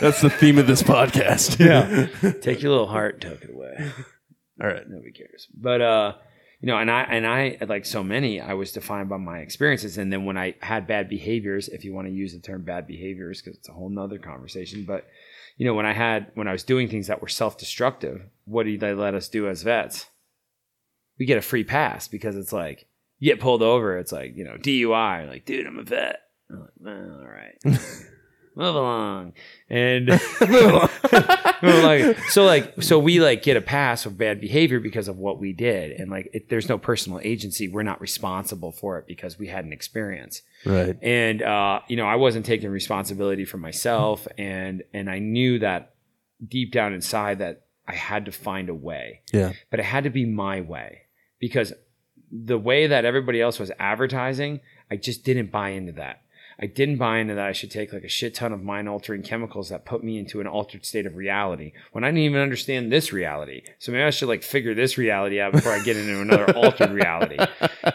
That's 0.00 0.20
the 0.20 0.28
theme 0.30 0.58
of 0.58 0.66
this 0.66 0.82
podcast. 0.82 1.58
Yeah. 1.60 2.32
Take 2.40 2.62
your 2.62 2.72
little 2.72 2.88
heart, 2.88 3.20
tuck 3.20 3.42
it 3.42 3.50
away. 3.50 3.92
All 4.62 4.68
right. 4.68 4.88
Nobody 4.88 5.10
cares. 5.10 5.48
But 5.52 5.80
uh, 5.80 6.14
you 6.60 6.68
know, 6.68 6.78
and 6.78 6.90
I 6.90 7.02
and 7.02 7.26
I 7.26 7.58
like 7.66 7.84
so 7.84 8.04
many, 8.04 8.40
I 8.40 8.54
was 8.54 8.70
defined 8.70 9.08
by 9.08 9.16
my 9.16 9.38
experiences. 9.38 9.98
And 9.98 10.12
then 10.12 10.24
when 10.24 10.38
I 10.38 10.54
had 10.60 10.86
bad 10.86 11.08
behaviors, 11.08 11.68
if 11.68 11.84
you 11.84 11.92
want 11.92 12.06
to 12.06 12.12
use 12.14 12.32
the 12.32 12.38
term 12.38 12.62
bad 12.62 12.86
behaviors, 12.86 13.42
because 13.42 13.58
it's 13.58 13.68
a 13.68 13.72
whole 13.72 13.90
nother 13.90 14.18
conversation, 14.18 14.84
but 14.86 15.06
you 15.56 15.66
know, 15.66 15.74
when 15.74 15.86
I 15.86 15.92
had 15.92 16.30
when 16.34 16.46
I 16.46 16.52
was 16.52 16.62
doing 16.62 16.88
things 16.88 17.08
that 17.08 17.20
were 17.20 17.28
self 17.28 17.58
destructive, 17.58 18.22
what 18.44 18.64
did 18.64 18.80
they 18.80 18.94
let 18.94 19.14
us 19.14 19.28
do 19.28 19.48
as 19.48 19.62
vets? 19.62 20.06
We 21.18 21.26
get 21.26 21.38
a 21.38 21.42
free 21.42 21.64
pass 21.64 22.06
because 22.06 22.36
it's 22.36 22.52
like 22.52 22.86
you 23.18 23.30
get 23.30 23.40
pulled 23.40 23.62
over, 23.62 23.98
it's 23.98 24.12
like, 24.12 24.36
you 24.36 24.44
know, 24.44 24.56
DUI, 24.56 25.28
like, 25.28 25.44
dude, 25.44 25.66
I'm 25.66 25.78
a 25.78 25.82
vet. 25.82 26.20
I'm 26.50 26.60
like, 26.60 26.70
well, 26.78 27.20
all 27.20 27.28
right. 27.28 27.56
Move 28.54 28.74
along. 28.74 29.32
And 29.70 30.08
Well, 31.62 31.82
like 31.82 32.18
so 32.30 32.44
like 32.44 32.82
so 32.82 32.98
we 32.98 33.20
like 33.20 33.42
get 33.42 33.56
a 33.56 33.60
pass 33.60 34.04
of 34.04 34.18
bad 34.18 34.40
behavior 34.40 34.80
because 34.80 35.08
of 35.08 35.16
what 35.16 35.38
we 35.38 35.52
did. 35.52 35.92
And 35.92 36.10
like 36.10 36.28
it, 36.32 36.48
there's 36.48 36.68
no 36.68 36.76
personal 36.76 37.20
agency. 37.22 37.68
We're 37.68 37.84
not 37.84 38.00
responsible 38.00 38.72
for 38.72 38.98
it 38.98 39.06
because 39.06 39.38
we 39.38 39.46
had 39.46 39.64
an 39.64 39.72
experience. 39.72 40.42
Right. 40.64 40.96
and 41.02 41.42
uh, 41.42 41.80
you 41.88 41.96
know 41.96 42.06
i 42.06 42.14
wasn't 42.14 42.46
taking 42.46 42.70
responsibility 42.70 43.44
for 43.44 43.58
myself. 43.58 44.26
And 44.36 44.82
and 44.92 45.08
i 45.10 45.18
knew 45.18 45.58
that 45.60 45.94
deep 46.46 46.72
down 46.72 46.92
inside 46.92 47.38
that 47.38 47.66
i 47.86 47.94
had 47.94 48.24
to 48.26 48.32
find 48.32 48.68
a 48.68 48.74
way. 48.74 49.22
Yeah. 49.32 49.52
but 49.70 49.80
it 49.80 49.84
had 49.84 50.04
to 50.04 50.10
be 50.10 50.24
my 50.24 50.60
way 50.60 51.02
because 51.38 51.72
the 52.30 52.58
way 52.58 52.86
that 52.88 53.04
everybody 53.04 53.40
else 53.40 53.58
was 53.58 53.70
advertising 53.78 54.60
i 54.90 54.96
just 54.96 55.22
didn't 55.24 55.50
buy 55.52 55.70
into 55.70 55.92
that 55.92 56.21
I 56.62 56.66
didn't 56.66 56.98
buy 56.98 57.18
into 57.18 57.34
that 57.34 57.48
I 57.48 57.50
should 57.50 57.72
take 57.72 57.92
like 57.92 58.04
a 58.04 58.08
shit 58.08 58.36
ton 58.36 58.52
of 58.52 58.62
mind 58.62 58.88
altering 58.88 59.24
chemicals 59.24 59.70
that 59.70 59.84
put 59.84 60.04
me 60.04 60.16
into 60.16 60.40
an 60.40 60.46
altered 60.46 60.86
state 60.86 61.06
of 61.06 61.16
reality 61.16 61.72
when 61.90 62.04
I 62.04 62.06
didn't 62.06 62.20
even 62.20 62.40
understand 62.40 62.92
this 62.92 63.12
reality. 63.12 63.64
So 63.80 63.90
maybe 63.90 64.04
I 64.04 64.10
should 64.10 64.28
like 64.28 64.44
figure 64.44 64.72
this 64.72 64.96
reality 64.96 65.40
out 65.40 65.54
before 65.54 65.72
I 65.72 65.80
get 65.80 65.96
into 65.96 66.20
another 66.20 66.52
altered 66.56 66.92
reality. 66.92 67.36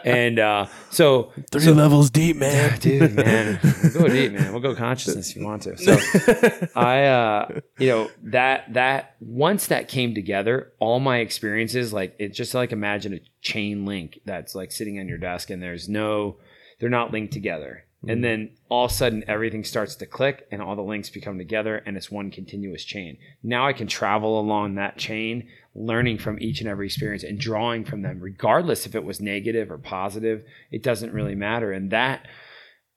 And 0.03 0.37
uh, 0.37 0.65
so, 0.89 1.31
Three 1.49 1.71
levels 1.71 2.09
deep, 2.09 2.35
man. 2.35 2.77
dude, 2.79 3.15
man, 3.15 3.57
we'll 3.83 3.93
go 3.93 4.07
deep, 4.09 4.33
man. 4.33 4.51
We'll 4.51 4.61
go 4.61 4.75
consciousness 4.75 5.29
if 5.29 5.37
you 5.37 5.45
want 5.45 5.61
to. 5.61 5.77
So 5.77 6.69
I, 6.75 7.05
uh, 7.05 7.59
you 7.77 7.87
know, 7.87 8.11
that 8.23 8.73
that 8.73 9.15
once 9.21 9.67
that 9.67 9.87
came 9.87 10.13
together, 10.13 10.73
all 10.79 10.99
my 10.99 11.19
experiences, 11.19 11.93
like 11.93 12.17
it 12.19 12.33
just 12.33 12.53
like 12.53 12.73
imagine 12.73 13.13
a 13.13 13.21
chain 13.39 13.85
link 13.85 14.19
that's 14.25 14.55
like 14.55 14.73
sitting 14.73 14.99
on 14.99 15.07
your 15.07 15.19
desk, 15.19 15.49
and 15.49 15.63
there's 15.63 15.87
no, 15.87 16.35
they're 16.81 16.89
not 16.89 17.13
linked 17.13 17.31
together. 17.31 17.85
And 18.03 18.19
mm. 18.19 18.21
then 18.21 18.49
all 18.69 18.85
of 18.85 18.91
a 18.91 18.93
sudden 18.93 19.23
everything 19.27 19.63
starts 19.63 19.95
to 19.95 20.05
click 20.05 20.47
and 20.51 20.61
all 20.61 20.75
the 20.75 20.83
links 20.83 21.09
become 21.09 21.37
together 21.37 21.77
and 21.77 21.97
it's 21.97 22.11
one 22.11 22.29
continuous 22.29 22.83
chain. 22.83 23.17
Now 23.41 23.67
I 23.67 23.73
can 23.73 23.87
travel 23.87 24.39
along 24.39 24.75
that 24.75 24.97
chain, 24.97 25.47
learning 25.73 26.19
from 26.19 26.39
each 26.39 26.59
and 26.59 26.69
every 26.69 26.85
experience 26.85 27.23
and 27.23 27.39
drawing 27.39 27.85
from 27.85 28.03
them, 28.03 28.19
regardless 28.19 28.85
if 28.85 28.93
it 28.93 29.03
was 29.03 29.19
negative 29.19 29.71
or 29.71 29.77
positive. 29.77 30.43
It 30.71 30.83
doesn't 30.83 31.13
really 31.13 31.35
matter. 31.35 31.71
And 31.71 31.91
that 31.91 32.27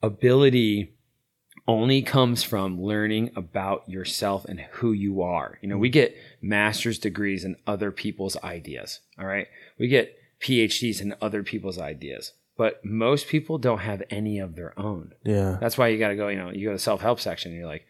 ability 0.03 0.93
only 1.67 2.01
comes 2.01 2.43
from 2.43 2.81
learning 2.81 3.31
about 3.35 3.87
yourself 3.87 4.45
and 4.45 4.59
who 4.71 4.91
you 4.91 5.21
are. 5.21 5.57
You 5.61 5.69
know, 5.69 5.77
we 5.77 5.89
get 5.89 6.15
master's 6.41 6.99
degrees 6.99 7.43
in 7.43 7.55
other 7.67 7.91
people's 7.91 8.35
ideas. 8.43 8.99
All 9.19 9.25
right. 9.25 9.47
We 9.79 9.87
get 9.87 10.17
PhDs 10.41 11.01
in 11.01 11.15
other 11.21 11.43
people's 11.43 11.79
ideas, 11.79 12.33
but 12.61 12.79
most 12.85 13.27
people 13.27 13.57
don't 13.57 13.79
have 13.79 14.03
any 14.11 14.37
of 14.37 14.55
their 14.55 14.79
own. 14.79 15.13
Yeah. 15.23 15.57
That's 15.59 15.79
why 15.79 15.87
you 15.87 15.97
got 15.97 16.09
to 16.09 16.15
go, 16.15 16.27
you 16.27 16.37
know, 16.37 16.51
you 16.51 16.67
go 16.67 16.73
to 16.73 16.77
self 16.77 17.01
help 17.01 17.19
section 17.19 17.49
and 17.51 17.57
you're 17.59 17.67
like, 17.67 17.87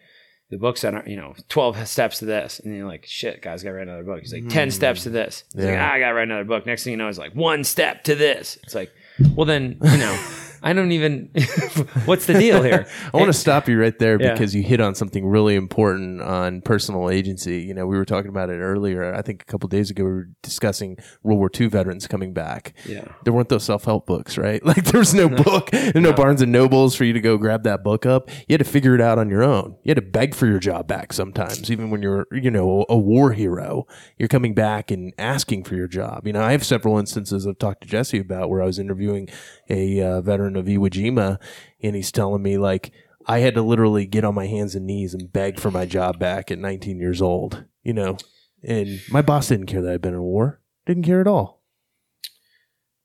the 0.50 0.58
books 0.58 0.80
that 0.80 0.94
are, 0.94 1.04
you 1.06 1.18
know, 1.18 1.34
12 1.50 1.86
steps 1.90 2.20
to 2.20 2.26
this. 2.26 2.60
And 2.62 2.74
you're 2.74 2.88
like, 2.88 3.06
shit, 3.06 3.42
guys, 3.42 3.64
got 3.64 3.72
to 3.72 3.76
write 3.76 3.88
another 3.90 4.04
book. 4.06 4.22
He's 4.22 4.32
like, 4.34 4.48
10 4.48 4.72
steps 4.72 5.04
to 5.04 5.10
this. 5.10 5.44
He's 5.54 5.66
like, 5.66 5.74
Yeah. 5.74 5.86
ah, 5.90 5.94
I 5.96 6.00
got 6.00 6.08
to 6.08 6.14
write 6.14 6.24
another 6.30 6.46
book. 6.46 6.66
Next 6.66 6.86
thing 6.86 6.92
you 6.92 6.98
know, 6.98 7.10
it's 7.10 7.18
like, 7.18 7.36
one 7.36 7.66
step 7.66 8.06
to 8.06 8.16
this. 8.16 8.58
It's 8.64 8.74
like, 8.74 8.94
well, 9.36 9.46
then, 9.46 9.78
you 9.84 9.98
know, 9.98 10.26
I 10.64 10.74
don't 10.74 10.92
even, 10.92 11.32
what's 12.06 12.26
the 12.26 12.34
deal 12.34 12.62
here? 12.62 12.88
I 13.14 13.18
want 13.18 13.30
to 13.30 13.34
stop 13.34 13.68
you 13.68 13.80
right 13.80 13.98
there 13.98 14.22
Yeah. 14.22 14.34
because 14.34 14.54
you 14.54 14.64
hit 14.64 14.80
on 14.80 14.96
something 14.96 15.26
really 15.26 15.56
important 15.56 16.22
on 16.22 16.62
personal 16.62 17.10
agency. 17.10 17.62
You 17.62 17.74
know, 17.74 17.88
we 17.88 17.98
were 17.98 18.06
talking 18.06 18.30
about 18.30 18.50
it 18.50 18.60
earlier. 18.60 19.14
I 19.14 19.22
think 19.22 19.42
a 19.42 19.46
couple 19.46 19.68
days 19.70 19.90
ago 19.90 20.04
we 20.04 20.10
were 20.12 20.30
discussing 20.44 20.98
World 21.24 21.40
War 21.40 21.50
II 21.60 21.68
veterans 21.68 22.08
coming 22.08 22.34
back. 22.34 22.74
Yeah. 22.86 23.06
There 23.24 23.34
weren't 23.34 23.50
those 23.50 23.64
self 23.64 23.86
help 23.86 24.06
books, 24.06 24.38
right? 24.38 24.62
Like 24.72 24.86
there 24.86 25.00
was 25.00 25.14
no 25.14 25.28
book, 25.28 25.70
and 25.74 26.02
no 26.02 26.14
Barnes 26.14 26.42
and 26.42 26.52
Nobles 26.52 26.96
for 26.96 27.04
you 27.04 27.12
to 27.12 27.20
go 27.20 27.38
grab 27.38 27.64
that 27.64 27.84
book 27.84 28.06
up. 28.06 28.30
You 28.48 28.54
had 28.54 28.60
to 28.60 28.64
figure 28.72 28.96
it 28.96 29.02
out 29.02 29.20
on 29.20 29.30
your 29.30 29.44
own. 29.44 29.76
You 29.84 29.90
had 29.90 29.96
to 29.96 30.02
beg 30.02 30.34
for 30.34 30.48
your 30.48 30.60
job 30.60 30.88
back 30.88 31.12
sometimes, 31.12 31.70
even 31.70 31.90
when 31.90 32.02
you're, 32.02 32.26
you 32.32 32.50
know, 32.50 32.86
a 32.88 32.98
war 32.98 33.34
hero. 33.34 33.86
You're 34.18 34.30
coming 34.30 34.54
back 34.54 34.90
and 34.90 35.14
asking 35.18 35.66
for 35.66 35.76
your 35.76 35.90
job. 35.90 36.26
You 36.26 36.32
know, 36.34 36.42
I 36.42 36.54
have 36.54 36.64
several 36.66 36.98
instances 36.98 37.46
I've 37.46 37.60
talked 37.60 37.82
to 37.82 37.88
Jesse 37.88 38.20
about 38.20 38.50
where 38.50 38.62
I 38.62 38.66
was 38.66 38.80
interviewing 38.80 39.28
a 39.70 40.02
uh, 40.02 40.22
veteran 40.22 40.51
of 40.58 40.66
Iwo 40.66 40.90
Jima, 40.90 41.40
and 41.82 41.96
he's 41.96 42.12
telling 42.12 42.42
me 42.42 42.58
like 42.58 42.92
I 43.28 43.40
had 43.40 43.56
to 43.56 43.62
literally 43.62 44.06
get 44.06 44.26
on 44.26 44.36
my 44.36 44.48
hands 44.48 44.76
and 44.76 44.86
knees 44.86 45.14
and 45.14 45.32
beg 45.32 45.60
for 45.60 45.72
my 45.72 45.86
job 45.86 46.20
back 46.20 46.52
at 46.52 46.60
19 46.60 47.00
years 47.00 47.22
old. 47.22 47.66
You 47.84 47.94
know, 47.94 48.18
and 48.64 49.02
my 49.10 49.22
boss 49.22 49.48
didn't 49.48 49.66
care 49.66 49.82
that 49.82 49.94
I'd 49.94 50.02
been 50.02 50.14
in 50.14 50.22
war. 50.22 50.62
Didn't 50.86 51.04
care 51.04 51.22
at 51.22 51.28
all. 51.28 51.62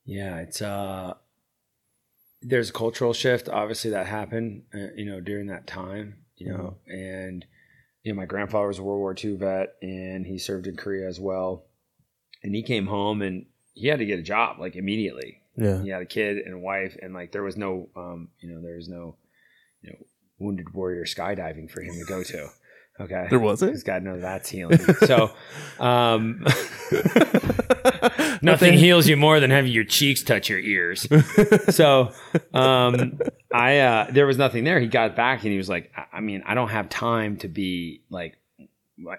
Yeah, 0.05 0.39
it's 0.39 0.63
uh 0.63 1.15
there's 2.43 2.71
a 2.71 2.73
cultural 2.73 3.13
shift 3.13 3.49
obviously 3.49 3.91
that 3.91 4.07
happened 4.07 4.63
uh, 4.75 4.93
you 4.95 5.05
know 5.05 5.21
during 5.21 5.47
that 5.49 5.67
time, 5.67 6.19
you 6.37 6.53
know, 6.53 6.77
and 6.87 7.45
you 8.03 8.13
know 8.13 8.17
my 8.17 8.27
grandfather 8.27 8.69
was 8.69 8.79
a 8.79 8.83
World 8.83 9.01
War 9.01 9.15
II 9.19 9.37
vet 9.37 9.75
and 9.83 10.27
he 10.27 10.39
served 10.39 10.67
in 10.67 10.77
Korea 10.77 11.09
as 11.09 11.19
well. 11.19 11.65
And 12.43 12.55
he 12.55 12.63
came 12.63 12.87
home 12.87 13.23
and 13.23 13.47
he 13.75 13.89
had 13.89 13.99
to 13.99 14.07
get 14.07 14.19
a 14.19 14.23
job 14.23 14.59
like 14.61 14.77
immediately. 14.77 15.43
Yeah. 15.57 15.83
He 15.83 15.89
had 15.91 16.03
a 16.03 16.07
kid 16.07 16.39
and 16.39 16.55
a 16.55 16.59
wife 16.59 16.97
and 17.01 17.15
like 17.15 17.33
there 17.33 17.43
was 17.43 17.57
no 17.57 17.89
um 17.97 18.29
you 18.41 18.53
know 18.53 18.61
there 18.63 18.77
was 18.77 18.89
no 18.89 19.17
you 19.83 19.91
know 19.91 19.97
wounded 20.39 20.75
warrior 20.75 21.05
skydiving 21.05 21.71
for 21.71 21.81
him 21.83 21.95
to 21.99 22.05
go 22.07 22.23
to. 22.23 22.49
Okay. 22.99 23.27
There 23.29 23.39
wasn't? 23.39 23.73
Because 23.73 23.83
God 23.83 24.03
knows 24.03 24.23
that's 24.23 24.49
healing. 24.49 24.79
So, 24.79 25.31
um, 25.79 26.43
nothing 28.43 28.75
heals 28.75 29.07
you 29.07 29.17
more 29.17 29.41
than 29.41 29.51
having 29.51 29.71
your 29.73 29.85
cheeks 29.85 30.23
touch 30.23 30.49
your 30.49 30.59
ears. 30.59 31.07
so, 31.75 32.13
um, 32.55 33.19
I, 33.53 33.79
uh, 33.81 34.07
there 34.11 34.27
was 34.27 34.39
nothing 34.39 34.65
there. 34.65 34.81
He 34.81 34.87
got 34.87 35.15
back 35.17 35.43
and 35.43 35.53
he 35.53 35.59
was 35.59 35.69
like, 35.69 35.93
I- 35.97 36.17
I 36.17 36.21
mean, 36.21 36.43
I 36.47 36.55
don't 36.55 36.69
have 36.71 36.89
time 36.89 37.37
to 37.39 37.49
be 37.49 38.03
like, 38.11 38.39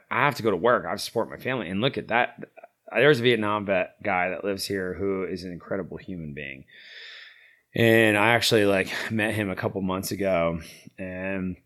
I 0.09 0.25
have 0.25 0.35
to 0.35 0.43
go 0.43 0.49
to 0.49 0.57
work. 0.57 0.85
I 0.85 0.89
have 0.89 0.97
to 0.99 1.05
support 1.05 1.29
my 1.29 1.37
family. 1.37 1.69
And 1.69 1.79
look 1.81 1.97
at 1.99 2.07
that. 2.07 2.45
Uh, 2.91 2.99
there's 2.99 3.19
a 3.19 3.23
Vietnam 3.23 3.65
vet 3.65 3.95
guy 4.03 4.29
that 4.29 4.43
lives 4.43 4.65
here 4.65 4.93
who 4.93 5.23
is 5.23 5.43
an 5.43 5.51
incredible 5.51 5.97
human 5.97 6.33
being. 6.33 6.65
And 7.75 8.17
I 8.17 8.29
actually 8.29 8.65
like 8.65 8.91
met 9.11 9.35
him 9.35 9.49
a 9.49 9.55
couple 9.55 9.81
months 9.81 10.11
ago 10.11 10.59
and 10.97 11.57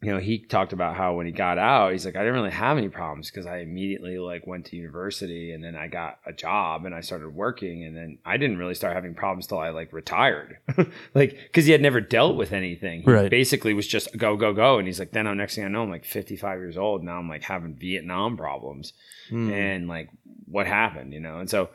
you 0.00 0.12
know, 0.12 0.18
he 0.20 0.38
talked 0.38 0.72
about 0.72 0.94
how 0.96 1.14
when 1.14 1.26
he 1.26 1.32
got 1.32 1.58
out, 1.58 1.90
he's 1.90 2.04
like, 2.06 2.14
I 2.14 2.20
didn't 2.20 2.34
really 2.34 2.50
have 2.52 2.78
any 2.78 2.88
problems 2.88 3.30
because 3.30 3.46
I 3.46 3.58
immediately 3.58 4.18
like 4.18 4.46
went 4.46 4.66
to 4.66 4.76
university 4.76 5.50
and 5.52 5.62
then 5.64 5.74
I 5.74 5.88
got 5.88 6.18
a 6.24 6.32
job 6.32 6.84
and 6.84 6.94
I 6.94 7.00
started 7.00 7.30
working 7.30 7.82
and 7.84 7.96
then 7.96 8.18
I 8.24 8.36
didn't 8.36 8.58
really 8.58 8.74
start 8.74 8.94
having 8.94 9.14
problems 9.14 9.48
till 9.48 9.58
I 9.58 9.70
like 9.70 9.92
retired, 9.92 10.58
like 11.14 11.36
because 11.46 11.66
he 11.66 11.72
had 11.72 11.82
never 11.82 12.00
dealt 12.00 12.36
with 12.36 12.52
anything. 12.52 13.02
He 13.02 13.10
Right. 13.10 13.28
basically 13.30 13.74
was 13.74 13.88
just 13.88 14.16
go 14.16 14.36
go 14.36 14.52
go, 14.52 14.78
and 14.78 14.86
he's 14.86 15.00
like, 15.00 15.10
then 15.10 15.26
I'm 15.26 15.36
next 15.36 15.56
thing 15.56 15.64
I 15.64 15.68
know, 15.68 15.82
I'm 15.82 15.90
like 15.90 16.04
55 16.04 16.58
years 16.60 16.76
old 16.78 17.02
now. 17.02 17.18
I'm 17.18 17.28
like 17.28 17.42
having 17.42 17.74
Vietnam 17.74 18.36
problems 18.36 18.92
Mm. 19.32 19.52
and 19.52 19.88
like 19.88 20.08
what 20.46 20.66
happened, 20.66 21.12
you 21.12 21.20
know, 21.20 21.38
and 21.40 21.50
so. 21.50 21.70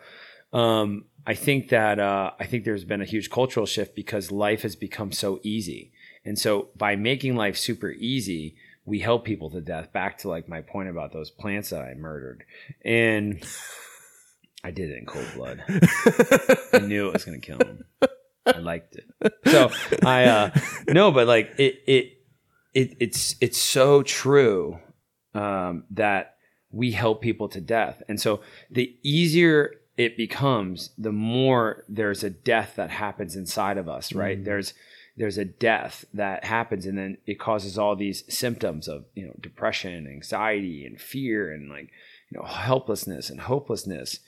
Um, 0.52 1.06
I 1.26 1.34
think 1.36 1.70
that 1.70 2.00
uh, 2.00 2.32
I 2.40 2.46
think 2.46 2.64
there's 2.64 2.84
been 2.84 3.02
a 3.02 3.06
huge 3.06 3.30
cultural 3.32 3.66
shift 3.66 3.96
because 3.96 4.30
life 4.32 4.62
has 4.64 4.76
become 4.76 5.12
so 5.12 5.40
easy. 5.42 5.93
And 6.26 6.38
so 6.40 6.70
by 6.76 6.96
making 6.96 7.36
life 7.36 7.58
super 7.58 7.92
easy, 7.92 8.56
we 8.86 9.00
help 9.00 9.26
people 9.26 9.50
to 9.52 9.62
death. 9.62 9.92
Back 9.94 10.20
to 10.20 10.30
like 10.30 10.48
my 10.48 10.62
point 10.62 10.90
about 10.90 11.14
those 11.14 11.30
plants 11.30 11.70
that 11.70 11.82
I 11.82 11.94
murdered. 11.94 12.44
And 12.84 13.44
I 14.64 14.72
did 14.72 14.92
it 14.92 14.98
in 14.98 15.06
cold 15.06 15.28
blood. 15.36 15.64
I 16.74 16.80
knew 16.82 17.08
it 17.08 17.14
was 17.14 17.26
gonna 17.26 17.40
kill 17.40 17.58
him. 17.58 17.84
I 18.46 18.60
liked 18.60 18.96
it. 18.96 19.34
So 19.46 19.72
I 20.06 20.26
uh 20.26 20.52
no, 20.88 21.12
but 21.12 21.28
like 21.28 21.54
it 21.58 21.82
it 21.88 22.18
it 22.74 22.98
it's 23.00 23.36
it's 23.42 23.58
so 23.58 24.04
true 24.04 24.80
um 25.34 25.86
that 25.92 26.36
we 26.72 26.92
help 26.92 27.22
people 27.22 27.50
to 27.50 27.62
death. 27.62 28.02
And 28.08 28.20
so 28.20 28.42
the 28.72 28.98
easier 29.04 29.76
it 29.96 30.18
becomes, 30.18 30.90
the 30.98 31.12
more 31.12 31.84
there's 31.88 32.24
a 32.24 32.30
death 32.30 32.74
that 32.78 32.90
happens 32.90 33.36
inside 33.36 33.78
of 33.78 33.88
us, 33.88 34.12
right? 34.14 34.44
There's 34.44 34.74
there's 35.16 35.38
a 35.38 35.46
death 35.46 36.06
that 36.14 36.44
happens 36.44 36.86
and 36.86 36.98
then 36.98 37.18
it 37.26 37.40
causes 37.40 37.78
all 37.78 37.96
these 37.96 38.24
symptoms 38.34 38.88
of 38.88 39.06
you 39.14 39.26
know 39.26 39.34
depression 39.40 40.08
anxiety 40.08 40.86
and 40.86 41.00
fear 41.00 41.52
and 41.52 41.70
like 41.70 41.90
you 42.30 42.40
know 42.40 42.46
helplessness 42.46 43.30
and 43.30 43.42
hopelessness 43.42 44.20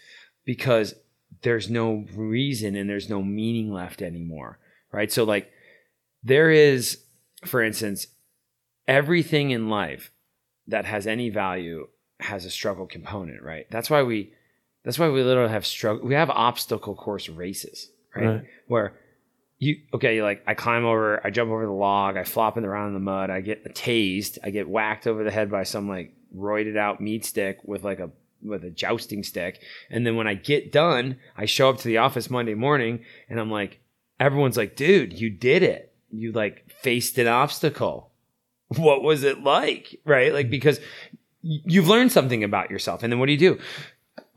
because 0.46 0.94
there's 1.42 1.70
no 1.70 2.06
reason 2.16 2.76
and 2.76 2.90
there's 2.90 3.10
no 3.10 3.22
meaning 3.22 3.72
left 3.72 4.02
anymore 4.02 4.60
right? 4.92 5.12
So 5.12 5.24
like 5.24 5.52
there 6.24 6.50
is 6.52 7.00
for 7.46 7.62
instance 7.64 8.08
everything 8.88 9.52
in 9.52 9.70
life 9.70 10.12
that 10.68 10.86
has 10.86 11.08
any 11.08 11.30
value 11.30 11.88
has 12.20 12.46
a 12.46 12.50
struggle 12.50 12.86
component 12.86 13.42
right? 13.42 13.66
That's 13.72 13.90
why 13.90 14.04
we 14.04 14.34
that's 14.84 15.00
why 15.00 15.10
we 15.10 15.24
literally 15.24 15.52
have 15.52 15.66
struggle 15.66 16.06
we 16.08 16.14
have 16.14 16.30
obstacle 16.30 16.96
course 16.96 17.28
races 17.28 17.90
right, 18.16 18.26
Right. 18.28 18.44
where 18.68 18.94
you 19.66 19.82
okay 19.94 20.22
like 20.22 20.44
i 20.48 20.54
climb 20.54 20.86
over 20.86 21.26
i 21.26 21.30
jump 21.30 21.52
over 21.52 21.66
the 21.66 21.72
log 21.72 22.18
i 22.18 22.24
flop 22.24 22.58
in 22.58 22.64
the 22.64 22.70
around 22.70 22.90
in 22.90 22.94
the 22.94 23.00
mud 23.00 23.30
i 23.30 23.42
get 23.42 23.64
tased 23.76 24.38
i 24.44 24.50
get 24.50 24.70
whacked 24.70 25.08
over 25.08 25.24
the 25.24 25.32
head 25.32 25.50
by 25.50 25.64
some 25.64 25.90
like 25.90 26.14
roided 26.36 26.78
out 26.78 27.02
meat 27.02 27.26
stick 27.26 27.60
with 27.64 27.84
like 27.84 28.00
a 28.00 28.10
with 28.44 28.64
a 28.64 28.70
jousting 28.70 29.24
stick. 29.24 29.62
And 29.90 30.06
then 30.06 30.16
when 30.16 30.28
i 30.28 30.34
get 30.34 30.72
done 30.72 31.18
i 31.36 31.46
show 31.46 31.70
up 31.70 31.78
to 31.80 31.88
the 31.88 31.98
office 31.98 32.30
monday 32.30 32.54
morning 32.54 33.04
and 33.30 33.40
i'm 33.40 33.50
like 33.50 33.80
everyone's 34.20 34.58
like 34.58 34.76
dude 34.76 35.20
you 35.20 35.30
did 35.30 35.64
it. 35.64 35.94
You 36.12 36.32
like 36.32 36.70
faced 36.70 37.18
an 37.18 37.28
obstacle. 37.28 38.12
What 38.78 39.04
was 39.04 39.24
it 39.24 39.44
like? 39.44 40.00
Right? 40.06 40.34
Like 40.34 40.50
because 40.50 40.80
you've 41.42 41.88
learned 41.88 42.12
something 42.12 42.44
about 42.44 42.72
yourself. 42.72 43.04
And 43.04 43.12
then 43.12 43.20
what 43.20 43.28
do 43.28 43.34
you 43.34 43.38
do? 43.38 43.60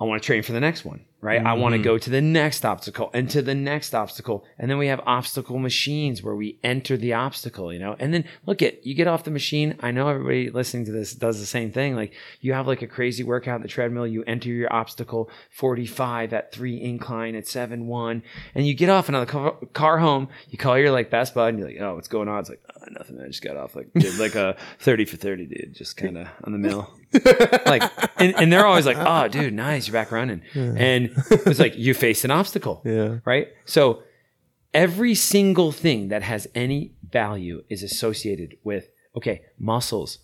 I 0.01 0.05
want 0.05 0.23
to 0.23 0.27
train 0.27 0.43
for 0.43 0.53
the 0.53 0.61
next 0.61 0.85
one, 0.85 1.05
right? 1.21 1.45
I 1.45 1.55
want 1.55 1.73
to 1.73 1.79
mm-hmm. 1.79 1.85
go 1.85 1.99
to 1.99 2.11
the 2.11 2.21
next 2.21 2.65
obstacle 2.65 3.11
and 3.13 3.29
to 3.31 3.43
the 3.43 3.55
next 3.55 3.93
obstacle. 3.93 4.45
And 4.57 4.71
then 4.71 4.79
we 4.79 4.87
have 4.87 5.01
obstacle 5.05 5.59
machines 5.59 6.23
where 6.23 6.37
we 6.37 6.59
enter 6.63 6.97
the 6.97 7.13
obstacle, 7.15 7.73
you 7.73 7.81
know? 7.81 7.97
And 7.99 8.15
then 8.15 8.25
look 8.47 8.63
at, 8.63 8.87
you 8.87 8.95
get 8.95 9.09
off 9.09 9.25
the 9.25 9.33
machine. 9.33 9.77
I 9.81 9.91
know 9.91 10.09
everybody 10.09 10.51
listening 10.51 10.85
to 10.87 10.93
this 10.93 11.15
does 11.15 11.41
the 11.41 11.47
same 11.47 11.73
thing. 11.73 11.97
Like 11.97 12.13
you 12.41 12.53
have 12.53 12.69
like 12.69 12.83
a 12.83 12.87
crazy 12.87 13.25
workout 13.25 13.57
on 13.57 13.63
the 13.63 13.69
treadmill. 13.69 14.07
You 14.07 14.23
enter 14.25 14.49
your 14.49 14.73
obstacle 14.73 15.29
45 15.51 16.33
at 16.33 16.53
three 16.53 16.81
incline 16.81 17.35
at 17.35 17.49
seven, 17.49 17.89
one, 17.89 18.23
and 18.55 18.67
you 18.67 18.75
get 18.75 18.89
off 18.89 19.09
another 19.09 19.27
car, 19.27 19.57
car 19.73 19.99
home. 19.99 20.29
You 20.51 20.59
call 20.59 20.79
your 20.79 20.93
like 20.93 21.11
best 21.11 21.35
bud 21.35 21.49
and 21.49 21.59
you're 21.59 21.69
like, 21.69 21.81
oh, 21.81 21.97
what's 21.97 22.09
going 22.09 22.29
on? 22.29 22.39
It's 22.41 22.49
like, 22.49 22.63
nothing. 22.93 23.21
I 23.21 23.27
just 23.27 23.43
got 23.43 23.57
off 23.57 23.75
like, 23.77 23.89
did 23.95 24.19
like 24.19 24.35
a 24.35 24.57
30 24.81 25.05
for 25.05 25.17
30, 25.17 25.47
dude. 25.47 25.75
Just 25.75 25.97
kind 25.97 26.19
of 26.19 26.29
on 26.45 26.53
the 26.53 26.59
mill, 26.59 26.93
like 27.67 27.83
and, 28.19 28.35
and 28.37 28.53
they're 28.53 28.67
always 28.67 28.87
like 28.87 28.97
oh 28.99 29.29
dude 29.29 29.55
nice 29.55 29.87
you're 29.87 29.93
back 29.93 30.11
running. 30.13 30.43
And 30.55 31.11
it's 31.31 31.59
like 31.61 31.77
you 31.77 31.95
face 31.95 32.25
an 32.25 32.31
obstacle 32.31 32.83
Yeah. 32.85 33.19
right? 33.25 33.49
So 33.65 34.03
every 34.75 35.15
single 35.15 35.73
thing 35.73 36.09
that 36.09 36.23
has 36.23 36.47
any 36.55 36.93
value 37.11 37.65
is 37.69 37.83
associated 37.83 38.57
with 38.65 38.91
okay 39.17 39.43
muscles. 39.59 40.19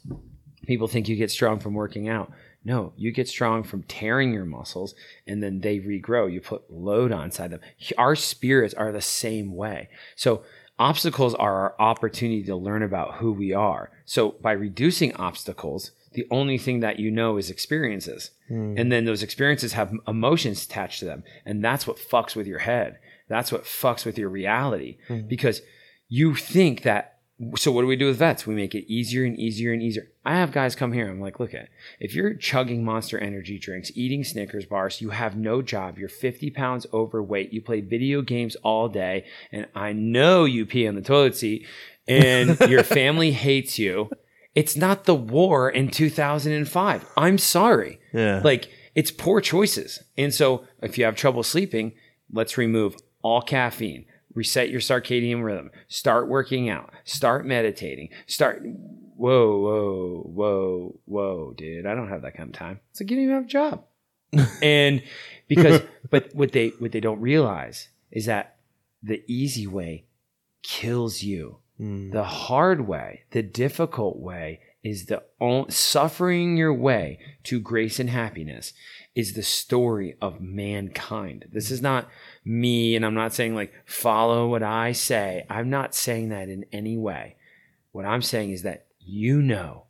People 0.67 0.89
think 0.89 1.09
you 1.09 1.17
get 1.17 1.31
strong 1.31 1.59
from 1.61 1.75
working 1.75 2.09
out. 2.09 2.31
No 2.67 2.93
you 2.97 3.13
get 3.13 3.29
strong 3.29 3.63
from 3.63 3.83
tearing 3.85 4.33
your 4.33 4.45
muscles 4.47 4.95
and 5.27 5.43
then 5.43 5.61
they 5.61 5.79
regrow. 5.81 6.33
You 6.33 6.41
put 6.41 6.71
load 6.71 7.13
on 7.13 7.25
inside 7.25 7.51
them. 7.51 7.61
Our 7.99 8.17
spirits 8.17 8.75
are 8.75 8.93
the 8.93 9.01
same 9.03 9.55
way. 9.55 9.89
So 10.17 10.43
obstacles 10.79 11.35
are 11.35 11.55
our 11.55 11.75
opportunity 11.79 12.43
to 12.45 12.57
learn 12.57 12.83
about 12.83 13.17
who 13.17 13.33
we 13.33 13.53
are. 13.53 13.91
So 14.05 14.33
by 14.41 14.53
reducing 14.53 15.15
obstacles, 15.17 15.93
the 16.13 16.27
only 16.31 16.59
thing 16.59 16.81
that 16.81 16.99
you 16.99 17.11
know 17.11 17.37
is 17.37 17.51
experiences. 17.51 18.31
Hmm. 18.49 18.75
And 18.77 18.91
then 18.91 19.05
those 19.05 19.23
experiences 19.23 19.73
have 19.75 19.93
emotions 20.07 20.65
attached 20.65 21.01
to 21.01 21.05
them. 21.05 21.25
And 21.45 21.65
that's 21.65 21.87
what 21.87 21.97
fucks 21.97 22.35
with 22.35 22.47
your 22.47 22.61
head. 22.61 22.99
That's 23.29 23.53
what 23.53 23.65
fucks 23.65 24.05
with 24.05 24.19
your 24.19 24.29
reality 24.29 24.99
hmm. 25.09 25.23
because 25.23 25.63
you 26.09 26.35
think 26.35 26.83
that. 26.83 27.14
So 27.57 27.73
what 27.73 27.81
do 27.81 27.89
we 27.89 27.97
do 27.97 28.07
with 28.07 28.19
vets? 28.19 28.47
We 28.47 28.55
make 28.55 28.75
it 28.77 28.91
easier 28.91 29.25
and 29.25 29.37
easier 29.37 29.73
and 29.73 29.83
easier. 29.83 30.09
I 30.25 30.37
have 30.37 30.53
guys 30.53 30.77
come 30.77 30.93
here. 30.93 31.09
I'm 31.09 31.21
like, 31.21 31.41
look 31.41 31.53
at 31.53 31.69
if 31.99 32.15
you're 32.15 32.35
chugging 32.35 32.85
Monster 32.85 33.19
Energy 33.19 33.59
drinks, 33.59 33.91
eating 33.97 34.23
Snickers 34.23 34.67
bars, 34.67 35.01
you 35.01 35.11
have 35.11 35.37
no 35.37 35.61
job. 35.61 35.99
You're 35.99 36.09
50 36.09 36.51
pounds 36.51 36.87
overweight. 36.93 37.53
You 37.53 37.61
play 37.61 37.81
video 37.81 38.23
games 38.23 38.55
all 38.57 38.89
day, 38.89 39.25
and 39.51 39.67
I 39.75 39.93
know 39.93 40.45
you 40.45 40.65
pee 40.65 40.87
on 40.87 40.95
the 40.95 41.03
toilet 41.03 41.35
seat, 41.35 41.67
and 42.07 42.59
your 42.69 42.85
family 42.85 43.33
hates 43.33 43.79
you. 43.81 44.11
It's 44.55 44.77
not 44.77 45.05
the 45.05 45.17
war 45.17 45.69
in 45.69 45.91
2005. 45.91 47.05
I'm 47.17 47.39
sorry. 47.39 48.01
Yeah. 48.13 48.43
Like 48.45 48.69
it's 48.95 49.11
poor 49.11 49.41
choices. 49.41 50.03
And 50.17 50.33
so 50.33 50.65
if 50.83 50.97
you 50.97 51.05
have 51.05 51.17
trouble 51.17 51.43
sleeping, 51.43 51.93
let's 52.33 52.57
remove 52.57 52.97
all 53.23 53.43
caffeine, 53.43 54.07
reset 54.35 54.71
your 54.71 54.81
circadian 54.81 55.43
rhythm, 55.43 55.71
start 55.89 56.29
working 56.29 56.69
out, 56.69 56.91
start 57.05 57.47
meditating, 57.47 58.11
start 58.27 58.63
whoa, 59.17 59.59
whoa, 59.59 60.23
whoa, 60.35 61.01
whoa, 61.05 61.55
dude. 61.57 61.87
I 61.87 61.95
don't 61.95 62.09
have 62.09 62.23
that 62.23 62.37
kind 62.37 62.51
of 62.51 62.55
time. 62.55 62.81
It's 62.91 63.01
like 63.01 63.11
you 63.11 63.17
don't 63.17 63.25
even 63.25 63.35
have 63.37 63.45
a 63.45 63.49
job. 63.49 63.85
and 64.63 65.03
because 65.47 65.83
but 66.11 66.35
what 66.35 66.53
they 66.53 66.69
what 66.79 66.93
they 66.93 67.01
don't 67.01 67.21
realize 67.21 67.89
is 68.11 68.27
that 68.27 68.57
the 69.03 69.23
easy 69.27 69.67
way 69.67 70.05
kills 70.63 71.23
you. 71.23 71.59
Hmm. 71.77 72.11
The 72.11 72.25
hard 72.25 72.87
way, 72.87 73.25
the 73.31 73.43
difficult 73.43 74.19
way 74.19 74.61
is 74.83 75.07
the 75.07 75.23
on, 75.41 75.71
suffering 75.71 76.57
your 76.57 76.75
way 76.75 77.19
to 77.45 77.59
grace 77.61 77.99
and 77.99 78.11
happiness 78.11 78.73
is 79.15 79.35
the 79.35 79.43
story 79.43 80.17
of 80.21 80.41
mankind. 80.41 81.47
This 81.53 81.71
is 81.71 81.81
not 81.81 82.09
me 82.45 82.95
and 82.95 83.05
I'm 83.05 83.15
not 83.15 83.33
saying 83.33 83.55
like 83.55 83.73
follow 83.87 84.49
what 84.49 84.63
I 84.63 84.93
say. 84.93 85.47
I'm 85.49 85.71
not 85.71 85.95
saying 85.95 86.29
that 86.29 86.49
in 86.49 86.67
any 86.73 86.97
way. 86.97 87.37
What 87.93 88.05
I'm 88.05 88.23
saying 88.23 88.51
is 88.51 88.63
that 88.63 88.87
you 88.99 89.41
know 89.41 89.85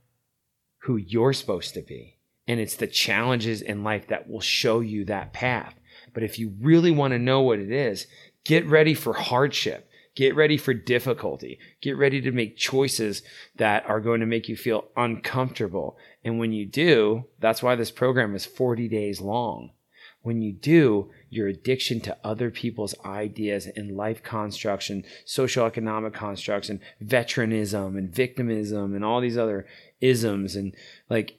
who 0.78 0.96
you're 0.96 1.32
supposed 1.32 1.74
to 1.74 1.82
be. 1.82 2.18
And 2.46 2.60
it's 2.60 2.76
the 2.76 2.86
challenges 2.86 3.62
in 3.62 3.84
life 3.84 4.08
that 4.08 4.28
will 4.28 4.40
show 4.40 4.80
you 4.80 5.06
that 5.06 5.32
path. 5.32 5.74
But 6.12 6.22
if 6.22 6.38
you 6.38 6.54
really 6.60 6.90
want 6.90 7.12
to 7.12 7.18
know 7.18 7.40
what 7.40 7.58
it 7.58 7.72
is, 7.72 8.06
get 8.44 8.66
ready 8.66 8.94
for 8.94 9.14
hardship. 9.14 9.88
Get 10.14 10.36
ready 10.36 10.56
for 10.56 10.74
difficulty. 10.74 11.58
Get 11.80 11.96
ready 11.96 12.20
to 12.20 12.30
make 12.30 12.56
choices 12.56 13.22
that 13.56 13.84
are 13.88 14.00
going 14.00 14.20
to 14.20 14.26
make 14.26 14.48
you 14.48 14.56
feel 14.56 14.84
uncomfortable. 14.96 15.96
And 16.22 16.38
when 16.38 16.52
you 16.52 16.66
do, 16.66 17.24
that's 17.40 17.62
why 17.62 17.74
this 17.74 17.90
program 17.90 18.34
is 18.36 18.46
40 18.46 18.88
days 18.88 19.20
long. 19.20 19.70
When 20.24 20.40
you 20.40 20.52
do, 20.52 21.10
your 21.28 21.48
addiction 21.48 22.00
to 22.00 22.16
other 22.24 22.50
people's 22.50 22.94
ideas 23.04 23.66
and 23.76 23.94
life 23.94 24.22
constructs 24.22 24.88
and 24.88 25.04
socioeconomic 25.26 26.14
constructs 26.14 26.70
and 26.70 26.80
veteranism 27.00 27.96
and 27.96 28.08
victimism 28.12 28.94
and 28.94 29.04
all 29.04 29.20
these 29.20 29.36
other 29.36 29.66
isms 30.00 30.56
and 30.56 30.74
like 31.10 31.38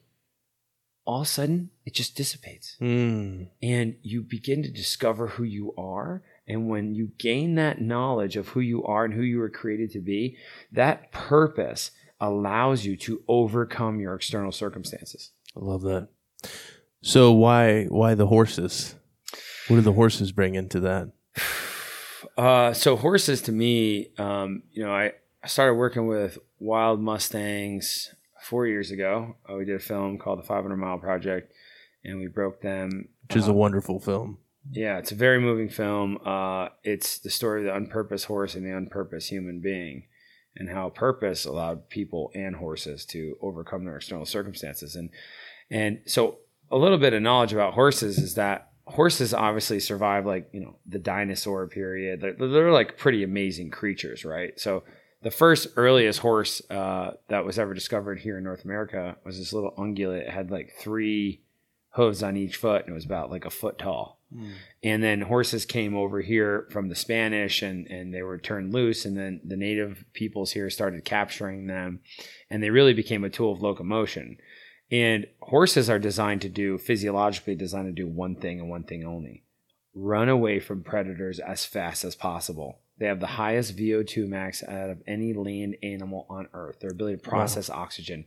all 1.04 1.22
of 1.22 1.28
a 1.28 1.30
sudden 1.30 1.72
it 1.84 1.94
just 1.96 2.16
dissipates 2.16 2.78
Mm. 2.80 3.48
and 3.62 3.96
you 4.04 4.22
begin 4.22 4.62
to 4.64 4.70
discover 4.70 5.28
who 5.30 5.44
you 5.44 5.74
are. 5.78 6.22
And 6.48 6.70
when 6.70 6.94
you 6.94 7.10
gain 7.18 7.56
that 7.56 7.82
knowledge 7.82 8.36
of 8.38 8.50
who 8.50 8.60
you 8.60 8.84
are 8.84 9.04
and 9.06 9.16
who 9.16 9.24
you 9.24 9.40
were 9.40 9.50
created 9.50 9.90
to 9.94 10.00
be, 10.00 10.38
that 10.72 11.12
purpose 11.12 11.90
allows 12.22 12.86
you 12.86 12.96
to 12.98 13.24
overcome 13.28 14.00
your 14.00 14.14
external 14.14 14.52
circumstances. 14.52 15.32
I 15.58 15.62
love 15.62 15.82
that. 15.82 16.10
So 17.06 17.32
why 17.34 17.86
why 17.86 18.16
the 18.16 18.26
horses? 18.26 18.96
What 19.68 19.76
do 19.76 19.84
the 19.84 19.94
horses 19.94 20.32
bring 20.32 20.56
into 20.56 20.80
that? 20.80 21.12
Uh, 22.36 22.74
so 22.74 22.96
horses 22.96 23.44
to 23.44 23.52
me, 23.52 24.10
um, 24.18 24.64
you 24.72 24.84
know, 24.84 24.92
I, 24.92 25.14
I 25.44 25.48
started 25.48 25.76
working 25.76 26.08
with 26.08 26.40
wild 26.60 27.00
Mustangs 27.00 28.14
four 28.42 28.66
years 28.66 28.90
ago. 28.90 29.36
Uh, 29.48 29.54
we 29.54 29.66
did 29.66 29.76
a 29.76 29.80
film 29.80 30.18
called 30.18 30.40
The 30.40 30.44
500 30.44 30.76
Mile 30.76 30.98
Project, 30.98 31.54
and 32.04 32.20
we 32.20 32.28
broke 32.28 32.62
them. 32.62 33.10
Which 33.28 33.38
is 33.38 33.48
a 33.48 33.52
uh, 33.52 33.54
wonderful 33.54 34.00
film. 34.00 34.40
Yeah, 34.72 34.98
it's 34.98 35.12
a 35.12 35.16
very 35.16 35.40
moving 35.40 35.70
film. 35.70 36.18
Uh, 36.26 36.70
it's 36.84 37.20
the 37.20 37.30
story 37.30 37.62
of 37.62 37.66
the 37.66 37.80
unpurposed 37.80 38.26
horse 38.26 38.56
and 38.56 38.66
the 38.66 38.76
unpurposed 38.76 39.30
human 39.30 39.62
being, 39.62 40.08
and 40.56 40.70
how 40.70 40.90
purpose 40.90 41.46
allowed 41.46 41.90
people 41.90 42.32
and 42.34 42.56
horses 42.56 43.06
to 43.06 43.38
overcome 43.42 43.86
their 43.86 43.98
external 43.98 44.26
circumstances. 44.26 44.96
And 44.96 45.12
and 45.70 46.00
so 46.06 46.40
a 46.72 46.78
little 46.78 46.98
bit 46.98 47.14
of 47.14 47.22
knowledge 47.22 47.54
about 47.54 47.74
horses 47.74 48.18
is 48.18 48.36
that 48.36 48.70
horses 48.86 49.34
obviously 49.34 49.80
survive 49.80 50.26
like 50.26 50.50
you 50.52 50.62
know 50.62 50.76
the 50.86 51.00
dinosaur 51.00 51.68
period. 51.68 52.22
They're, 52.22 52.48
they're 52.48 52.72
like 52.72 52.98
pretty 52.98 53.24
amazing 53.24 53.72
creatures, 53.72 54.26
right? 54.26 54.60
So 54.60 54.84
the 55.22 55.32
first 55.32 55.68
earliest 55.76 56.20
horse 56.20 56.62
uh, 56.70 57.12
that 57.30 57.46
was 57.46 57.58
ever 57.58 57.74
discovered 57.74 58.20
here 58.20 58.38
in 58.38 58.44
North 58.44 58.64
America 58.64 59.18
was 59.26 59.38
this 59.40 59.54
little 59.54 59.72
ungulate. 59.72 60.28
It 60.28 60.30
had 60.30 60.52
like 60.52 60.74
three 60.78 61.42
hooves 61.92 62.22
on 62.22 62.38
each 62.38 62.58
foot, 62.58 62.84
and 62.84 62.92
it 62.92 62.94
was 62.94 63.06
about 63.06 63.32
like 63.32 63.46
a 63.46 63.50
foot 63.50 63.80
tall. 63.80 64.20
And 64.84 65.02
then 65.02 65.22
horses 65.22 65.66
came 65.66 65.96
over 65.96 66.22
here 66.22 66.68
from 66.72 66.90
the 66.90 66.96
Spanish 66.96 67.62
and, 67.62 67.88
and 67.88 68.14
they 68.14 68.22
were 68.22 68.38
turned 68.38 68.74
loose. 68.74 69.06
And 69.06 69.18
then 69.18 69.40
the 69.44 69.56
native 69.56 70.04
peoples 70.14 70.52
here 70.52 70.70
started 70.70 71.06
capturing 71.06 71.68
them 71.68 72.02
and 72.50 72.62
they 72.62 72.70
really 72.70 72.94
became 72.94 73.24
a 73.24 73.30
tool 73.30 73.54
of 73.54 73.62
locomotion. 73.62 74.38
And 74.92 75.28
horses 75.42 75.90
are 75.90 76.00
designed 76.00 76.42
to 76.42 76.50
do, 76.50 76.78
physiologically 76.78 77.56
designed 77.56 77.88
to 77.88 78.04
do 78.04 78.08
one 78.08 78.36
thing 78.36 78.60
and 78.60 78.70
one 78.70 78.84
thing 78.84 79.04
only 79.04 79.46
run 79.96 80.28
away 80.28 80.60
from 80.60 80.84
predators 80.84 81.40
as 81.40 81.66
fast 81.66 82.04
as 82.04 82.16
possible. 82.16 82.80
They 82.98 83.08
have 83.08 83.20
the 83.20 83.28
highest 83.28 83.78
VO2 83.78 84.28
max 84.28 84.64
out 84.64 84.90
of 84.90 85.02
any 85.08 85.34
land 85.34 85.78
animal 85.82 86.26
on 86.30 86.48
earth, 86.54 86.80
their 86.80 86.92
ability 86.92 87.18
to 87.18 87.30
process 87.30 87.70
oxygen. 87.70 88.26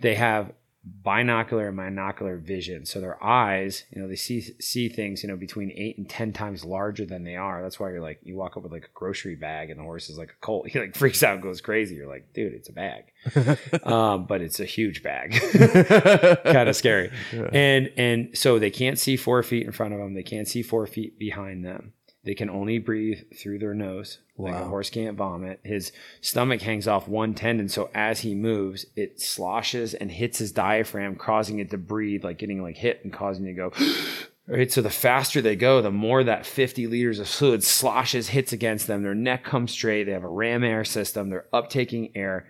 They 0.00 0.16
have 0.16 0.52
binocular 0.84 1.68
and 1.68 1.78
monocular 1.78 2.38
vision. 2.38 2.84
So 2.84 3.00
their 3.00 3.22
eyes, 3.22 3.84
you 3.90 4.00
know, 4.00 4.08
they 4.08 4.16
see 4.16 4.40
see 4.60 4.88
things, 4.88 5.22
you 5.22 5.28
know, 5.28 5.36
between 5.36 5.72
eight 5.72 5.96
and 5.96 6.08
ten 6.08 6.32
times 6.32 6.64
larger 6.64 7.06
than 7.06 7.24
they 7.24 7.36
are. 7.36 7.62
That's 7.62 7.80
why 7.80 7.90
you're 7.90 8.02
like, 8.02 8.20
you 8.22 8.36
walk 8.36 8.56
up 8.56 8.62
with 8.62 8.72
like 8.72 8.84
a 8.84 8.92
grocery 8.94 9.34
bag, 9.34 9.70
and 9.70 9.80
the 9.80 9.84
horse 9.84 10.10
is 10.10 10.18
like 10.18 10.30
a 10.30 10.44
colt. 10.44 10.68
He 10.74 10.78
like 10.78 10.96
freaks 10.96 11.22
out, 11.22 11.34
and 11.34 11.42
goes 11.42 11.60
crazy. 11.60 11.94
You're 11.94 12.08
like, 12.08 12.32
dude, 12.32 12.52
it's 12.52 12.68
a 12.68 12.72
bag, 12.72 13.04
um, 13.84 14.26
but 14.26 14.40
it's 14.40 14.60
a 14.60 14.64
huge 14.64 15.02
bag, 15.02 15.32
kind 16.44 16.68
of 16.68 16.76
scary. 16.76 17.10
And 17.52 17.90
and 17.96 18.36
so 18.36 18.58
they 18.58 18.70
can't 18.70 18.98
see 18.98 19.16
four 19.16 19.42
feet 19.42 19.66
in 19.66 19.72
front 19.72 19.94
of 19.94 20.00
them. 20.00 20.14
They 20.14 20.22
can't 20.22 20.48
see 20.48 20.62
four 20.62 20.86
feet 20.86 21.18
behind 21.18 21.64
them. 21.64 21.92
They 22.24 22.34
can 22.34 22.48
only 22.48 22.78
breathe 22.78 23.20
through 23.36 23.58
their 23.58 23.74
nose. 23.74 24.18
Like 24.38 24.54
a 24.54 24.64
horse 24.64 24.90
can't 24.90 25.16
vomit. 25.16 25.60
His 25.62 25.92
stomach 26.20 26.62
hangs 26.62 26.88
off 26.88 27.06
one 27.06 27.34
tendon, 27.34 27.68
so 27.68 27.90
as 27.94 28.20
he 28.20 28.34
moves, 28.34 28.86
it 28.96 29.20
sloshes 29.20 29.94
and 29.94 30.10
hits 30.10 30.38
his 30.38 30.50
diaphragm, 30.50 31.16
causing 31.16 31.58
it 31.58 31.70
to 31.70 31.78
breathe, 31.78 32.24
like 32.24 32.38
getting 32.38 32.62
like 32.62 32.76
hit 32.76 33.00
and 33.04 33.12
causing 33.12 33.46
it 33.46 33.54
to 33.54 33.54
go. 33.54 33.72
Right. 34.46 34.70
So 34.70 34.82
the 34.82 34.90
faster 34.90 35.40
they 35.40 35.56
go, 35.56 35.80
the 35.80 35.90
more 35.90 36.22
that 36.22 36.44
50 36.44 36.86
liters 36.86 37.18
of 37.18 37.26
fluid 37.26 37.64
sloshes, 37.64 38.28
hits 38.28 38.52
against 38.52 38.86
them. 38.86 39.02
Their 39.02 39.14
neck 39.14 39.42
comes 39.42 39.72
straight. 39.72 40.04
They 40.04 40.12
have 40.12 40.22
a 40.22 40.28
ram 40.28 40.62
air 40.62 40.84
system. 40.84 41.30
They're 41.30 41.46
uptaking 41.50 42.10
air, 42.14 42.46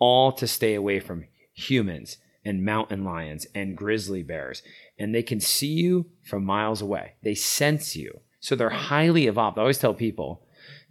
all 0.00 0.32
to 0.32 0.48
stay 0.48 0.74
away 0.74 0.98
from 0.98 1.26
humans 1.54 2.18
and 2.44 2.64
mountain 2.64 3.04
lions 3.04 3.46
and 3.54 3.76
grizzly 3.76 4.24
bears. 4.24 4.64
And 4.98 5.14
they 5.14 5.22
can 5.22 5.38
see 5.38 5.68
you 5.68 6.06
from 6.24 6.44
miles 6.44 6.82
away. 6.82 7.14
They 7.22 7.36
sense 7.36 7.94
you. 7.94 8.22
So 8.40 8.54
they're 8.54 8.70
highly 8.70 9.26
evolved. 9.26 9.58
I 9.58 9.62
always 9.62 9.78
tell 9.78 9.94
people, 9.94 10.42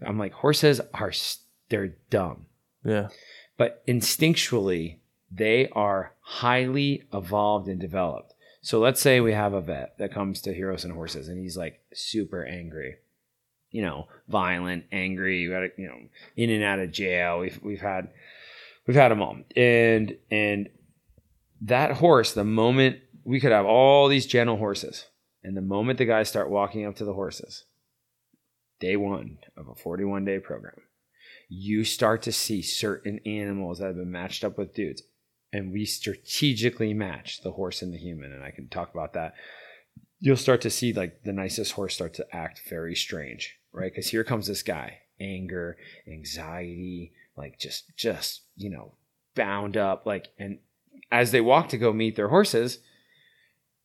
I'm 0.06 0.18
like, 0.20 0.34
horses 0.34 0.82
are, 0.94 1.12
they're 1.70 1.96
dumb 2.10 2.46
Yeah. 2.84 3.10
but 3.58 3.86
instinctually 3.88 4.98
they 5.32 5.70
are 5.70 6.14
highly 6.22 7.04
evolved 7.14 7.68
and 7.68 7.80
developed. 7.80 8.34
So 8.62 8.80
let's 8.80 9.02
say 9.02 9.20
we 9.20 9.34
have 9.34 9.54
a 9.54 9.62
vet 9.62 9.98
that 10.00 10.14
comes 10.14 10.42
to 10.42 10.54
Heroes 10.54 10.84
and 10.84 10.94
Horses 10.94 11.28
and 11.28 11.40
he's 11.40 11.56
like 11.58 11.82
super 11.94 12.44
angry, 12.46 12.96
you 13.70 13.82
know, 13.82 14.08
violent, 14.28 14.86
angry, 14.92 15.40
you 15.40 15.52
got 15.52 15.78
you 15.78 15.88
know, 15.88 15.98
in 16.36 16.50
and 16.50 16.64
out 16.64 16.80
of 16.80 16.92
jail. 16.92 17.40
We've 17.40 17.60
we've 17.62 17.82
had 17.82 18.10
we've 18.88 18.96
had 18.98 19.10
them 19.12 19.22
all, 19.22 19.38
and 19.56 20.18
and 20.32 20.70
that 21.62 21.92
horse, 21.92 22.34
the 22.34 22.44
moment 22.44 23.00
we 23.24 23.40
could 23.40 23.52
have 23.52 23.66
all 23.66 24.08
these 24.08 24.26
gentle 24.26 24.58
horses, 24.58 25.06
and 25.46 25.56
the 25.56 25.62
moment 25.62 25.98
the 25.98 26.06
guys 26.06 26.28
start 26.28 26.50
walking 26.50 26.86
up 26.86 26.96
to 26.96 27.06
the 27.06 27.14
horses, 27.14 27.66
day 28.80 28.96
one 28.96 29.38
of 29.56 29.68
a 29.68 29.76
41 29.76 30.26
day 30.26 30.40
program 30.40 30.82
you 31.50 31.84
start 31.84 32.22
to 32.24 32.32
see 32.32 32.62
certain 32.62 33.20
animals 33.26 33.80
that 33.80 33.88
have 33.88 33.96
been 33.98 34.12
matched 34.12 34.44
up 34.44 34.58
with 34.58 34.74
dudes. 34.74 35.04
And 35.54 35.72
we 35.72 35.86
strategically 35.86 36.94
match 36.94 37.42
the 37.42 37.52
horse 37.52 37.82
and 37.82 37.94
the 37.94 37.98
human. 37.98 38.32
And 38.32 38.44
I 38.44 38.52
can 38.52 38.68
talk 38.68 38.94
about 38.94 39.14
that. 39.14 39.36
You'll 40.20 40.38
start 40.38 40.62
to 40.62 40.70
see 40.70 40.92
like 40.92 41.24
the 41.24 41.34
nicest 41.34 41.74
horse 41.74 41.96
start 41.96 42.14
to 42.16 42.36
act 42.36 42.62
very 42.68 42.96
strange, 42.96 43.58
right? 43.72 43.92
Because 43.92 44.10
here 44.10 44.24
comes 44.24 44.48
this 44.48 44.64
guy. 44.64 45.00
anger, 45.22 45.78
anxiety, 46.08 47.14
like 47.38 47.58
just 47.58 47.96
just, 47.96 48.42
you 48.58 48.70
know, 48.70 48.96
bound 49.34 49.78
up 49.78 50.06
like 50.06 50.28
and 50.38 50.60
as 51.10 51.32
they 51.32 51.40
walk 51.40 51.70
to 51.70 51.78
go 51.78 51.94
meet 51.94 52.18
their 52.18 52.28
horses, 52.28 52.80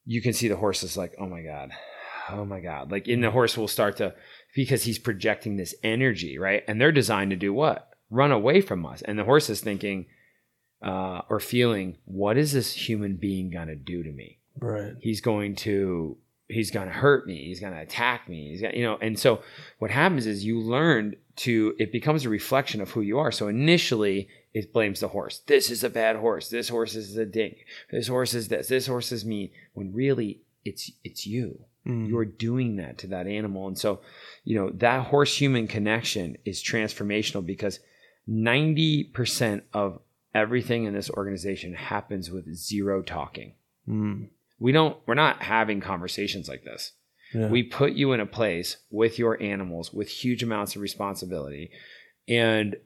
you 0.05 0.23
can 0.23 0.33
see 0.33 0.49
the 0.49 0.57
horses 0.57 0.97
like, 0.97 1.15
"Oh 1.19 1.27
my 1.27 1.43
god. 1.43 1.71
Oh 2.31 2.45
my 2.45 2.61
god." 2.61 2.91
Like 2.91 3.09
in 3.09 3.21
the 3.21 3.31
horse 3.31 3.57
will 3.57 3.69
start 3.69 3.97
to 3.99 4.15
because 4.55 4.85
he's 4.85 4.99
projecting 4.99 5.57
this 5.57 5.75
energy, 5.83 6.39
right? 6.39 6.63
And 6.67 6.81
they're 6.81 6.93
designed 6.93 7.31
to 7.31 7.37
do 7.37 7.53
what? 7.53 7.91
Run 8.11 8.33
away 8.33 8.61
from 8.61 8.85
us. 8.85 9.03
And 9.03 9.19
the 9.19 9.25
horse 9.25 9.49
is 9.49 9.61
thinking 9.61 10.07
uh, 10.83 11.23
or 11.29 11.41
feeling, 11.41 11.99
what 12.05 12.37
is 12.37 12.53
this 12.53 12.73
human 12.73 13.17
being 13.17 13.51
going 13.51 13.69
to 13.69 13.77
do 13.77 14.03
to 14.03 14.11
me? 14.11 14.39
Right. 14.59 14.95
He's 15.01 15.21
going 15.21 15.57
to 15.57 16.17
he's 16.49 16.71
going 16.71 16.89
to 16.89 16.93
hurt 16.93 17.27
me. 17.27 17.45
He's 17.45 17.61
going 17.61 17.73
to 17.73 17.81
attack 17.81 18.29
me. 18.29 18.49
He's 18.51 18.61
got, 18.61 18.75
you 18.75 18.83
know, 18.83 18.99
and 19.01 19.19
so 19.19 19.41
what 19.79 19.91
happens 19.91 20.27
is 20.27 20.45
you 20.45 20.61
learn 20.61 21.15
to, 21.37 21.75
it 21.79 21.93
becomes 21.93 22.25
a 22.25 22.29
reflection 22.29 22.81
of 22.81 22.91
who 22.91 23.01
you 23.03 23.19
are. 23.19 23.31
So 23.31 23.47
initially 23.47 24.29
it 24.53 24.73
blames 24.73 25.01
the 25.01 25.09
horse. 25.09 25.41
This 25.47 25.71
is 25.71 25.85
a 25.85 25.91
bad 25.91 26.17
horse. 26.17 26.49
This 26.49 26.69
horse 26.69 26.95
is 26.95 27.17
a 27.17 27.27
dink. 27.27 27.59
This 27.91 28.09
horse 28.09 28.35
is 28.35 28.49
this. 28.49 28.69
This 28.69 28.87
horse 28.87 29.13
is 29.13 29.25
me. 29.25 29.53
When 29.75 29.93
really 29.93 30.43
it's, 30.65 30.91
it's 31.05 31.27
you. 31.27 31.65
Mm. 31.87 32.09
You're 32.09 32.25
doing 32.25 32.77
that 32.77 32.99
to 32.99 33.07
that 33.09 33.27
animal. 33.27 33.69
And 33.69 33.79
so, 33.79 34.01
you 34.45 34.57
know, 34.57 34.71
that 34.75 35.07
horse 35.07 35.37
human 35.37 35.67
connection 35.67 36.37
is 36.45 36.63
transformational 36.63 37.45
because 37.45 37.81
90% 38.29 39.63
of 39.73 40.01
everything 40.35 40.85
in 40.85 40.95
this 40.95 41.11
organization 41.11 41.75
happens 41.75 42.31
with 42.31 42.55
zero 42.55 43.03
talking. 43.03 43.55
Mm. 43.89 44.29
We 44.59 44.73
don't, 44.73 44.97
we're 45.07 45.15
not 45.15 45.43
having 45.43 45.81
conversations 45.81 46.49
like 46.49 46.65
this. 46.65 46.93
Yeah. 47.33 47.49
We 47.49 47.63
put 47.63 47.93
you 47.93 48.13
in 48.13 48.21
a 48.21 48.27
place 48.27 48.79
with 48.91 49.19
your 49.19 49.41
animals 49.41 49.93
with 49.93 50.09
huge 50.09 50.43
amounts 50.43 50.75
of 50.75 50.83
responsibility, 50.83 51.71
and 52.29 52.77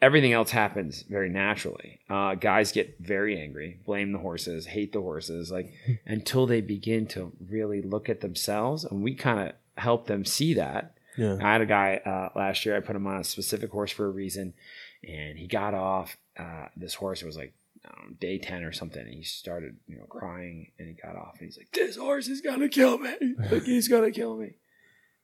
everything 0.00 0.32
else 0.32 0.50
happens 0.50 1.02
very 1.02 1.28
naturally. 1.28 2.00
Uh, 2.08 2.34
guys 2.34 2.72
get 2.72 2.96
very 3.00 3.40
angry, 3.40 3.80
blame 3.84 4.12
the 4.12 4.18
horses, 4.18 4.66
hate 4.66 4.92
the 4.92 5.00
horses, 5.00 5.50
like 5.50 5.72
until 6.06 6.46
they 6.46 6.60
begin 6.60 7.06
to 7.08 7.32
really 7.48 7.82
look 7.82 8.08
at 8.08 8.20
themselves, 8.20 8.84
and 8.84 9.02
we 9.02 9.14
kind 9.14 9.48
of 9.48 9.54
help 9.76 10.06
them 10.06 10.24
see 10.24 10.54
that. 10.54 10.96
yeah. 11.16 11.36
I 11.40 11.52
had 11.52 11.60
a 11.60 11.66
guy 11.66 12.00
uh, 12.04 12.30
last 12.38 12.64
year. 12.64 12.76
I 12.76 12.80
put 12.80 12.96
him 12.96 13.06
on 13.06 13.20
a 13.20 13.24
specific 13.24 13.70
horse 13.70 13.90
for 13.92 14.06
a 14.06 14.10
reason, 14.10 14.54
and 15.06 15.38
he 15.38 15.46
got 15.46 15.74
off. 15.74 16.16
Uh, 16.38 16.68
this 16.76 16.94
horse 16.94 17.22
was 17.22 17.36
like 17.36 17.52
know, 17.88 18.14
day 18.20 18.38
ten 18.38 18.62
or 18.64 18.72
something. 18.72 19.02
And 19.02 19.14
he 19.14 19.22
started, 19.22 19.76
you 19.86 19.96
know, 19.96 20.04
crying, 20.04 20.72
and 20.78 20.88
he 20.88 20.94
got 20.94 21.16
off. 21.16 21.36
And 21.38 21.46
he's 21.48 21.58
like, 21.58 21.70
"This 21.72 21.96
horse 21.96 22.28
is 22.28 22.40
gonna 22.40 22.68
kill 22.68 22.98
me! 22.98 23.14
Like 23.50 23.64
he's 23.64 23.88
gonna 23.88 24.10
kill 24.10 24.36
me!" 24.36 24.54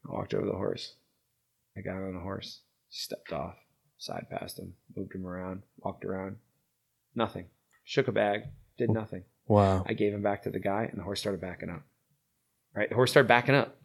I 0.06 0.12
walked 0.12 0.34
over 0.34 0.46
the 0.46 0.52
horse. 0.52 0.94
I 1.76 1.80
got 1.80 1.96
on 1.96 2.14
the 2.14 2.20
horse, 2.20 2.60
stepped 2.90 3.32
off, 3.32 3.56
side 4.04 4.26
passed 4.30 4.58
him, 4.58 4.74
moved 4.96 5.14
him 5.14 5.26
around, 5.26 5.62
walked 5.78 6.04
around. 6.04 6.36
Nothing. 7.14 7.46
Shook 7.84 8.08
a 8.08 8.12
bag. 8.12 8.44
Did 8.76 8.90
nothing. 8.90 9.24
Wow. 9.46 9.84
I 9.86 9.92
gave 9.94 10.12
him 10.12 10.22
back 10.22 10.42
to 10.44 10.50
the 10.50 10.58
guy, 10.58 10.84
and 10.90 10.98
the 10.98 11.04
horse 11.04 11.20
started 11.20 11.40
backing 11.40 11.70
up. 11.70 11.82
Right? 12.74 12.88
The 12.88 12.94
horse 12.94 13.10
started 13.10 13.28
backing 13.28 13.54
up 13.54 13.76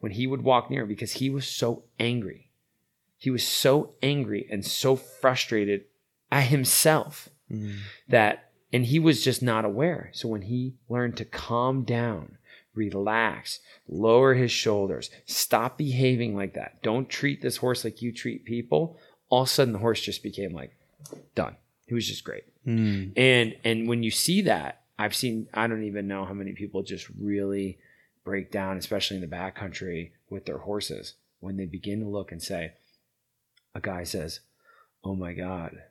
when 0.00 0.12
he 0.12 0.26
would 0.26 0.42
walk 0.42 0.70
near 0.70 0.86
because 0.86 1.14
he 1.14 1.28
was 1.30 1.46
so 1.46 1.84
angry. 1.98 2.50
He 3.16 3.30
was 3.30 3.46
so 3.46 3.94
angry 4.02 4.46
and 4.50 4.64
so 4.64 4.96
frustrated 4.96 5.84
at 6.30 6.44
himself 6.44 7.28
Mm. 7.50 7.78
that, 8.08 8.50
and 8.74 8.84
he 8.84 8.98
was 8.98 9.24
just 9.24 9.42
not 9.42 9.64
aware. 9.64 10.10
So 10.12 10.28
when 10.28 10.42
he 10.42 10.76
learned 10.88 11.16
to 11.16 11.24
calm 11.24 11.82
down, 11.82 12.36
relax, 12.74 13.60
lower 13.88 14.34
his 14.34 14.50
shoulders, 14.52 15.10
stop 15.24 15.78
behaving 15.78 16.36
like 16.36 16.52
that, 16.54 16.82
don't 16.82 17.08
treat 17.08 17.40
this 17.40 17.56
horse 17.56 17.84
like 17.84 18.02
you 18.02 18.12
treat 18.12 18.44
people, 18.44 18.98
all 19.28 19.42
of 19.42 19.48
a 19.48 19.50
sudden 19.50 19.72
the 19.72 19.78
horse 19.78 20.00
just 20.00 20.22
became 20.22 20.52
like, 20.52 20.74
done. 21.34 21.56
He 21.86 21.94
was 21.94 22.06
just 22.06 22.24
great. 22.24 22.44
Mm. 22.66 23.12
And 23.16 23.56
and 23.64 23.88
when 23.88 24.02
you 24.02 24.10
see 24.10 24.42
that, 24.42 24.82
I've 24.98 25.14
seen 25.14 25.48
I 25.54 25.66
don't 25.66 25.84
even 25.84 26.08
know 26.08 26.24
how 26.24 26.34
many 26.34 26.52
people 26.52 26.82
just 26.82 27.08
really 27.18 27.78
break 28.24 28.50
down, 28.50 28.76
especially 28.76 29.16
in 29.16 29.22
the 29.22 29.36
backcountry 29.36 30.10
with 30.28 30.44
their 30.44 30.58
horses, 30.58 31.14
when 31.40 31.56
they 31.56 31.64
begin 31.64 32.00
to 32.00 32.08
look 32.08 32.30
and 32.30 32.42
say, 32.42 32.72
a 33.74 33.80
guy 33.80 34.04
says, 34.04 34.40
Oh 35.04 35.14
my 35.14 35.32
God, 35.32 35.82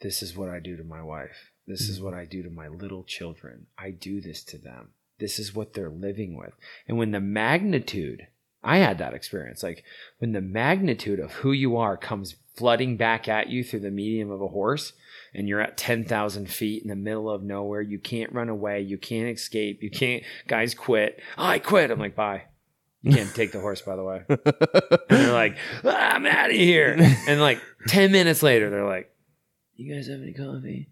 this 0.00 0.22
is 0.22 0.36
what 0.36 0.48
I 0.48 0.58
do 0.58 0.76
to 0.76 0.84
my 0.84 1.02
wife. 1.02 1.50
This 1.66 1.88
is 1.88 2.00
what 2.00 2.14
I 2.14 2.24
do 2.24 2.42
to 2.42 2.50
my 2.50 2.68
little 2.68 3.04
children. 3.04 3.66
I 3.78 3.90
do 3.90 4.20
this 4.20 4.42
to 4.44 4.58
them. 4.58 4.90
This 5.18 5.38
is 5.38 5.54
what 5.54 5.74
they're 5.74 5.90
living 5.90 6.36
with. 6.36 6.52
And 6.88 6.98
when 6.98 7.10
the 7.10 7.20
magnitude, 7.20 8.26
I 8.64 8.78
had 8.78 8.98
that 8.98 9.14
experience, 9.14 9.62
like 9.62 9.84
when 10.18 10.32
the 10.32 10.40
magnitude 10.40 11.20
of 11.20 11.32
who 11.32 11.52
you 11.52 11.76
are 11.76 11.96
comes 11.96 12.36
flooding 12.54 12.96
back 12.96 13.28
at 13.28 13.48
you 13.48 13.64
through 13.64 13.80
the 13.80 13.90
medium 13.90 14.30
of 14.30 14.40
a 14.40 14.48
horse, 14.48 14.92
and 15.34 15.48
you're 15.48 15.60
at 15.60 15.76
10,000 15.76 16.50
feet 16.50 16.82
in 16.82 16.88
the 16.88 16.96
middle 16.96 17.30
of 17.30 17.42
nowhere. 17.42 17.80
You 17.80 17.98
can't 17.98 18.32
run 18.32 18.48
away. 18.48 18.80
You 18.80 18.98
can't 18.98 19.28
escape. 19.28 19.82
You 19.82 19.90
can't, 19.90 20.22
guys 20.46 20.74
quit. 20.74 21.20
Oh, 21.38 21.44
I 21.44 21.58
quit. 21.58 21.90
I'm 21.90 21.98
like, 21.98 22.14
bye. 22.14 22.44
You 23.02 23.12
can't 23.12 23.30
take 23.34 23.52
the 23.52 23.60
horse, 23.60 23.82
by 23.82 23.96
the 23.96 24.04
way. 24.04 24.24
And 24.28 24.40
they're 25.08 25.32
like, 25.32 25.56
ah, 25.84 26.14
I'm 26.14 26.26
out 26.26 26.50
of 26.50 26.56
here. 26.56 26.96
And 27.26 27.40
like 27.40 27.60
10 27.88 28.12
minutes 28.12 28.42
later, 28.42 28.70
they're 28.70 28.86
like, 28.86 29.10
you 29.76 29.94
guys 29.94 30.06
have 30.08 30.20
any 30.20 30.32
coffee? 30.32 30.88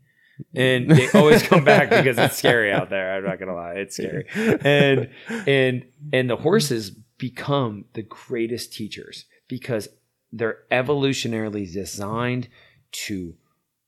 And 0.55 0.91
they 0.91 1.09
always 1.13 1.43
come 1.43 1.65
back 1.65 1.91
because 1.91 2.19
it's 2.19 2.39
scary 2.39 2.73
out 2.73 2.91
there. 2.91 3.15
I'm 3.15 3.25
not 3.25 3.39
gonna 3.39 3.55
lie, 3.55 3.75
it's 3.75 3.97
scary. 3.97 4.27
And 4.35 5.11
and 5.29 5.85
and 6.13 6.31
the 6.31 6.37
horses 6.37 6.91
become 7.19 7.85
the 7.93 8.03
greatest 8.03 8.73
teachers 8.73 9.27
because 9.49 9.89
they're 10.33 10.59
evolutionarily 10.71 11.71
designed 11.73 12.49
to 12.93 13.35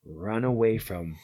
run 0.04 0.44
away 0.44 0.78
from 0.78 1.16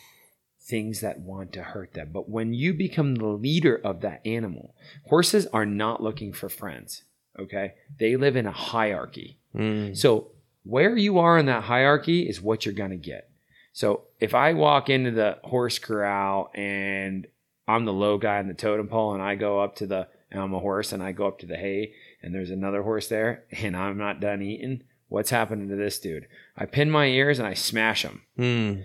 things 0.61 1.01
that 1.01 1.21
want 1.21 1.53
to 1.55 1.63
hurt 1.63 1.95
them. 1.95 2.11
But 2.13 2.29
when 2.29 2.53
you 2.53 2.75
become 2.75 3.15
the 3.15 3.27
leader 3.27 3.81
of 3.83 4.03
that 4.03 4.21
animal, 4.27 4.75
horses 5.07 5.47
are 5.47 5.67
not 5.67 6.03
looking 6.03 6.33
for 6.33 6.49
friends. 6.49 7.05
Okay. 7.39 7.75
They 7.99 8.17
live 8.17 8.37
in 8.37 8.47
a 8.47 8.53
hierarchy. 8.53 9.39
Mm. 9.55 9.97
So 9.97 10.33
where 10.65 10.97
you 10.97 11.19
are 11.19 11.39
in 11.39 11.47
that 11.47 11.65
hierarchy 11.65 12.29
is 12.29 12.41
what 12.41 12.67
you're 12.67 12.75
going 12.75 12.91
to 12.91 12.97
get. 12.97 13.31
So 13.73 14.03
if 14.21 14.35
I 14.35 14.53
walk 14.53 14.91
into 14.91 15.11
the 15.11 15.39
horse 15.45 15.79
corral 15.79 16.51
and 16.55 17.27
I'm 17.67 17.85
the 17.85 17.93
low 17.93 18.19
guy 18.19 18.41
in 18.41 18.49
the 18.49 18.55
totem 18.55 18.89
pole 18.89 19.15
and 19.15 19.23
I 19.23 19.37
go 19.37 19.61
up 19.61 19.77
to 19.77 19.87
the, 19.87 20.09
and 20.31 20.43
I'm 20.43 20.53
a 20.53 20.59
horse 20.59 20.93
and 20.93 21.03
I 21.03 21.13
go 21.13 21.27
up 21.27 21.39
to 21.39 21.47
the 21.47 21.57
hay 21.57 21.95
and 22.23 22.35
there's 22.35 22.51
another 22.51 22.83
horse 22.83 23.09
there 23.09 23.45
and 23.53 23.77
I'm 23.77 23.97
not 23.97 24.21
done 24.21 24.43
eating, 24.43 24.83
what's 25.09 25.31
happening 25.31 25.69
to 25.69 25.77
this 25.77 25.99
dude? 25.99 26.27
I 26.57 26.67
pin 26.67 26.91
my 26.91 27.07
ears 27.07 27.39
and 27.39 27.49
I 27.49 27.55
smash 27.55 28.03
him 28.03 28.23
Mm. 28.39 28.85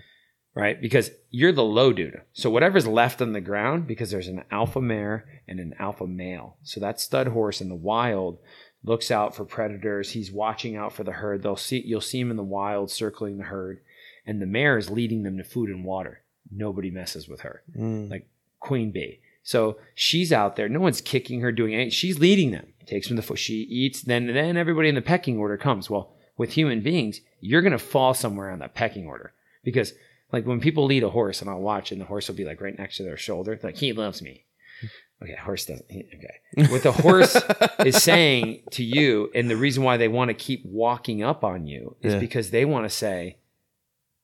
right? 0.54 0.80
Because 0.80 1.10
you're 1.30 1.52
the 1.52 1.64
low 1.64 1.92
dude. 1.92 2.20
So 2.32 2.48
whatever's 2.50 2.86
left 2.86 3.20
on 3.20 3.32
the 3.32 3.40
ground, 3.40 3.86
because 3.86 4.10
there's 4.10 4.28
an 4.28 4.44
alpha 4.50 4.80
mare 4.80 5.26
and 5.48 5.58
an 5.60 5.74
alpha 5.78 6.06
male. 6.06 6.56
So 6.62 6.80
that 6.80 7.00
stud 7.00 7.28
horse 7.28 7.60
in 7.60 7.68
the 7.68 7.74
wild 7.74 8.38
looks 8.84 9.10
out 9.10 9.34
for 9.34 9.44
predators. 9.44 10.10
He's 10.12 10.30
watching 10.30 10.76
out 10.76 10.92
for 10.92 11.04
the 11.04 11.12
herd. 11.12 11.42
They'll 11.42 11.56
see 11.56 11.82
you'll 11.84 12.00
see 12.00 12.20
him 12.20 12.30
in 12.30 12.36
the 12.36 12.42
wild 12.42 12.90
circling 12.90 13.38
the 13.38 13.44
herd, 13.44 13.80
and 14.26 14.40
the 14.40 14.46
mare 14.46 14.76
is 14.78 14.90
leading 14.90 15.22
them 15.22 15.38
to 15.38 15.44
food 15.44 15.70
and 15.70 15.84
water. 15.84 16.20
Nobody 16.50 16.90
messes 16.90 17.26
with 17.28 17.40
her. 17.40 17.62
Mm. 17.76 18.10
Like 18.10 18.28
queen 18.60 18.90
bee. 18.92 19.20
So 19.42 19.78
she's 19.94 20.32
out 20.32 20.56
there. 20.56 20.68
No 20.68 20.80
one's 20.80 21.00
kicking 21.00 21.40
her, 21.40 21.50
doing 21.52 21.74
anything. 21.74 21.90
She's 21.90 22.18
leading 22.18 22.50
them. 22.50 22.73
Takes 22.86 23.06
from 23.08 23.16
the 23.16 23.22
foot. 23.22 23.38
She 23.38 23.54
eats. 23.62 24.02
Then 24.02 24.26
then 24.26 24.56
everybody 24.56 24.88
in 24.88 24.94
the 24.94 25.02
pecking 25.02 25.38
order 25.38 25.56
comes. 25.56 25.88
Well, 25.88 26.12
with 26.36 26.52
human 26.52 26.80
beings, 26.82 27.20
you're 27.40 27.62
gonna 27.62 27.78
fall 27.78 28.14
somewhere 28.14 28.50
on 28.50 28.58
that 28.60 28.74
pecking 28.74 29.06
order 29.06 29.32
because 29.62 29.92
like 30.32 30.46
when 30.46 30.60
people 30.60 30.84
lead 30.84 31.02
a 31.04 31.10
horse 31.10 31.40
and 31.40 31.48
I'll 31.50 31.60
watch 31.60 31.92
and 31.92 32.00
the 32.00 32.04
horse 32.06 32.28
will 32.28 32.34
be 32.34 32.44
like 32.44 32.60
right 32.60 32.78
next 32.78 32.96
to 32.96 33.02
their 33.04 33.16
shoulder, 33.16 33.58
like 33.62 33.76
he 33.76 33.92
loves 33.92 34.20
me. 34.22 34.44
Okay, 35.22 35.36
horse 35.36 35.64
doesn't. 35.64 35.86
Okay, 35.90 36.70
what 36.72 36.82
the 36.82 36.92
horse 36.92 37.36
is 37.86 38.02
saying 38.02 38.62
to 38.72 38.82
you, 38.84 39.30
and 39.34 39.48
the 39.48 39.56
reason 39.56 39.82
why 39.84 39.96
they 39.96 40.08
want 40.08 40.28
to 40.28 40.34
keep 40.34 40.62
walking 40.66 41.22
up 41.22 41.44
on 41.44 41.66
you 41.66 41.96
is 42.02 42.14
Yeah. 42.14 42.18
because 42.20 42.50
they 42.50 42.64
want 42.64 42.84
to 42.84 42.90
say, 42.90 43.38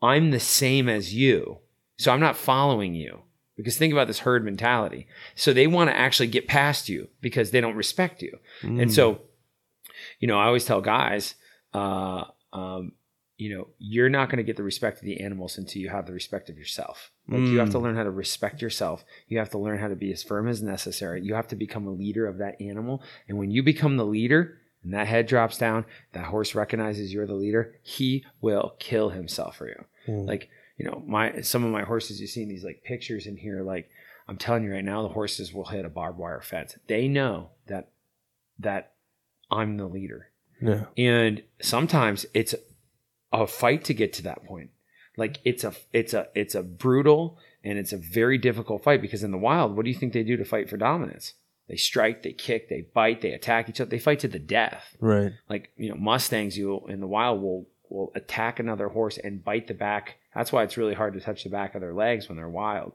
"I'm 0.03 0.31
the 0.33 0.41
same 0.41 0.89
as 0.89 1.15
you, 1.15 1.59
so 1.97 2.13
I'm 2.13 2.21
not 2.21 2.37
following 2.37 2.95
you." 2.95 3.21
Because 3.63 3.79
think 3.79 3.93
about 3.93 4.07
this 4.07 4.21
herd 4.21 4.45
mentality. 4.45 5.07
So 5.35 5.53
they 5.53 5.67
want 5.67 5.91
to 5.91 5.97
actually 5.97 6.29
get 6.29 6.47
past 6.49 6.89
you 6.89 7.09
because 7.21 7.51
they 7.51 7.61
don't 7.61 7.77
respect 7.77 8.23
you. 8.23 8.39
Mm. 8.63 8.83
And 8.83 8.93
so, 8.93 9.21
you 10.19 10.29
know, 10.29 10.39
I 10.39 10.47
always 10.47 10.65
tell 10.65 10.81
guys, 10.81 11.35
uh, 11.75 12.25
um, 12.53 12.93
you 13.37 13.57
know, 13.57 13.69
you're 13.79 14.11
not 14.11 14.29
going 14.29 14.37
to 14.37 14.43
get 14.43 14.57
the 14.57 14.63
respect 14.63 14.99
of 14.99 15.05
the 15.05 15.21
animals 15.21 15.57
until 15.57 15.81
you 15.81 15.89
have 15.89 16.07
the 16.07 16.13
respect 16.13 16.51
of 16.51 16.59
yourself. 16.59 17.11
Like 17.27 17.41
you 17.43 17.59
have 17.59 17.71
to 17.71 17.79
Mm. 17.79 17.83
learn 17.83 17.97
how 17.97 18.03
to 18.03 18.11
respect 18.11 18.61
yourself. 18.61 19.05
You 19.29 19.39
have 19.39 19.51
to 19.51 19.59
learn 19.59 19.79
how 19.79 19.89
to 19.89 19.97
be 19.97 20.13
as 20.13 20.23
firm 20.23 20.47
as 20.49 20.63
necessary. 20.63 21.23
You 21.23 21.35
have 21.35 21.49
to 21.49 21.57
become 21.57 21.87
a 21.87 21.91
leader 21.93 22.27
of 22.27 22.39
that 22.39 22.61
animal. 22.61 23.03
And 23.29 23.39
when 23.39 23.51
you 23.51 23.63
become 23.63 23.97
the 23.97 24.05
leader 24.05 24.59
and 24.83 24.93
that 24.93 25.07
head 25.07 25.27
drops 25.27 25.57
down, 25.57 25.87
that 26.13 26.27
horse 26.27 26.55
recognizes 26.55 27.15
you're 27.15 27.27
the 27.27 27.35
leader, 27.35 27.77
he 27.83 28.25
will 28.43 28.75
kill 28.79 29.11
himself 29.11 29.57
for 29.57 29.69
you. 29.69 29.85
Mm. 30.07 30.27
Like, 30.27 30.51
you 30.81 30.87
know, 30.87 31.03
my 31.07 31.43
some 31.43 31.63
of 31.63 31.71
my 31.71 31.83
horses 31.83 32.23
you 32.23 32.27
see 32.27 32.43
in 32.43 32.49
these 32.49 32.65
like 32.65 32.83
pictures 32.83 33.27
in 33.27 33.37
here, 33.37 33.63
like 33.63 33.91
I'm 34.27 34.39
telling 34.39 34.65
you 34.65 34.73
right 34.73 34.83
now, 34.83 35.03
the 35.03 35.11
horses 35.11 35.53
will 35.53 35.67
hit 35.67 35.85
a 35.85 35.91
barbed 35.91 36.19
wire 36.19 36.41
fence. 36.41 36.75
They 36.87 37.07
know 37.07 37.51
that 37.67 37.91
that 38.59 38.95
I'm 39.51 39.77
the 39.77 39.87
leader. 39.87 40.31
yeah. 40.59 40.87
And 40.97 41.43
sometimes 41.61 42.25
it's 42.33 42.55
a 43.31 43.47
fight 43.47 43.85
to 43.85 43.95
get 43.95 44.15
to 44.15 44.23
that 44.23 44.47
point. 44.47 44.71
Like 45.19 45.41
it's 45.45 45.65
a 45.65 45.75
it's 45.93 46.15
a 46.15 46.29
it's 46.35 46.55
a 46.55 46.63
brutal 46.63 47.37
and 47.63 47.79
it's 47.79 47.93
a 47.93 47.99
very 47.99 48.39
difficult 48.39 48.83
fight 48.83 49.03
because 49.03 49.23
in 49.23 49.33
the 49.33 49.37
wild, 49.37 49.77
what 49.77 49.85
do 49.85 49.91
you 49.91 49.99
think 49.99 50.15
they 50.15 50.23
do 50.23 50.39
to 50.39 50.47
fight 50.47 50.71
for 50.71 50.79
dominance? 50.79 51.35
They 51.69 51.77
strike, 51.77 52.23
they 52.23 52.33
kick, 52.33 52.71
they 52.71 52.87
bite, 52.95 53.21
they 53.21 53.33
attack 53.33 53.69
each 53.69 53.83
other. 53.83 53.91
They 53.91 53.99
fight 53.99 54.21
to 54.21 54.29
the 54.29 54.39
death. 54.39 54.97
Right. 54.99 55.33
Like 55.51 55.73
you 55.77 55.91
know, 55.91 55.97
mustangs 55.97 56.57
you 56.57 56.87
in 56.89 57.01
the 57.01 57.07
wild 57.07 57.43
will 57.43 57.69
will 57.91 58.13
attack 58.15 58.59
another 58.59 58.89
horse 58.89 59.19
and 59.19 59.45
bite 59.45 59.67
the 59.67 59.75
back. 59.75 60.17
That's 60.35 60.53
why 60.53 60.63
it's 60.63 60.77
really 60.77 60.95
hard 60.95 61.15
to 61.15 61.21
touch 61.21 61.45
the 61.45 61.51
back 61.51 61.75
of 61.75 61.81
their 61.81 61.95
legs 61.95 62.29
when 62.29 62.37
they're 62.37 62.49
wild, 62.49 62.93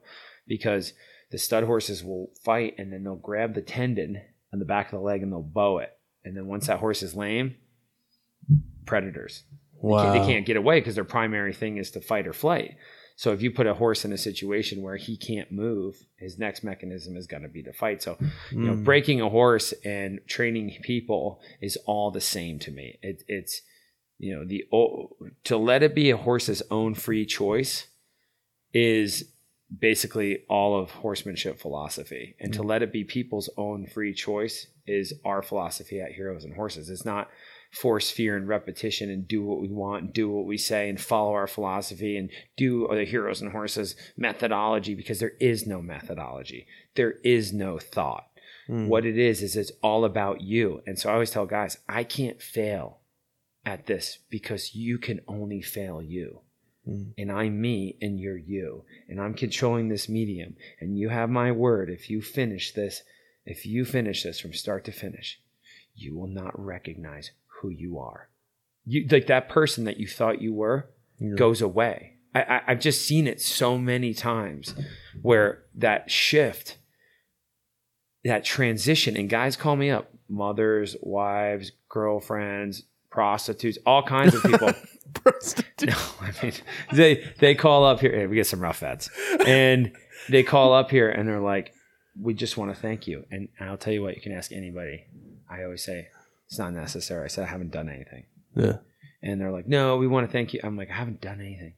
because 0.48 0.94
the 1.32 1.38
stud 1.38 1.64
horses 1.64 2.03
will 2.03 2.32
fight 2.44 2.76
and 2.78 2.94
then 2.94 3.03
they'll 3.03 3.16
grab 3.16 3.56
the 3.56 3.62
tendon 3.62 4.22
on 4.53 4.60
the 4.60 4.66
back 4.66 4.88
of 4.88 4.99
the 4.99 5.06
leg 5.06 5.22
and 5.22 5.32
they'll 5.32 5.41
bow 5.41 5.80
it. 5.80 5.91
And 6.24 6.36
then 6.38 6.48
once 6.48 6.68
that 6.68 6.80
horse 6.80 7.03
is 7.03 7.16
lame, 7.16 7.56
predators. 8.86 9.44
Wow. 9.82 9.98
They, 9.98 10.03
can't, 10.03 10.28
they 10.28 10.34
can't 10.34 10.45
get 10.45 10.57
away 10.57 10.80
because 10.80 10.95
their 10.95 11.03
primary 11.03 11.53
thing 11.53 11.78
is 11.78 11.91
to 11.91 12.02
fight 12.02 12.28
or 12.28 12.34
flight. 12.34 12.76
So 13.18 13.32
if 13.32 13.41
you 13.41 13.49
put 13.52 13.68
a 13.68 13.74
horse 13.74 14.03
in 14.03 14.12
a 14.12 14.18
situation 14.18 14.82
where 14.82 14.98
he 14.98 15.16
can't 15.16 15.52
move, 15.52 15.95
his 16.18 16.38
next 16.38 16.64
mechanism 16.64 17.16
is 17.16 17.28
going 17.28 17.44
to 17.44 17.49
be 17.49 17.64
to 17.64 17.72
fight. 17.72 18.03
So, 18.03 18.18
you 18.52 18.60
know, 18.60 18.74
Mm. 18.74 18.84
breaking 18.84 19.22
a 19.22 19.30
horse 19.30 19.74
and 19.86 20.20
training 20.28 20.78
people 20.82 21.40
is 21.62 21.78
all 21.86 22.12
the 22.12 22.20
same 22.22 22.60
to 22.60 22.72
me. 22.72 22.99
It, 23.02 23.24
it's, 23.28 23.62
you 24.18 24.36
know, 24.36 24.46
the 24.46 24.66
to 25.44 25.58
let 25.58 25.84
it 25.84 25.94
be 25.96 26.10
a 26.10 26.18
horse's 26.18 26.62
own 26.72 26.94
free 26.96 27.26
choice 27.26 27.88
is 28.74 29.26
basically 29.80 30.44
all 30.50 30.80
of 30.80 30.92
horsemanship 30.92 31.60
philosophy. 31.60 32.36
And 32.40 32.54
to 32.54 32.62
let 32.64 32.84
it 32.84 32.94
be 32.94 33.04
people's 33.04 33.50
own 33.58 33.88
free 33.88 34.14
choice 34.14 34.68
is 34.86 35.14
our 35.26 35.42
philosophy 35.42 36.00
at 36.00 36.12
Heroes 36.12 36.44
and 36.46 36.54
Horses. 36.54 36.90
It's 36.90 37.06
not 37.06 37.30
force 37.72 38.10
fear 38.10 38.38
and 38.38 38.48
repetition 38.48 39.10
and 39.10 39.28
do 39.28 39.44
what 39.44 39.60
we 39.60 39.68
want 39.68 40.04
and 40.04 40.14
do 40.14 40.30
what 40.30 40.46
we 40.46 40.58
say 40.58 40.88
and 40.88 41.02
follow 41.02 41.34
our 41.34 41.48
philosophy 41.48 42.16
and 42.16 42.30
do 42.56 42.88
the 42.90 43.04
heroes 43.04 43.42
and 43.42 43.52
horses 43.52 43.98
methodology 44.16 44.96
because 44.96 45.20
there 45.20 45.34
is 45.42 45.68
no 45.68 45.82
methodology 45.82 46.66
there 46.96 47.16
is 47.24 47.52
no 47.52 47.78
thought 47.78 48.28
Mm. 48.70 48.88
what 48.88 49.06
it 49.06 49.16
is 49.16 49.44
is 49.44 49.56
it's 49.56 49.72
all 49.84 50.06
about 50.06 50.42
you 50.42 50.82
and 50.88 50.98
so 50.98 51.08
i 51.10 51.14
always 51.14 51.30
tell 51.30 51.46
guys 51.46 51.78
i 51.88 52.04
can't 52.04 52.42
fail 52.42 52.98
at 53.66 53.86
this 53.88 54.20
because 54.30 54.76
you 54.76 54.98
can 54.98 55.22
only 55.28 55.62
fail 55.62 56.02
you 56.02 56.42
Mm. 56.88 57.14
and 57.18 57.32
i'm 57.32 57.60
me 57.60 57.98
and 58.00 58.20
you're 58.20 58.38
you 58.38 58.86
and 59.10 59.20
i'm 59.20 59.34
controlling 59.34 59.88
this 59.90 60.08
medium 60.08 60.56
and 60.80 60.96
you 61.00 61.10
have 61.10 61.32
my 61.32 61.52
word 61.52 61.90
if 61.90 62.12
you 62.12 62.22
finish 62.22 62.74
this 62.74 63.02
if 63.44 63.66
you 63.66 63.86
finish 63.86 64.22
this 64.22 64.40
from 64.40 64.54
start 64.54 64.86
to 64.86 64.92
finish 64.92 65.42
you 65.96 66.16
will 66.16 66.28
not 66.28 66.54
recognize 66.64 67.32
who 67.48 67.70
you 67.70 67.98
are. 67.98 68.30
You 68.86 69.08
like 69.10 69.26
that 69.28 69.50
person 69.50 69.86
that 69.86 69.98
you 69.98 70.08
thought 70.08 70.42
you 70.42 70.54
were 70.54 70.90
Yeah. 71.18 71.34
goes 71.36 71.62
away. 71.62 72.18
I, 72.36 72.42
I 72.44 72.62
I've 72.68 72.82
just 72.82 73.02
seen 73.08 73.26
it 73.26 73.42
so 73.42 73.78
many 73.80 74.14
times 74.14 74.76
where 75.24 75.64
that 75.74 76.12
shift, 76.12 76.78
that 78.24 78.44
transition, 78.44 79.16
and 79.18 79.30
guys 79.30 79.56
call 79.56 79.76
me 79.76 79.90
up, 79.90 80.14
mothers, 80.28 80.96
wives, 81.02 81.72
girlfriends, 81.90 82.84
prostitutes, 83.16 83.78
all 83.86 84.04
kinds 84.04 84.36
of 84.36 84.44
people. 84.44 84.72
No, 85.82 85.96
I 86.22 86.32
mean 86.44 86.54
they 86.94 87.24
they 87.40 87.56
call 87.56 87.86
up 87.86 88.00
here. 88.02 88.12
hey, 88.14 88.28
We 88.28 88.36
get 88.36 88.48
some 88.48 88.60
rough 88.60 88.84
ads, 88.84 89.10
and 89.48 89.94
they 90.30 90.44
call 90.44 90.74
up 90.74 90.92
here 90.92 91.10
and 91.10 91.28
they're 91.28 91.40
like, 91.40 91.74
"We 92.22 92.34
just 92.34 92.58
want 92.58 92.76
to 92.76 92.80
thank 92.80 93.08
you." 93.08 93.24
And 93.32 93.48
I'll 93.60 93.78
tell 93.78 93.94
you 93.94 94.02
what, 94.04 94.16
you 94.16 94.22
can 94.22 94.34
ask 94.34 94.52
anybody. 94.52 95.06
I 95.50 95.64
always 95.64 95.84
say 95.86 96.08
it's 96.48 96.60
not 96.60 96.74
necessary. 96.74 97.24
I 97.24 97.28
said 97.28 97.46
I 97.46 97.48
haven't 97.48 97.72
done 97.72 97.90
anything, 97.90 98.26
Yeah. 98.56 98.78
and 99.24 99.40
they're 99.40 99.52
like, 99.52 99.68
"No, 99.68 99.96
we 99.98 100.06
want 100.08 100.28
to 100.28 100.32
thank 100.32 100.54
you." 100.54 100.60
I'm 100.64 100.76
like, 100.78 100.92
I 100.92 100.96
haven't 100.96 101.22
done 101.22 101.40
anything. 101.40 101.74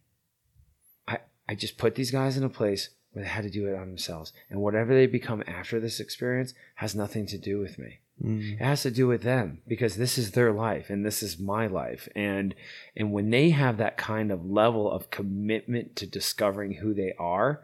I 1.08 1.20
I 1.48 1.54
just 1.56 1.78
put 1.78 1.94
these 1.96 2.12
guys 2.12 2.38
in 2.38 2.44
a 2.44 2.50
place 2.50 2.90
where 3.18 3.26
they 3.26 3.32
had 3.32 3.44
to 3.44 3.50
do 3.50 3.68
it 3.68 3.76
on 3.76 3.88
themselves, 3.88 4.32
and 4.50 4.62
whatever 4.62 4.94
they 4.94 5.08
become 5.08 5.44
after 5.48 5.80
this 5.80 6.00
experience 6.00 6.54
has 6.76 6.96
nothing 6.96 7.26
to 7.26 7.38
do 7.38 7.60
with 7.60 7.80
me. 7.80 8.00
Mm. 8.24 8.54
it 8.54 8.64
has 8.64 8.82
to 8.82 8.90
do 8.90 9.06
with 9.06 9.22
them 9.22 9.60
because 9.68 9.96
this 9.96 10.18
is 10.18 10.32
their 10.32 10.52
life 10.52 10.90
and 10.90 11.06
this 11.06 11.22
is 11.22 11.38
my 11.38 11.68
life. 11.68 12.10
And 12.16 12.56
and 12.96 13.12
when 13.12 13.30
they 13.30 13.52
have 13.52 13.78
that 13.78 13.96
kind 13.96 14.32
of 14.32 14.44
level 14.44 14.92
of 14.92 15.12
commitment 15.12 15.96
to 15.98 16.08
discovering 16.08 16.74
who 16.74 16.96
they 16.96 17.14
are 17.20 17.62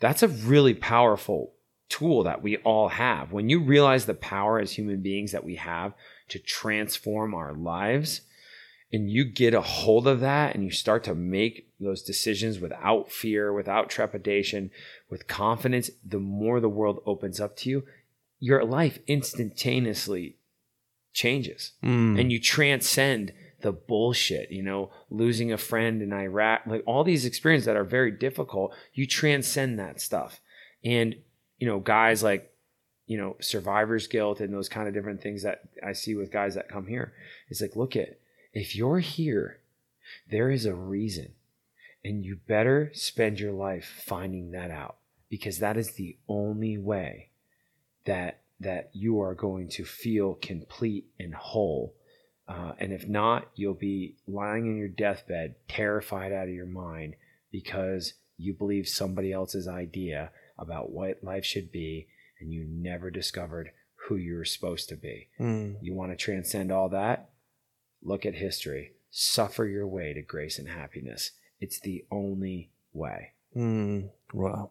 that's 0.00 0.22
a 0.22 0.28
really 0.28 0.74
powerful 0.74 1.52
tool 1.88 2.24
that 2.24 2.42
we 2.42 2.56
all 2.58 2.88
have. 2.88 3.32
When 3.32 3.48
you 3.48 3.60
realize 3.60 4.06
the 4.06 4.14
power 4.14 4.58
as 4.58 4.72
human 4.72 5.00
beings 5.00 5.30
that 5.32 5.44
we 5.44 5.56
have 5.56 5.92
to 6.28 6.38
transform 6.38 7.34
our 7.34 7.52
lives 7.52 8.22
and 8.92 9.10
you 9.10 9.24
get 9.24 9.54
a 9.54 9.60
hold 9.62 10.06
of 10.06 10.20
that 10.20 10.54
and 10.54 10.62
you 10.64 10.70
start 10.70 11.02
to 11.04 11.14
make 11.14 11.68
those 11.80 12.02
decisions 12.02 12.58
without 12.60 13.10
fear 13.10 13.52
without 13.52 13.88
trepidation 13.90 14.70
with 15.10 15.26
confidence 15.26 15.90
the 16.04 16.18
more 16.20 16.60
the 16.60 16.68
world 16.68 17.02
opens 17.06 17.40
up 17.40 17.56
to 17.56 17.70
you 17.70 17.84
your 18.40 18.64
life 18.64 18.98
instantaneously 19.06 20.36
changes 21.12 21.72
Mm. 21.82 22.18
and 22.20 22.32
you 22.32 22.40
transcend 22.40 23.32
the 23.60 23.72
bullshit 23.72 24.50
you 24.50 24.62
know 24.62 24.90
losing 25.10 25.52
a 25.52 25.58
friend 25.58 26.00
in 26.02 26.12
iraq 26.12 26.62
like 26.66 26.82
all 26.86 27.04
these 27.04 27.24
experiences 27.26 27.66
that 27.66 27.76
are 27.76 27.84
very 27.84 28.10
difficult 28.10 28.74
you 28.94 29.06
transcend 29.06 29.78
that 29.78 30.00
stuff 30.00 30.40
and 30.84 31.14
you 31.58 31.66
know 31.66 31.78
guys 31.78 32.22
like 32.22 32.50
you 33.06 33.16
know 33.18 33.36
survivor's 33.40 34.06
guilt 34.08 34.40
and 34.40 34.52
those 34.54 34.68
kind 34.68 34.88
of 34.88 34.94
different 34.94 35.20
things 35.22 35.42
that 35.42 35.60
i 35.86 35.92
see 35.92 36.14
with 36.14 36.32
guys 36.32 36.54
that 36.54 36.68
come 36.68 36.86
here 36.86 37.12
it's 37.48 37.60
like 37.60 37.76
look 37.76 37.94
at 37.94 38.18
if 38.52 38.76
you're 38.76 39.00
here 39.00 39.58
there 40.30 40.50
is 40.50 40.66
a 40.66 40.74
reason 40.74 41.32
and 42.04 42.24
you 42.24 42.36
better 42.48 42.90
spend 42.94 43.38
your 43.38 43.52
life 43.52 44.02
finding 44.06 44.50
that 44.50 44.70
out 44.70 44.96
because 45.28 45.58
that 45.58 45.76
is 45.76 45.92
the 45.92 46.16
only 46.28 46.76
way 46.76 47.30
that 48.04 48.40
that 48.60 48.90
you 48.92 49.20
are 49.20 49.34
going 49.34 49.68
to 49.68 49.84
feel 49.84 50.34
complete 50.34 51.06
and 51.18 51.34
whole. 51.34 51.94
Uh, 52.46 52.72
and 52.78 52.92
if 52.92 53.08
not, 53.08 53.48
you'll 53.54 53.74
be 53.74 54.16
lying 54.26 54.66
in 54.66 54.76
your 54.76 54.88
deathbed, 54.88 55.54
terrified 55.68 56.32
out 56.32 56.48
of 56.48 56.54
your 56.54 56.66
mind 56.66 57.14
because 57.50 58.14
you 58.36 58.54
believe 58.54 58.86
somebody 58.86 59.32
else's 59.32 59.66
idea 59.66 60.30
about 60.58 60.90
what 60.90 61.24
life 61.24 61.44
should 61.44 61.72
be, 61.72 62.06
and 62.40 62.52
you 62.52 62.64
never 62.68 63.10
discovered 63.10 63.70
who 64.06 64.16
you 64.16 64.36
were 64.36 64.44
supposed 64.44 64.88
to 64.88 64.96
be. 64.96 65.28
Mm. 65.40 65.76
You 65.80 65.94
want 65.94 66.12
to 66.12 66.16
transcend 66.16 66.70
all 66.70 66.88
that? 66.90 67.30
Look 68.02 68.26
at 68.26 68.34
history. 68.34 68.92
Suffer 69.10 69.66
your 69.66 69.86
way 69.86 70.12
to 70.12 70.22
grace 70.22 70.58
and 70.58 70.68
happiness. 70.68 71.32
It's 71.60 71.78
the 71.78 72.04
only 72.10 72.70
way. 72.92 73.32
Mm. 73.56 74.10
Wow. 74.32 74.70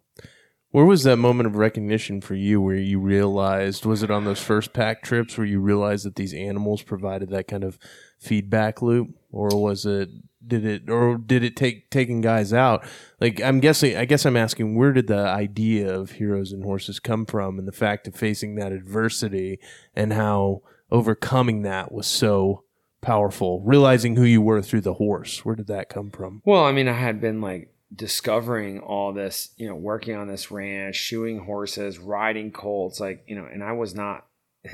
Where 0.72 0.86
was 0.86 1.04
that 1.04 1.18
moment 1.18 1.48
of 1.48 1.58
recognition 1.58 2.22
for 2.22 2.34
you 2.34 2.62
where 2.62 2.76
you 2.76 2.98
realized, 2.98 3.86
was 3.86 4.04
it 4.04 4.12
on 4.12 4.24
those 4.24 4.42
first 4.42 4.72
pack 4.72 5.04
trips 5.04 5.38
where 5.38 5.46
you 5.46 5.60
realized 5.60 6.06
that 6.06 6.16
these 6.16 6.34
animals 6.34 6.82
provided 6.82 7.30
that 7.30 7.48
kind 7.48 7.64
of 7.64 7.78
feedback 8.20 8.82
loop? 8.82 9.10
Or 9.34 9.50
was 9.50 9.86
it, 9.86 10.10
did 10.46 10.66
it, 10.66 10.90
or 10.90 11.18
did 11.18 11.44
it 11.44 11.58
take 11.58 11.90
taking 11.90 12.22
guys 12.22 12.54
out? 12.54 12.86
Like, 13.20 13.42
I'm 13.42 13.60
guessing, 13.60 13.98
I 13.98 14.06
guess 14.06 14.26
I'm 14.26 14.38
asking, 14.38 14.76
where 14.76 14.94
did 14.94 15.08
the 15.08 15.28
idea 15.28 15.94
of 15.94 16.12
heroes 16.12 16.54
and 16.54 16.64
horses 16.64 17.00
come 17.00 17.26
from 17.26 17.60
and 17.60 17.68
the 17.68 17.74
fact 17.74 18.08
of 18.08 18.16
facing 18.16 18.56
that 18.56 18.72
adversity 18.72 19.60
and 19.94 20.14
how 20.14 20.62
overcoming 20.90 21.64
that 21.64 21.92
was 21.92 22.08
so 22.08 22.64
powerful? 23.02 23.62
Realizing 23.62 24.16
who 24.16 24.24
you 24.24 24.42
were 24.42 24.62
through 24.62 24.82
the 24.82 24.94
horse, 24.96 25.44
where 25.44 25.56
did 25.56 25.68
that 25.68 25.90
come 25.90 26.10
from? 26.12 26.42
Well, 26.46 26.64
I 26.64 26.72
mean, 26.72 26.88
I 26.88 26.94
had 26.94 27.20
been 27.22 27.42
like 27.42 27.74
discovering 27.94 28.80
all 28.80 29.12
this, 29.14 29.54
you 29.58 29.68
know, 29.68 29.76
working 29.76 30.16
on 30.16 30.28
this 30.28 30.50
ranch, 30.52 30.96
shoeing 30.96 31.40
horses, 31.40 32.00
riding 32.00 32.52
colts, 32.52 33.00
like, 33.00 33.24
you 33.28 33.36
know, 33.36 33.46
and 33.52 33.64
I 33.64 33.74
was 33.74 33.94
not 33.96 34.26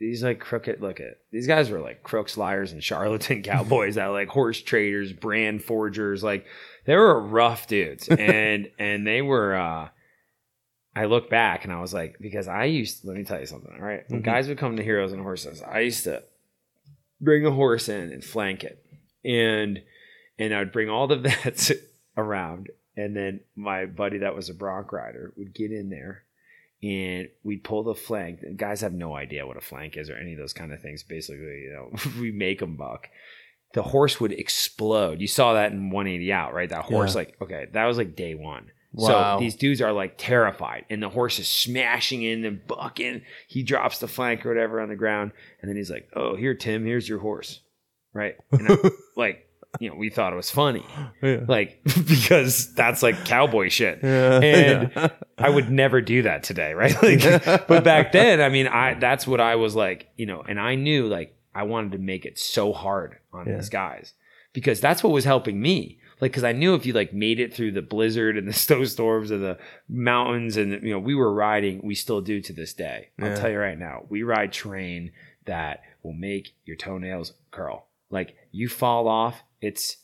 these 0.00 0.22
like 0.22 0.38
crooked 0.40 0.80
look 0.80 1.00
at 1.00 1.18
these 1.32 1.46
guys 1.46 1.70
were 1.70 1.80
like 1.80 2.02
crooks, 2.02 2.36
liars, 2.36 2.72
and 2.72 2.82
charlatan 2.82 3.42
cowboys 3.44 3.96
that 3.96 4.06
like 4.06 4.28
horse 4.28 4.60
traders, 4.60 5.12
brand 5.12 5.62
forgers, 5.62 6.22
like 6.24 6.46
they 6.86 6.96
were 6.96 7.20
rough 7.20 7.66
dudes. 7.68 8.08
And 8.18 8.70
and 8.78 9.06
they 9.06 9.22
were 9.22 9.54
uh 9.54 9.88
I 10.96 11.04
look 11.04 11.30
back 11.30 11.62
and 11.64 11.72
I 11.72 11.80
was 11.80 11.94
like, 11.94 12.16
because 12.20 12.48
I 12.48 12.64
used 12.64 13.04
let 13.04 13.16
me 13.16 13.24
tell 13.24 13.38
you 13.38 13.46
something, 13.46 13.72
all 13.72 13.84
right? 13.86 14.02
When 14.08 14.20
Mhm. 14.22 14.24
guys 14.24 14.48
would 14.48 14.58
come 14.58 14.76
to 14.76 14.82
Heroes 14.82 15.12
and 15.12 15.22
Horses, 15.22 15.62
I 15.62 15.80
used 15.80 16.04
to 16.04 16.24
bring 17.20 17.44
a 17.46 17.50
horse 17.50 17.88
in 17.88 18.12
and 18.12 18.24
flank 18.24 18.64
it. 18.64 18.84
And 19.24 19.82
and 20.38 20.54
I 20.54 20.58
would 20.60 20.72
bring 20.72 20.88
all 20.88 21.06
the 21.06 21.16
vets 21.44 21.72
around. 22.16 22.68
And 22.96 23.16
then 23.16 23.40
my 23.54 23.86
buddy 23.86 24.18
that 24.18 24.34
was 24.34 24.48
a 24.48 24.54
bronc 24.54 24.92
rider 24.92 25.32
would 25.36 25.54
get 25.54 25.70
in 25.72 25.88
there 25.90 26.24
and 26.82 27.28
we'd 27.42 27.64
pull 27.64 27.82
the 27.84 27.94
flank. 27.94 28.40
And 28.42 28.56
guys 28.58 28.80
have 28.80 28.92
no 28.92 29.14
idea 29.14 29.46
what 29.46 29.56
a 29.56 29.60
flank 29.60 29.96
is 29.96 30.10
or 30.10 30.16
any 30.16 30.32
of 30.32 30.38
those 30.38 30.52
kind 30.52 30.72
of 30.72 30.80
things. 30.80 31.02
Basically, 31.02 31.62
you 31.62 31.72
know, 31.72 31.98
we 32.20 32.30
make 32.32 32.60
them 32.60 32.76
buck. 32.76 33.08
The 33.74 33.82
horse 33.82 34.18
would 34.20 34.32
explode. 34.32 35.20
You 35.20 35.26
saw 35.26 35.52
that 35.54 35.72
in 35.72 35.90
180 35.90 36.32
out, 36.32 36.54
right? 36.54 36.70
That 36.70 36.84
horse, 36.86 37.12
Yeah. 37.14 37.18
like, 37.18 37.36
okay, 37.42 37.66
that 37.72 37.84
was 37.84 37.98
like 37.98 38.16
day 38.16 38.34
one. 38.34 38.70
Wow. 38.98 39.36
So 39.38 39.40
these 39.44 39.54
dudes 39.54 39.80
are 39.80 39.92
like 39.92 40.14
terrified, 40.18 40.84
and 40.90 41.02
the 41.02 41.08
horse 41.08 41.38
is 41.38 41.48
smashing 41.48 42.22
in 42.22 42.44
and 42.44 42.66
bucking. 42.66 43.22
He 43.46 43.62
drops 43.62 43.98
the 43.98 44.08
flank 44.08 44.44
or 44.44 44.48
whatever 44.50 44.80
on 44.80 44.88
the 44.88 44.96
ground, 44.96 45.32
and 45.62 45.68
then 45.68 45.76
he's 45.76 45.90
like, 45.90 46.08
"Oh, 46.14 46.34
here, 46.36 46.54
Tim, 46.54 46.84
here's 46.84 47.08
your 47.08 47.20
horse." 47.20 47.60
Right? 48.12 48.34
And 48.50 48.68
I'm 48.68 48.78
like, 49.16 49.46
you 49.78 49.88
know, 49.88 49.94
we 49.96 50.10
thought 50.10 50.32
it 50.32 50.36
was 50.36 50.50
funny, 50.50 50.84
Yeah. 51.22 51.40
like 51.46 51.80
because 51.84 52.74
that's 52.74 53.02
like 53.02 53.24
cowboy 53.24 53.68
shit. 53.68 54.00
Yeah. 54.02 54.40
And 54.40 54.90
Yeah. 54.96 55.08
I 55.36 55.50
would 55.50 55.70
never 55.70 56.00
do 56.00 56.22
that 56.22 56.42
today, 56.42 56.72
right? 56.74 57.00
Like, 57.00 57.66
but 57.68 57.84
back 57.84 58.10
then, 58.12 58.40
I 58.40 58.48
mean, 58.48 58.66
I 58.66 58.94
that's 58.94 59.26
what 59.26 59.40
I 59.40 59.54
was 59.54 59.76
like, 59.76 60.08
you 60.16 60.26
know, 60.26 60.42
and 60.42 60.58
I 60.58 60.74
knew 60.74 61.06
like 61.06 61.36
I 61.54 61.62
wanted 61.62 61.92
to 61.92 61.98
make 61.98 62.24
it 62.24 62.38
so 62.38 62.72
hard 62.72 63.18
on 63.32 63.44
these 63.46 63.68
guys 63.68 64.14
because 64.52 64.80
that's 64.80 65.04
what 65.04 65.12
was 65.12 65.24
helping 65.24 65.60
me. 65.60 66.00
Like, 66.20 66.32
because 66.32 66.44
I 66.44 66.52
knew 66.52 66.74
if 66.74 66.84
you 66.86 66.92
like 66.92 67.12
made 67.12 67.38
it 67.40 67.54
through 67.54 67.72
the 67.72 67.82
blizzard 67.82 68.36
and 68.36 68.46
the 68.48 68.52
snowstorms 68.64 69.30
and 69.30 69.42
the 69.42 69.58
mountains, 69.88 70.56
and 70.56 70.72
you 70.82 70.90
know, 70.90 70.98
we 70.98 71.14
were 71.14 71.32
riding, 71.32 71.80
we 71.82 71.94
still 71.94 72.20
do 72.20 72.40
to 72.40 72.52
this 72.52 72.72
day. 72.74 73.08
I'll 73.20 73.28
Yeah. 73.28 73.34
tell 73.36 73.50
you 73.50 73.58
right 73.58 73.78
now, 73.78 74.04
we 74.08 74.22
ride 74.22 74.52
terrain 74.52 75.12
that 75.46 75.82
will 76.02 76.12
make 76.14 76.54
your 76.64 76.76
toenails 76.76 77.32
curl. 77.50 77.86
Like, 78.10 78.34
you 78.52 78.68
fall 78.68 79.06
off, 79.08 79.42
it's 79.60 79.98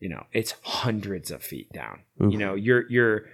you 0.00 0.08
know, 0.08 0.26
it's 0.32 0.54
hundreds 0.62 1.30
of 1.32 1.42
feet 1.42 1.72
down. 1.72 2.00
Oof. 2.22 2.32
You 2.32 2.38
know, 2.38 2.54
you're 2.54 2.88
you're 2.88 3.24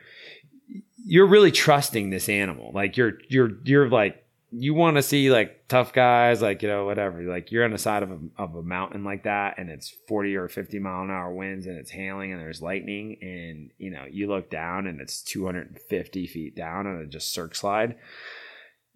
you're 1.05 1.27
really 1.27 1.51
trusting 1.53 2.09
this 2.11 2.29
animal. 2.29 2.73
Like 2.73 2.97
you're 2.97 3.19
you're 3.29 3.51
you're 3.65 3.89
like 3.91 4.24
you 4.57 4.73
want 4.73 4.97
to 4.97 5.03
see 5.03 5.31
like 5.31 5.67
tough 5.69 5.93
guys, 5.93 6.41
like 6.41 6.63
you 6.63 6.69
know 6.69 6.85
whatever. 6.85 7.23
Like 7.23 7.51
you're 7.51 7.65
on 7.65 7.73
the 7.73 7.79
side 7.79 8.03
of 8.03 8.11
a 8.11 8.19
of 8.39 8.55
a 8.55 8.63
mountain 8.63 9.03
like 9.03 9.25
that, 9.25 9.59
and 9.59 9.69
it's 9.69 9.93
forty 10.07 10.37
or 10.37 10.49
fifty 10.49 10.79
mile 10.79 11.03
an 11.03 11.11
hour 11.11 11.33
winds, 11.33 11.67
and 11.67 11.77
it's 11.77 11.91
hailing, 11.91 12.33
and 12.33 12.41
there's 12.41 12.63
lightning, 12.63 13.19
and 13.21 13.71
you 13.79 13.91
know 13.91 14.05
you 14.09 14.29
look 14.29 14.51
down, 14.51 14.87
and 14.87 15.01
it's 15.01 15.23
two 15.23 15.45
hundred 15.45 15.69
and 15.69 15.81
fifty 15.81 16.27
feet 16.27 16.55
down 16.55 16.87
on 16.87 16.97
a 16.97 17.07
just 17.07 17.33
circ 17.33 17.55
slide. 17.55 17.97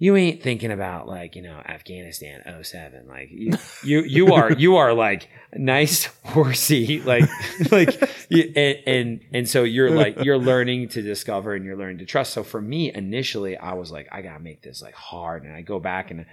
You 0.01 0.15
ain't 0.15 0.45
thinking 0.45 0.71
about 0.71 1.09
like 1.09 1.35
you 1.35 1.43
know 1.43 1.61
Afghanistan 1.67 2.43
07. 2.63 3.09
Like 3.09 3.31
you 3.33 3.53
you, 3.83 4.03
you 4.03 4.33
are 4.33 4.53
you 4.53 4.77
are 4.77 4.95
like 4.95 5.29
nice 5.55 6.05
horsey 6.25 7.01
like 7.01 7.25
like 7.73 8.01
and, 8.31 8.77
and 8.87 9.21
and 9.33 9.49
so 9.49 9.65
you're 9.65 9.91
like 9.91 10.23
you're 10.23 10.39
learning 10.39 10.89
to 10.91 11.03
discover 11.03 11.53
and 11.55 11.65
you're 11.65 11.77
learning 11.77 11.99
to 11.99 12.07
trust. 12.07 12.33
So 12.33 12.45
for 12.45 12.61
me 12.61 12.93
initially 12.95 13.57
i 13.57 13.73
was 13.73 13.91
like 13.91 14.09
i 14.13 14.23
gotta 14.23 14.41
make 14.41 14.63
this 14.63 14.81
like 14.81 14.95
hard. 14.95 15.43
And 15.45 15.53
i 15.53 15.63
go 15.63 15.81
back 15.81 16.13
and 16.13 16.27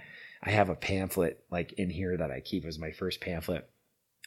i 0.44 0.50
have 0.50 0.68
a 0.68 0.76
pamphlet 0.76 1.42
like 1.50 1.72
in 1.72 1.90
here 1.90 2.16
that 2.16 2.30
i 2.30 2.38
keep 2.38 2.64
as 2.66 2.78
my 2.78 2.92
first 2.92 3.20
pamphlet. 3.20 3.68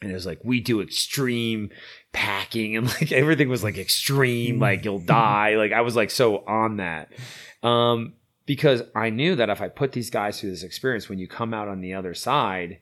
And 0.02 0.12
it 0.12 0.14
was 0.14 0.26
like 0.26 0.42
we 0.44 0.60
do 0.60 0.82
extreme 0.82 1.70
packing 2.12 2.76
and 2.76 2.88
like 2.88 3.14
everything 3.14 3.48
was 3.48 3.64
like 3.64 3.78
extreme 3.78 4.60
like 4.60 4.84
you'll 4.84 5.00
die. 5.06 5.56
Like 5.56 5.72
i 5.72 5.80
was 5.80 5.96
like 5.96 6.12
so 6.12 6.44
on 6.46 6.78
that. 6.78 7.14
Um 7.64 8.16
because 8.50 8.82
i 8.96 9.12
knew 9.12 9.36
that 9.36 9.52
if 9.52 9.62
i 9.62 9.68
put 9.68 9.92
these 9.92 10.10
guys 10.10 10.40
through 10.40 10.50
this 10.50 10.64
experience 10.64 11.08
when 11.08 11.20
you 11.20 11.28
come 11.28 11.54
out 11.54 11.68
on 11.68 11.82
the 11.82 11.94
other 11.94 12.16
side 12.16 12.80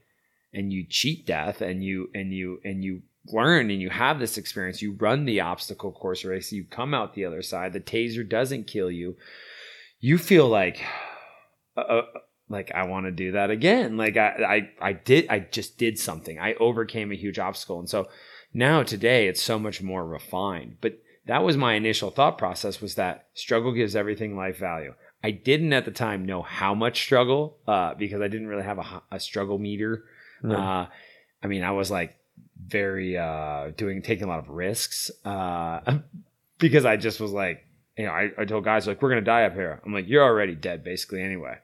and 0.54 0.72
you 0.72 0.86
cheat 0.88 1.26
death 1.26 1.60
and 1.60 1.84
you 1.84 2.10
and 2.16 2.32
you 2.34 2.58
and 2.64 2.86
you 2.86 3.02
learn 3.34 3.70
and 3.70 3.82
you 3.82 3.90
have 3.90 4.18
this 4.18 4.38
experience 4.38 4.82
you 4.82 4.94
run 4.94 5.26
the 5.26 5.42
obstacle 5.42 5.92
course 5.92 6.24
race 6.24 6.54
you 6.54 6.64
come 6.64 6.94
out 6.94 7.16
the 7.16 7.26
other 7.26 7.42
side 7.42 7.74
the 7.74 7.82
taser 7.82 8.28
doesn't 8.28 8.66
kill 8.66 8.90
you 8.90 9.18
you 10.00 10.18
feel 10.18 10.48
like 10.48 10.82
uh, 11.76 11.82
uh, 11.82 12.02
like 12.48 12.72
i 12.74 12.86
want 12.86 13.06
to 13.06 13.12
do 13.12 13.34
that 13.34 13.52
again. 13.52 13.98
Like 13.98 14.16
I, 14.16 14.70
I 14.82 14.90
i 14.90 14.94
did 14.94 15.28
i 15.30 15.40
just 15.40 15.78
did 15.78 16.00
something. 16.00 16.40
I 16.40 16.54
overcame 16.54 17.12
a 17.12 17.16
huge 17.16 17.40
obstacle. 17.40 17.80
And 17.80 17.90
so 17.90 18.08
now 18.54 18.84
today 18.84 19.28
it's 19.28 19.42
so 19.42 19.60
much 19.60 19.82
more 19.82 20.08
refined. 20.08 20.78
But 20.80 21.00
that 21.26 21.44
was 21.44 21.58
my 21.58 21.74
initial 21.74 22.10
thought 22.10 22.38
process 22.38 22.80
was 22.80 22.96
that 22.96 23.28
struggle 23.34 23.74
gives 23.74 23.98
everything 23.98 24.38
life 24.38 24.58
value 24.58 24.94
i 25.24 25.32
didn't 25.32 25.74
at 25.74 25.86
the 25.86 25.92
time 25.92 26.26
know 26.26 26.42
how 26.42 26.74
much 26.74 27.02
struggle 27.02 27.58
uh, 27.68 27.94
because 27.96 28.22
i 28.22 28.28
didn't 28.28 28.48
really 28.48 28.64
have 28.64 28.78
a, 28.78 29.04
a 29.12 29.20
struggle 29.20 29.58
meter 29.58 30.04
uh, 30.44 30.86
I 31.42 31.48
mean, 31.48 31.64
I 31.64 31.72
was 31.72 31.92
like 31.92 32.16
very 32.66 33.18
uh, 33.18 33.72
doing 33.76 34.02
taking 34.02 34.26
a 34.26 34.28
lot 34.28 34.40
of 34.40 34.50
risks 34.50 35.12
uh, 35.26 36.00
because 36.60 36.86
I 36.86 36.98
just 36.98 37.20
was 37.20 37.32
like, 37.32 37.66
you 37.98 38.06
know, 38.06 38.12
I, 38.12 38.30
I 38.38 38.46
told 38.46 38.64
guys 38.64 38.88
like 38.88 39.02
we're 39.02 39.10
gonna 39.10 39.22
die 39.22 39.44
up 39.44 39.54
here. 39.54 39.82
I'm 39.86 39.94
like, 39.94 40.08
you're 40.08 40.24
already 40.24 40.56
dead 40.56 40.84
basically 40.84 41.22
anyway. 41.22 41.58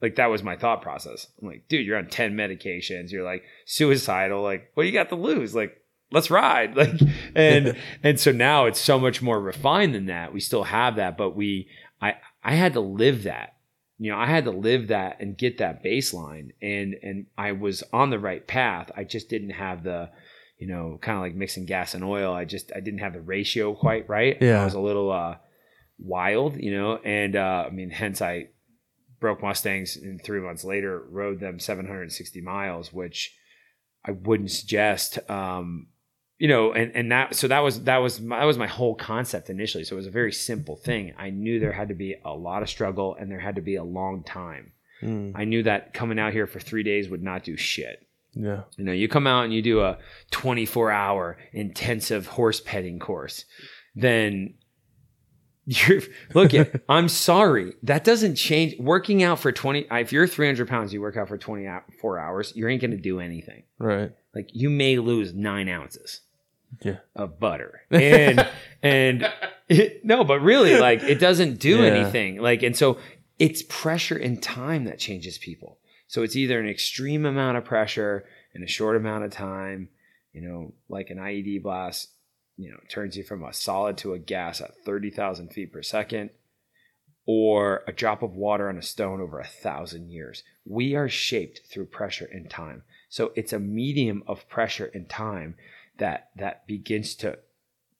Like 0.00 0.16
that 0.16 0.30
was 0.30 0.42
my 0.42 0.56
thought 0.56 0.80
process. 0.80 1.26
I'm 1.40 1.48
like, 1.48 1.68
dude, 1.68 1.86
you're 1.86 1.98
on 1.98 2.08
ten 2.08 2.34
medications. 2.34 3.10
You're 3.10 3.24
like 3.24 3.42
suicidal. 3.66 4.42
Like, 4.42 4.70
what 4.74 4.84
do 4.84 4.88
you 4.88 4.94
got 4.94 5.10
to 5.10 5.16
lose? 5.16 5.54
Like, 5.54 5.76
let's 6.10 6.30
ride. 6.30 6.74
Like, 6.76 7.00
and 7.34 7.76
and 8.02 8.18
so 8.18 8.32
now 8.32 8.66
it's 8.66 8.80
so 8.80 8.98
much 8.98 9.20
more 9.20 9.40
refined 9.40 9.94
than 9.94 10.06
that. 10.06 10.32
We 10.32 10.40
still 10.40 10.64
have 10.64 10.96
that, 10.96 11.18
but 11.18 11.36
we, 11.36 11.68
I, 12.00 12.14
I 12.42 12.54
had 12.54 12.72
to 12.74 12.80
live 12.80 13.24
that. 13.24 13.56
You 13.98 14.10
know 14.10 14.18
i 14.18 14.24
had 14.24 14.44
to 14.44 14.50
live 14.50 14.88
that 14.88 15.20
and 15.20 15.36
get 15.36 15.58
that 15.58 15.84
baseline. 15.84 16.50
And 16.62 16.94
and 17.02 17.26
i 17.36 17.52
was 17.52 17.82
on 17.92 18.10
the 18.10 18.18
right 18.18 18.46
path. 18.46 18.90
I 18.96 19.04
just 19.04 19.28
didn't 19.28 19.50
have 19.50 19.82
the 19.84 20.10
you 20.58 20.66
know 20.66 20.98
kind 21.00 21.16
of 21.16 21.22
like 21.22 21.34
mixing 21.34 21.66
gas 21.66 21.94
and 21.94 22.04
oil. 22.04 22.32
I 22.32 22.44
just 22.44 22.72
i 22.74 22.80
didn't 22.80 23.00
have 23.00 23.12
the 23.12 23.20
ratio 23.20 23.74
quite 23.74 24.08
right. 24.08 24.38
Yeah. 24.40 24.62
i 24.62 24.64
was 24.64 24.74
a 24.74 24.80
little 24.80 25.12
uh 25.12 25.36
wild 25.98 26.56
you 26.56 26.72
know? 26.72 26.96
And 26.96 27.36
uh 27.36 27.64
i 27.66 27.70
mean 27.70 27.90
hence 27.90 28.22
i 28.22 28.48
broke 29.20 29.42
mustangs 29.42 29.96
and 29.96 30.22
three 30.22 30.40
months 30.40 30.64
later 30.64 31.04
rode 31.10 31.40
them 31.40 31.58
760 31.58 32.40
miles 32.40 32.90
which 32.90 33.36
i 34.02 34.12
wouldn't 34.12 34.50
suggest 34.50 35.18
um 35.30 35.88
you 36.40 36.48
know 36.48 36.72
and 36.72 36.90
and 36.96 37.12
that 37.12 37.34
so 37.36 37.46
that 37.48 37.60
was 37.60 37.82
that 37.84 37.98
was 37.98 38.18
my, 38.18 38.38
that 38.40 38.46
was 38.46 38.56
my 38.56 38.66
whole 38.66 38.94
concept 38.94 39.50
initially. 39.50 39.84
So 39.84 39.94
it 39.94 39.98
was 39.98 40.06
a 40.06 40.10
very 40.10 40.32
simple 40.32 40.74
thing. 40.74 41.12
I 41.18 41.28
knew 41.28 41.60
there 41.60 41.70
had 41.70 41.88
to 41.88 41.94
be 41.94 42.16
a 42.24 42.32
lot 42.32 42.62
of 42.62 42.70
struggle 42.70 43.14
and 43.20 43.30
there 43.30 43.38
had 43.38 43.56
to 43.56 43.60
be 43.60 43.76
a 43.76 43.84
long 43.84 44.24
time. 44.24 44.72
Mm, 45.02 45.32
i 45.34 45.44
knew 45.44 45.62
that 45.62 45.94
coming 45.94 46.18
out 46.18 46.32
here 46.34 46.46
for 46.46 46.60
3 46.60 46.82
days 46.82 47.08
would 47.08 47.22
not 47.22 47.44
do 47.44 47.56
shit. 47.56 48.06
Yeah. 48.32 48.62
you 48.78 48.84
know 48.84 48.92
you 48.92 49.08
come 49.08 49.26
out 49.26 49.44
and 49.44 49.52
you 49.52 49.60
do 49.60 49.80
a 49.80 49.98
24 50.30 50.90
hour 50.90 51.36
intensive 51.52 52.26
horse 52.26 52.60
petting 52.60 53.00
course 53.00 53.44
then 53.96 54.54
you're 55.66 56.00
look 56.32 56.54
at 56.54 56.80
i'm 56.88 57.08
sorry. 57.08 57.74
That 57.82 58.02
doesn't 58.04 58.36
change. 58.36 58.78
Working 58.78 59.22
out 59.22 59.40
for 59.40 59.52
20 59.52 59.86
if 59.90 60.12
you're 60.12 60.26
300 60.26 60.68
pounds 60.68 60.92
you 60.92 61.00
work 61.02 61.16
out 61.16 61.28
for 61.28 61.36
24 61.36 62.18
hours 62.18 62.52
you 62.56 62.66
ain't 62.68 62.80
going 62.80 62.92
to 62.92 62.96
do 62.96 63.20
anything. 63.20 63.64
Right. 63.78 64.12
like 64.34 64.48
you 64.52 64.70
may 64.70 64.98
lose 64.98 65.34
nine 65.34 65.68
ounces 65.68 66.20
Yeah. 66.82 66.98
of 67.16 67.38
butter. 67.40 67.82
And 67.90 68.46
and 68.82 69.30
it, 69.68 70.04
no 70.04 70.24
but 70.24 70.40
really 70.40 70.78
like 70.78 71.02
it 71.02 71.18
doesn't 71.18 71.58
do 71.58 71.78
Yeah. 71.82 71.86
anything. 71.88 72.38
Like 72.40 72.62
and 72.62 72.76
so 72.76 72.98
it's 73.38 73.62
pressure 73.68 74.16
and 74.16 74.42
time 74.42 74.84
that 74.84 74.98
changes 74.98 75.38
people. 75.38 75.78
So 76.08 76.22
it's 76.22 76.36
either 76.36 76.60
an 76.60 76.68
extreme 76.68 77.24
amount 77.24 77.56
of 77.56 77.64
pressure 77.64 78.24
in 78.54 78.62
a 78.62 78.66
short 78.68 78.96
amount 78.96 79.24
of 79.24 79.30
time 79.30 79.88
you 80.32 80.40
know 80.42 80.72
like 80.88 81.10
an 81.10 81.18
ied 81.18 81.62
blast 81.62 82.08
you 82.56 82.70
know 82.70 82.78
turns 82.88 83.16
you 83.16 83.24
from 83.24 83.42
a 83.44 83.52
solid 83.52 83.96
to 83.98 84.12
a 84.12 84.18
gas 84.18 84.60
at 84.60 84.70
30000 84.84 85.48
feet 85.48 85.72
per 85.72 85.82
second 85.82 86.30
or 87.26 87.82
a 87.86 87.92
drop 87.92 88.22
of 88.22 88.34
water 88.34 88.68
on 88.68 88.76
a 88.78 88.82
stone 88.82 89.20
over 89.20 89.38
a 89.38 89.46
thousand 89.46 90.10
years. 90.10 90.42
We 90.64 90.94
are 90.96 91.08
shaped 91.08 91.60
through 91.70 91.86
pressure 91.86 92.28
and 92.32 92.48
time. 92.50 92.82
So 93.08 93.32
it's 93.36 93.52
a 93.52 93.58
medium 93.58 94.22
of 94.26 94.48
pressure 94.48 94.90
and 94.94 95.08
time 95.08 95.54
that 96.00 96.28
that 96.36 96.66
begins 96.66 97.14
to 97.14 97.38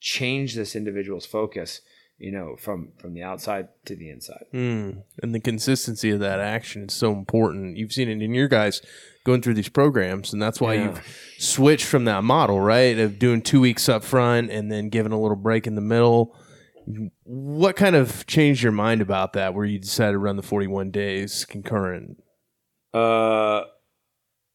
change 0.00 0.54
this 0.54 0.74
individual's 0.74 1.26
focus 1.26 1.80
you 2.18 2.32
know 2.32 2.56
from 2.58 2.92
from 2.98 3.14
the 3.14 3.22
outside 3.22 3.68
to 3.86 3.94
the 3.96 4.10
inside 4.10 4.44
Mm. 4.52 5.04
And 5.22 5.34
the 5.34 5.40
consistency 5.40 6.10
of 6.10 6.20
that 6.20 6.40
action 6.40 6.86
is 6.88 6.94
so 6.94 7.12
important. 7.12 7.76
You've 7.78 7.92
seen 7.92 8.08
it 8.10 8.20
in 8.20 8.34
your 8.34 8.48
guys 8.48 8.82
going 9.24 9.40
through 9.42 9.54
these 9.54 9.68
programs, 9.68 10.32
and 10.32 10.42
that's 10.42 10.60
why 10.60 10.74
Yeah. 10.74 10.84
you've 10.84 11.34
switched 11.38 11.86
from 11.86 12.04
that 12.06 12.24
model, 12.24 12.60
right? 12.60 12.98
Of 12.98 13.18
doing 13.18 13.40
two 13.42 13.60
weeks 13.60 13.88
up 13.88 14.02
front 14.04 14.50
and 14.50 14.70
then 14.72 14.88
giving 14.90 15.12
a 15.12 15.20
little 15.20 15.36
break 15.36 15.66
in 15.66 15.76
the 15.76 15.80
middle. 15.80 16.34
What 17.24 17.76
kind 17.76 17.94
of 17.96 18.26
changed 18.26 18.62
your 18.62 18.72
mind 18.72 19.00
about 19.00 19.32
that 19.34 19.54
where 19.54 19.64
you 19.66 19.78
decided 19.78 20.12
to 20.12 20.18
run 20.18 20.36
the 20.36 20.42
41 20.42 20.90
days 20.90 21.44
concurrent? 21.44 22.22
uh 22.92 23.62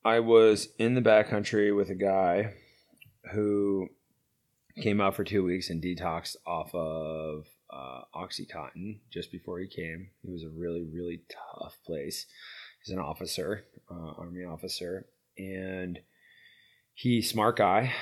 i 0.03 0.19
was 0.19 0.67
in 0.77 0.93
the 0.93 1.01
backcountry 1.01 1.73
with 1.73 1.89
a 1.89 1.95
guy 1.95 2.53
who 3.31 3.89
came 4.81 4.99
out 4.99 5.15
for 5.15 5.23
two 5.23 5.43
weeks 5.43 5.69
and 5.69 5.81
detoxed 5.81 6.35
off 6.45 6.73
of 6.75 7.45
uh, 7.71 8.01
oxycontin 8.15 8.99
just 9.11 9.31
before 9.31 9.59
he 9.59 9.67
came. 9.67 10.09
He 10.21 10.31
was 10.31 10.43
a 10.43 10.49
really 10.49 10.83
really 10.83 11.23
tough 11.29 11.77
place. 11.85 12.25
He's 12.83 12.93
an 12.93 12.99
officer 12.99 13.65
uh, 13.89 14.13
army 14.17 14.43
officer. 14.43 15.07
And 15.37 15.99
he 16.93 17.21
smart 17.21 17.57
guy 17.57 17.93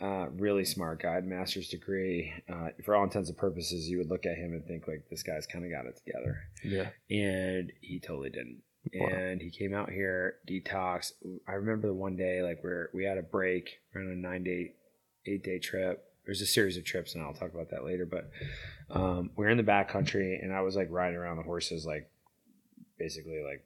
uh, 0.00 0.26
really 0.30 0.64
smart 0.64 1.02
guy 1.02 1.20
master's 1.20 1.68
degree. 1.68 2.32
Uh, 2.48 2.68
for 2.84 2.94
all 2.94 3.04
intents 3.04 3.28
and 3.28 3.38
purposes 3.38 3.88
you 3.88 3.98
would 3.98 4.10
look 4.10 4.26
at 4.26 4.36
him 4.36 4.52
and 4.52 4.64
think 4.66 4.86
like 4.86 5.04
this 5.10 5.22
guy's 5.22 5.46
kind 5.46 5.64
of 5.64 5.70
got 5.70 5.86
it 5.86 6.00
together. 6.04 6.38
Yeah. 6.64 6.90
and 7.10 7.72
he 7.80 8.00
totally 8.00 8.30
didn't 8.30 8.62
Wow. 8.94 9.06
and 9.08 9.40
he 9.40 9.50
came 9.50 9.74
out 9.74 9.90
here 9.90 10.36
detox 10.48 11.12
i 11.46 11.52
remember 11.52 11.88
the 11.88 11.94
one 11.94 12.16
day 12.16 12.42
like 12.42 12.62
where 12.62 12.90
we 12.94 13.04
had 13.04 13.18
a 13.18 13.22
break 13.22 13.80
on 13.94 14.02
a 14.02 14.16
nine 14.16 14.44
day 14.44 14.72
eight 15.26 15.42
day 15.44 15.58
trip 15.58 16.04
there's 16.24 16.40
a 16.40 16.46
series 16.46 16.76
of 16.76 16.84
trips 16.84 17.14
and 17.14 17.22
i'll 17.22 17.34
talk 17.34 17.52
about 17.52 17.70
that 17.70 17.84
later 17.84 18.06
but 18.06 18.30
um, 18.90 19.30
we 19.36 19.44
are 19.44 19.50
in 19.50 19.56
the 19.58 19.62
back 19.62 19.88
country, 19.90 20.38
and 20.42 20.52
i 20.52 20.60
was 20.60 20.76
like 20.76 20.88
riding 20.90 21.18
around 21.18 21.36
the 21.36 21.42
horses 21.42 21.84
like 21.84 22.10
basically 22.98 23.42
like 23.42 23.64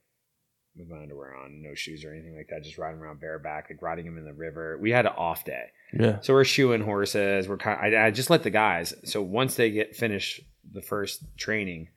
with 0.76 0.88
my 0.88 1.02
underwear 1.02 1.34
on 1.36 1.62
no 1.62 1.74
shoes 1.74 2.04
or 2.04 2.12
anything 2.12 2.34
like 2.36 2.48
that 2.48 2.64
just 2.64 2.78
riding 2.78 3.00
around 3.00 3.20
bareback 3.20 3.68
like 3.70 3.82
riding 3.82 4.06
them 4.06 4.18
in 4.18 4.24
the 4.24 4.32
river 4.32 4.78
we 4.80 4.90
had 4.90 5.06
an 5.06 5.12
off 5.16 5.44
day 5.44 5.66
Yeah. 5.92 6.20
So 6.22 6.32
we're 6.32 6.44
shoeing 6.44 6.80
horses. 6.80 7.46
We're 7.46 7.58
kind. 7.58 7.94
I, 7.94 8.06
I 8.06 8.10
just 8.10 8.30
let 8.30 8.42
the 8.42 8.50
guys. 8.50 8.94
So 9.04 9.20
once 9.20 9.56
they 9.56 9.70
get 9.70 9.94
finish 9.94 10.40
the 10.72 10.80
first 10.80 11.22
training, 11.36 11.88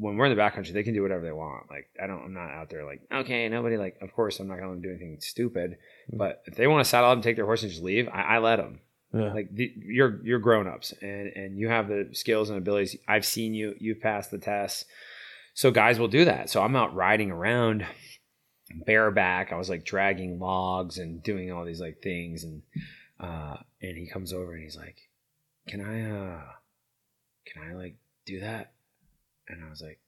when 0.00 0.16
we're 0.16 0.24
in 0.24 0.34
the 0.34 0.42
backcountry, 0.42 0.72
they 0.72 0.82
can 0.82 0.94
do 0.94 1.02
whatever 1.02 1.22
they 1.22 1.30
want. 1.32 1.70
Like 1.70 1.90
I 2.02 2.06
don't. 2.06 2.24
I'm 2.24 2.32
not 2.32 2.50
out 2.50 2.70
there 2.70 2.86
like 2.86 3.02
okay, 3.12 3.48
nobody 3.50 3.76
like. 3.76 3.98
Of 4.00 4.12
course, 4.14 4.40
I'm 4.40 4.48
not 4.48 4.58
going 4.58 4.80
to 4.80 4.88
do 4.88 4.88
anything 4.88 5.18
stupid. 5.20 5.76
Mm. 6.12 6.18
But 6.18 6.42
if 6.46 6.54
they 6.56 6.66
want 6.66 6.82
to 6.84 6.88
saddle 6.88 7.10
up 7.10 7.14
and 7.14 7.22
take 7.22 7.36
their 7.36 7.44
horse 7.44 7.62
and 7.62 7.70
just 7.70 7.82
leave, 7.82 8.08
I, 8.08 8.22
I 8.22 8.38
let 8.38 8.56
them. 8.56 8.80
Yeah. 9.12 9.34
Like 9.34 9.54
the, 9.54 9.70
you're 9.76 10.20
you're 10.24 10.38
grown 10.38 10.66
ups 10.66 10.94
and 11.02 11.28
and 11.36 11.58
you 11.58 11.68
have 11.68 11.88
the 11.88 12.08
skills 12.12 12.48
and 12.48 12.58
abilities. 12.58 12.96
I've 13.06 13.26
seen 13.26 13.52
you. 13.52 13.74
You've 13.78 14.00
passed 14.00 14.30
the 14.30 14.38
test. 14.38 14.86
So 15.52 15.70
guys 15.70 15.98
will 15.98 16.08
do 16.08 16.24
that. 16.24 16.48
So 16.48 16.62
I'm 16.62 16.76
out 16.76 16.94
riding 16.94 17.30
around 17.30 17.84
bareback. 18.86 19.52
I 19.52 19.56
was 19.56 19.68
like 19.68 19.84
dragging 19.84 20.38
logs 20.38 20.96
and 20.96 21.22
doing 21.22 21.52
all 21.52 21.66
these 21.66 21.80
like 21.80 22.00
things 22.02 22.44
and 22.44 22.62
uh 23.18 23.56
and 23.82 23.98
he 23.98 24.06
comes 24.06 24.32
over 24.32 24.54
and 24.54 24.62
he's 24.62 24.76
like, 24.76 24.96
"Can 25.66 25.82
I 25.82 26.10
uh 26.10 26.42
can 27.44 27.68
I 27.68 27.74
like 27.74 27.96
do 28.24 28.40
that?" 28.40 28.72
And 29.48 29.64
I 29.64 29.70
was 29.70 29.80
like, 29.82 29.98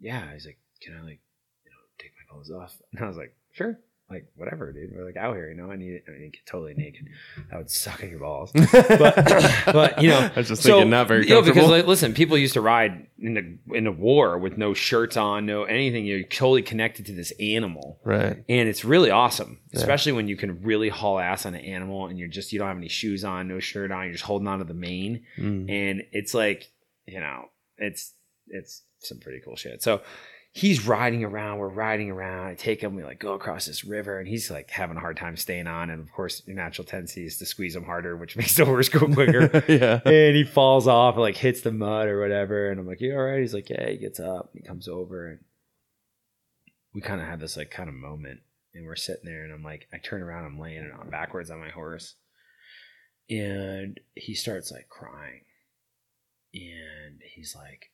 "Yeah." 0.00 0.32
He's 0.32 0.46
like, 0.46 0.58
"Can 0.82 0.94
I 0.96 1.00
like, 1.02 1.20
you 1.64 1.70
know, 1.70 1.76
take 1.98 2.12
my 2.18 2.32
clothes 2.34 2.50
off?" 2.50 2.76
And 2.92 3.04
I 3.04 3.08
was 3.08 3.16
like, 3.16 3.34
"Sure." 3.52 3.78
Like 4.08 4.26
whatever, 4.36 4.72
dude. 4.72 4.92
We're 4.94 5.04
like 5.04 5.16
out 5.16 5.34
here, 5.34 5.48
you 5.50 5.56
know. 5.56 5.68
I 5.68 5.74
need, 5.74 6.00
I 6.06 6.12
need 6.12 6.26
to 6.26 6.38
get 6.38 6.46
totally 6.46 6.74
naked. 6.74 7.08
That 7.50 7.56
would 7.56 7.68
suck 7.70 8.04
at 8.04 8.08
your 8.08 8.20
balls. 8.20 8.52
but, 8.72 9.16
but 9.66 10.00
you 10.00 10.10
know, 10.10 10.30
I 10.32 10.38
was 10.38 10.46
just 10.46 10.62
thinking 10.62 10.90
not 10.90 11.08
very 11.08 11.24
you 11.26 11.34
know, 11.34 11.42
because 11.42 11.68
like, 11.68 11.88
listen, 11.88 12.14
people 12.14 12.38
used 12.38 12.54
to 12.54 12.60
ride 12.60 13.08
in 13.18 13.34
the 13.34 13.76
in 13.76 13.88
a 13.88 13.90
war 13.90 14.38
with 14.38 14.56
no 14.56 14.74
shirts 14.74 15.16
on, 15.16 15.44
no 15.44 15.64
anything. 15.64 16.06
You're 16.06 16.22
totally 16.22 16.62
connected 16.62 17.06
to 17.06 17.12
this 17.14 17.32
animal, 17.40 17.98
right. 18.04 18.44
and 18.48 18.68
it's 18.68 18.84
really 18.84 19.10
awesome, 19.10 19.58
Yeah. 19.72 19.80
especially 19.80 20.12
when 20.12 20.28
you 20.28 20.36
can 20.36 20.62
really 20.62 20.88
haul 20.88 21.18
ass 21.18 21.44
on 21.44 21.56
an 21.56 21.62
animal, 21.62 22.06
and 22.06 22.16
you're 22.16 22.28
just 22.28 22.52
you 22.52 22.60
don't 22.60 22.68
have 22.68 22.76
any 22.76 22.88
shoes 22.88 23.24
on, 23.24 23.48
no 23.48 23.58
shirt 23.58 23.90
on, 23.90 24.04
you're 24.04 24.12
just 24.12 24.22
holding 24.24 24.46
on 24.46 24.60
to 24.60 24.64
the 24.64 24.72
mane, 24.74 25.24
Mm. 25.36 25.68
and 25.68 26.02
it's 26.12 26.32
like 26.32 26.70
you 27.08 27.18
know, 27.18 27.46
it's 27.76 28.12
it's 28.48 28.82
some 29.00 29.18
pretty 29.18 29.40
cool 29.44 29.56
shit. 29.56 29.82
So 29.82 30.02
he's 30.56 30.86
riding 30.86 31.22
around. 31.22 31.58
We're 31.58 31.68
riding 31.68 32.10
around. 32.10 32.46
I 32.46 32.54
take 32.54 32.80
him. 32.80 32.94
We 32.94 33.04
like 33.04 33.18
go 33.18 33.34
across 33.34 33.66
this 33.66 33.84
river, 33.84 34.18
and 34.18 34.26
he's 34.26 34.50
like 34.50 34.70
having 34.70 34.96
a 34.96 35.00
hard 35.00 35.18
time 35.18 35.36
staying 35.36 35.66
on. 35.66 35.90
And 35.90 36.00
of 36.00 36.10
course, 36.10 36.42
your 36.46 36.56
natural 36.56 36.86
tendency 36.86 37.26
is 37.26 37.38
to 37.38 37.46
squeeze 37.46 37.76
him 37.76 37.84
harder, 37.84 38.16
which 38.16 38.36
makes 38.38 38.56
the 38.56 38.64
horse 38.64 38.88
go 38.88 39.06
quicker. 39.06 39.62
yeah. 39.68 40.00
and 40.04 40.34
he 40.34 40.44
falls 40.44 40.88
off, 40.88 41.14
and 41.14 41.22
like 41.22 41.36
hits 41.36 41.60
the 41.60 41.72
mud 41.72 42.08
or 42.08 42.20
whatever. 42.20 42.70
And 42.70 42.80
I'm 42.80 42.86
like, 42.86 43.00
"You 43.00 43.14
all 43.14 43.24
right?" 43.24 43.40
He's 43.40 43.54
like, 43.54 43.68
"Yeah." 43.68 43.88
He 43.88 43.98
gets 43.98 44.18
up. 44.18 44.50
He 44.54 44.62
comes 44.62 44.88
over, 44.88 45.28
and 45.28 45.40
we 46.94 47.02
kind 47.02 47.20
of 47.20 47.26
have 47.26 47.40
this 47.40 47.56
like 47.56 47.70
kind 47.70 47.88
of 47.88 47.94
moment. 47.94 48.40
And 48.74 48.84
we're 48.84 48.96
sitting 48.96 49.24
there, 49.24 49.42
and 49.42 49.54
I'm 49.54 49.62
like, 49.62 49.88
I 49.90 49.96
turn 49.96 50.22
around, 50.22 50.44
I'm 50.44 50.58
laying 50.58 50.90
on 50.90 51.08
backwards 51.08 51.50
on 51.50 51.58
my 51.58 51.70
horse, 51.70 52.14
and 53.30 53.98
he 54.14 54.34
starts 54.34 54.70
like 54.70 54.90
crying, 54.90 55.40
and 56.52 57.22
he's 57.24 57.56
like, 57.56 57.90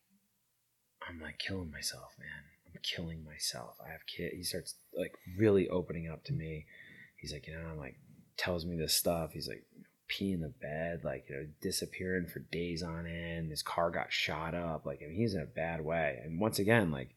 I'm 1.09 1.21
like 1.21 1.39
killing 1.39 1.71
myself, 1.71 2.15
man. 2.19 2.29
I'm 2.67 2.81
killing 2.83 3.25
myself. 3.25 3.77
I 3.85 3.91
have 3.91 4.07
kid. 4.07 4.33
He 4.35 4.43
starts 4.43 4.75
like 4.97 5.15
really 5.39 5.69
opening 5.69 6.09
up 6.09 6.25
to 6.25 6.33
me. 6.33 6.67
He's 7.17 7.33
like, 7.33 7.47
you 7.47 7.55
know, 7.55 7.67
I'm 7.71 7.79
like, 7.79 7.97
tells 8.37 8.65
me 8.65 8.77
this 8.77 8.95
stuff. 8.95 9.33
He's 9.33 9.49
like, 9.49 9.65
pee 10.13 10.33
in 10.33 10.41
the 10.41 10.49
bed, 10.49 11.01
like 11.05 11.25
you 11.29 11.37
know, 11.37 11.47
disappearing 11.61 12.27
for 12.27 12.41
days 12.41 12.83
on 12.83 13.07
end. 13.07 13.51
His 13.51 13.63
car 13.63 13.91
got 13.91 14.13
shot 14.13 14.55
up. 14.55 14.85
Like 14.85 15.01
I 15.03 15.09
mean, 15.09 15.17
he's 15.17 15.35
in 15.35 15.41
a 15.41 15.47
bad 15.47 15.85
way. 15.85 16.21
And 16.25 16.41
once 16.41 16.59
again, 16.59 16.91
like 16.91 17.11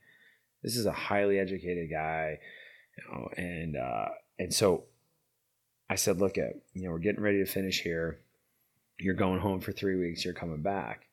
this 0.64 0.78
is 0.78 0.86
a 0.86 0.92
highly 0.92 1.40
educated 1.40 1.90
guy, 1.92 2.40
you 2.98 3.04
know, 3.12 3.30
and 3.38 3.76
uh, 3.76 4.10
and 4.40 4.54
so 4.54 4.86
I 5.90 5.96
said, 5.96 6.20
look 6.20 6.38
at 6.38 6.54
you 6.74 6.84
know, 6.84 6.92
we're 6.92 7.00
getting 7.00 7.24
ready 7.24 7.40
to 7.44 7.52
finish 7.52 7.82
here. 7.82 8.20
You're 8.98 9.14
going 9.14 9.42
home 9.42 9.60
for 9.60 9.74
three 9.74 9.98
weeks. 9.98 10.24
You're 10.24 10.34
coming 10.34 10.62
back. 10.62 11.08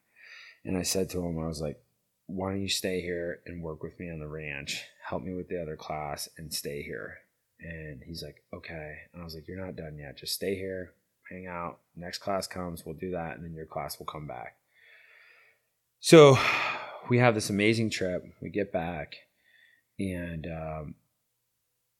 And 0.64 0.76
I 0.76 0.82
said 0.82 1.10
to 1.10 1.18
him, 1.18 1.38
I 1.40 1.48
was 1.48 1.60
like, 1.60 1.81
why 2.26 2.50
don't 2.50 2.62
you 2.62 2.68
stay 2.68 3.00
here 3.00 3.40
and 3.46 3.62
work 3.62 3.82
with 3.82 3.98
me 3.98 4.10
on 4.10 4.20
the 4.20 4.28
ranch? 4.28 4.82
Help 5.08 5.22
me 5.22 5.34
with 5.34 5.48
the 5.48 5.60
other 5.60 5.76
class 5.76 6.28
and 6.38 6.52
stay 6.52 6.82
here. 6.82 7.18
And 7.60 8.02
he's 8.04 8.22
like, 8.22 8.42
okay. 8.54 8.96
And 9.12 9.22
I 9.22 9.24
was 9.24 9.34
like, 9.34 9.46
you're 9.46 9.64
not 9.64 9.76
done 9.76 9.96
yet. 9.98 10.16
Just 10.16 10.34
stay 10.34 10.54
here, 10.54 10.92
hang 11.30 11.46
out. 11.46 11.78
Next 11.94 12.18
class 12.18 12.46
comes, 12.46 12.84
we'll 12.84 12.94
do 12.94 13.12
that, 13.12 13.36
and 13.36 13.44
then 13.44 13.54
your 13.54 13.66
class 13.66 13.98
will 13.98 14.06
come 14.06 14.26
back. 14.26 14.56
So 16.00 16.36
we 17.08 17.18
have 17.18 17.34
this 17.34 17.50
amazing 17.50 17.90
trip. 17.90 18.24
We 18.40 18.50
get 18.50 18.72
back, 18.72 19.14
and 19.98 20.46
um, 20.46 20.94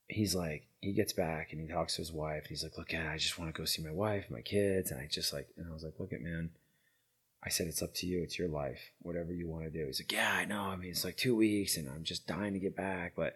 he's 0.09 0.35
like, 0.35 0.67
he 0.81 0.93
gets 0.93 1.13
back 1.13 1.53
and 1.53 1.61
he 1.61 1.69
talks 1.69 1.95
to 1.95 2.03
his 2.03 2.13
wife. 2.13 2.43
And 2.43 2.49
he's 2.49 2.65
like, 2.65 2.77
look, 2.77 2.93
at, 2.93 3.07
I 3.07 3.17
just 3.17 3.39
want 3.39 3.55
to 3.55 3.59
go 3.59 3.65
see 3.65 3.83
my 3.83 3.93
wife, 3.93 4.25
my 4.31 4.41
kids. 4.41 4.91
And 4.91 5.01
I 5.01 5.07
just 5.11 5.33
like, 5.33 5.49
and 5.57 5.67
I 5.71 5.73
was 5.73 5.85
like, 5.85 5.95
look 5.99 6.13
at 6.13 6.21
man. 6.21 6.51
I 7.45 7.49
said, 7.49 7.67
it's 7.67 7.83
up 7.83 7.95
to 7.95 8.07
you. 8.07 8.23
It's 8.23 8.39
your 8.39 8.49
life. 8.49 8.79
Whatever 9.01 9.33
you 9.33 9.49
want 9.49 9.65
to 9.65 9.71
do. 9.71 9.87
He's 9.87 10.01
like, 10.01 10.13
yeah, 10.13 10.33
I 10.33 10.45
know. 10.45 10.61
I 10.61 10.77
mean, 10.77 10.91
it's 10.91 11.05
like 11.05 11.17
two 11.17 11.35
weeks 11.35 11.77
and 11.77 11.89
I'm 11.89 12.05
just 12.05 12.27
dying 12.27 12.53
to 12.53 12.61
get 12.61 12.77
back. 12.77 13.15
But 13.17 13.35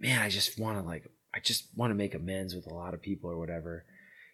man, 0.00 0.22
I 0.22 0.30
just 0.30 0.58
want 0.58 0.78
to 0.78 0.84
like, 0.84 1.10
I 1.34 1.40
just 1.40 1.66
want 1.76 1.90
to 1.90 1.94
make 1.94 2.14
amends 2.14 2.54
with 2.54 2.66
a 2.66 2.74
lot 2.74 2.94
of 2.94 3.02
people 3.02 3.30
or 3.30 3.38
whatever. 3.38 3.84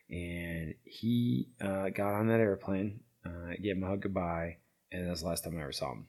And 0.08 0.74
he 0.84 1.48
uh, 1.60 1.88
got 1.88 2.14
on 2.14 2.28
that 2.28 2.40
airplane, 2.40 3.00
uh, 3.26 3.54
gave 3.60 3.76
him 3.76 3.84
a 3.84 3.88
hug 3.88 4.02
goodbye. 4.02 4.58
And 4.92 5.08
that's 5.08 5.22
the 5.22 5.28
last 5.28 5.44
time 5.44 5.56
I 5.56 5.62
ever 5.62 5.72
saw 5.72 5.92
him. 5.92 6.06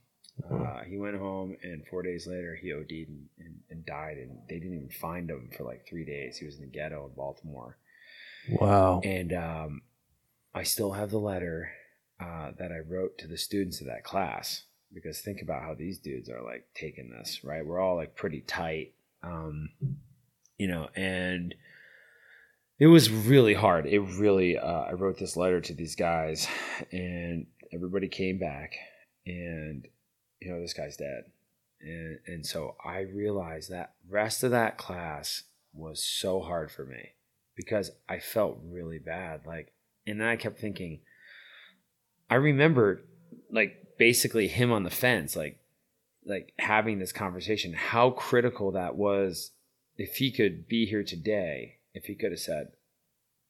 Uh, 0.49 0.81
he 0.87 0.97
went 0.97 1.17
home 1.17 1.55
and 1.61 1.85
four 1.87 2.01
days 2.01 2.25
later 2.25 2.57
he 2.59 2.73
OD'd 2.73 2.91
and, 2.91 3.27
and, 3.39 3.59
and 3.69 3.85
died. 3.85 4.17
And 4.17 4.37
they 4.47 4.59
didn't 4.59 4.75
even 4.75 4.89
find 4.89 5.29
him 5.29 5.49
for 5.55 5.63
like 5.63 5.87
three 5.87 6.05
days. 6.05 6.37
He 6.37 6.45
was 6.45 6.55
in 6.55 6.61
the 6.61 6.67
ghetto 6.67 7.07
in 7.07 7.15
Baltimore. 7.15 7.77
Wow. 8.49 9.01
And 9.03 9.33
um, 9.33 9.81
I 10.53 10.63
still 10.63 10.93
have 10.93 11.09
the 11.09 11.19
letter 11.19 11.71
uh, 12.21 12.51
that 12.59 12.71
I 12.71 12.79
wrote 12.79 13.17
to 13.19 13.27
the 13.27 13.37
students 13.37 13.81
of 13.81 13.87
that 13.87 14.03
class 14.03 14.63
because 14.93 15.19
think 15.19 15.41
about 15.41 15.63
how 15.63 15.73
these 15.73 15.99
dudes 15.99 16.29
are 16.29 16.43
like 16.43 16.67
taking 16.75 17.09
this, 17.09 17.43
right? 17.43 17.65
We're 17.65 17.79
all 17.79 17.95
like 17.95 18.15
pretty 18.15 18.41
tight, 18.41 18.93
um, 19.23 19.69
you 20.57 20.67
know, 20.67 20.89
and 20.95 21.55
it 22.79 22.87
was 22.87 23.09
really 23.09 23.53
hard. 23.53 23.85
It 23.85 23.99
really, 23.99 24.57
uh, 24.57 24.81
I 24.81 24.93
wrote 24.93 25.17
this 25.17 25.37
letter 25.37 25.61
to 25.61 25.73
these 25.73 25.95
guys, 25.95 26.47
and 26.91 27.47
everybody 27.73 28.07
came 28.07 28.37
back, 28.37 28.73
and 29.25 29.87
you 30.39 30.51
know, 30.51 30.59
this 30.61 30.73
guy's 30.73 30.97
dead. 30.97 31.25
And, 31.81 32.19
and 32.27 32.45
so 32.45 32.75
I 32.83 33.01
realized 33.01 33.71
that 33.71 33.93
rest 34.09 34.43
of 34.43 34.51
that 34.51 34.77
class 34.77 35.43
was 35.73 36.03
so 36.03 36.41
hard 36.41 36.71
for 36.71 36.85
me 36.85 37.11
because 37.55 37.91
I 38.09 38.19
felt 38.19 38.59
really 38.63 38.99
bad. 38.99 39.41
Like, 39.45 39.73
and 40.05 40.19
then 40.19 40.27
I 40.27 40.35
kept 40.35 40.59
thinking, 40.59 40.99
I 42.31 42.35
remember 42.35 43.01
like 43.51 43.97
basically 43.99 44.47
him 44.47 44.71
on 44.71 44.83
the 44.83 44.89
fence, 44.89 45.35
like, 45.35 45.59
like 46.25 46.53
having 46.57 46.97
this 46.99 47.11
conversation, 47.11 47.73
how 47.73 48.11
critical 48.11 48.71
that 48.71 48.95
was. 48.95 49.51
If 49.97 50.15
he 50.15 50.31
could 50.31 50.67
be 50.67 50.85
here 50.85 51.03
today, 51.03 51.75
if 51.93 52.05
he 52.05 52.15
could 52.15 52.31
have 52.31 52.39
said, 52.39 52.69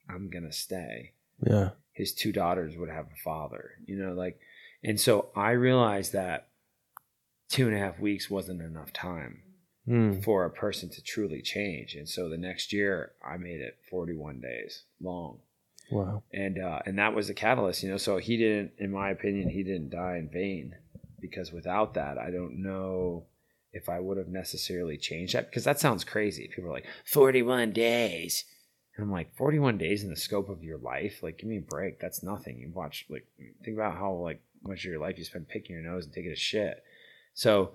I'm 0.10 0.30
going 0.30 0.44
to 0.44 0.52
stay, 0.52 1.14
Yeah. 1.46 1.70
his 1.94 2.14
two 2.14 2.32
daughters 2.34 2.76
would 2.76 2.90
have 2.90 3.06
a 3.06 3.22
father, 3.24 3.76
you 3.86 3.96
know, 3.98 4.14
like, 4.14 4.40
and 4.84 5.00
so 5.00 5.30
I 5.36 5.52
realized 5.52 6.12
that 6.14 6.50
two 7.50 7.68
and 7.68 7.76
a 7.76 7.80
half 7.80 8.00
weeks 8.00 8.30
wasn't 8.30 8.62
enough 8.62 8.92
time 8.92 9.44
Mm. 9.88 10.24
for 10.24 10.46
a 10.46 10.50
person 10.52 10.90
to 10.90 11.02
truly 11.02 11.42
change. 11.42 11.96
And 11.96 12.08
so 12.08 12.30
the 12.30 12.38
next 12.38 12.72
year 12.74 13.14
I 13.26 13.38
made 13.38 13.62
it 13.62 13.80
41 13.90 14.40
days 14.40 14.84
long. 15.00 15.40
Wow. 15.92 16.24
And 16.34 16.58
uh, 16.58 16.80
and 16.86 16.98
that 16.98 17.14
was 17.14 17.28
the 17.28 17.34
catalyst, 17.34 17.84
you 17.84 17.90
know. 17.90 17.98
So 17.98 18.18
he 18.18 18.38
didn't, 18.38 18.72
in 18.78 18.92
my 18.92 19.10
opinion, 19.10 19.50
he 19.50 19.64
didn't 19.64 19.90
die 19.90 20.18
in 20.18 20.30
vain, 20.30 20.76
because 21.20 21.52
without 21.52 21.94
that, 21.96 22.18
I 22.18 22.32
don't 22.32 22.64
know 22.64 23.26
if 23.74 23.90
I 23.90 24.00
would 24.00 24.18
have 24.18 24.28
necessarily 24.28 24.98
changed 24.98 25.36
that. 25.36 25.50
Because 25.50 25.64
that 25.64 25.80
sounds 25.80 26.04
crazy. 26.04 26.50
People 26.54 26.70
are 26.70 26.74
like, 26.74 26.88
41 27.06 27.72
days, 27.72 28.46
and 28.96 29.06
I'm 29.06 29.12
like, 29.12 29.36
41 29.36 29.78
days 29.78 30.04
in 30.04 30.10
the 30.10 30.16
scope 30.16 30.50
of 30.50 30.64
your 30.64 30.78
life, 30.78 31.22
like, 31.24 31.38
give 31.38 31.50
me 31.50 31.58
a 31.58 31.62
break. 31.62 32.00
That's 32.00 32.24
nothing. 32.24 32.58
You 32.60 32.72
watch, 32.74 33.06
like, 33.10 33.28
think 33.64 33.78
about 33.78 33.96
how 33.96 34.14
like 34.14 34.42
much 34.64 34.86
of 34.86 34.92
your 34.92 35.00
life 35.00 35.18
you 35.18 35.24
spend 35.24 35.48
picking 35.48 35.76
your 35.76 35.84
nose 35.84 36.06
and 36.06 36.14
taking 36.14 36.32
a 36.32 36.36
shit. 36.36 36.84
So, 37.34 37.72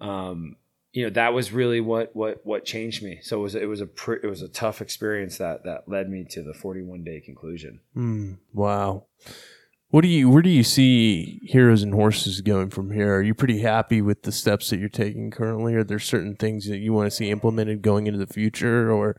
um, 0.00 0.56
you 0.92 1.04
know 1.04 1.10
that 1.10 1.34
was 1.34 1.52
really 1.52 1.80
what 1.80 2.14
what 2.14 2.40
what 2.44 2.64
changed 2.64 3.02
me. 3.02 3.20
So 3.22 3.38
it 3.38 3.42
was 3.42 3.54
it 3.54 3.68
was 3.68 3.80
a 3.80 3.86
pr- 3.86 4.14
it 4.14 4.28
was 4.28 4.42
a 4.42 4.48
tough 4.48 4.80
experience 4.80 5.38
that 5.38 5.64
that 5.64 5.88
led 5.88 6.08
me 6.08 6.24
to 6.30 6.42
the 6.42 6.54
41 6.54 7.04
day 7.04 7.20
conclusion. 7.20 7.80
Mm. 7.96 8.38
Wow. 8.52 9.06
What 9.90 10.02
do 10.02 10.08
you 10.08 10.28
where 10.28 10.42
do 10.42 10.50
you 10.50 10.64
see 10.64 11.40
heroes 11.44 11.82
and 11.82 11.94
horses 11.94 12.40
going 12.40 12.70
from 12.70 12.90
here? 12.90 13.16
Are 13.16 13.22
you 13.22 13.34
pretty 13.34 13.60
happy 13.60 14.02
with 14.02 14.22
the 14.22 14.32
steps 14.32 14.70
that 14.70 14.78
you're 14.78 14.88
taking 14.88 15.30
currently? 15.30 15.74
Are 15.74 15.84
there 15.84 15.98
certain 15.98 16.36
things 16.36 16.68
that 16.68 16.78
you 16.78 16.92
want 16.92 17.06
to 17.06 17.16
see 17.16 17.30
implemented 17.30 17.80
going 17.80 18.06
into 18.06 18.18
the 18.18 18.26
future 18.26 18.90
or 18.92 19.18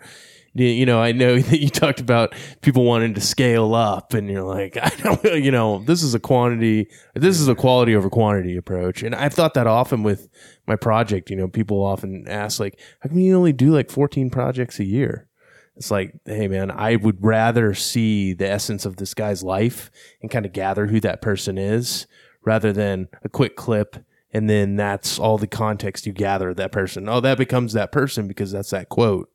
you 0.66 0.86
know, 0.86 1.02
I 1.02 1.12
know 1.12 1.40
that 1.40 1.60
you 1.60 1.70
talked 1.70 2.00
about 2.00 2.34
people 2.62 2.84
wanting 2.84 3.14
to 3.16 3.22
scale 3.22 3.74
up 3.76 4.14
and 4.14 4.30
you're 4.30 4.44
like, 4.44 4.78
I 4.82 4.90
don't 5.02 5.24
you 5.24 5.52
know, 5.52 5.80
this 5.80 6.04
is 6.04 6.14
a 6.14 6.20
quantity 6.20 6.88
this 7.16 7.40
is 7.40 7.48
a 7.48 7.56
quality 7.56 7.96
over 7.96 8.10
quantity 8.10 8.58
approach. 8.58 9.04
And 9.04 9.16
I've 9.16 9.34
thought 9.34 9.54
that 9.56 9.68
often 9.68 10.04
with 10.04 10.30
my 10.68 10.76
project, 10.76 11.30
you 11.30 11.36
know, 11.36 11.48
people 11.48 11.84
often 11.84 12.28
ask 12.28 12.60
like, 12.60 12.80
how 13.00 13.10
come 13.10 13.20
you 13.20 13.36
only 13.36 13.54
do 13.54 13.72
like 13.72 13.90
14 13.90 14.30
projects 14.30 14.80
a 14.80 14.86
year? 14.86 15.28
It's 15.76 15.92
like, 15.92 16.14
hey 16.26 16.48
man, 16.48 16.72
I 16.72 16.98
would 16.98 17.24
rather 17.24 17.74
see 17.74 18.34
the 18.34 18.50
essence 18.50 18.86
of 18.86 18.98
this 18.98 19.14
guy's 19.14 19.44
life 19.44 19.90
and 20.22 20.30
kind 20.30 20.46
of 20.46 20.52
gather 20.52 20.88
who 20.88 21.00
that 21.00 21.22
person 21.22 21.58
is 21.58 22.06
rather 22.44 22.74
than 22.74 23.08
a 23.24 23.30
quick 23.30 23.56
clip 23.56 23.96
and 24.32 24.50
then 24.50 24.76
that's 24.76 25.18
all 25.18 25.38
the 25.38 25.48
context 25.48 26.06
you 26.06 26.14
gather 26.14 26.50
of 26.50 26.58
that 26.58 26.72
person. 26.72 27.10
Oh, 27.10 27.20
that 27.20 27.38
becomes 27.38 27.74
that 27.74 27.92
person 27.92 28.28
because 28.28 28.52
that's 28.52 28.70
that 28.70 28.90
quote. 28.90 29.30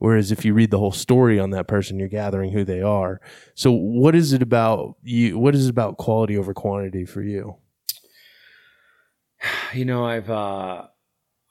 Whereas 0.00 0.32
if 0.32 0.44
you 0.44 0.52
read 0.54 0.70
the 0.70 0.78
whole 0.78 0.92
story 0.92 1.38
on 1.38 1.50
that 1.50 1.68
person, 1.68 1.98
you're 1.98 2.08
gathering 2.08 2.50
who 2.52 2.64
they 2.64 2.80
are. 2.82 3.20
So 3.54 3.70
what 3.70 4.14
is 4.14 4.32
it 4.32 4.42
about 4.42 4.96
you? 5.02 5.38
What 5.38 5.54
is 5.54 5.66
it 5.66 5.70
about 5.70 5.98
quality 5.98 6.36
over 6.36 6.52
quantity 6.52 7.04
for 7.04 7.22
you? 7.22 7.56
You 9.72 9.84
know, 9.84 10.04
I've 10.04 10.28
uh, 10.28 10.86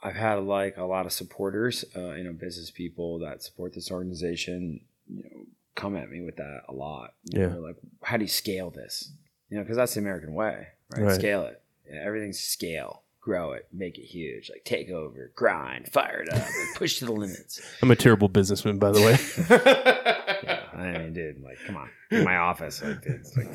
I've 0.04 0.16
had 0.16 0.44
like 0.44 0.76
a 0.78 0.84
lot 0.84 1.06
of 1.06 1.14
supporters, 1.14 1.86
uh, 1.96 2.12
you 2.16 2.24
know, 2.26 2.34
business 2.34 2.70
people 2.70 3.20
that 3.20 3.42
support 3.42 3.74
this 3.74 3.90
organization. 3.92 4.82
You 5.08 5.24
know, 5.24 5.46
come 5.76 5.96
at 5.96 6.10
me 6.10 6.22
with 6.22 6.36
that 6.36 6.64
a 6.68 6.74
lot. 6.74 7.14
You 7.24 7.42
Yeah. 7.42 7.48
know, 7.48 7.60
like 7.62 7.78
how 8.04 8.18
do 8.18 8.24
you 8.24 8.30
scale 8.30 8.72
this? 8.72 9.12
You 9.50 9.58
know, 9.58 9.64
because 9.64 9.78
that's 9.78 9.94
the 9.94 10.02
American 10.02 10.34
way, 10.34 10.68
right? 10.92 11.04
Right. 11.04 11.16
Scale 11.16 11.44
it. 11.46 11.62
Yeah, 11.90 12.02
everything's 12.06 12.40
scale. 12.40 13.04
Grow 13.22 13.52
it, 13.52 13.68
make 13.74 13.98
it 13.98 14.06
huge, 14.06 14.50
like 14.50 14.64
take 14.64 14.90
over, 14.90 15.32
grind, 15.36 15.92
fire 15.92 16.22
it 16.22 16.34
up, 16.34 16.42
and 16.42 16.68
push 16.76 17.00
to 17.00 17.06
the 17.06 17.12
limits. 17.12 17.62
I'm 17.82 17.92
a 17.92 17.96
terrible 17.96 18.30
businessman, 18.30 18.80
by 18.80 18.92
the 18.92 19.02
way. 19.02 19.18
yeah, 20.44 20.62
I 20.74 20.98
mean, 20.98 21.14
dude, 21.14 21.42
like, 21.44 21.58
come 21.66 21.76
on, 21.76 21.90
in 22.12 22.24
my 22.24 22.38
office, 22.38 22.82
like, 22.82 23.02
dude, 23.02 23.22
it's 23.22 23.38
like, 23.38 23.50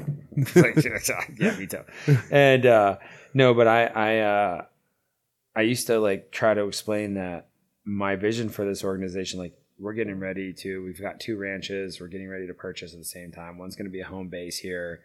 it's 0.76 1.08
like, 1.08 1.32
yeah, 1.38 1.56
me 1.56 1.66
too. 1.66 1.80
And 2.30 2.66
uh, 2.66 2.98
no, 3.32 3.54
but 3.54 3.66
I, 3.66 3.86
I, 3.86 4.18
uh, 4.18 4.64
I 5.56 5.62
used 5.62 5.86
to 5.86 5.98
like 5.98 6.30
try 6.30 6.52
to 6.52 6.66
explain 6.66 7.14
that 7.14 7.48
my 7.84 8.16
vision 8.16 8.50
for 8.50 8.66
this 8.66 8.84
organization, 8.84 9.38
like, 9.38 9.54
we're 9.78 9.94
getting 9.94 10.20
ready 10.20 10.52
to. 10.52 10.84
We've 10.84 11.00
got 11.00 11.20
two 11.20 11.36
ranches. 11.36 12.00
We're 12.00 12.08
getting 12.08 12.28
ready 12.28 12.46
to 12.46 12.54
purchase 12.54 12.92
at 12.92 12.98
the 12.98 13.04
same 13.04 13.32
time. 13.32 13.58
One's 13.58 13.76
going 13.76 13.86
to 13.86 13.90
be 13.90 14.00
a 14.00 14.06
home 14.06 14.28
base 14.28 14.58
here. 14.58 15.00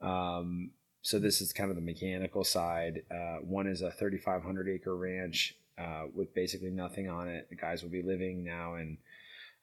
Um, 0.00 0.70
so 1.02 1.18
this 1.18 1.40
is 1.40 1.52
kind 1.52 1.70
of 1.70 1.76
the 1.76 1.82
mechanical 1.82 2.44
side. 2.44 3.02
Uh, 3.10 3.38
one 3.42 3.66
is 3.66 3.82
a 3.82 3.90
3,500 3.90 4.68
acre 4.68 4.96
ranch 4.96 5.54
uh, 5.78 6.04
with 6.14 6.34
basically 6.34 6.70
nothing 6.70 7.08
on 7.08 7.28
it. 7.28 7.48
The 7.50 7.56
guys 7.56 7.82
will 7.82 7.90
be 7.90 8.02
living 8.02 8.44
now 8.44 8.74
in 8.74 8.98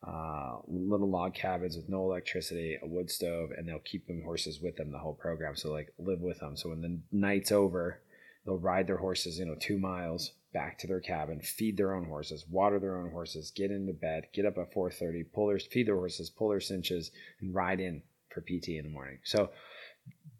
uh, 0.06 0.58
little 0.68 1.10
log 1.10 1.34
cabins 1.34 1.76
with 1.76 1.90
no 1.90 2.04
electricity, 2.04 2.78
a 2.82 2.88
wood 2.88 3.10
stove, 3.10 3.50
and 3.58 3.68
they'll 3.68 3.80
keep 3.80 4.08
them 4.08 4.22
horses 4.24 4.62
with 4.62 4.76
them 4.78 4.92
the 4.92 5.00
whole 5.00 5.16
program. 5.16 5.56
So 5.56 5.72
like 5.72 5.94
live 5.98 6.22
with 6.22 6.40
them. 6.40 6.56
So 6.56 6.70
when 6.70 6.82
the 6.82 7.00
night's 7.12 7.52
over, 7.52 8.02
they'll 8.46 8.60
ride 8.60 8.88
their 8.88 8.98
horses, 8.98 9.40
you 9.40 9.46
know, 9.46 9.56
two 9.60 9.80
miles 9.80 10.32
back 10.54 10.78
to 10.80 10.88
their 10.88 11.02
cabin, 11.02 11.42
feed 11.42 11.76
their 11.76 11.94
own 11.94 12.06
horses, 12.06 12.46
water 12.50 12.80
their 12.80 12.98
own 12.98 13.12
horses, 13.12 13.52
get 13.52 13.72
into 13.72 13.94
bed, 13.94 14.28
get 14.34 14.46
up 14.46 14.58
at 14.58 14.74
4:30, 14.74 15.26
pull 15.34 15.48
their 15.48 15.60
feed 15.60 15.88
their 15.88 15.98
horses, 15.98 16.30
pull 16.30 16.50
their 16.50 16.62
cinches, 16.62 17.12
and 17.42 17.54
ride 17.54 17.80
in 17.80 18.04
for 18.30 18.42
PT 18.42 18.70
in 18.70 18.84
the 18.84 18.90
morning. 18.90 19.20
So 19.24 19.50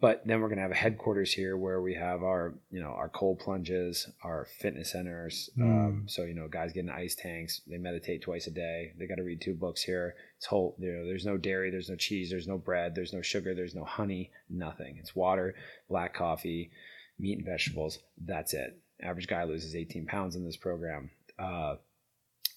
but 0.02 0.22
then 0.26 0.42
we're 0.42 0.48
going 0.48 0.58
to 0.58 0.64
have 0.64 0.72
a 0.72 0.76
headquarters 0.76 1.32
here 1.32 1.56
where 1.56 1.82
we 1.82 1.94
have 1.94 2.24
our 2.24 2.54
you 2.72 2.82
know 2.82 2.90
our 2.90 3.10
cold 3.10 3.40
plunges 3.40 4.10
our 4.24 4.48
fitness 4.60 4.92
centers 4.92 5.50
um, 5.62 6.04
so 6.08 6.24
you 6.24 6.34
know 6.34 6.48
guys 6.48 6.74
get 6.74 6.84
in 6.84 6.90
ice 6.90 7.16
tanks 7.16 7.62
they 7.68 7.78
meditate 7.78 8.22
twice 8.22 8.48
a 8.48 8.52
day 8.52 8.92
they 8.98 9.08
got 9.08 9.16
to 9.16 9.24
read 9.24 9.42
two 9.42 9.54
books 9.54 9.82
here. 9.82 10.16
It's 10.38 10.46
whole 10.46 10.76
you 10.80 10.92
know 10.92 11.06
there's 11.06 11.26
no 11.26 11.38
dairy 11.38 11.72
there's 11.72 11.90
no 11.90 11.96
cheese 11.96 12.30
there's 12.30 12.48
no 12.48 12.58
bread 12.58 12.96
there's 12.96 13.14
no 13.14 13.22
sugar 13.22 13.56
there's 13.56 13.76
no 13.76 13.86
honey 13.86 14.32
nothing. 14.50 14.98
It's 15.00 15.16
water 15.16 15.56
black 15.90 16.14
coffee 16.14 16.72
meat 17.18 17.38
and 17.38 17.46
vegetables 17.46 18.00
that's 18.24 18.54
it. 18.54 18.78
Average 19.02 19.28
guy 19.28 19.44
loses 19.44 19.76
18 19.76 20.06
pounds 20.06 20.36
in 20.36 20.46
this 20.46 20.58
program 20.58 21.10
uh, 21.40 21.76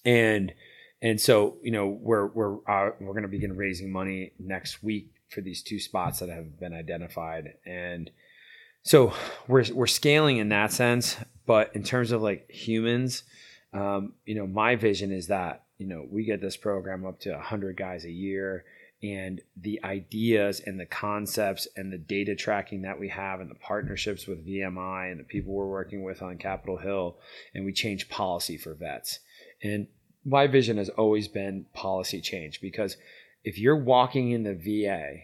and 0.05 0.53
and 1.01 1.19
so 1.19 1.57
you 1.63 1.71
know 1.71 1.87
we're 1.87 2.27
we're 2.27 2.55
uh, 2.67 2.91
we're 2.99 3.13
going 3.13 3.23
to 3.23 3.29
begin 3.29 3.55
raising 3.55 3.91
money 3.91 4.33
next 4.39 4.83
week 4.83 5.11
for 5.29 5.41
these 5.41 5.61
two 5.61 5.79
spots 5.79 6.19
that 6.19 6.29
have 6.29 6.59
been 6.59 6.73
identified. 6.73 7.53
And 7.65 8.09
so 8.83 9.13
we're 9.47 9.65
we're 9.73 9.87
scaling 9.87 10.37
in 10.37 10.49
that 10.49 10.71
sense 10.71 11.17
but 11.45 11.75
in 11.75 11.83
terms 11.83 12.11
of 12.11 12.21
like 12.21 12.49
humans 12.49 13.23
um, 13.73 14.13
you 14.25 14.35
know 14.35 14.47
my 14.47 14.75
vision 14.75 15.11
is 15.11 15.27
that 15.27 15.63
you 15.77 15.87
know 15.87 16.05
we 16.09 16.23
get 16.23 16.41
this 16.41 16.57
program 16.57 17.05
up 17.05 17.19
to 17.19 17.31
100 17.31 17.77
guys 17.77 18.05
a 18.05 18.11
year 18.11 18.63
and 19.01 19.41
the 19.55 19.79
ideas 19.83 20.61
and 20.65 20.79
the 20.79 20.85
concepts 20.85 21.67
and 21.77 21.91
the 21.91 21.97
data 21.97 22.35
tracking 22.35 22.81
that 22.81 22.99
we 22.99 23.07
have 23.07 23.39
and 23.39 23.49
the 23.49 23.55
partnerships 23.55 24.27
with 24.27 24.45
VMI 24.45 25.11
and 25.11 25.19
the 25.19 25.23
people 25.23 25.53
we're 25.53 25.67
working 25.67 26.03
with 26.03 26.21
on 26.21 26.37
Capitol 26.37 26.75
Hill 26.75 27.17
and 27.53 27.63
we 27.63 27.71
change 27.71 28.09
policy 28.09 28.57
for 28.57 28.73
vets. 28.73 29.19
And 29.63 29.87
my 30.25 30.47
vision 30.47 30.75
has 30.75 30.89
always 30.89 31.29
been 31.29 31.65
policy 31.73 32.19
change 32.19 32.59
because 32.59 32.97
if 33.43 33.57
you're 33.57 33.81
walking 33.81 34.31
in 34.31 34.43
the 34.43 34.55
VA, 34.55 35.23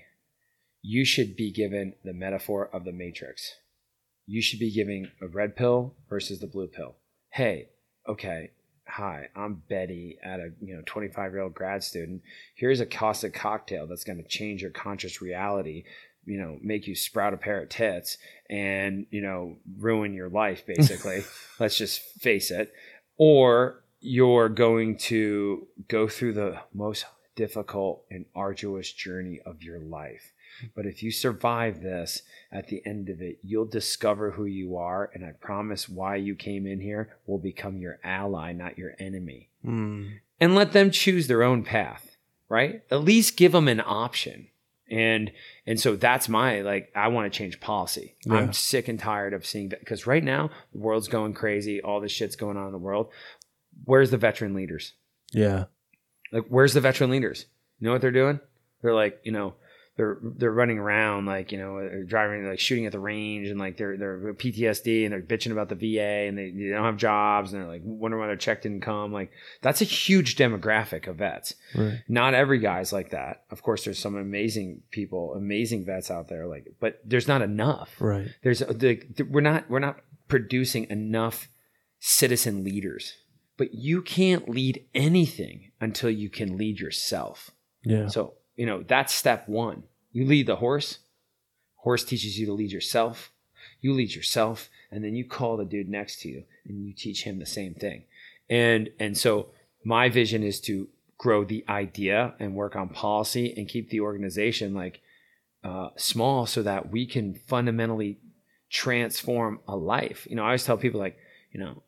you 0.82 1.04
should 1.04 1.36
be 1.36 1.52
given 1.52 1.94
the 2.04 2.14
metaphor 2.14 2.70
of 2.72 2.86
the 2.86 2.92
matrix. 2.92 3.56
You 4.28 4.42
should 4.42 4.60
be 4.60 4.72
giving 4.72 5.12
a 5.22 5.28
red 5.28 5.56
pill 5.56 5.96
versus 6.10 6.40
the 6.40 6.48
blue 6.48 6.68
pill. 6.68 6.96
Hey, 7.30 7.70
okay, 8.08 8.52
hi, 8.88 9.30
I'm 9.36 9.62
Betty 9.70 10.18
at 10.24 10.40
a 10.40 10.52
you 10.62 10.76
know 10.76 10.82
25 10.86 11.32
year 11.32 11.42
old 11.42 11.54
grad 11.54 11.84
student. 11.84 12.22
Here's 12.56 12.80
a 12.80 12.86
caustic 12.86 13.34
cocktail 13.34 13.88
that's 13.88 14.04
going 14.04 14.22
to 14.22 14.28
change 14.28 14.62
your 14.62 14.72
conscious 14.72 15.22
reality. 15.22 15.84
You 16.26 16.40
know, 16.40 16.58
make 16.62 16.88
you 16.88 16.96
sprout 16.96 17.36
a 17.36 17.38
pair 17.38 17.62
of 17.62 17.70
tits 17.70 18.18
and 18.50 19.06
you 19.12 19.22
know 19.22 19.58
ruin 19.78 20.14
your 20.14 20.30
life. 20.30 20.66
Basically, 20.68 21.24
let's 21.60 21.78
just 21.78 22.02
face 22.20 22.52
it. 22.52 22.74
Or 23.18 23.84
you're 24.00 24.50
going 24.50 24.98
to 24.98 25.68
go 25.88 26.08
through 26.08 26.34
the 26.34 26.60
most 26.74 27.06
difficult 27.36 28.06
and 28.10 28.26
arduous 28.36 28.92
journey 28.92 29.40
of 29.46 29.62
your 29.62 29.80
life. 29.80 30.34
But 30.76 30.86
if 30.86 31.04
you 31.04 31.12
survive 31.12 31.82
this, 31.82 32.22
at 32.52 32.68
the 32.68 32.82
end 32.86 33.10
of 33.10 33.22
it, 33.22 33.40
you'll 33.44 33.66
discover 33.66 34.32
who 34.32 34.46
you 34.46 34.78
are. 34.78 35.10
And 35.14 35.26
I 35.26 35.32
promise 35.32 35.90
why 35.90 36.16
you 36.16 36.36
came 36.36 36.66
in 36.66 36.80
here 36.80 37.18
will 37.26 37.38
become 37.38 37.78
your 37.78 38.00
ally, 38.04 38.54
not 38.54 38.78
your 38.78 38.94
enemy. 39.00 39.50
Mm. 39.66 40.20
And 40.40 40.56
let 40.56 40.72
them 40.72 40.92
choose 40.92 41.28
their 41.28 41.44
own 41.44 41.64
path, 41.64 42.18
right? 42.50 42.84
At 42.90 43.04
least 43.04 43.38
give 43.38 43.52
them 43.52 43.68
an 43.68 43.82
option. 43.86 44.48
And 44.90 45.32
and 45.66 45.80
so 45.80 45.96
that's 45.96 46.30
my 46.30 46.62
like 46.62 46.92
I 46.96 47.08
want 47.08 47.32
to 47.32 47.36
change 47.36 47.60
policy. 47.60 48.16
Yeah. 48.24 48.36
I'm 48.36 48.54
sick 48.54 48.88
and 48.88 49.00
tired 49.00 49.34
of 49.34 49.46
seeing 49.46 49.70
that 49.70 49.80
because 49.80 50.06
right 50.06 50.24
now 50.24 50.52
the 50.74 50.78
world's 50.78 51.08
going 51.08 51.34
crazy, 51.34 51.82
all 51.82 52.00
this 52.00 52.12
shit's 52.12 52.36
going 52.36 52.56
on 52.56 52.68
in 52.68 52.72
the 52.72 52.78
world. 52.78 53.10
Where's 53.86 54.12
the 54.12 54.18
veteran 54.18 54.54
leaders? 54.54 54.94
Yeah. 55.32 55.66
Like, 56.32 56.46
where's 56.50 56.74
the 56.74 56.82
veteran 56.82 57.10
leaders? 57.10 57.46
You 57.80 57.86
know 57.88 57.92
what 57.94 58.02
they're 58.02 58.12
doing? 58.12 58.40
They're 58.82 58.94
like, 58.94 59.20
you 59.24 59.32
know, 59.32 59.56
they're 59.98 60.18
they're 60.22 60.52
running 60.52 60.78
around 60.78 61.26
like 61.26 61.54
you 61.54 61.58
know, 61.58 61.80
they're 61.80 62.04
driving 62.04 62.46
like 62.46 62.60
shooting 62.60 62.86
at 62.86 62.92
the 62.92 63.00
range 63.00 63.48
and 63.48 63.58
like 63.58 63.78
they're 63.78 63.96
they're 63.96 64.34
PTSD 64.34 65.06
and 65.06 65.14
they're 65.14 65.22
bitching 65.22 65.54
about 65.54 65.70
the 65.70 65.76
VA 65.76 66.28
and 66.28 66.38
they, 66.38 66.52
they 66.52 66.68
don't 66.70 66.84
have 66.84 66.98
jobs 66.98 67.54
and 67.54 67.62
they're 67.62 67.70
like 67.70 67.82
wondering 67.86 68.20
why 68.20 68.28
their 68.28 68.36
check 68.36 68.62
didn't 68.62 68.82
come. 68.82 69.14
Like 69.14 69.32
that's 69.62 69.82
a 69.82 69.86
huge 69.86 70.36
demographic 70.36 71.08
of 71.08 71.16
vets. 71.18 71.54
Right. 71.74 72.02
Not 72.10 72.34
every 72.34 72.60
guy's 72.60 72.92
like 72.92 73.12
that. 73.12 73.44
Of 73.50 73.64
course, 73.64 73.86
there's 73.86 73.98
some 74.00 74.16
amazing 74.18 74.82
people, 74.92 75.34
amazing 75.34 75.86
vets 75.86 76.12
out 76.12 76.28
there. 76.28 76.46
Like, 76.46 76.68
but 76.82 77.00
there's 77.06 77.30
not 77.30 77.42
enough 77.42 77.96
Right. 78.00 78.28
there's 78.44 78.62
uh, 78.62 78.74
the, 78.76 79.02
the- 79.16 79.24
we're 79.24 79.40
not 79.40 79.70
we're 79.70 79.80
not 79.80 80.00
producing 80.28 80.88
enough 80.90 81.48
citizen 82.00 82.64
leaders 82.64 83.14
but 83.58 83.74
you 83.74 84.02
can't 84.02 84.50
lead 84.50 84.86
anything 84.94 85.72
until 85.80 86.10
you 86.10 86.30
can 86.30 86.58
lead 86.58 86.80
yourself. 86.80 87.52
Yeah. 87.84 88.08
so 88.08 88.34
you 88.56 88.66
know 88.66 88.84
that's 88.84 89.14
step 89.14 89.48
one. 89.48 89.84
You 90.12 90.26
lead 90.26 90.48
the 90.48 90.58
horse. 90.58 91.00
Horse 91.76 92.04
teaches 92.04 92.40
you 92.40 92.46
to 92.48 92.54
lead 92.54 92.72
yourself. 92.72 93.32
You 93.82 93.94
lead 93.94 94.16
yourself 94.16 94.70
and 94.92 95.04
then 95.04 95.16
you 95.16 95.26
call 95.26 95.58
the 95.58 95.66
dude 95.66 95.90
next 95.90 96.22
to 96.22 96.30
you 96.30 96.44
and 96.68 96.86
you 96.86 96.94
teach 96.94 97.24
him 97.24 97.40
the 97.40 97.46
same 97.46 97.74
thing. 97.74 98.04
And 98.50 98.90
and 99.00 99.18
so 99.18 99.50
my 99.84 100.10
vision 100.10 100.42
is 100.42 100.60
to 100.62 100.88
grow 101.18 101.46
the 101.46 101.64
idea 101.70 102.34
and 102.40 102.56
work 102.56 102.76
on 102.76 102.90
policy 102.90 103.54
and 103.56 103.68
keep 103.68 103.90
the 103.90 104.02
organization 104.02 104.74
like 104.74 105.02
uh, 105.64 105.90
small 105.96 106.46
so 106.46 106.62
that 106.64 106.92
we 106.92 107.06
can 107.06 107.36
fundamentally 107.48 108.18
transform 108.70 109.60
a 109.68 109.76
life. 109.76 110.28
You 110.30 110.36
know, 110.36 110.44
I 110.44 110.48
always 110.48 110.66
tell 110.66 110.78
people 110.78 111.00
like, 111.00 111.18
you 111.52 111.60
know, 111.60 111.84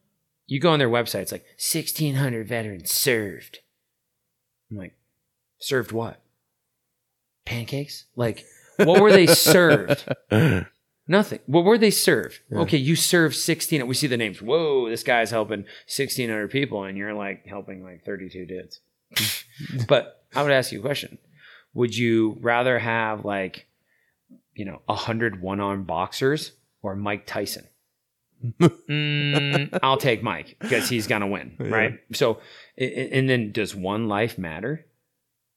you 0.48 0.60
go 0.60 0.72
on 0.72 0.80
their 0.80 0.90
website, 0.90 1.22
it's 1.22 1.32
like 1.32 1.46
1,600 1.60 2.48
veterans 2.48 2.92
served. 2.92 3.60
I'm 4.72 4.78
like, 4.78 4.96
served 5.60 5.92
what? 5.92 6.22
Pancakes? 7.46 8.06
Like, 8.16 8.46
what 8.78 9.02
were 9.02 9.12
they 9.12 9.28
served? 9.28 10.08
Nothing. 11.08 11.40
What 11.46 11.64
were 11.64 11.78
they 11.78 11.92
served? 11.92 12.40
Yeah. 12.50 12.60
Okay, 12.60 12.78
you 12.78 12.96
served 12.96 13.36
16. 13.36 13.88
We 13.88 13.94
see 13.94 14.08
the 14.08 14.18
names. 14.18 14.42
Whoa, 14.42 14.90
this 14.90 15.04
guy's 15.04 15.32
helping 15.32 15.60
1,600 15.60 16.50
people, 16.50 16.84
and 16.84 16.98
you're 16.98 17.14
like 17.14 17.46
helping 17.46 17.84
like 17.84 18.04
32 18.04 18.46
dudes. 18.46 18.82
but 19.88 20.26
I 20.36 20.44
would 20.44 20.52
ask 20.52 20.72
you 20.72 20.80
a 20.80 20.82
question. 20.82 21.18
Would 21.74 21.96
you 21.96 22.38
rather 22.42 22.80
have 22.80 23.24
like, 23.24 23.68
you 24.54 24.66
know, 24.66 24.82
a 24.90 24.96
hundred 24.96 25.42
one 25.42 25.60
arm 25.60 25.84
boxers 25.84 26.54
or 26.82 26.96
Mike 26.96 27.26
Tyson? 27.26 27.68
Mm, 28.44 29.80
I'll 29.84 29.98
take 29.98 30.24
Mike 30.24 30.58
because 30.60 30.90
he's 30.90 31.08
gonna 31.08 31.28
win, 31.28 31.56
Yeah. 31.60 31.68
right? 31.68 32.00
So, 32.14 32.40
and 32.78 33.30
then 33.30 33.52
does 33.52 33.76
one 33.76 34.08
life 34.08 34.38
matter? 34.38 34.86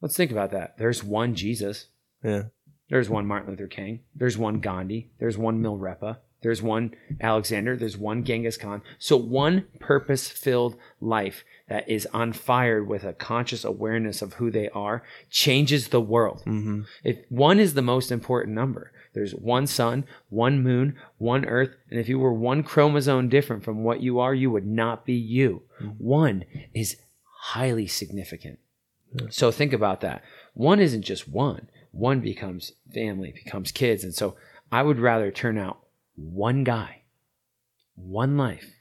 Let's 0.01 0.17
think 0.17 0.31
about 0.31 0.51
that. 0.53 0.79
There's 0.79 1.05
one 1.05 1.35
Jesus. 1.35 1.87
Yeah. 2.25 2.45
There's 2.89 3.09
one 3.09 3.27
Martin 3.27 3.51
Luther 3.51 3.67
King. 3.69 4.01
There's 4.15 4.37
one 4.39 4.61
Gandhi. 4.61 5.11
There's 5.19 5.39
one 5.39 5.63
Milarepa. 5.63 6.19
There's 6.43 6.63
one 6.63 6.95
Alexander. 7.21 7.77
There's 7.77 7.99
one 7.99 8.25
Genghis 8.25 8.57
Khan. 8.57 8.81
So 8.99 9.17
one 9.17 9.67
purpose 9.79 10.29
filled 10.29 10.77
life 11.01 11.45
that 11.69 11.87
is 11.89 12.09
on 12.15 12.33
fire 12.33 12.83
with 12.83 13.05
a 13.05 13.13
conscious 13.13 13.63
awareness 13.65 14.23
of 14.23 14.35
who 14.35 14.51
they 14.51 14.71
are 14.71 15.03
changes 15.29 15.89
the 15.89 16.01
world. 16.01 16.43
Mm-hmm. 16.47 16.83
If 17.05 17.19
one 17.29 17.61
is 17.61 17.75
the 17.75 17.83
most 17.83 18.11
important 18.11 18.55
number, 18.55 18.91
there's 19.13 19.33
one 19.33 19.67
sun, 19.67 20.05
one 20.29 20.63
moon, 20.63 20.97
one 21.19 21.45
earth, 21.45 21.71
and 21.91 21.99
if 21.99 22.09
you 22.09 22.19
were 22.19 22.33
one 22.33 22.63
chromosome 22.63 23.29
different 23.29 23.65
from 23.65 23.83
what 23.83 24.01
you 24.01 24.21
are, 24.21 24.35
you 24.35 24.51
would 24.51 24.67
not 24.67 25.05
be 25.05 25.15
you. 25.15 25.63
One 25.99 26.45
is 26.75 26.97
highly 27.41 27.87
significant. 27.87 28.59
So 29.31 29.51
think 29.51 29.73
about 29.73 30.01
that. 30.03 30.23
One 30.55 30.79
isn't 30.79 31.03
just 31.03 31.29
one. 31.29 31.69
One 31.91 32.21
becomes 32.21 32.73
family, 32.95 33.33
becomes 33.33 33.73
kids, 33.73 34.05
and 34.05 34.15
so 34.15 34.37
I 34.71 34.83
would 34.83 35.01
rather 35.01 35.33
turn 35.33 35.59
out 35.59 35.81
one 36.15 36.63
guy, 36.63 37.03
one 37.97 38.37
life 38.37 38.77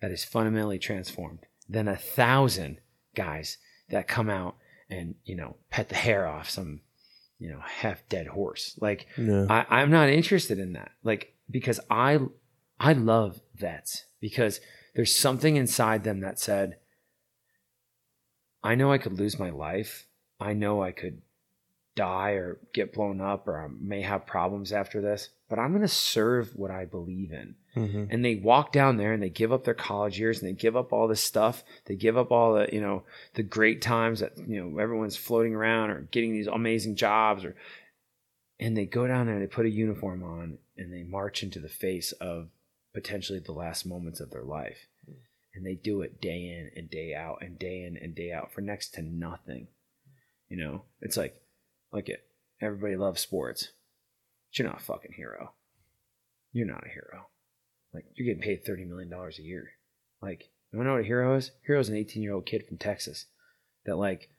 that 0.00 0.10
is 0.10 0.24
fundamentally 0.24 0.78
transformed 0.78 1.40
than 1.68 1.88
a 1.88 1.96
thousand 1.96 2.78
guys 3.14 3.58
that 3.90 4.08
come 4.08 4.30
out 4.30 4.56
and 4.88 5.14
you 5.24 5.36
know 5.36 5.56
pet 5.70 5.88
the 5.88 5.94
hair 5.94 6.26
off 6.26 6.48
some 6.48 6.80
you 7.40 7.50
know 7.50 7.60
half 7.64 8.08
dead 8.08 8.28
horse. 8.28 8.78
Like 8.80 9.06
Yeah. 9.16 9.46
I, 9.50 9.66
I'm 9.80 9.90
not 9.90 10.10
interested 10.10 10.58
in 10.58 10.74
that. 10.74 10.92
Like 11.02 11.34
because 11.50 11.80
I 11.90 12.20
I 12.78 12.92
love 12.92 13.40
vets 13.56 14.04
because 14.20 14.60
there's 14.94 15.16
something 15.16 15.56
inside 15.56 16.04
them 16.04 16.20
that 16.20 16.38
said, 16.38 16.76
I 18.62 18.74
know 18.74 18.92
I 18.92 18.98
could 18.98 19.18
lose 19.18 19.38
my 19.38 19.50
life. 19.50 20.06
I 20.38 20.52
know 20.52 20.82
I 20.82 20.92
could 20.92 21.22
die 22.00 22.30
or 22.30 22.56
get 22.72 22.94
blown 22.94 23.20
up 23.20 23.46
or 23.46 23.62
I 23.62 23.68
may 23.78 24.00
have 24.00 24.24
problems 24.24 24.72
after 24.72 25.02
this, 25.02 25.28
but 25.50 25.58
I'm 25.58 25.72
going 25.72 25.82
to 25.82 25.88
serve 25.88 26.56
what 26.56 26.70
I 26.70 26.86
believe 26.86 27.30
in. 27.30 27.56
Mm-hmm. 27.76 28.04
And 28.10 28.24
they 28.24 28.36
walk 28.36 28.72
down 28.72 28.96
there 28.96 29.12
and 29.12 29.22
they 29.22 29.28
give 29.28 29.52
up 29.52 29.64
their 29.64 29.74
college 29.74 30.18
years 30.18 30.40
and 30.40 30.48
they 30.48 30.54
give 30.54 30.76
up 30.76 30.94
all 30.94 31.08
this 31.08 31.22
stuff. 31.22 31.62
They 31.84 31.96
give 31.96 32.16
up 32.16 32.32
all 32.32 32.54
the, 32.54 32.70
you 32.72 32.80
know, 32.80 33.02
the 33.34 33.42
great 33.42 33.82
times 33.82 34.20
that, 34.20 34.32
you 34.38 34.64
know, 34.64 34.78
everyone's 34.78 35.18
floating 35.18 35.54
around 35.54 35.90
or 35.90 36.08
getting 36.10 36.32
these 36.32 36.46
amazing 36.46 36.96
jobs 36.96 37.44
or 37.44 37.54
and 38.58 38.74
they 38.74 38.86
go 38.86 39.06
down 39.06 39.26
there 39.26 39.34
and 39.34 39.42
they 39.42 39.46
put 39.46 39.66
a 39.66 39.70
uniform 39.70 40.22
on 40.22 40.56
and 40.78 40.90
they 40.90 41.02
march 41.02 41.42
into 41.42 41.60
the 41.60 41.68
face 41.68 42.12
of 42.12 42.48
potentially 42.94 43.40
the 43.40 43.52
last 43.52 43.84
moments 43.84 44.20
of 44.20 44.30
their 44.30 44.42
life. 44.42 44.86
And 45.54 45.66
they 45.66 45.74
do 45.74 46.00
it 46.00 46.20
day 46.20 46.46
in 46.48 46.70
and 46.76 46.88
day 46.88 47.14
out 47.14 47.38
and 47.42 47.58
day 47.58 47.84
in 47.84 47.98
and 48.02 48.14
day 48.14 48.32
out 48.32 48.52
for 48.52 48.62
next 48.62 48.94
to 48.94 49.02
nothing. 49.02 49.68
You 50.48 50.56
know, 50.56 50.82
it's 51.02 51.18
like, 51.18 51.40
look 51.92 52.08
it, 52.08 52.26
everybody 52.60 52.96
loves 52.96 53.20
sports, 53.20 53.68
but 54.50 54.58
you're 54.58 54.68
not 54.68 54.80
a 54.80 54.84
fucking 54.84 55.12
hero. 55.16 55.52
You're 56.52 56.66
not 56.66 56.86
a 56.86 56.90
hero. 56.90 57.28
Like, 57.92 58.04
you're 58.14 58.26
getting 58.26 58.42
paid 58.42 58.64
$30 58.64 58.88
million 58.88 59.12
a 59.12 59.42
year. 59.42 59.70
Like, 60.22 60.50
you 60.70 60.78
wanna 60.78 60.90
know 60.90 60.96
what 60.96 61.04
a 61.04 61.06
hero 61.06 61.36
is? 61.36 61.50
Hero 61.66 61.80
is 61.80 61.88
an 61.88 61.96
18 61.96 62.22
year 62.22 62.34
old 62.34 62.46
kid 62.46 62.66
from 62.66 62.78
Texas 62.78 63.26
that, 63.84 63.96
like, 63.96 64.30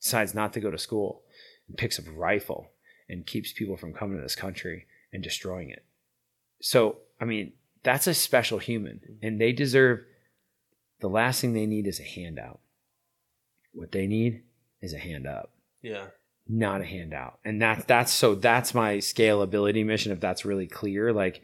decides 0.00 0.34
not 0.34 0.52
to 0.52 0.60
go 0.60 0.70
to 0.70 0.78
school 0.78 1.22
and 1.66 1.76
picks 1.76 1.98
up 1.98 2.06
a 2.06 2.10
rifle 2.10 2.70
and 3.08 3.26
keeps 3.26 3.52
people 3.52 3.76
from 3.76 3.94
coming 3.94 4.16
to 4.16 4.22
this 4.22 4.36
country 4.36 4.86
and 5.12 5.22
destroying 5.22 5.70
it. 5.70 5.84
So, 6.60 6.98
I 7.20 7.24
mean, 7.24 7.52
that's 7.82 8.06
a 8.06 8.14
special 8.14 8.58
human, 8.58 8.96
mm-hmm. 8.96 9.26
and 9.26 9.40
they 9.40 9.52
deserve 9.52 10.00
the 11.00 11.08
last 11.08 11.40
thing 11.40 11.52
they 11.52 11.66
need 11.66 11.86
is 11.86 12.00
a 12.00 12.04
handout. 12.04 12.60
What 13.72 13.92
they 13.92 14.06
need 14.06 14.42
is 14.80 14.92
a 14.92 14.98
hand 14.98 15.26
up, 15.26 15.52
Yeah. 15.82 16.06
Not 16.48 16.80
a 16.80 16.84
handout. 16.84 17.38
And 17.44 17.60
that's 17.60 17.84
that's 17.84 18.12
so 18.12 18.34
that's 18.34 18.74
my 18.74 18.96
scalability 18.96 19.84
mission. 19.84 20.12
If 20.12 20.20
that's 20.20 20.44
really 20.44 20.66
clear, 20.66 21.12
like 21.12 21.42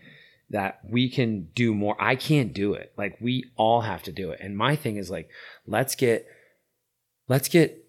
that 0.50 0.80
we 0.88 1.08
can 1.08 1.48
do 1.54 1.74
more. 1.74 1.96
I 1.98 2.16
can't 2.16 2.52
do 2.52 2.74
it. 2.74 2.92
Like 2.96 3.16
we 3.20 3.44
all 3.56 3.82
have 3.82 4.02
to 4.04 4.12
do 4.12 4.30
it. 4.30 4.40
And 4.40 4.56
my 4.56 4.76
thing 4.76 4.96
is 4.96 5.10
like, 5.10 5.28
let's 5.66 5.94
get, 5.94 6.26
let's 7.28 7.48
get, 7.48 7.88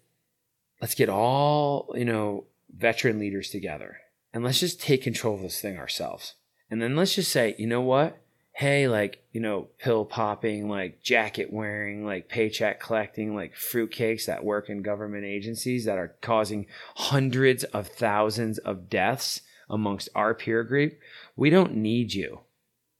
let's 0.80 0.94
get 0.94 1.08
all 1.08 1.92
you 1.94 2.04
know 2.04 2.44
veteran 2.74 3.18
leaders 3.18 3.50
together, 3.50 3.98
and 4.32 4.44
let's 4.44 4.60
just 4.60 4.80
take 4.80 5.02
control 5.02 5.36
of 5.36 5.42
this 5.42 5.60
thing 5.60 5.78
ourselves. 5.78 6.34
And 6.70 6.82
then 6.82 6.96
let's 6.96 7.14
just 7.14 7.30
say, 7.30 7.54
you 7.58 7.66
know 7.66 7.80
what? 7.80 8.20
Hey, 8.56 8.88
like, 8.88 9.22
you 9.32 9.40
know, 9.40 9.68
pill 9.78 10.06
popping, 10.06 10.68
like 10.68 11.02
jacket 11.02 11.52
wearing, 11.52 12.06
like 12.06 12.28
paycheck 12.28 12.80
collecting, 12.80 13.34
like 13.34 13.54
fruitcakes 13.54 14.24
that 14.24 14.44
work 14.44 14.70
in 14.70 14.80
government 14.80 15.24
agencies 15.24 15.84
that 15.84 15.98
are 15.98 16.16
causing 16.22 16.66
hundreds 16.94 17.64
of 17.64 17.86
thousands 17.86 18.56
of 18.58 18.88
deaths 18.88 19.42
amongst 19.68 20.08
our 20.14 20.34
peer 20.34 20.64
group. 20.64 20.98
We 21.36 21.50
don't 21.50 21.76
need 21.76 22.14
you 22.14 22.40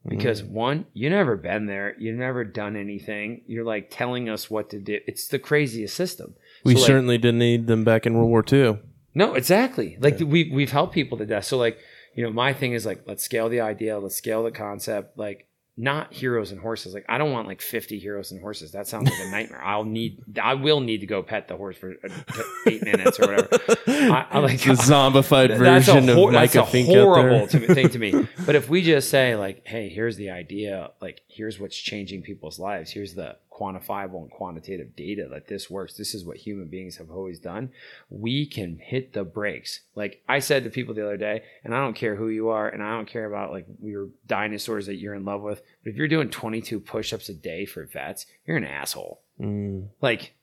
because 0.07 0.43
mm. 0.43 0.51
one, 0.51 0.87
you 0.93 1.11
never 1.11 1.37
been 1.37 1.67
there, 1.67 1.97
you've 1.99 2.19
never 2.19 2.45
done 2.45 2.77
anything. 2.77 3.43
You're 3.47 3.65
like 3.65 3.89
telling 3.91 4.29
us 4.29 4.51
what 4.51 4.71
to 4.71 4.79
do. 4.79 5.01
It's 5.07 5.29
the 5.29 5.39
craziest 5.39 5.97
system. 5.97 6.35
We 6.65 6.75
So, 6.75 6.81
like, 6.81 6.87
certainly 6.87 7.19
didn't 7.19 7.39
need 7.39 7.67
them 7.67 7.85
back 7.85 8.07
in 8.07 8.15
World 8.15 8.31
War 8.31 8.45
II. 8.51 8.79
no, 9.15 9.35
exactly. 9.35 9.97
Like 10.01 10.19
we 10.21 10.51
we've 10.53 10.73
helped 10.73 10.95
people 10.95 11.19
to 11.19 11.27
death. 11.27 11.45
So 11.45 11.59
like, 11.59 11.79
you 12.15 12.23
know, 12.23 12.31
my 12.31 12.53
thing 12.53 12.73
is 12.73 12.87
like 12.87 13.03
let's 13.07 13.23
scale 13.23 13.49
the 13.49 13.61
idea, 13.61 13.99
let's 13.99 14.17
scale 14.17 14.45
the 14.45 14.51
concept, 14.51 15.19
like 15.19 15.46
not 15.77 16.13
heroes 16.13 16.53
and 16.53 16.61
horses. 16.61 16.95
Like 16.95 17.05
I 17.09 17.19
don't 17.19 17.33
want 17.33 17.47
like 17.47 17.61
50 17.61 17.99
heroes 17.99 18.33
and 18.33 18.41
horses. 18.41 18.73
That 18.73 18.87
sounds 18.87 19.11
like 19.11 19.21
a 19.21 19.31
nightmare. 19.31 19.63
I'll 19.63 19.85
need 19.85 20.23
I 20.43 20.55
will 20.55 20.81
need 20.81 20.99
to 20.99 21.07
go 21.07 21.23
pet 21.23 21.49
the 21.49 21.57
horse 21.57 21.77
for 21.77 21.95
uh, 22.03 22.43
8 22.67 22.83
minutes 22.83 23.21
or 23.21 23.27
whatever. 23.27 23.49
I, 23.87 24.27
I 24.31 24.39
like 24.39 24.61
the 24.61 24.73
zombified 24.73 25.49
that's 25.59 25.87
version 25.87 26.09
of 26.09 26.17
that's 26.17 26.55
Micah 26.55 26.63
a 26.63 26.67
Fink 26.67 26.89
horrible 26.89 27.47
to, 27.49 27.75
thing 27.75 27.91
to 27.91 27.99
me. 27.99 28.29
But 28.47 28.55
if 28.55 28.69
we 28.69 28.83
just 28.83 29.11
say 29.11 29.35
like, 29.35 29.67
hey, 29.67 29.89
here's 29.89 30.17
the 30.17 30.31
idea, 30.31 30.93
like 31.01 31.23
here's 31.29 31.59
what's 31.59 31.77
changing 31.77 32.23
people's 32.23 32.59
lives. 32.59 32.91
Here's 32.91 33.15
the 33.15 33.37
quantifiable 33.57 34.21
and 34.23 34.31
quantitative 34.31 34.95
data 34.97 35.27
that 35.31 35.47
this 35.49 35.71
works. 35.71 35.95
This 35.97 36.15
is 36.15 36.25
what 36.25 36.37
human 36.37 36.69
beings 36.69 36.97
have 36.97 37.11
always 37.11 37.39
done. 37.39 37.71
We 38.11 38.47
can 38.47 38.79
hit 38.79 39.13
the 39.13 39.25
brakes. 39.25 39.81
Like 39.95 40.23
I 40.29 40.41
said 40.41 40.65
to 40.65 40.71
people 40.71 40.95
the 40.95 41.05
other 41.07 41.17
day, 41.17 41.43
and 41.65 41.75
I 41.75 41.79
don't 41.83 41.97
care 41.97 42.17
who 42.17 42.29
you 42.29 42.49
are, 42.51 42.69
and 42.69 42.83
I 42.83 42.91
don't 42.97 43.09
care 43.09 43.25
about 43.27 43.53
like 43.53 43.67
your 43.83 44.09
dinosaurs 44.27 44.87
that 44.87 44.97
you're 44.97 45.15
in 45.15 45.25
love 45.25 45.43
with. 45.43 45.63
But 45.83 45.91
if 45.91 45.97
you're 45.97 46.09
doing 46.09 46.29
22 46.31 46.81
push-ups 46.81 47.29
a 47.29 47.35
day 47.35 47.65
for 47.65 47.85
vets, 47.87 48.27
you're 48.47 48.57
an 48.59 48.65
asshole. 48.65 49.21
Mm, 49.41 49.89
Like 50.03 50.35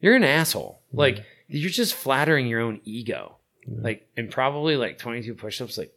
you're 0.00 0.16
an 0.16 0.24
asshole. 0.24 0.80
Like 0.92 1.24
you're 1.48 1.70
just 1.70 1.94
flattering 1.94 2.46
your 2.46 2.60
own 2.60 2.80
ego. 2.84 3.36
Like 3.68 4.08
and 4.16 4.30
probably 4.30 4.76
like 4.76 4.98
22 4.98 5.34
push-ups 5.34 5.78
like 5.78 5.92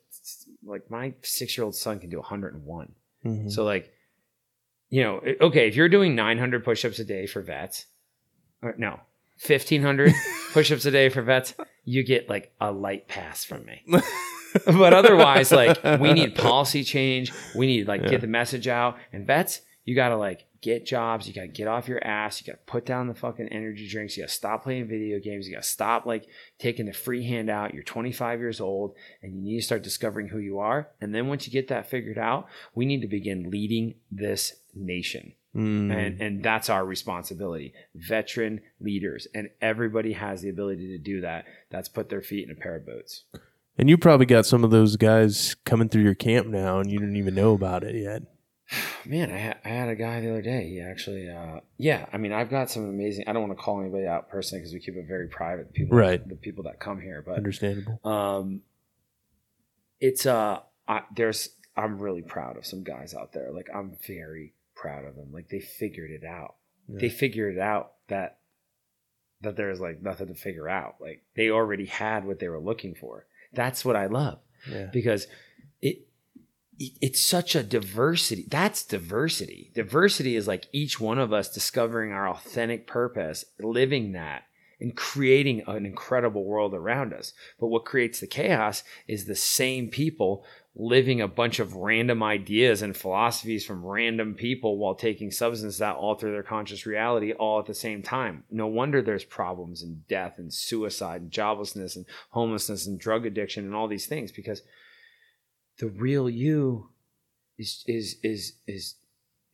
like 0.66 0.90
my 0.90 1.12
6-year-old 1.22 1.76
son 1.76 2.00
can 2.00 2.10
do 2.10 2.18
101. 2.18 2.92
mhm. 3.24 3.52
So 3.52 3.64
like 3.64 3.92
you 4.90 5.04
know, 5.04 5.22
okay, 5.42 5.68
if 5.68 5.76
you're 5.76 5.90
doing 5.90 6.16
900 6.16 6.64
push-ups 6.64 7.00
a 7.00 7.04
day 7.06 7.26
for 7.28 7.42
vets, 7.42 7.86
or 8.62 8.76
no, 8.78 9.00
1500 9.46 10.14
push-ups 10.54 10.86
a 10.86 10.92
day 10.92 11.10
for 11.10 11.22
vets, 11.22 11.54
you 11.84 12.04
get 12.04 12.30
like 12.30 12.54
a 12.62 12.72
light 12.72 13.08
pass 13.08 13.44
from 13.44 13.66
me. 13.66 13.84
but 14.66 14.94
otherwise, 14.94 15.52
like 15.52 15.84
we 16.00 16.14
need 16.14 16.36
policy 16.36 16.84
change. 16.84 17.32
We 17.56 17.68
need 17.68 17.88
like 17.88 18.02
Yeah. 18.02 18.08
get 18.10 18.22
the 18.22 18.28
message 18.28 18.68
out. 18.68 18.98
And 19.12 19.26
vets, 19.28 19.62
you 19.84 19.96
gotta 19.96 20.18
like 20.18 20.46
get 20.66 20.84
jobs. 20.84 21.28
You 21.28 21.34
gotta 21.34 21.48
get 21.48 21.68
off 21.68 21.88
your 21.88 22.06
ass. 22.06 22.42
You 22.42 22.52
gotta 22.52 22.66
put 22.66 22.88
down 22.88 23.08
the 23.08 23.14
fucking 23.14 23.50
energy 23.50 23.88
drinks. 23.88 24.18
You 24.18 24.24
gotta 24.24 24.34
stop 24.34 24.64
playing 24.64 24.88
video 24.88 25.20
games. 25.20 25.48
You 25.48 25.54
gotta 25.54 25.66
stop 25.66 26.08
like 26.08 26.28
taking 26.58 26.88
the 26.88 26.94
free 26.94 27.24
handout. 27.24 27.76
You're 27.76 27.84
25 27.84 28.40
years 28.40 28.60
old 28.60 28.96
and 29.22 29.36
you 29.36 29.42
need 29.42 29.60
to 29.60 29.66
start 29.66 29.84
discovering 29.84 30.30
who 30.30 30.40
you 30.40 30.58
are. 30.58 30.90
And 31.00 31.14
then 31.14 31.28
once 31.28 31.46
you 31.46 31.54
get 31.54 31.68
that 31.68 31.88
figured 31.88 32.18
out, 32.18 32.48
we 32.74 32.88
need 32.88 33.02
to 33.02 33.08
begin 33.08 33.52
leading 33.52 33.94
this 34.12 34.56
nation. 34.74 35.34
Mm. 35.56 35.94
And 35.94 36.22
and 36.22 36.44
that's 36.44 36.68
our 36.68 36.84
responsibility. 36.84 37.74
Veteran 37.94 38.62
leaders. 38.82 39.28
And 39.36 39.52
everybody 39.62 40.14
has 40.14 40.42
the 40.42 40.50
ability 40.50 40.88
to 40.88 40.98
do 40.98 41.22
that. 41.22 41.46
That's 41.70 41.90
put 41.90 42.10
their 42.10 42.24
feet 42.24 42.50
in 42.50 42.52
a 42.52 42.60
pair 42.60 42.76
of 42.76 42.88
boots. 42.88 43.24
And 43.78 43.88
you 43.88 43.98
probably 43.98 44.26
got 44.26 44.48
some 44.48 44.64
of 44.64 44.72
those 44.72 44.96
guys 44.96 45.56
coming 45.66 45.90
through 45.90 46.04
your 46.04 46.16
camp 46.16 46.48
now, 46.48 46.80
and 46.80 46.90
you 46.90 46.98
didn't 46.98 47.18
even 47.18 47.36
know 47.36 47.54
about 47.54 47.84
it 47.84 47.94
yet. 47.94 48.24
Man, 49.06 49.32
I, 49.32 49.40
ha- 49.40 49.58
I 49.64 49.70
had 49.70 49.90
a 49.90 49.96
guy 49.96 50.20
the 50.22 50.30
other 50.32 50.42
day. 50.42 50.68
He 50.70 50.82
actually, 50.82 51.30
uh, 51.30 51.60
yeah. 51.78 52.06
I 52.12 52.18
mean, 52.18 52.34
I've 52.34 52.50
got 52.50 52.70
some 52.72 52.90
amazing. 52.90 53.26
I 53.28 53.34
don't 53.34 53.48
want 53.48 53.58
to 53.58 53.64
call 53.64 53.80
anybody 53.82 54.08
out 54.08 54.30
personally 54.30 54.62
because 54.62 54.74
we 54.74 54.80
keep 54.80 54.96
it 54.96 55.06
very 55.08 55.28
private. 55.28 55.68
The 55.68 55.74
people, 55.74 55.98
Right. 55.98 56.28
The 56.28 56.36
people 56.36 56.64
that 56.64 56.80
come 56.80 57.00
here, 57.00 57.24
but 57.26 57.36
Understandable. 57.38 58.00
um, 58.04 58.62
it's 60.00 60.26
uh, 60.26 60.60
I, 60.88 61.02
there's. 61.16 61.50
I'm 61.78 62.00
really 62.00 62.22
proud 62.22 62.58
of 62.58 62.66
some 62.66 62.84
guys 62.84 63.14
out 63.14 63.34
there. 63.34 63.52
Like 63.52 63.68
I'm 63.74 63.98
very 64.08 64.54
proud 64.76 65.04
of 65.06 65.16
them. 65.16 65.32
Like 65.34 65.50
they 65.50 65.60
figured 65.60 66.10
it 66.12 66.24
out. 66.24 66.56
They 66.88 67.10
figured 67.10 67.56
it 67.58 67.60
out 67.60 67.94
that 68.08 68.38
that 69.42 69.56
there's 69.58 69.80
like 69.82 70.02
nothing 70.02 70.28
to 70.28 70.36
figure 70.36 70.70
out. 70.70 70.96
Like 71.02 71.24
they 71.36 71.50
already 71.50 71.86
had 71.88 72.26
what 72.26 72.40
they 72.40 72.48
were 72.48 72.60
looking 72.60 72.96
for. 72.96 73.26
That's 73.54 73.84
what 73.84 73.96
I 73.98 74.06
love 74.06 74.40
Yeah. 74.72 74.86
because 74.94 75.28
it's 76.80 77.22
such 77.22 77.56
a 77.56 77.64
diversity. 77.64 78.46
That's 78.50 78.84
diversity. 78.84 79.72
Diversity 79.74 80.36
is 80.36 80.48
like 80.48 80.68
each 80.72 81.00
one 81.00 81.20
of 81.20 81.32
us 81.32 81.54
discovering 81.54 82.12
our 82.12 82.30
authentic 82.30 82.88
purpose, 82.88 83.46
living 83.60 84.12
that, 84.14 84.44
and 84.80 84.96
creating 84.96 85.64
an 85.68 85.86
incredible 85.86 86.44
world 86.44 86.74
around 86.74 87.14
us. 87.14 87.34
But 87.60 87.68
what 87.68 87.86
creates 87.86 88.20
the 88.20 88.28
chaos 88.28 88.84
is 89.08 89.26
the 89.26 89.36
same 89.36 89.90
people 89.90 90.44
living 90.76 91.22
a 91.22 91.28
bunch 91.28 91.60
of 91.60 91.76
random 91.76 92.22
ideas 92.22 92.82
and 92.82 92.98
philosophies 92.98 93.66
from 93.66 93.86
random 93.86 94.34
people 94.34 94.78
while 94.78 94.96
taking 94.96 95.32
substances 95.32 95.80
that 95.80 95.96
alter 95.96 96.30
their 96.30 96.44
conscious 96.44 96.86
reality 96.86 97.32
all 97.32 97.60
at 97.60 97.66
the 97.66 97.74
same 97.74 98.04
time. 98.04 98.44
No 98.52 98.68
wonder 98.68 99.02
there's 99.02 99.24
problems 99.24 99.82
and 99.82 100.06
death 100.10 100.38
and 100.38 100.54
suicide 100.54 101.22
and 101.22 101.32
joblessness 101.32 101.96
and 101.96 102.06
homelessness 102.32 102.86
and 102.86 103.00
drug 103.00 103.26
addiction 103.26 103.64
and 103.64 103.74
all 103.74 103.88
these 103.88 104.08
things 104.08 104.34
because 104.34 104.64
the 105.80 105.88
real 105.88 106.30
you 106.30 106.90
is 107.58 107.84
is 107.88 108.18
is 108.24 108.54
is 108.68 108.96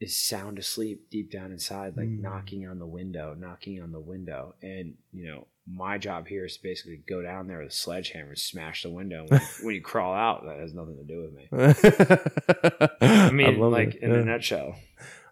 is 0.01 0.19
sound 0.19 0.57
asleep 0.57 1.09
deep 1.11 1.31
down 1.31 1.51
inside, 1.51 1.95
like 1.95 2.07
mm. 2.07 2.21
knocking 2.21 2.67
on 2.67 2.79
the 2.79 2.87
window, 2.87 3.35
knocking 3.37 3.81
on 3.81 3.91
the 3.91 3.99
window. 3.99 4.55
And, 4.61 4.95
you 5.13 5.27
know, 5.27 5.47
my 5.71 5.99
job 5.99 6.27
here 6.27 6.43
is 6.43 6.57
to 6.57 6.63
basically 6.63 7.03
go 7.07 7.21
down 7.21 7.47
there 7.47 7.59
with 7.59 7.69
a 7.69 7.71
sledgehammer 7.71 8.29
and 8.29 8.37
smash 8.37 8.81
the 8.81 8.89
window. 8.89 9.25
When, 9.27 9.41
when 9.61 9.75
you 9.75 9.81
crawl 9.81 10.13
out, 10.13 10.43
that 10.45 10.59
has 10.59 10.73
nothing 10.73 10.97
to 10.97 11.03
do 11.03 11.21
with 11.21 11.33
me. 11.33 11.47
I 13.01 13.29
mean, 13.29 13.61
I 13.61 13.67
like 13.67 13.95
it. 13.95 14.01
in 14.01 14.09
yeah. 14.11 14.17
a 14.17 14.25
nutshell. 14.25 14.75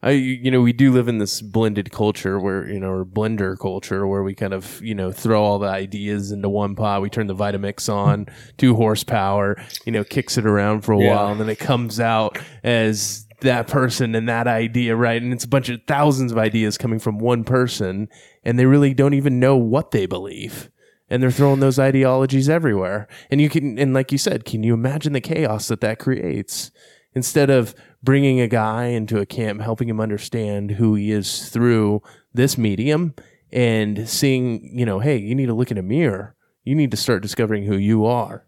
I, 0.02 0.12
you 0.12 0.50
know, 0.50 0.62
we 0.62 0.72
do 0.72 0.94
live 0.94 1.10
in 1.10 1.18
this 1.18 1.42
blended 1.42 1.92
culture 1.92 2.40
where, 2.40 2.66
you 2.70 2.80
know, 2.80 2.90
or 2.90 3.06
blender 3.06 3.60
culture 3.60 4.08
where 4.08 4.24
we 4.24 4.34
kind 4.34 4.54
of, 4.54 4.82
you 4.82 4.96
know, 4.96 5.12
throw 5.12 5.44
all 5.44 5.60
the 5.60 5.68
ideas 5.68 6.32
into 6.32 6.48
one 6.48 6.76
pot. 6.76 7.02
We 7.02 7.10
turn 7.10 7.28
the 7.28 7.36
Vitamix 7.36 7.92
on, 7.94 8.28
two 8.58 8.76
horsepower, 8.76 9.62
you 9.86 9.92
know, 9.92 10.06
kicks 10.06 10.38
it 10.38 10.46
around 10.46 10.82
for 10.82 10.94
a 10.94 11.00
yeah. 11.00 11.16
while, 11.16 11.32
and 11.32 11.42
then 11.42 11.50
it 11.50 11.60
comes 11.60 12.00
out 12.00 12.40
as 12.64 13.28
that 13.42 13.68
person 13.68 14.16
and 14.16 14.30
that 14.30 14.48
idea, 14.48 14.96
right? 14.96 15.22
And 15.22 15.34
it's 15.34 15.44
a 15.44 15.50
bunch 15.50 15.70
of 15.70 15.82
thousands 15.86 16.32
of 16.32 16.38
ideas 16.38 16.78
coming 16.78 17.00
from 17.00 17.20
one 17.20 17.44
person, 17.44 18.08
and 18.44 18.58
they 18.58 18.66
really 18.66 18.94
don't 18.94 19.14
even 19.14 19.40
know 19.40 19.58
what 19.58 19.92
they 19.92 20.06
believe. 20.06 20.70
And 21.10 21.24
they're 21.24 21.32
throwing 21.32 21.60
those 21.60 21.80
ideologies 21.80 22.48
everywhere. 22.48 23.08
And 23.32 23.42
you 23.42 23.50
can, 23.50 23.80
and 23.80 23.94
like 23.94 24.12
you 24.12 24.18
said, 24.18 24.46
can 24.46 24.62
you 24.64 24.74
imagine 24.74 25.14
the 25.14 25.22
chaos 25.22 25.68
that 25.68 25.82
that 25.82 26.00
creates? 26.00 26.72
Instead 27.20 27.50
of 27.50 27.76
bringing 28.02 28.40
a 28.40 28.48
guy 28.48 28.86
into 28.86 29.20
a 29.20 29.26
camp, 29.26 29.60
helping 29.60 29.90
him 29.90 30.00
understand 30.00 30.72
who 30.72 30.96
he 30.96 31.12
is 31.12 31.50
through 31.50 32.02
this 32.34 32.58
medium 32.58 33.14
and 33.52 34.08
seeing, 34.08 34.78
you 34.78 34.86
know, 34.86 35.00
hey, 35.00 35.18
you 35.18 35.36
need 35.36 35.48
to 35.48 35.54
look 35.54 35.70
in 35.70 35.78
a 35.78 35.84
mirror. 35.84 36.34
You 36.64 36.76
need 36.76 36.92
to 36.92 36.98
start 36.98 37.22
discovering 37.22 37.66
who 37.66 37.76
you 37.76 38.06
are. 38.06 38.46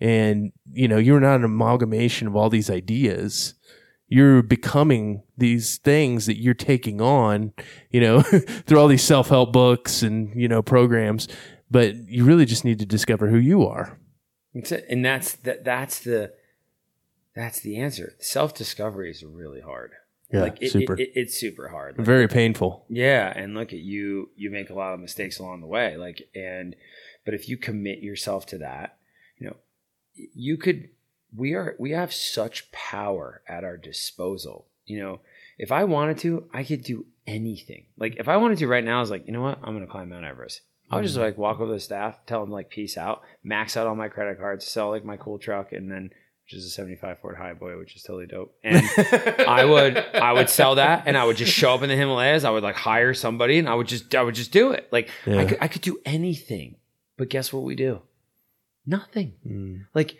And, 0.00 0.52
you 0.70 0.86
know, 0.86 0.98
you're 0.98 1.20
not 1.20 1.36
an 1.36 1.44
amalgamation 1.44 2.28
of 2.28 2.36
all 2.36 2.50
these 2.50 2.68
ideas 2.68 3.54
you're 4.10 4.42
becoming 4.42 5.22
these 5.38 5.78
things 5.78 6.26
that 6.26 6.36
you're 6.36 6.52
taking 6.52 7.00
on, 7.00 7.52
you 7.90 8.00
know, 8.00 8.20
through 8.66 8.78
all 8.78 8.88
these 8.88 9.04
self 9.04 9.28
help 9.28 9.52
books 9.52 10.02
and, 10.02 10.34
you 10.34 10.48
know, 10.48 10.62
programs. 10.62 11.28
But 11.70 11.94
you 11.94 12.24
really 12.24 12.44
just 12.44 12.64
need 12.64 12.80
to 12.80 12.86
discover 12.86 13.28
who 13.28 13.38
you 13.38 13.64
are. 13.66 13.98
And 14.52 15.04
that's 15.04 15.36
that 15.36 15.64
that's 15.64 16.00
the 16.00 16.32
that's 17.34 17.60
the 17.60 17.78
answer. 17.78 18.14
Self 18.18 18.54
discovery 18.54 19.10
is 19.10 19.24
really 19.24 19.60
hard. 19.60 19.92
Yeah, 20.32 20.42
like 20.42 20.58
it, 20.60 20.70
super. 20.70 20.94
It, 20.94 21.00
it, 21.00 21.12
it's 21.14 21.38
super 21.38 21.68
hard. 21.68 21.98
Like, 21.98 22.06
Very 22.06 22.28
painful. 22.28 22.84
Yeah, 22.88 23.32
and 23.34 23.54
look 23.54 23.72
at 23.72 23.80
you. 23.80 24.30
You 24.36 24.50
make 24.50 24.70
a 24.70 24.74
lot 24.74 24.94
of 24.94 25.00
mistakes 25.00 25.38
along 25.38 25.60
the 25.60 25.66
way. 25.66 25.96
Like, 25.96 26.28
and 26.34 26.76
but 27.24 27.34
if 27.34 27.48
you 27.48 27.56
commit 27.56 28.00
yourself 28.00 28.46
to 28.46 28.58
that, 28.58 28.98
you 29.38 29.48
know, 29.48 29.56
you 30.14 30.56
could 30.56 30.90
we 31.36 31.54
are 31.54 31.76
we 31.78 31.92
have 31.92 32.12
such 32.12 32.70
power 32.72 33.42
at 33.48 33.64
our 33.64 33.76
disposal. 33.76 34.66
You 34.84 35.00
know, 35.00 35.20
if 35.58 35.70
I 35.72 35.84
wanted 35.84 36.18
to, 36.18 36.48
I 36.52 36.64
could 36.64 36.82
do 36.82 37.06
anything. 37.26 37.86
Like 37.96 38.16
if 38.16 38.28
I 38.28 38.36
wanted 38.36 38.58
to 38.58 38.68
right 38.68 38.84
now, 38.84 38.98
I 38.98 39.00
was 39.00 39.10
like, 39.10 39.26
you 39.26 39.32
know 39.32 39.42
what? 39.42 39.58
I'm 39.62 39.74
gonna 39.74 39.86
climb 39.86 40.10
Mount 40.10 40.24
Everest. 40.24 40.62
I'll 40.90 41.02
just 41.02 41.14
mm-hmm. 41.14 41.22
like 41.22 41.38
walk 41.38 41.60
over 41.60 41.66
to 41.66 41.74
the 41.74 41.80
staff, 41.80 42.18
tell 42.26 42.40
them 42.40 42.50
like 42.50 42.68
peace 42.68 42.98
out, 42.98 43.22
max 43.44 43.76
out 43.76 43.86
all 43.86 43.94
my 43.94 44.08
credit 44.08 44.38
cards, 44.38 44.66
sell 44.66 44.90
like 44.90 45.04
my 45.04 45.16
cool 45.16 45.38
truck, 45.38 45.72
and 45.72 45.90
then 45.90 46.10
which 46.50 46.58
is 46.58 46.66
a 46.66 46.70
75 46.70 47.20
Ford 47.20 47.36
Highboy, 47.36 47.78
which 47.78 47.94
is 47.94 48.02
totally 48.02 48.26
dope. 48.26 48.52
And 48.64 48.84
I 49.46 49.64
would 49.64 49.96
I 49.96 50.32
would 50.32 50.48
sell 50.48 50.74
that 50.76 51.04
and 51.06 51.16
I 51.16 51.24
would 51.24 51.36
just 51.36 51.52
show 51.52 51.74
up 51.74 51.82
in 51.82 51.88
the 51.88 51.94
Himalayas. 51.94 52.42
I 52.42 52.50
would 52.50 52.64
like 52.64 52.74
hire 52.74 53.14
somebody 53.14 53.58
and 53.58 53.68
I 53.68 53.74
would 53.74 53.86
just 53.86 54.12
I 54.14 54.22
would 54.22 54.34
just 54.34 54.50
do 54.50 54.72
it. 54.72 54.88
Like 54.90 55.08
yeah. 55.26 55.38
I, 55.38 55.44
could, 55.44 55.58
I 55.60 55.68
could 55.68 55.82
do 55.82 56.00
anything. 56.04 56.76
But 57.16 57.28
guess 57.28 57.52
what 57.52 57.62
we 57.62 57.76
do? 57.76 58.02
Nothing. 58.84 59.34
Mm. 59.46 59.86
Like 59.94 60.16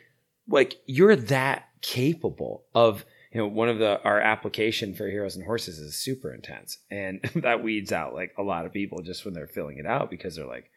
like 0.47 0.81
you're 0.87 1.17
that 1.17 1.69
capable 1.81 2.63
of 2.77 3.05
you 3.33 3.41
know 3.41 3.49
one 3.49 3.69
of 3.69 3.79
the 3.79 4.01
our 4.05 4.21
application 4.21 4.95
for 4.95 5.09
heroes 5.09 5.35
and 5.35 5.45
horses 5.45 5.81
is 5.81 5.97
super 5.97 6.33
intense 6.33 6.79
and 6.91 7.23
that 7.35 7.65
weeds 7.65 7.91
out 7.91 8.15
like 8.15 8.35
a 8.39 8.43
lot 8.43 8.67
of 8.67 8.73
people 8.73 9.03
just 9.03 9.25
when 9.25 9.35
they're 9.35 9.47
filling 9.49 9.79
it 9.79 9.87
out 9.87 10.11
because 10.11 10.37
they're 10.37 10.47
like 10.47 10.71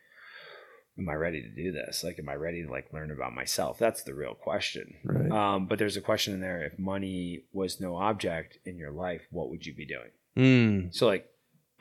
am 0.98 1.10
i 1.10 1.14
ready 1.14 1.42
to 1.42 1.50
do 1.50 1.72
this 1.72 2.04
like 2.04 2.20
am 2.20 2.30
i 2.30 2.36
ready 2.36 2.64
to 2.64 2.72
like 2.72 2.92
learn 2.94 3.12
about 3.12 3.34
myself 3.34 3.78
that's 3.80 4.04
the 4.04 4.14
real 4.14 4.36
question 4.36 4.96
right. 5.04 5.32
um, 5.32 5.66
but 5.66 5.80
there's 5.80 5.98
a 5.98 6.02
question 6.02 6.34
in 6.34 6.42
there 6.42 6.64
if 6.64 6.78
money 6.78 7.44
was 7.52 7.80
no 7.80 7.96
object 7.96 8.58
in 8.66 8.78
your 8.78 8.92
life 8.92 9.22
what 9.32 9.50
would 9.50 9.66
you 9.66 9.74
be 9.74 9.86
doing 9.86 10.12
mm. 10.38 10.96
so 10.96 11.08
like 11.08 11.30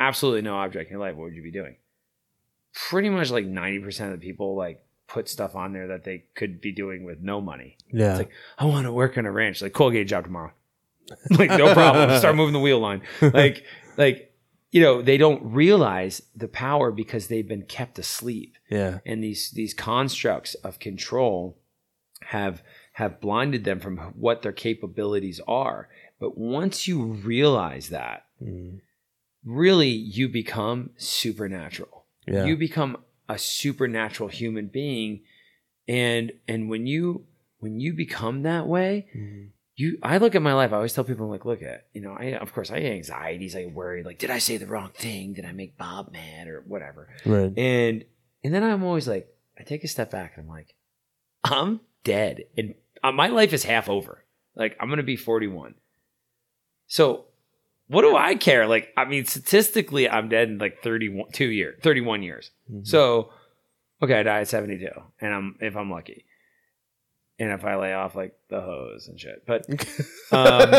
absolutely 0.01 0.43
no 0.43 0.57
object 0.57 0.91
in 0.91 0.97
your 0.97 1.07
life 1.07 1.15
what 1.15 1.25
would 1.25 1.35
you 1.35 1.43
be 1.43 1.53
doing 1.53 1.77
pretty 2.73 3.11
much 3.11 3.31
like 3.31 3.45
90% 3.45 4.07
of 4.07 4.21
the 4.21 4.27
people 4.27 4.57
like 4.57 4.83
put 5.07 5.29
stuff 5.29 5.55
on 5.55 5.73
there 5.73 5.89
that 5.89 6.05
they 6.05 6.25
could 6.35 6.61
be 6.61 6.73
doing 6.73 7.05
with 7.05 7.21
no 7.21 7.41
money. 7.41 7.77
Yeah. 7.93 8.11
It's 8.11 8.19
like, 8.19 8.31
I 8.59 8.65
want 8.65 8.87
to 8.87 8.93
work 8.93 9.19
on 9.19 9.27
a 9.27 9.33
ranch. 9.33 9.61
Like, 9.61 9.73
Colgate 9.75 10.09
job 10.09 10.25
tomorrow. 10.25 10.53
like, 11.31 11.51
no 11.51 11.73
problem. 11.75 12.19
Start 12.19 12.35
moving 12.37 12.55
the 12.55 12.61
wheel 12.61 12.81
line. 12.81 13.03
Like, 13.21 13.65
like, 13.97 14.32
you 14.73 14.81
know, 14.81 15.03
they 15.03 15.19
don't 15.19 15.43
realize 15.45 16.23
the 16.35 16.49
power 16.49 16.91
because 16.91 17.29
they've 17.29 17.47
been 17.47 17.67
kept 17.67 17.99
asleep. 17.99 18.57
Yeah. 18.69 18.99
And 19.07 19.23
these 19.23 19.51
these 19.51 19.75
constructs 19.75 20.55
of 20.57 20.79
control 20.79 21.59
have 22.23 22.63
have 22.95 23.21
blinded 23.21 23.65
them 23.65 23.81
from 23.81 23.99
what 24.17 24.43
their 24.43 24.53
capabilities 24.53 25.41
are. 25.47 25.89
But 26.19 26.37
once 26.37 26.89
you 26.89 27.03
realize 27.03 27.91
that, 27.91 28.25
mm. 28.43 28.81
really 29.45 29.91
you 29.91 30.29
become 30.29 30.91
supernatural. 30.97 32.07
Yeah. 32.27 32.45
You 32.47 32.57
become 32.57 32.97
a 33.29 33.39
supernatural 33.39 34.29
human 34.29 34.67
being 34.67 35.23
and 35.89 36.33
and 36.49 36.69
when 36.69 36.87
you 36.87 37.25
when 37.59 37.81
you 37.81 37.93
become 37.93 38.43
that 38.43 38.67
way 38.67 39.07
mm-hmm. 39.17 39.47
You 39.83 39.99
i 40.03 40.19
look 40.19 40.35
at 40.35 40.43
my 40.43 40.55
life 40.55 40.73
i 40.73 40.77
always 40.77 40.93
tell 40.93 41.05
people 41.05 41.25
I'm 41.25 41.31
like 41.31 41.45
look 41.45 41.63
at 41.63 41.87
you 41.93 42.01
know 42.01 42.13
i 42.19 42.37
of 42.37 42.53
course 42.53 42.71
i 42.71 42.81
have 42.81 42.93
anxieties 42.93 43.57
i 43.57 43.67
worry 43.67 44.03
like 44.03 44.19
did 44.19 44.31
i 44.31 44.39
say 44.39 44.57
the 44.57 44.67
wrong 44.67 44.91
thing 44.95 45.33
did 45.35 45.45
i 45.45 45.53
make 45.53 45.77
bob 45.77 46.13
mad 46.13 46.49
or 46.49 46.63
whatever 46.67 47.09
right 47.27 47.53
and 47.57 48.05
and 48.45 48.55
then 48.55 48.63
i'm 48.63 48.85
always 48.85 49.09
like 49.09 49.29
i 49.59 49.63
take 49.63 49.85
a 49.85 49.89
step 49.89 50.11
back 50.11 50.33
and 50.37 50.45
i'm 50.45 50.49
like 50.49 50.75
i'm 51.45 51.81
dead 52.05 52.45
and 52.57 52.75
uh, 53.03 53.13
my 53.13 53.29
life 53.29 53.53
is 53.53 53.65
half 53.65 53.89
over 53.89 54.25
like 54.55 54.77
i'm 54.81 54.89
gonna 54.89 55.03
be 55.03 55.17
41 55.17 55.75
so 56.87 57.27
what 57.93 58.03
do 58.03 58.17
I 58.17 58.37
care? 58.37 58.67
Like, 58.67 58.89
I 58.97 59.05
mean, 59.05 59.27
statistically, 59.27 60.09
I'm 60.09 60.31
dead 60.31 60.49
in 60.49 60.57
like 60.57 60.83
31, 60.83 61.31
two 61.33 61.49
years, 61.49 61.79
31 61.83 62.23
years. 62.23 62.51
Mm-hmm. 62.71 62.85
So, 62.85 63.31
okay, 64.03 64.21
I 64.21 64.23
die 64.23 64.41
at 64.41 64.49
72, 64.49 64.89
and 65.21 65.35
I'm 65.35 65.57
if 65.61 65.77
I'm 65.77 65.91
lucky, 65.91 66.25
and 67.39 67.51
if 67.51 67.65
I 67.65 67.77
lay 67.77 67.93
off 67.93 68.15
like 68.15 68.35
the 68.49 68.61
hose 68.61 69.09
and 69.09 69.19
shit. 69.19 69.45
But, 69.47 69.69
um, 70.33 70.71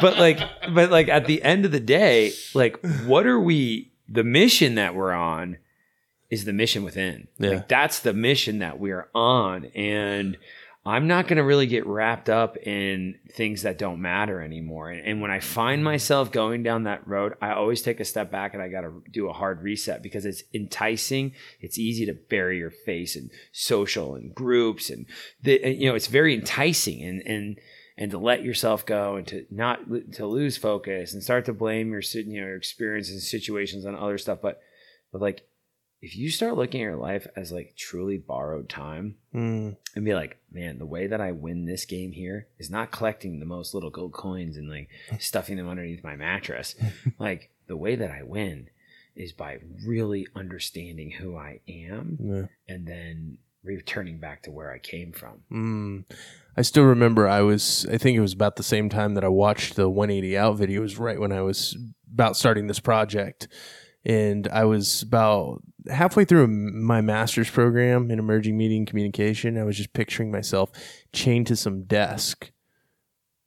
but 0.00 0.18
like, 0.18 0.38
but 0.72 0.90
like 0.90 1.08
at 1.08 1.26
the 1.26 1.42
end 1.42 1.64
of 1.64 1.72
the 1.72 1.80
day, 1.80 2.32
like, 2.54 2.78
what 3.04 3.26
are 3.26 3.40
we? 3.40 3.92
The 4.08 4.24
mission 4.24 4.76
that 4.76 4.94
we're 4.94 5.12
on 5.12 5.58
is 6.30 6.44
the 6.44 6.52
mission 6.52 6.84
within. 6.84 7.28
Yeah. 7.38 7.50
Like 7.50 7.68
that's 7.68 8.00
the 8.00 8.12
mission 8.12 8.60
that 8.60 8.78
we're 8.78 9.08
on, 9.14 9.66
and 9.74 10.36
I'm 10.86 11.08
not 11.08 11.26
going 11.26 11.38
to 11.38 11.42
really 11.42 11.66
get 11.66 11.84
wrapped 11.84 12.30
up 12.30 12.56
in 12.58 13.18
things 13.32 13.62
that 13.62 13.76
don't 13.76 14.00
matter 14.00 14.40
anymore. 14.40 14.90
And, 14.90 15.04
and, 15.04 15.20
when 15.20 15.32
I 15.32 15.40
find 15.40 15.78
mm-hmm. 15.78 15.84
myself 15.84 16.30
going 16.30 16.62
down 16.62 16.84
that 16.84 17.06
road, 17.08 17.34
I 17.42 17.52
always 17.52 17.82
take 17.82 17.98
a 17.98 18.04
step 18.04 18.30
back 18.30 18.54
and 18.54 18.62
I 18.62 18.68
got 18.68 18.82
to 18.82 19.02
do 19.10 19.28
a 19.28 19.32
hard 19.32 19.62
reset 19.62 20.00
because 20.00 20.24
it's 20.24 20.44
enticing. 20.54 21.32
It's 21.60 21.76
easy 21.76 22.06
to 22.06 22.14
bury 22.14 22.58
your 22.58 22.70
face 22.70 23.16
in 23.16 23.30
social 23.50 24.14
and 24.14 24.32
groups, 24.32 24.88
and 24.88 25.06
the, 25.42 25.60
you 25.76 25.88
know 25.88 25.96
it's 25.96 26.06
very 26.06 26.34
enticing 26.34 27.02
and 27.02 27.20
and 27.26 27.58
and 27.98 28.10
to 28.12 28.18
let 28.18 28.44
yourself 28.44 28.86
go 28.86 29.16
and 29.16 29.26
to 29.26 29.44
not 29.50 29.80
to 30.12 30.26
lose 30.26 30.56
focus 30.56 31.12
and 31.12 31.22
start 31.22 31.46
to 31.46 31.52
blame 31.52 31.90
your 31.90 32.02
you 32.14 32.40
know 32.40 32.46
your 32.46 32.56
experiences 32.56 33.14
and 33.14 33.22
situations 33.22 33.84
on 33.84 33.96
other 33.96 34.18
stuff. 34.18 34.38
But 34.40 34.60
but 35.10 35.20
like 35.20 35.48
if 36.06 36.16
you 36.16 36.30
start 36.30 36.56
looking 36.56 36.80
at 36.80 36.84
your 36.84 36.96
life 36.96 37.26
as 37.34 37.50
like 37.50 37.74
truly 37.76 38.16
borrowed 38.16 38.68
time 38.68 39.16
mm. 39.34 39.76
and 39.96 40.04
be 40.04 40.14
like, 40.14 40.38
man, 40.52 40.78
the 40.78 40.86
way 40.86 41.08
that 41.08 41.20
I 41.20 41.32
win 41.32 41.64
this 41.64 41.84
game 41.84 42.12
here 42.12 42.46
is 42.60 42.70
not 42.70 42.92
collecting 42.92 43.40
the 43.40 43.44
most 43.44 43.74
little 43.74 43.90
gold 43.90 44.12
coins 44.12 44.56
and 44.56 44.70
like 44.70 44.88
stuffing 45.18 45.56
them 45.56 45.68
underneath 45.68 46.04
my 46.04 46.14
mattress. 46.14 46.76
like 47.18 47.50
the 47.66 47.76
way 47.76 47.96
that 47.96 48.12
I 48.12 48.22
win 48.22 48.70
is 49.16 49.32
by 49.32 49.58
really 49.84 50.28
understanding 50.36 51.10
who 51.10 51.36
I 51.36 51.58
am 51.68 52.18
yeah. 52.22 52.72
and 52.72 52.86
then 52.86 53.38
returning 53.64 54.20
back 54.20 54.44
to 54.44 54.52
where 54.52 54.70
I 54.70 54.78
came 54.78 55.10
from. 55.10 55.42
Mm. 55.50 56.04
I 56.56 56.62
still 56.62 56.84
remember 56.84 57.26
I 57.26 57.40
was, 57.40 57.84
I 57.90 57.98
think 57.98 58.16
it 58.16 58.20
was 58.20 58.32
about 58.32 58.54
the 58.54 58.62
same 58.62 58.88
time 58.88 59.14
that 59.14 59.24
I 59.24 59.28
watched 59.28 59.74
the 59.74 59.90
180 59.90 60.38
out 60.38 60.56
video. 60.56 60.78
It 60.78 60.82
was 60.82 60.98
right 60.98 61.18
when 61.18 61.32
I 61.32 61.40
was 61.40 61.76
about 62.14 62.36
starting 62.36 62.68
this 62.68 62.78
project 62.78 63.48
and 64.06 64.46
I 64.48 64.64
was 64.64 65.02
about 65.02 65.62
halfway 65.90 66.24
through 66.24 66.46
my 66.46 67.00
master's 67.00 67.50
program 67.50 68.10
in 68.10 68.18
emerging 68.18 68.56
media 68.56 68.78
and 68.78 68.86
communication. 68.86 69.58
I 69.58 69.64
was 69.64 69.76
just 69.76 69.92
picturing 69.92 70.30
myself 70.30 70.70
chained 71.12 71.48
to 71.48 71.56
some 71.56 71.82
desk, 71.82 72.52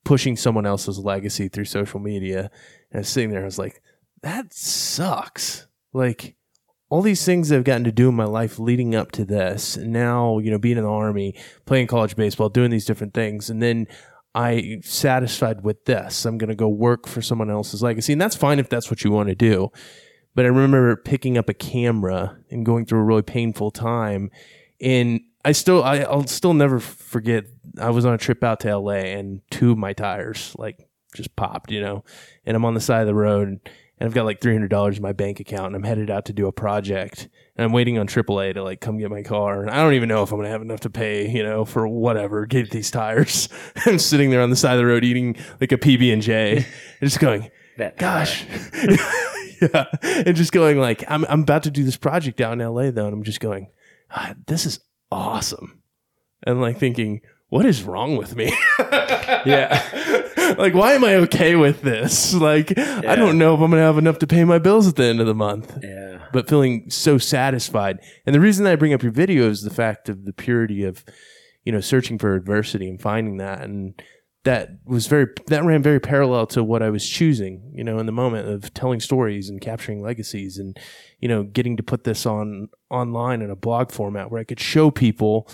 pushing 0.03 0.35
someone 0.35 0.65
else's 0.65 0.99
legacy 0.99 1.47
through 1.47 1.65
social 1.65 1.99
media. 1.99 2.51
And 2.91 2.95
I 2.95 2.97
was 2.99 3.09
sitting 3.09 3.31
there, 3.31 3.41
I 3.41 3.45
was 3.45 3.57
like, 3.57 3.81
that 4.21 4.53
sucks. 4.53 5.67
Like, 5.93 6.35
all 6.89 7.01
these 7.01 7.23
things 7.23 7.51
I've 7.51 7.63
gotten 7.63 7.83
to 7.85 7.91
do 7.91 8.09
in 8.09 8.15
my 8.15 8.25
life 8.25 8.59
leading 8.59 8.95
up 8.95 9.11
to 9.13 9.23
this, 9.23 9.77
and 9.77 9.93
now, 9.93 10.39
you 10.39 10.49
know, 10.49 10.57
being 10.57 10.77
in 10.77 10.83
the 10.83 10.89
army, 10.89 11.35
playing 11.65 11.87
college 11.87 12.15
baseball, 12.15 12.49
doing 12.49 12.71
these 12.71 12.85
different 12.85 13.13
things, 13.13 13.49
and 13.49 13.61
then 13.61 13.87
I 14.33 14.79
satisfied 14.83 15.63
with 15.63 15.85
this. 15.85 16.25
I'm 16.25 16.37
going 16.37 16.49
to 16.49 16.55
go 16.55 16.67
work 16.67 17.07
for 17.07 17.21
someone 17.21 17.49
else's 17.49 17.83
legacy, 17.83 18.11
and 18.13 18.21
that's 18.21 18.35
fine 18.35 18.57
if 18.59 18.69
that's 18.69 18.89
what 18.89 19.03
you 19.03 19.11
want 19.11 19.29
to 19.29 19.35
do. 19.35 19.69
But 20.35 20.45
I 20.45 20.49
remember 20.49 20.95
picking 20.95 21.37
up 21.37 21.49
a 21.49 21.53
camera 21.53 22.37
and 22.49 22.65
going 22.65 22.85
through 22.85 22.99
a 22.99 23.03
really 23.03 23.21
painful 23.21 23.71
time. 23.71 24.31
And 24.79 25.21
I 25.43 25.51
still, 25.51 25.83
I, 25.83 25.99
I'll 25.99 26.27
still 26.27 26.53
never 26.53 26.79
forget. 26.79 27.45
I 27.79 27.89
was 27.89 28.05
on 28.05 28.13
a 28.13 28.17
trip 28.17 28.43
out 28.43 28.59
to 28.61 28.77
LA 28.77 28.93
and 28.93 29.41
two 29.49 29.71
of 29.71 29.77
my 29.77 29.93
tires 29.93 30.55
like 30.57 30.87
just 31.13 31.35
popped, 31.35 31.71
you 31.71 31.81
know, 31.81 32.03
and 32.45 32.55
I'm 32.55 32.65
on 32.65 32.73
the 32.73 32.81
side 32.81 33.01
of 33.01 33.07
the 33.07 33.15
road 33.15 33.47
and 33.99 34.07
I've 34.07 34.13
got 34.13 34.25
like 34.25 34.39
$300 34.39 34.95
in 34.95 35.01
my 35.01 35.11
bank 35.11 35.39
account 35.39 35.67
and 35.67 35.75
I'm 35.75 35.83
headed 35.83 36.09
out 36.09 36.25
to 36.25 36.33
do 36.33 36.47
a 36.47 36.51
project 36.51 37.27
and 37.55 37.65
I'm 37.65 37.73
waiting 37.73 37.97
on 37.97 38.07
AAA 38.07 38.53
to 38.53 38.63
like 38.63 38.79
come 38.79 38.97
get 38.97 39.09
my 39.09 39.23
car. 39.23 39.61
And 39.61 39.69
I 39.69 39.77
don't 39.83 39.93
even 39.93 40.07
know 40.07 40.23
if 40.23 40.31
I'm 40.31 40.37
going 40.37 40.45
to 40.45 40.51
have 40.51 40.61
enough 40.61 40.81
to 40.81 40.89
pay, 40.89 41.29
you 41.29 41.43
know, 41.43 41.65
for 41.65 41.87
whatever, 41.87 42.45
get 42.45 42.71
these 42.71 42.91
tires. 42.91 43.49
I'm 43.85 43.99
sitting 43.99 44.29
there 44.29 44.41
on 44.41 44.49
the 44.49 44.55
side 44.55 44.73
of 44.73 44.79
the 44.79 44.85
road 44.85 45.03
eating 45.03 45.35
like 45.59 45.71
a 45.71 45.77
PB 45.77 46.13
and 46.13 46.21
J 46.21 46.57
and 46.57 46.65
just 47.01 47.19
going, 47.19 47.49
gosh. 47.97 48.45
yeah. 49.61 49.85
And 50.03 50.35
just 50.35 50.51
going 50.51 50.79
like, 50.79 51.03
I'm, 51.09 51.25
I'm 51.25 51.41
about 51.41 51.63
to 51.63 51.71
do 51.71 51.83
this 51.83 51.97
project 51.97 52.41
out 52.41 52.53
in 52.53 52.59
LA 52.59 52.91
though. 52.91 53.05
And 53.05 53.13
I'm 53.13 53.23
just 53.23 53.39
going, 53.39 53.67
ah, 54.11 54.35
this 54.47 54.65
is 54.65 54.79
awesome. 55.11 55.81
And 56.43 56.61
like 56.61 56.77
thinking, 56.77 57.21
what 57.49 57.65
is 57.65 57.83
wrong 57.83 58.15
with 58.15 58.35
me? 58.35 58.53
yeah. 58.79 60.55
like, 60.57 60.73
why 60.73 60.93
am 60.93 61.03
I 61.03 61.15
okay 61.15 61.55
with 61.55 61.81
this? 61.81 62.33
Like, 62.33 62.71
yeah. 62.75 63.01
I 63.07 63.15
don't 63.15 63.37
know 63.37 63.55
if 63.55 63.61
I'm 63.61 63.71
going 63.71 63.81
to 63.81 63.85
have 63.85 63.97
enough 63.97 64.19
to 64.19 64.27
pay 64.27 64.43
my 64.43 64.59
bills 64.59 64.87
at 64.87 64.95
the 64.95 65.03
end 65.03 65.19
of 65.19 65.27
the 65.27 65.35
month. 65.35 65.77
Yeah. 65.83 66.27
But 66.31 66.47
feeling 66.47 66.89
so 66.89 67.17
satisfied. 67.17 67.99
And 68.25 68.35
the 68.35 68.39
reason 68.39 68.67
I 68.67 68.75
bring 68.75 68.93
up 68.93 69.03
your 69.03 69.11
video 69.11 69.49
is 69.49 69.63
the 69.63 69.73
fact 69.73 70.09
of 70.09 70.25
the 70.25 70.33
purity 70.33 70.83
of, 70.83 71.03
you 71.63 71.71
know, 71.71 71.81
searching 71.81 72.19
for 72.19 72.35
adversity 72.35 72.87
and 72.87 73.01
finding 73.01 73.37
that. 73.37 73.61
And 73.61 73.99
that 74.49 74.71
was 74.83 75.05
very 75.05 75.27
that 75.45 75.63
ran 75.63 75.83
very 75.83 75.99
parallel 75.99 76.47
to 76.47 76.63
what 76.63 76.81
I 76.81 76.89
was 76.89 77.07
choosing, 77.07 77.71
you 77.71 77.83
know, 77.83 77.99
in 77.99 78.07
the 78.07 78.11
moment 78.11 78.49
of 78.49 78.73
telling 78.73 78.99
stories 78.99 79.47
and 79.47 79.61
capturing 79.61 80.01
legacies 80.01 80.57
and 80.57 80.75
you 81.19 81.27
know, 81.27 81.43
getting 81.43 81.77
to 81.77 81.83
put 81.83 82.03
this 82.03 82.25
on 82.25 82.69
online 82.89 83.43
in 83.43 83.51
a 83.51 83.55
blog 83.55 83.91
format 83.91 84.31
where 84.31 84.41
I 84.41 84.43
could 84.43 84.59
show 84.59 84.89
people 84.89 85.47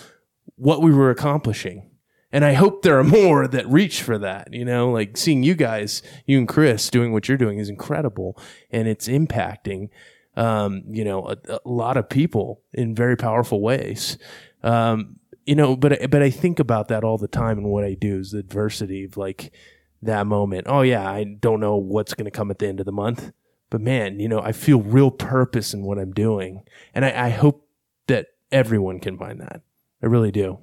what 0.54 0.80
we 0.80 0.94
were 0.94 1.10
accomplishing. 1.10 1.90
And 2.32 2.42
I 2.42 2.54
hope 2.54 2.80
there 2.80 2.98
are 2.98 3.04
more 3.04 3.46
that 3.46 3.68
reach 3.68 4.00
for 4.02 4.16
that, 4.16 4.54
you 4.54 4.64
know, 4.64 4.90
like 4.90 5.18
seeing 5.18 5.42
you 5.42 5.54
guys, 5.54 6.02
you 6.24 6.38
and 6.38 6.48
Chris 6.48 6.88
doing 6.88 7.12
what 7.12 7.28
you're 7.28 7.36
doing 7.36 7.58
is 7.58 7.68
incredible 7.68 8.40
and 8.70 8.88
it's 8.88 9.08
impacting 9.08 9.90
um, 10.36 10.82
you 10.88 11.04
know, 11.04 11.26
a, 11.26 11.36
a 11.48 11.60
lot 11.64 11.96
of 11.96 12.08
people 12.08 12.62
in 12.72 12.94
very 12.94 13.16
powerful 13.16 13.60
ways. 13.60 14.18
Um, 14.62 15.16
you 15.46 15.54
know, 15.54 15.76
but 15.76 16.10
but 16.10 16.22
I 16.22 16.30
think 16.30 16.58
about 16.58 16.88
that 16.88 17.04
all 17.04 17.18
the 17.18 17.28
time, 17.28 17.58
and 17.58 17.68
what 17.68 17.84
I 17.84 17.94
do 17.94 18.18
is 18.18 18.32
the 18.32 18.38
adversity 18.38 19.04
of 19.04 19.16
like 19.16 19.52
that 20.02 20.26
moment. 20.26 20.66
Oh 20.68 20.82
yeah, 20.82 21.08
I 21.08 21.24
don't 21.24 21.60
know 21.60 21.76
what's 21.76 22.14
going 22.14 22.24
to 22.26 22.30
come 22.30 22.50
at 22.50 22.58
the 22.58 22.66
end 22.66 22.80
of 22.80 22.86
the 22.86 22.92
month, 22.92 23.32
but 23.70 23.80
man, 23.80 24.20
you 24.20 24.28
know, 24.28 24.40
I 24.40 24.52
feel 24.52 24.82
real 24.82 25.10
purpose 25.10 25.72
in 25.72 25.82
what 25.82 25.98
I'm 25.98 26.12
doing, 26.12 26.62
and 26.94 27.04
I, 27.04 27.26
I 27.26 27.28
hope 27.30 27.68
that 28.08 28.26
everyone 28.50 29.00
can 29.00 29.16
find 29.16 29.40
that. 29.40 29.62
I 30.02 30.06
really 30.06 30.32
do. 30.32 30.58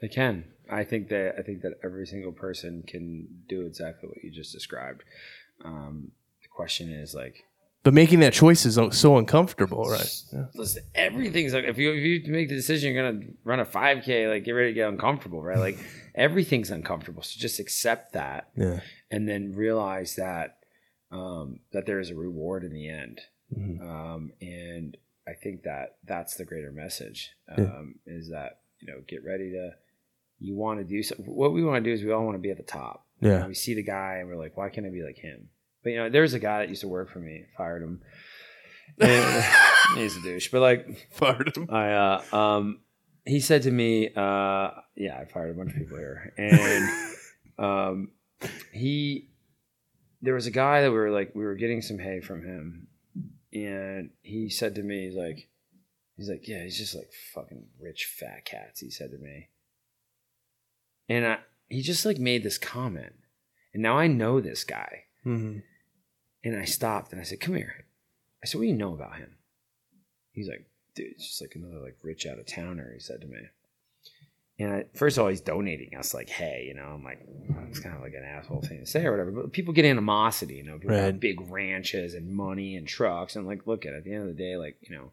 They 0.00 0.08
can. 0.08 0.46
I 0.70 0.84
think 0.84 1.08
that 1.08 1.34
I 1.38 1.42
think 1.42 1.62
that 1.62 1.78
every 1.84 2.06
single 2.06 2.32
person 2.32 2.84
can 2.86 3.26
do 3.48 3.66
exactly 3.66 4.08
what 4.08 4.22
you 4.24 4.30
just 4.30 4.52
described. 4.52 5.02
Um, 5.64 6.12
the 6.42 6.48
question 6.48 6.90
is 6.90 7.14
like, 7.14 7.44
but 7.82 7.94
making 7.94 8.20
that 8.20 8.32
choice 8.32 8.66
is 8.66 8.78
so 8.92 9.16
uncomfortable, 9.16 9.84
right? 9.84 10.22
Yeah. 10.32 10.46
Listen, 10.54 10.82
everything's 10.94 11.54
like 11.54 11.64
if 11.64 11.78
you 11.78 11.92
if 11.92 12.26
you 12.26 12.32
make 12.32 12.48
the 12.48 12.54
decision 12.54 12.92
you're 12.92 13.12
gonna 13.12 13.26
run 13.44 13.60
a 13.60 13.64
5K, 13.64 14.30
like 14.30 14.44
get 14.44 14.52
ready 14.52 14.68
to 14.68 14.74
get 14.74 14.88
uncomfortable, 14.88 15.42
right? 15.42 15.58
Like 15.58 15.78
everything's 16.14 16.70
uncomfortable, 16.70 17.22
so 17.22 17.38
just 17.38 17.58
accept 17.58 18.12
that, 18.12 18.50
yeah, 18.54 18.80
and 19.10 19.28
then 19.28 19.54
realize 19.54 20.16
that 20.16 20.58
um, 21.10 21.60
that 21.72 21.86
there 21.86 22.00
is 22.00 22.10
a 22.10 22.14
reward 22.14 22.64
in 22.64 22.72
the 22.72 22.88
end, 22.88 23.20
mm-hmm. 23.56 23.88
um, 23.88 24.32
and 24.42 24.96
I 25.26 25.32
think 25.32 25.62
that 25.62 25.96
that's 26.04 26.34
the 26.34 26.44
greater 26.44 26.72
message 26.72 27.30
um, 27.56 27.94
yeah. 28.06 28.14
is 28.14 28.28
that 28.28 28.60
you 28.80 28.92
know 28.92 29.00
get 29.08 29.24
ready 29.24 29.52
to 29.52 29.70
you 30.38 30.54
want 30.54 30.80
to 30.80 30.84
do 30.84 31.02
so. 31.02 31.14
What 31.16 31.54
we 31.54 31.64
want 31.64 31.82
to 31.82 31.90
do 31.90 31.94
is 31.94 32.02
we 32.02 32.12
all 32.12 32.24
want 32.24 32.34
to 32.34 32.42
be 32.42 32.50
at 32.50 32.58
the 32.58 32.62
top. 32.62 33.06
Yeah, 33.20 33.40
know, 33.40 33.48
we 33.48 33.54
see 33.54 33.74
the 33.74 33.82
guy 33.82 34.16
and 34.16 34.28
we're 34.28 34.36
like, 34.36 34.56
why 34.56 34.68
can't 34.68 34.86
I 34.86 34.90
be 34.90 35.02
like 35.02 35.18
him? 35.18 35.48
But 35.82 35.90
you 35.90 35.96
know, 35.96 36.10
there's 36.10 36.34
a 36.34 36.38
guy 36.38 36.58
that 36.58 36.68
used 36.68 36.82
to 36.82 36.88
work 36.88 37.10
for 37.10 37.20
me. 37.20 37.46
Fired 37.56 37.82
him. 37.82 38.02
he's 39.94 40.16
a 40.16 40.22
douche, 40.22 40.48
but 40.50 40.60
like 40.60 41.08
fired 41.10 41.56
him. 41.56 41.68
I 41.70 41.92
uh, 41.92 42.36
um, 42.36 42.80
he 43.24 43.40
said 43.40 43.62
to 43.62 43.70
me, 43.70 44.08
uh, 44.08 44.70
yeah, 44.96 45.18
I 45.18 45.24
fired 45.24 45.50
a 45.50 45.54
bunch 45.54 45.72
of 45.72 45.78
people 45.78 45.96
here, 45.96 46.32
and 46.36 46.90
um, 47.58 48.08
he 48.72 49.30
there 50.22 50.34
was 50.34 50.46
a 50.46 50.50
guy 50.50 50.82
that 50.82 50.90
we 50.90 50.96
were 50.96 51.10
like 51.10 51.34
we 51.34 51.44
were 51.44 51.54
getting 51.54 51.82
some 51.82 51.98
hay 51.98 52.20
from 52.20 52.44
him, 52.44 52.88
and 53.52 54.10
he 54.22 54.50
said 54.50 54.74
to 54.74 54.82
me, 54.82 55.06
he's 55.06 55.16
like, 55.16 55.48
he's 56.16 56.28
like, 56.28 56.46
yeah, 56.46 56.62
he's 56.62 56.78
just 56.78 56.94
like 56.94 57.10
fucking 57.34 57.66
rich 57.80 58.12
fat 58.18 58.44
cats. 58.44 58.80
He 58.80 58.90
said 58.90 59.10
to 59.12 59.18
me, 59.18 59.48
and 61.08 61.26
I, 61.26 61.38
he 61.68 61.82
just 61.82 62.04
like 62.04 62.18
made 62.18 62.42
this 62.42 62.58
comment, 62.58 63.14
and 63.72 63.82
now 63.82 63.96
I 63.98 64.06
know 64.08 64.40
this 64.40 64.64
guy. 64.64 65.04
Mm-hmm. 65.24 65.60
And 66.42 66.56
I 66.56 66.64
stopped 66.64 67.12
and 67.12 67.20
I 67.20 67.24
said, 67.24 67.40
"Come 67.40 67.54
here." 67.54 67.84
I 68.42 68.46
said, 68.46 68.58
"What 68.58 68.64
do 68.64 68.68
you 68.68 68.76
know 68.76 68.94
about 68.94 69.16
him?" 69.16 69.36
He's 70.32 70.48
like, 70.48 70.66
"Dude, 70.94 71.12
it's 71.12 71.26
just 71.26 71.40
like 71.40 71.54
another 71.54 71.80
like 71.80 71.96
rich 72.02 72.26
out 72.26 72.38
of 72.38 72.46
towner." 72.46 72.92
He 72.92 73.00
said 73.00 73.20
to 73.20 73.26
me. 73.26 73.38
And 74.58 74.74
I, 74.74 74.84
first 74.94 75.16
of 75.16 75.22
all, 75.22 75.30
he's 75.30 75.40
donating 75.40 75.96
us 75.96 76.12
like, 76.12 76.28
hey, 76.28 76.66
you 76.68 76.74
know, 76.74 76.82
I'm 76.82 77.02
like, 77.02 77.26
it's 77.70 77.78
kind 77.78 77.96
of 77.96 78.02
like 78.02 78.12
an 78.12 78.24
asshole 78.24 78.60
thing 78.60 78.80
to 78.80 78.86
say 78.86 79.06
or 79.06 79.10
whatever. 79.10 79.30
But 79.30 79.52
people 79.52 79.72
get 79.72 79.86
animosity, 79.86 80.56
you 80.56 80.64
know, 80.64 80.76
people 80.76 80.96
right. 80.96 81.04
have 81.04 81.18
big 81.18 81.40
ranches 81.50 82.12
and 82.12 82.30
money 82.30 82.76
and 82.76 82.86
trucks, 82.86 83.36
and 83.36 83.46
like, 83.46 83.66
look 83.66 83.86
at 83.86 83.94
it, 83.94 83.98
at 83.98 84.04
the 84.04 84.12
end 84.12 84.28
of 84.28 84.36
the 84.36 84.42
day, 84.42 84.58
like, 84.58 84.76
you 84.82 84.94
know, 84.94 85.12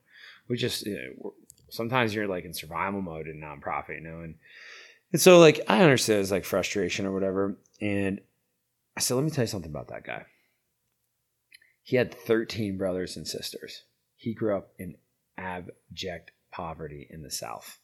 we 0.50 0.58
just 0.58 0.86
you 0.86 0.96
know, 0.96 1.34
sometimes 1.70 2.14
you're 2.14 2.28
like 2.28 2.46
in 2.46 2.54
survival 2.54 3.02
mode 3.02 3.28
in 3.28 3.40
nonprofit, 3.40 3.96
you 3.96 4.02
know, 4.02 4.20
and 4.20 4.36
and 5.12 5.22
so 5.22 5.40
like 5.40 5.62
I 5.68 5.82
understand 5.82 6.22
it's 6.22 6.32
like 6.32 6.46
frustration 6.46 7.06
or 7.06 7.14
whatever, 7.14 7.58
and 7.80 8.20
I 8.96 9.00
said, 9.00 9.16
let 9.16 9.24
me 9.24 9.30
tell 9.30 9.44
you 9.44 9.48
something 9.48 9.72
about 9.72 9.90
that 9.90 10.04
guy. 10.04 10.26
He 11.88 11.96
had 11.96 12.14
13 12.14 12.76
brothers 12.76 13.16
and 13.16 13.26
sisters. 13.26 13.84
He 14.18 14.34
grew 14.34 14.58
up 14.58 14.74
in 14.78 14.98
abject 15.38 16.32
poverty 16.52 17.08
in 17.10 17.22
the 17.24 17.32
South. 17.32 17.80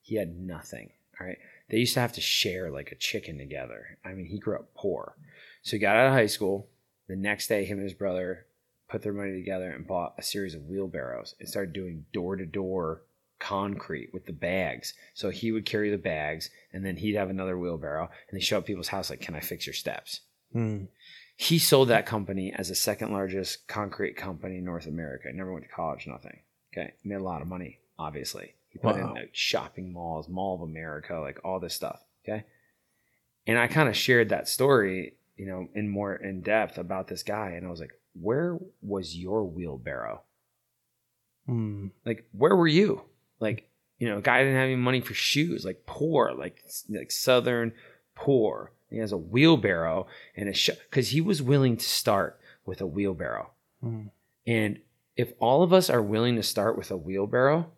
He 0.00 0.14
had 0.14 0.36
nothing. 0.36 0.90
All 1.20 1.26
right. 1.26 1.38
They 1.68 1.78
used 1.78 1.94
to 1.94 2.00
have 2.00 2.12
to 2.12 2.20
share 2.20 2.70
like 2.70 2.92
a 2.92 2.96
chicken 2.96 3.38
together. 3.38 3.98
I 4.04 4.12
mean, 4.12 4.26
he 4.26 4.38
grew 4.38 4.54
up 4.54 4.72
poor. 4.76 5.16
So 5.62 5.72
he 5.72 5.80
got 5.80 5.96
out 5.96 6.06
of 6.06 6.12
high 6.12 6.26
school. 6.26 6.68
The 7.08 7.16
next 7.16 7.48
day, 7.48 7.64
him 7.64 7.78
and 7.78 7.84
his 7.84 7.98
brother 7.98 8.46
put 8.88 9.02
their 9.02 9.12
money 9.12 9.32
together 9.32 9.72
and 9.72 9.88
bought 9.88 10.14
a 10.16 10.22
series 10.22 10.54
of 10.54 10.68
wheelbarrows 10.68 11.34
and 11.40 11.48
started 11.48 11.72
doing 11.72 12.06
door 12.12 12.36
to 12.36 12.46
door 12.46 13.02
concrete 13.40 14.10
with 14.14 14.26
the 14.26 14.32
bags. 14.32 14.94
So 15.14 15.30
he 15.30 15.50
would 15.50 15.66
carry 15.66 15.90
the 15.90 15.98
bags 15.98 16.48
and 16.72 16.86
then 16.86 16.96
he'd 16.96 17.16
have 17.16 17.28
another 17.28 17.58
wheelbarrow 17.58 18.08
and 18.30 18.38
they 18.38 18.44
show 18.44 18.58
up 18.58 18.66
people's 18.66 18.86
house 18.86 19.10
like, 19.10 19.20
Can 19.20 19.34
I 19.34 19.40
fix 19.40 19.66
your 19.66 19.74
steps? 19.74 20.20
Hmm. 20.52 20.84
He 21.36 21.58
sold 21.58 21.88
that 21.88 22.06
company 22.06 22.52
as 22.56 22.68
the 22.68 22.74
second 22.74 23.12
largest 23.12 23.66
concrete 23.66 24.16
company 24.16 24.58
in 24.58 24.64
North 24.64 24.86
America. 24.86 25.28
Never 25.32 25.52
went 25.52 25.64
to 25.64 25.72
college, 25.72 26.06
nothing. 26.06 26.40
Okay. 26.72 26.94
Made 27.04 27.16
a 27.16 27.22
lot 27.22 27.42
of 27.42 27.48
money, 27.48 27.80
obviously. 27.98 28.54
He 28.68 28.78
put 28.78 28.96
wow. 28.96 29.08
in 29.08 29.14
like 29.14 29.30
shopping 29.32 29.92
malls, 29.92 30.28
Mall 30.28 30.54
of 30.54 30.62
America, 30.62 31.18
like 31.18 31.40
all 31.44 31.60
this 31.60 31.74
stuff. 31.74 32.00
Okay. 32.24 32.44
And 33.46 33.58
I 33.58 33.66
kind 33.66 33.88
of 33.88 33.96
shared 33.96 34.28
that 34.28 34.48
story, 34.48 35.14
you 35.36 35.46
know, 35.46 35.68
in 35.74 35.88
more 35.88 36.14
in 36.14 36.42
depth 36.42 36.78
about 36.78 37.08
this 37.08 37.22
guy. 37.22 37.50
And 37.50 37.66
I 37.66 37.70
was 37.70 37.80
like, 37.80 37.92
where 38.14 38.58
was 38.80 39.16
your 39.16 39.44
wheelbarrow? 39.44 40.22
Hmm. 41.46 41.88
Like, 42.04 42.26
where 42.32 42.54
were 42.54 42.68
you? 42.68 43.02
Like, 43.40 43.68
you 43.98 44.08
know, 44.08 44.20
guy 44.20 44.38
didn't 44.38 44.54
have 44.54 44.64
any 44.64 44.76
money 44.76 45.00
for 45.00 45.14
shoes, 45.14 45.64
like 45.64 45.84
poor, 45.86 46.32
like 46.32 46.64
like 46.88 47.10
southern 47.10 47.72
poor. 48.14 48.72
He 48.92 48.98
has 48.98 49.12
a 49.12 49.16
wheelbarrow 49.16 50.06
and 50.36 50.48
a 50.48 50.52
because 50.52 51.08
he 51.08 51.20
was 51.20 51.42
willing 51.42 51.76
to 51.76 51.84
start 51.84 52.38
with 52.64 52.80
a 52.80 52.86
wheelbarrow. 52.86 53.50
Mm. 53.82 54.10
And 54.46 54.80
if 55.16 55.32
all 55.38 55.62
of 55.62 55.72
us 55.72 55.90
are 55.90 56.02
willing 56.02 56.36
to 56.36 56.42
start 56.42 56.76
with 56.76 56.90
a 56.90 56.96
wheelbarrow, 56.96 57.70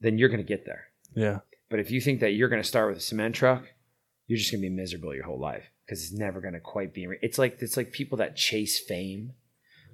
then 0.00 0.18
you're 0.18 0.28
going 0.28 0.40
to 0.40 0.44
get 0.44 0.66
there. 0.66 0.88
Yeah. 1.14 1.40
But 1.68 1.80
if 1.80 1.90
you 1.90 2.00
think 2.00 2.20
that 2.20 2.30
you're 2.30 2.48
going 2.48 2.62
to 2.62 2.68
start 2.68 2.88
with 2.88 2.98
a 2.98 3.02
cement 3.02 3.34
truck, 3.34 3.64
you're 4.26 4.38
just 4.38 4.50
going 4.50 4.62
to 4.62 4.68
be 4.68 4.74
miserable 4.74 5.14
your 5.14 5.24
whole 5.24 5.38
life 5.38 5.70
because 5.84 6.02
it's 6.02 6.12
never 6.12 6.40
going 6.40 6.54
to 6.54 6.60
quite 6.60 6.94
be. 6.94 7.06
It's 7.22 7.38
like 7.38 7.58
it's 7.60 7.76
like 7.76 7.92
people 7.92 8.18
that 8.18 8.36
chase 8.36 8.78
fame. 8.78 9.32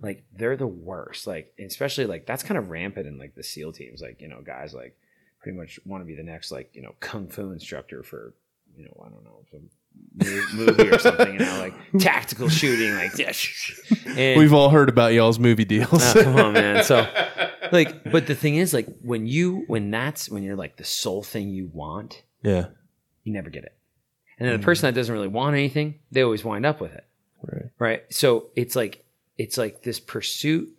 like 0.03 0.25
they're 0.33 0.57
the 0.57 0.67
worst. 0.67 1.27
Like 1.27 1.55
especially 1.59 2.07
like 2.07 2.27
that's 2.27 2.43
kind 2.43 2.59
of 2.59 2.71
rampant 2.71 3.07
in 3.07 3.19
like 3.19 3.35
the 3.35 3.43
SEAL 3.43 3.73
teams. 3.73 4.01
Like 4.01 4.21
you 4.21 4.29
know 4.29 4.43
guys 4.43 4.75
like 4.75 4.97
pretty 5.41 5.57
much 5.57 5.79
want 5.85 6.03
to 6.03 6.07
be 6.07 6.15
the 6.15 6.23
next 6.23 6.51
like 6.51 6.71
you 6.75 6.83
know 6.83 6.95
kung 7.01 7.29
fu 7.29 7.51
instructor 7.51 8.03
for 8.03 8.35
you 8.77 8.85
know 8.85 9.03
I 9.05 9.09
don't 9.09 9.25
know 9.25 9.45
some 9.51 9.71
movie 10.17 10.89
or 10.89 10.99
something. 10.99 11.33
You 11.35 11.39
know 11.41 11.59
like 11.59 11.75
tactical 11.99 12.49
shooting 12.49 12.95
like 12.95 13.17
yeah. 13.19 13.33
And, 14.17 14.39
We've 14.39 14.53
all 14.53 14.71
heard 14.71 14.89
about 14.89 15.13
y'all's 15.13 15.39
movie 15.39 15.65
deals. 15.65 15.89
Oh, 15.93 16.23
come 16.23 16.37
on, 16.37 16.53
man. 16.55 16.85
So, 16.85 17.07
like, 17.73 18.11
but 18.11 18.27
the 18.27 18.35
thing 18.35 18.57
is, 18.57 18.73
like, 18.73 18.87
when 19.03 19.27
you, 19.27 19.65
when 19.67 19.91
that's, 19.91 20.31
when 20.31 20.43
you're 20.43 20.57
like 20.57 20.77
the 20.77 20.85
sole 20.85 21.23
thing 21.23 21.51
you 21.51 21.71
want, 21.73 22.23
yeah. 22.43 22.67
you 23.25 23.33
never 23.33 23.51
get 23.51 23.65
it. 23.65 23.77
And 24.39 24.49
then 24.49 24.57
the 24.57 24.63
mm. 24.63 24.65
person 24.65 24.87
that 24.87 24.99
doesn't 24.99 25.13
really 25.13 25.29
want 25.29 25.55
anything, 25.55 26.01
they 26.11 26.23
always 26.23 26.45
wind 26.45 26.67
up 26.67 26.81
with 26.81 26.93
it. 26.93 27.05
Right. 27.43 27.71
Right. 27.79 28.03
So 28.11 28.51
it's 28.55 28.77
like, 28.77 29.05
it's 29.39 29.59
like 29.59 29.83
this 29.83 30.01
pursuit 30.01 30.76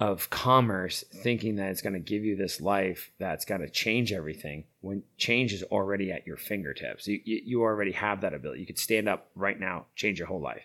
of 0.00 0.30
commerce, 0.30 1.04
thinking 1.12 1.56
that 1.56 1.70
it's 1.70 1.82
going 1.82 1.92
to 1.92 2.00
give 2.00 2.24
you 2.24 2.34
this 2.34 2.58
life 2.58 3.12
that's 3.18 3.44
going 3.44 3.60
to 3.60 3.68
change 3.68 4.12
everything 4.12 4.64
when 4.80 5.02
change 5.18 5.52
is 5.52 5.62
already 5.64 6.10
at 6.10 6.26
your 6.26 6.38
fingertips. 6.38 7.06
You, 7.06 7.20
you, 7.24 7.62
already 7.62 7.92
have 7.92 8.22
that 8.22 8.32
ability. 8.32 8.60
You 8.60 8.66
could 8.66 8.78
stand 8.78 9.10
up 9.10 9.28
right 9.34 9.60
now, 9.60 9.86
change 9.94 10.18
your 10.18 10.26
whole 10.26 10.40
life. 10.40 10.64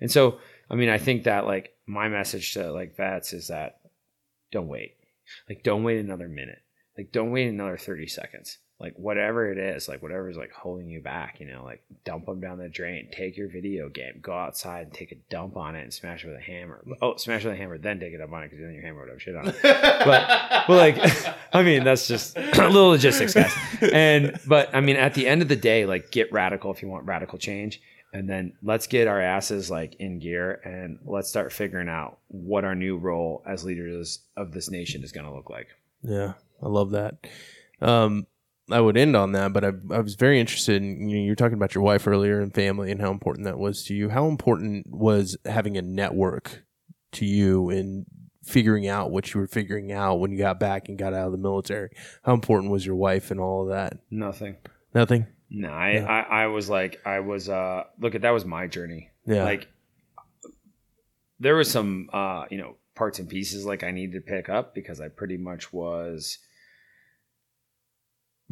And 0.00 0.10
so, 0.10 0.38
I 0.70 0.74
mean, 0.74 0.88
I 0.88 0.96
think 0.96 1.24
that 1.24 1.46
like 1.46 1.74
my 1.86 2.08
message 2.08 2.54
to 2.54 2.72
like 2.72 2.96
vets 2.96 3.34
is 3.34 3.48
that 3.48 3.80
don't 4.50 4.68
wait. 4.68 4.96
Like, 5.48 5.62
don't 5.62 5.84
wait 5.84 5.98
another 5.98 6.28
minute. 6.28 6.62
Like, 6.96 7.12
don't 7.12 7.30
wait 7.30 7.48
another 7.48 7.76
30 7.76 8.06
seconds. 8.06 8.58
Like, 8.82 8.94
whatever 8.96 9.50
it 9.50 9.58
is, 9.58 9.88
like, 9.88 10.02
whatever 10.02 10.28
is 10.28 10.36
like 10.36 10.50
holding 10.50 10.88
you 10.88 11.00
back, 11.00 11.38
you 11.38 11.46
know, 11.46 11.62
like 11.64 11.84
dump 12.04 12.26
them 12.26 12.40
down 12.40 12.58
the 12.58 12.68
drain. 12.68 13.08
Take 13.12 13.36
your 13.36 13.48
video 13.48 13.88
game, 13.88 14.18
go 14.20 14.32
outside 14.32 14.86
and 14.86 14.92
take 14.92 15.12
a 15.12 15.16
dump 15.30 15.56
on 15.56 15.76
it 15.76 15.82
and 15.82 15.94
smash 15.94 16.24
it 16.24 16.28
with 16.28 16.36
a 16.36 16.40
hammer. 16.40 16.84
Oh, 17.00 17.16
smash 17.16 17.44
it 17.44 17.48
with 17.48 17.54
a 17.54 17.58
hammer, 17.58 17.78
then 17.78 18.00
take 18.00 18.12
it 18.12 18.20
up 18.20 18.32
on 18.32 18.42
it 18.42 18.50
because 18.50 18.64
then 18.64 18.74
your 18.74 18.82
hammer 18.82 19.02
would 19.02 19.10
have 19.10 19.22
shit 19.22 19.36
on 19.36 19.46
it. 19.48 19.56
But, 19.62 20.66
but 20.66 20.76
like, 20.76 21.36
I 21.52 21.62
mean, 21.62 21.84
that's 21.84 22.08
just 22.08 22.36
a 22.36 22.68
little 22.68 22.88
logistics, 22.88 23.34
guys. 23.34 23.54
And, 23.80 24.36
but 24.48 24.74
I 24.74 24.80
mean, 24.80 24.96
at 24.96 25.14
the 25.14 25.28
end 25.28 25.42
of 25.42 25.48
the 25.48 25.56
day, 25.56 25.86
like, 25.86 26.10
get 26.10 26.32
radical 26.32 26.72
if 26.72 26.82
you 26.82 26.88
want 26.88 27.06
radical 27.06 27.38
change 27.38 27.80
and 28.12 28.28
then 28.28 28.52
let's 28.62 28.86
get 28.86 29.08
our 29.08 29.20
asses 29.20 29.70
like 29.70 29.94
in 29.94 30.18
gear 30.18 30.60
and 30.64 30.98
let's 31.04 31.28
start 31.28 31.52
figuring 31.52 31.88
out 31.88 32.18
what 32.28 32.64
our 32.64 32.74
new 32.74 32.96
role 32.96 33.42
as 33.46 33.64
leaders 33.64 34.20
of 34.36 34.52
this 34.52 34.70
nation 34.70 35.02
is 35.02 35.12
going 35.12 35.24
to 35.24 35.32
look 35.32 35.48
like. 35.48 35.68
Yeah, 36.02 36.34
I 36.62 36.68
love 36.68 36.90
that. 36.90 37.26
Um, 37.80 38.26
I 38.70 38.80
would 38.80 38.96
end 38.96 39.16
on 39.16 39.32
that, 39.32 39.52
but 39.52 39.64
I, 39.64 39.72
I 39.90 40.00
was 40.00 40.14
very 40.14 40.38
interested 40.40 40.76
in 40.76 41.08
you 41.08 41.16
know, 41.16 41.24
you 41.24 41.30
were 41.32 41.36
talking 41.36 41.56
about 41.56 41.74
your 41.74 41.82
wife 41.82 42.06
earlier 42.06 42.40
and 42.40 42.54
family 42.54 42.90
and 42.90 43.00
how 43.00 43.10
important 43.10 43.44
that 43.44 43.58
was 43.58 43.84
to 43.84 43.94
you. 43.94 44.08
How 44.08 44.28
important 44.28 44.86
was 44.88 45.36
having 45.44 45.76
a 45.76 45.82
network 45.82 46.62
to 47.12 47.26
you 47.26 47.70
in 47.70 48.06
figuring 48.44 48.88
out 48.88 49.10
what 49.10 49.32
you 49.32 49.40
were 49.40 49.46
figuring 49.46 49.92
out 49.92 50.20
when 50.20 50.32
you 50.32 50.38
got 50.38 50.60
back 50.60 50.88
and 50.88 50.98
got 50.98 51.12
out 51.12 51.26
of 51.26 51.32
the 51.32 51.38
military? 51.38 51.90
How 52.24 52.34
important 52.34 52.70
was 52.70 52.86
your 52.86 52.96
wife 52.96 53.30
and 53.30 53.40
all 53.40 53.62
of 53.62 53.68
that? 53.70 53.98
Nothing. 54.10 54.56
Nothing. 54.94 55.26
No, 55.50 55.68
I, 55.68 55.90
Yeah. 55.92 56.06
I, 56.06 56.44
I 56.44 56.46
was 56.46 56.70
like, 56.70 57.00
I 57.04 57.20
was, 57.20 57.48
uh, 57.48 57.84
look 57.98 58.14
at 58.14 58.22
that 58.22 58.30
was 58.30 58.44
my 58.44 58.68
journey. 58.68 59.10
Yeah. 59.26 59.44
Like, 59.44 59.68
there 61.40 61.56
was 61.56 61.70
some, 61.70 62.08
uh, 62.12 62.44
you 62.50 62.58
know, 62.58 62.76
parts 62.94 63.18
and 63.18 63.28
pieces 63.28 63.66
like 63.66 63.82
I 63.82 63.90
needed 63.90 64.14
to 64.14 64.20
pick 64.20 64.48
up 64.48 64.74
because 64.74 65.00
I 65.00 65.08
pretty 65.08 65.36
much 65.36 65.72
was 65.72 66.38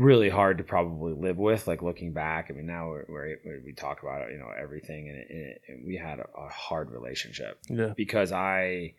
really 0.01 0.31
hard 0.31 0.59
to 0.59 0.64
probably 0.64 1.12
live 1.12 1.36
with. 1.36 1.66
Like 1.68 1.82
looking 1.82 2.12
back, 2.12 2.47
I 2.51 2.55
mean, 2.55 2.66
now 2.66 2.89
we're, 2.89 3.05
we're, 3.09 3.62
we 3.64 3.72
talk 3.72 4.02
about 4.02 4.31
you 4.31 4.39
know 4.39 4.51
everything, 4.60 5.09
and, 5.09 5.18
it, 5.18 5.27
and, 5.31 5.81
it, 5.81 5.86
we 5.86 5.97
had 5.97 6.18
a, 6.18 6.27
a 6.36 6.48
hard 6.48 6.90
relationship 6.90 7.60
yeah. 7.68 7.93
because 7.97 8.32
I, 8.32 8.94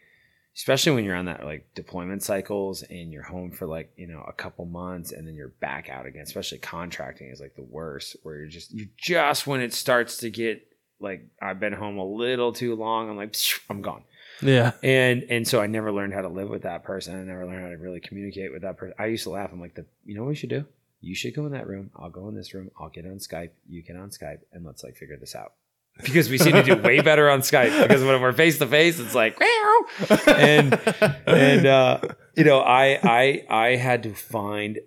especially 0.55 0.93
when 0.93 1.03
you're 1.03 1.15
on 1.15 1.25
that 1.25 1.43
like 1.43 1.73
deployment 1.75 2.23
cycles 2.23 2.83
and 2.83 3.11
you're 3.11 3.23
home 3.23 3.51
for 3.51 3.65
like 3.65 3.91
you 3.97 4.07
know 4.07 4.23
a 4.27 4.33
couple 4.33 4.65
months 4.65 5.11
and 5.11 5.27
then 5.27 5.35
you're 5.35 5.53
back 5.59 5.89
out 5.89 6.05
again. 6.05 6.23
Especially 6.23 6.59
contracting 6.59 7.29
is 7.29 7.41
like 7.41 7.55
the 7.55 7.63
worst, 7.63 8.15
where 8.23 8.37
you're 8.37 8.47
just 8.47 8.71
you 8.71 8.87
just 8.95 9.47
when 9.47 9.61
it 9.61 9.73
starts 9.73 10.17
to 10.17 10.29
get 10.29 10.67
like 10.99 11.25
I've 11.41 11.59
been 11.59 11.73
home 11.73 11.97
a 11.97 12.05
little 12.05 12.53
too 12.53 12.75
long, 12.75 13.09
I'm 13.09 13.17
like 13.17 13.35
I'm 13.69 13.81
gone. 13.81 14.03
Yeah. 14.41 14.71
And 14.83 15.23
and 15.29 15.47
so 15.47 15.61
I 15.61 15.67
never 15.67 15.91
learned 15.91 16.13
how 16.13 16.21
to 16.21 16.29
live 16.29 16.49
with 16.49 16.63
that 16.63 16.83
person. 16.83 17.19
I 17.19 17.23
never 17.23 17.45
learned 17.45 17.63
how 17.63 17.69
to 17.69 17.77
really 17.77 17.99
communicate 17.99 18.51
with 18.51 18.61
that 18.61 18.77
person. 18.77 18.93
I 18.99 19.07
used 19.07 19.23
to 19.23 19.31
laugh. 19.31 19.49
I'm 19.51 19.61
like, 19.61 19.75
the 19.75 19.85
you 20.05 20.15
know 20.15 20.21
what 20.21 20.29
we 20.29 20.35
should 20.35 20.49
do? 20.49 20.65
You 21.01 21.15
should 21.15 21.35
go 21.35 21.45
in 21.45 21.51
that 21.53 21.67
room. 21.67 21.89
I'll 21.95 22.09
go 22.09 22.27
in 22.29 22.35
this 22.35 22.53
room. 22.53 22.69
I'll 22.79 22.89
get 22.89 23.05
on 23.05 23.17
Skype. 23.17 23.49
You 23.67 23.81
get 23.81 23.95
on 23.95 24.09
Skype, 24.09 24.39
and 24.53 24.63
let's 24.65 24.83
like 24.83 24.95
figure 24.95 25.17
this 25.17 25.35
out. 25.35 25.53
Because 26.03 26.29
we 26.29 26.37
seem 26.37 26.53
to 26.53 26.63
do 26.63 26.77
way 26.77 27.01
better 27.01 27.29
on 27.29 27.41
Skype. 27.41 27.81
Because 27.81 28.01
when 28.03 28.21
we're 28.21 28.31
face 28.31 28.57
to 28.59 28.67
face, 28.67 28.97
it's 28.97 29.13
like, 29.13 29.37
"Meow." 29.39 30.07
and 30.27 30.79
and 31.27 31.65
uh, 31.65 31.99
you 32.35 32.45
know, 32.45 32.59
I 32.59 32.97
I 33.03 33.45
I 33.49 33.75
had 33.75 34.03
to 34.03 34.13
find. 34.13 34.79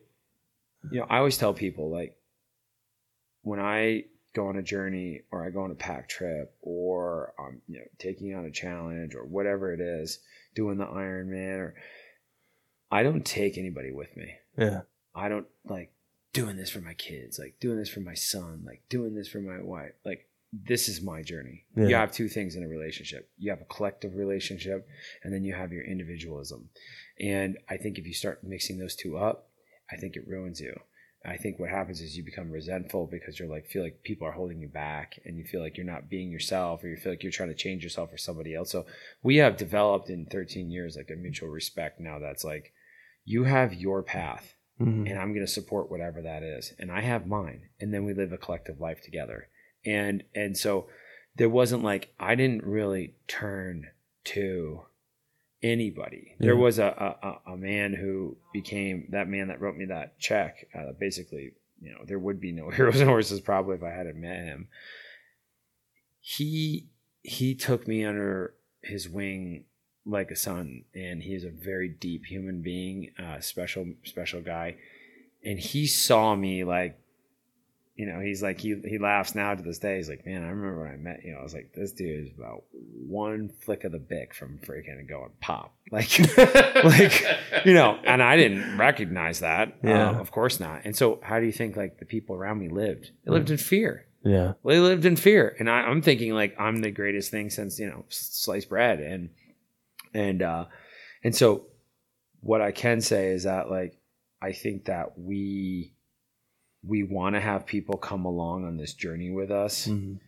You 0.91 1.01
know, 1.01 1.07
I 1.09 1.19
always 1.19 1.37
tell 1.37 1.53
people 1.53 1.91
like, 1.91 2.17
when 3.43 3.61
I 3.61 4.05
go 4.35 4.49
on 4.49 4.57
a 4.57 4.63
journey 4.63 5.23
or 5.31 5.47
I 5.47 5.51
go 5.51 5.63
on 5.63 5.71
a 5.71 5.77
pack 5.77 6.09
trip 6.09 6.55
or 6.63 7.35
I'm 7.39 7.61
you 7.69 7.79
know 7.79 7.85
taking 7.99 8.35
on 8.35 8.47
a 8.47 8.51
challenge 8.51 9.15
or 9.15 9.25
whatever 9.25 9.73
it 9.73 9.81
is, 9.81 10.21
doing 10.55 10.79
the 10.79 10.87
Ironman 10.87 11.59
or 11.59 11.75
I 12.91 13.03
don't 13.03 13.25
take 13.25 13.59
anybody 13.59 13.93
with 13.93 14.17
me. 14.17 14.35
Yeah. 14.57 14.83
I 15.15 15.29
don't 15.29 15.47
like 15.65 15.93
doing 16.35 16.57
this 16.57 16.69
for 16.69 16.81
my 16.81 16.93
kids, 16.95 17.39
like 17.39 17.55
doing 17.61 17.79
this 17.79 17.89
for 17.89 18.01
my 18.01 18.13
son, 18.13 18.63
like 18.67 18.83
doing 18.91 19.15
this 19.15 19.29
for 19.29 19.39
my 19.39 19.63
wife. 19.63 19.93
Like 20.05 20.29
this 20.53 20.89
is 20.89 21.01
my 21.01 21.23
journey. 21.23 21.65
You 21.89 21.95
have 21.95 22.13
two 22.13 22.29
things 22.29 22.57
in 22.57 22.65
a 22.65 22.69
relationship. 22.69 23.31
You 23.39 23.51
have 23.51 23.63
a 23.63 23.75
collective 23.75 24.17
relationship 24.17 24.87
and 25.23 25.33
then 25.33 25.45
you 25.45 25.55
have 25.55 25.73
your 25.73 25.85
individualism. 25.85 26.69
And 27.19 27.57
I 27.71 27.77
think 27.77 27.99
if 27.99 28.07
you 28.07 28.13
start 28.13 28.45
mixing 28.45 28.79
those 28.79 28.97
two 28.97 29.17
up, 29.17 29.49
I 29.91 29.97
think 29.97 30.17
it 30.17 30.29
ruins 30.29 30.61
you. 30.61 30.79
I 31.25 31.39
think 31.39 31.59
what 31.59 31.71
happens 31.71 32.01
is 32.03 32.17
you 32.17 32.25
become 32.25 32.51
resentful 32.51 33.07
because 33.07 33.39
you're 33.39 33.49
like 33.49 33.67
feel 33.67 33.83
like 33.83 34.03
people 34.03 34.27
are 34.27 34.33
holding 34.33 34.61
you 34.61 34.69
back 34.69 35.19
and 35.25 35.39
you 35.39 35.45
feel 35.45 35.63
like 35.63 35.77
you're 35.77 35.87
not 35.87 36.11
being 36.11 36.31
yourself 36.31 36.85
or 36.85 36.89
you 36.89 36.97
feel 36.97 37.13
like 37.13 37.23
you're 37.23 37.33
trying 37.33 37.49
to 37.49 37.55
change 37.55 37.83
yourself 37.83 38.11
for 38.11 38.19
somebody 38.19 38.55
else. 38.55 38.71
So 38.71 38.85
we 39.23 39.37
have 39.37 39.57
developed 39.57 40.11
in 40.11 40.27
13 40.27 40.71
years 40.71 40.97
like 40.97 41.11
a 41.11 41.17
mutual 41.17 41.49
respect 41.49 41.99
now 42.01 42.19
that's 42.19 42.45
like 42.45 42.73
you 43.25 43.45
have 43.45 43.73
your 43.73 44.03
path 44.03 44.54
Mhm. 44.81 45.09
and 45.09 45.19
I'm 45.19 45.33
going 45.33 45.47
to 45.47 45.53
support 45.53 45.91
whatever 45.91 46.21
that 46.23 46.43
is 46.43 46.73
and 46.81 46.91
I 46.91 47.01
have 47.03 47.27
mine 47.29 47.69
and 47.81 47.95
then 47.95 48.05
we 48.05 48.13
live 48.15 48.33
a 48.33 48.39
collective 48.39 48.81
life 48.81 49.01
together. 49.03 49.49
And 49.85 50.25
and 50.35 50.57
so 50.57 50.89
there 51.37 51.49
wasn't 51.51 51.83
like 51.85 52.13
I 52.19 52.35
didn't 52.35 52.65
really 52.65 53.15
turn 53.29 53.89
to 54.25 54.83
anybody. 55.63 56.35
There 56.39 56.57
was 56.57 56.79
a, 56.79 56.87
a 56.87 57.27
a- 57.29 57.53
a 57.55 57.57
man 57.57 57.93
who 57.95 58.37
became 58.53 59.09
that 59.11 59.29
man 59.29 59.49
that 59.49 59.61
wrote 59.61 59.77
me 59.77 59.85
that 59.87 60.19
check. 60.19 60.67
Uh, 60.75 60.93
basically, 60.99 61.53
you 61.81 61.91
know, 61.91 62.05
there 62.07 62.19
would 62.19 62.41
be 62.41 62.53
no 62.53 62.71
heroes 62.77 63.01
and 63.01 63.09
horses 63.09 63.41
probably 63.41 63.77
if 63.77 63.83
I 63.83 63.91
hadn't 63.91 64.21
met 64.21 64.45
him. 64.45 64.69
He 66.21 66.89
he 67.23 67.55
took 67.55 67.87
me 67.89 68.05
under 68.05 68.55
his 68.83 69.09
wing 69.09 69.65
like 70.07 70.31
a 70.31 70.37
son, 70.37 70.85
and 70.95 71.23
he 71.23 71.35
is 71.35 71.45
a 71.45 71.51
very 71.51 71.89
deep 71.89 72.27
human 72.27 72.63
being, 72.63 73.11
uh, 73.19 73.41
special 73.41 73.87
special 74.05 74.41
guy, 74.41 74.77
and 75.45 75.59
he 75.59 75.87
saw 75.87 76.35
me 76.35 76.65
like. 76.65 76.99
You 77.97 78.07
know, 78.07 78.19
he's 78.19 78.43
like 78.43 78.61
he 78.61 78.75
he 78.85 78.99
laughs 78.99 79.37
now 79.37 79.55
to 79.55 79.63
this 79.63 79.79
day. 79.79 79.99
He's 79.99 80.09
like, 80.09 80.27
man, 80.27 80.43
I 80.43 80.49
remember 80.49 80.83
when 80.83 80.91
I 80.91 80.97
met 80.97 81.25
you. 81.25 81.33
Know, 81.33 81.39
I 81.39 81.43
was 81.45 81.55
like, 81.55 81.75
this 81.77 81.93
dude 81.93 82.27
is 82.27 82.33
about 82.37 82.65
one 82.73 83.51
flick 83.65 83.85
of 83.85 83.93
the 83.93 84.01
Bic 84.01 84.35
from 84.35 84.59
freaking 84.59 85.09
going 85.09 85.31
pop, 85.41 85.77
like, 85.93 86.19
like 86.85 87.25
you 87.65 87.73
know. 87.73 87.97
And 88.03 88.21
I 88.21 88.37
didn't 88.37 88.79
recognize 88.79 89.39
that. 89.41 89.77
Yeah. 89.85 90.09
Um, 90.11 90.17
of 90.17 90.33
course 90.33 90.59
not. 90.59 90.81
And 90.85 90.97
so, 90.97 91.21
how 91.23 91.39
do 91.39 91.47
you 91.47 91.53
think 91.53 91.77
like 91.77 92.01
the 92.01 92.05
people 92.05 92.35
around 92.35 92.59
me 92.59 92.69
lived? 92.69 93.13
They 93.25 93.31
lived 93.31 93.51
in 93.51 93.59
fear. 93.59 94.07
Yeah. 94.25 94.55
They 94.65 94.81
lived 94.81 95.05
in 95.05 95.15
fear, 95.15 95.55
and 95.61 95.71
I, 95.71 95.83
I'm 95.83 96.03
thinking 96.03 96.33
like 96.33 96.57
I'm 96.59 96.79
the 96.79 96.91
greatest 96.91 97.31
thing 97.31 97.49
since 97.49 97.79
you 97.79 97.87
know 97.87 98.07
sliced 98.09 98.71
bread, 98.71 98.99
and 98.99 99.31
and 100.15 100.43
uh, 100.43 100.67
and 101.23 101.35
so 101.35 101.67
what 102.41 102.61
I 102.61 102.73
can 102.73 103.01
say 103.01 103.29
is 103.29 103.45
that 103.45 103.71
like 103.71 103.99
I 104.41 104.53
think 104.53 104.87
that 104.87 105.19
we 105.19 105.95
we 106.87 107.03
want 107.03 107.35
to 107.35 107.41
have 107.41 107.65
people 107.67 107.97
come 107.97 108.25
along 108.27 108.65
on 108.67 108.77
this 108.77 108.93
journey 108.95 109.31
with 109.31 109.51
us, 109.51 109.87
Mhm. 109.89 110.21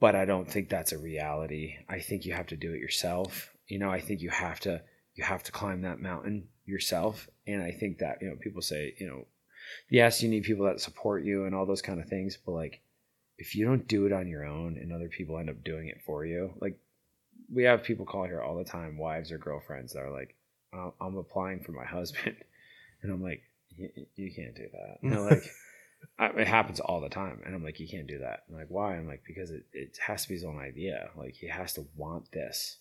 but 0.00 0.14
I 0.16 0.24
don't 0.24 0.50
think 0.50 0.68
that's 0.68 0.92
a 0.92 0.98
reality. 0.98 1.76
I 1.88 2.00
think 2.00 2.24
you 2.24 2.32
have 2.34 2.48
to 2.48 2.56
do 2.56 2.72
it 2.72 2.80
yourself. 2.80 3.54
You 3.68 3.78
know, 3.78 3.90
I 3.90 4.00
think 4.00 4.20
you 4.20 4.30
have 4.30 4.60
to 4.60 4.82
you 5.14 5.24
have 5.24 5.42
to 5.44 5.52
climb 5.52 5.82
that 5.82 6.00
mountain 6.00 6.48
yourself, 6.64 7.28
and 7.46 7.62
I 7.62 7.72
think 7.72 7.98
that 7.98 8.18
you 8.20 8.28
know 8.28 8.36
people 8.40 8.62
say 8.62 8.94
you 8.98 9.06
know 9.08 9.26
yes, 9.90 10.22
you 10.22 10.28
need 10.28 10.44
people 10.44 10.64
that 10.66 10.80
support 10.80 11.24
you 11.24 11.44
and 11.44 11.54
all 11.54 11.66
those 11.66 11.82
kind 11.82 12.00
of 12.00 12.08
things, 12.08 12.38
but 12.44 12.52
like 12.52 12.80
if 13.36 13.54
you 13.54 13.64
don't 13.66 13.86
do 13.86 14.06
it 14.06 14.12
on 14.12 14.26
your 14.26 14.44
own 14.44 14.76
and 14.78 14.92
other 14.92 15.08
people 15.08 15.38
end 15.38 15.50
up 15.50 15.62
doing 15.62 15.88
it 15.88 16.00
for 16.04 16.24
you, 16.24 16.54
like 16.60 16.76
we 17.52 17.64
have 17.64 17.82
people 17.82 18.06
call 18.06 18.24
here 18.24 18.42
all 18.42 18.56
the 18.56 18.64
time, 18.64 18.98
wives 18.98 19.32
or 19.32 19.38
girlfriends 19.38 19.92
that 19.92 20.00
are 20.00 20.10
like, 20.12 20.34
"Uh, 20.72 20.90
I'm 21.00 21.16
applying 21.16 21.60
for 21.60 21.72
my 21.72 21.84
husband, 21.84 22.36
and 23.02 23.12
I'm 23.12 23.22
like, 23.22 23.42
"Y- 23.78 23.90
y- 23.96 24.06
you 24.16 24.32
can't 24.34 24.54
do 24.54 24.66
that. 24.72 25.02
Know, 25.02 25.22
like 25.24 25.42
I, 26.18 26.26
it 26.40 26.46
happens 26.48 26.80
all 26.80 27.00
the 27.00 27.08
time. 27.08 27.40
And 27.44 27.54
I'm 27.54 27.64
like, 27.64 27.80
you 27.80 27.88
can't 27.88 28.06
do 28.06 28.18
that. 28.18 28.44
I'm 28.48 28.56
like, 28.56 28.68
why? 28.68 28.96
I'm 28.96 29.06
like, 29.06 29.22
because 29.26 29.50
it, 29.50 29.64
it 29.72 29.98
has 30.06 30.22
to 30.22 30.28
be 30.28 30.34
his 30.34 30.44
own 30.44 30.58
idea. 30.58 31.10
Like 31.16 31.34
he 31.34 31.48
has 31.48 31.72
to 31.74 31.86
want 31.96 32.30
this. 32.32 32.78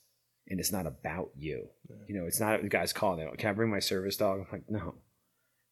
And 0.49 0.59
it's 0.59 0.71
not 0.71 0.85
about 0.87 1.31
you. 1.35 1.67
You 2.07 2.15
know, 2.15 2.25
it's 2.25 2.39
not 2.39 2.61
the 2.61 2.69
guy's 2.69 2.93
calling 2.93 3.25
out. 3.27 3.37
Can 3.37 3.49
I 3.49 3.53
bring 3.53 3.69
my 3.69 3.79
service 3.79 4.17
dog? 4.17 4.39
I'm 4.39 4.47
like, 4.51 4.69
no. 4.69 4.95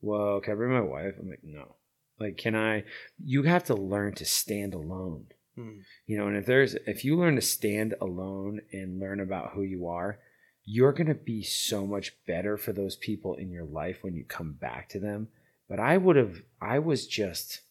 Well, 0.01 0.41
can 0.41 0.53
I 0.53 0.55
bring 0.55 0.71
my 0.73 0.81
wife? 0.81 1.15
I'm 1.19 1.29
like, 1.29 1.43
no. 1.43 1.75
Like, 2.19 2.37
can 2.37 2.55
I? 2.55 2.83
You 3.23 3.43
have 3.43 3.63
to 3.65 3.73
learn 3.75 4.15
to 4.15 4.25
stand 4.25 4.73
alone. 4.73 5.27
Hmm. 5.55 5.79
You 6.05 6.17
know, 6.17 6.27
and 6.27 6.37
if 6.37 6.45
there's 6.45 6.75
if 6.85 7.05
you 7.05 7.17
learn 7.17 7.35
to 7.35 7.41
stand 7.41 7.95
alone 8.01 8.61
and 8.71 8.99
learn 8.99 9.19
about 9.19 9.51
who 9.51 9.61
you 9.61 9.87
are, 9.87 10.19
you're 10.65 10.91
going 10.91 11.07
to 11.07 11.15
be 11.15 11.43
so 11.43 11.85
much 11.85 12.13
better 12.27 12.57
for 12.57 12.73
those 12.73 12.95
people 12.95 13.35
in 13.35 13.51
your 13.51 13.65
life 13.65 13.99
when 14.01 14.15
you 14.15 14.25
come 14.25 14.53
back 14.53 14.89
to 14.89 14.99
them. 14.99 15.29
But 15.69 15.79
I 15.79 15.97
would 15.97 16.15
have 16.15 16.41
I 16.61 16.79
was 16.79 17.07
just 17.07 17.61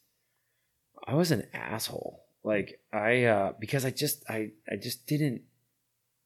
I 1.07 1.15
was 1.15 1.31
an 1.31 1.47
asshole. 1.53 2.25
Like 2.43 2.81
I 2.93 3.25
uh 3.25 3.53
because 3.59 3.85
I 3.85 3.91
just 3.91 4.25
I 4.29 4.53
I 4.71 4.77
just 4.77 5.07
didn't 5.07 5.43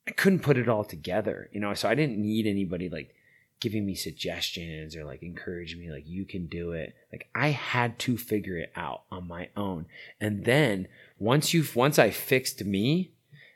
I 0.06 0.12
couldn't 0.12 0.40
put 0.40 0.56
it 0.56 0.68
all 0.68 0.84
together, 0.84 1.50
you 1.52 1.60
know. 1.60 1.74
So 1.74 1.88
I 1.88 1.94
didn't 1.94 2.18
need 2.18 2.46
anybody 2.46 2.88
like 2.88 3.14
giving 3.60 3.84
me 3.84 3.94
suggestions 3.94 4.94
or 4.94 5.04
like 5.04 5.22
encouraging 5.22 5.80
me 5.80 5.90
like 5.90 6.06
you 6.06 6.24
can 6.24 6.46
do 6.46 6.72
it. 6.72 6.94
Like 7.12 7.28
I 7.34 7.48
had 7.48 7.98
to 8.00 8.16
figure 8.16 8.56
it 8.56 8.72
out 8.76 9.02
on 9.10 9.26
my 9.26 9.48
own. 9.56 9.86
And 10.20 10.44
then 10.44 10.88
once 11.18 11.52
you 11.52 11.64
once 11.74 11.98
I 11.98 12.10
fixed 12.10 12.64
me, 12.64 13.12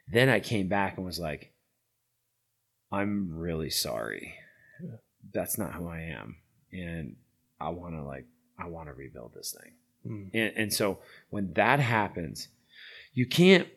then 0.08 0.28
I 0.28 0.40
came 0.40 0.68
back 0.68 0.96
and 0.96 1.06
was 1.06 1.18
like 1.18 1.52
I'm 2.92 3.34
really 3.34 3.70
sorry. 3.70 4.34
That's 5.32 5.56
not 5.56 5.72
who 5.72 5.88
I 5.88 6.00
am. 6.00 6.36
And 6.72 7.16
I 7.58 7.70
want 7.70 7.94
to 7.94 8.02
like 8.02 8.26
I 8.58 8.66
want 8.66 8.88
to 8.88 8.94
rebuild 8.94 9.32
this 9.34 9.56
thing. 9.58 9.72
Hmm. 10.06 10.36
And, 10.36 10.52
and 10.56 10.72
so 10.72 10.98
when 11.30 11.52
that 11.54 11.80
happens, 11.80 12.48
you 13.14 13.26
can't. 13.26 13.68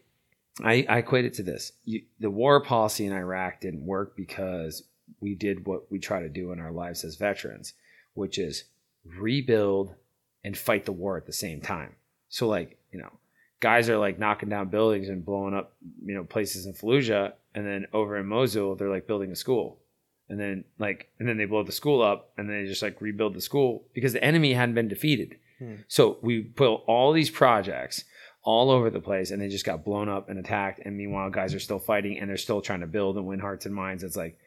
I, 0.63 0.85
I 0.87 0.99
equate 0.99 1.25
it 1.25 1.33
to 1.35 1.43
this: 1.43 1.73
you, 1.83 2.03
the 2.19 2.29
war 2.29 2.61
policy 2.61 3.05
in 3.05 3.13
Iraq 3.13 3.61
didn't 3.61 3.85
work 3.85 4.15
because 4.15 4.83
we 5.19 5.35
did 5.35 5.65
what 5.67 5.91
we 5.91 5.99
try 5.99 6.21
to 6.21 6.29
do 6.29 6.51
in 6.51 6.59
our 6.59 6.71
lives 6.71 7.03
as 7.03 7.15
veterans, 7.15 7.73
which 8.13 8.37
is 8.37 8.65
rebuild 9.03 9.95
and 10.43 10.57
fight 10.57 10.85
the 10.85 10.91
war 10.91 11.17
at 11.17 11.25
the 11.25 11.33
same 11.33 11.61
time. 11.61 11.95
So, 12.29 12.47
like 12.47 12.77
you 12.91 12.99
know, 12.99 13.11
guys 13.59 13.89
are 13.89 13.97
like 13.97 14.19
knocking 14.19 14.49
down 14.49 14.69
buildings 14.69 15.09
and 15.09 15.25
blowing 15.25 15.53
up 15.53 15.73
you 16.03 16.13
know 16.13 16.23
places 16.23 16.65
in 16.65 16.73
Fallujah, 16.73 17.33
and 17.53 17.65
then 17.65 17.87
over 17.93 18.17
in 18.17 18.25
Mosul 18.25 18.75
they're 18.75 18.89
like 18.89 19.07
building 19.07 19.31
a 19.31 19.35
school. 19.35 19.79
And 20.27 20.39
then 20.39 20.63
like 20.79 21.09
and 21.19 21.29
then 21.29 21.37
they 21.37 21.45
blow 21.45 21.63
the 21.63 21.71
school 21.71 22.01
up 22.01 22.31
and 22.37 22.49
then 22.49 22.63
they 22.63 22.67
just 22.67 22.81
like 22.81 22.99
rebuild 22.99 23.35
the 23.35 23.41
school 23.41 23.85
because 23.93 24.13
the 24.13 24.23
enemy 24.23 24.53
hadn't 24.53 24.75
been 24.75 24.87
defeated. 24.87 25.37
Hmm. 25.57 25.75
so 25.87 26.17
we 26.21 26.41
put 26.41 26.81
all 26.85 27.13
these 27.13 27.29
projects 27.29 28.03
all 28.43 28.69
over 28.69 28.89
the 28.89 28.99
place 28.99 29.31
and 29.31 29.41
they 29.41 29.47
just 29.47 29.63
got 29.63 29.85
blown 29.85 30.09
up 30.09 30.27
and 30.27 30.37
attacked 30.37 30.81
and 30.83 30.97
meanwhile 30.97 31.29
guys 31.29 31.53
are 31.53 31.61
still 31.61 31.79
fighting 31.79 32.19
and 32.19 32.29
they're 32.29 32.35
still 32.35 32.61
trying 32.61 32.81
to 32.81 32.87
build 32.87 33.15
and 33.15 33.25
win 33.25 33.39
hearts 33.39 33.65
and 33.65 33.73
minds. 33.73 34.03
It's 34.03 34.17
like 34.17 34.37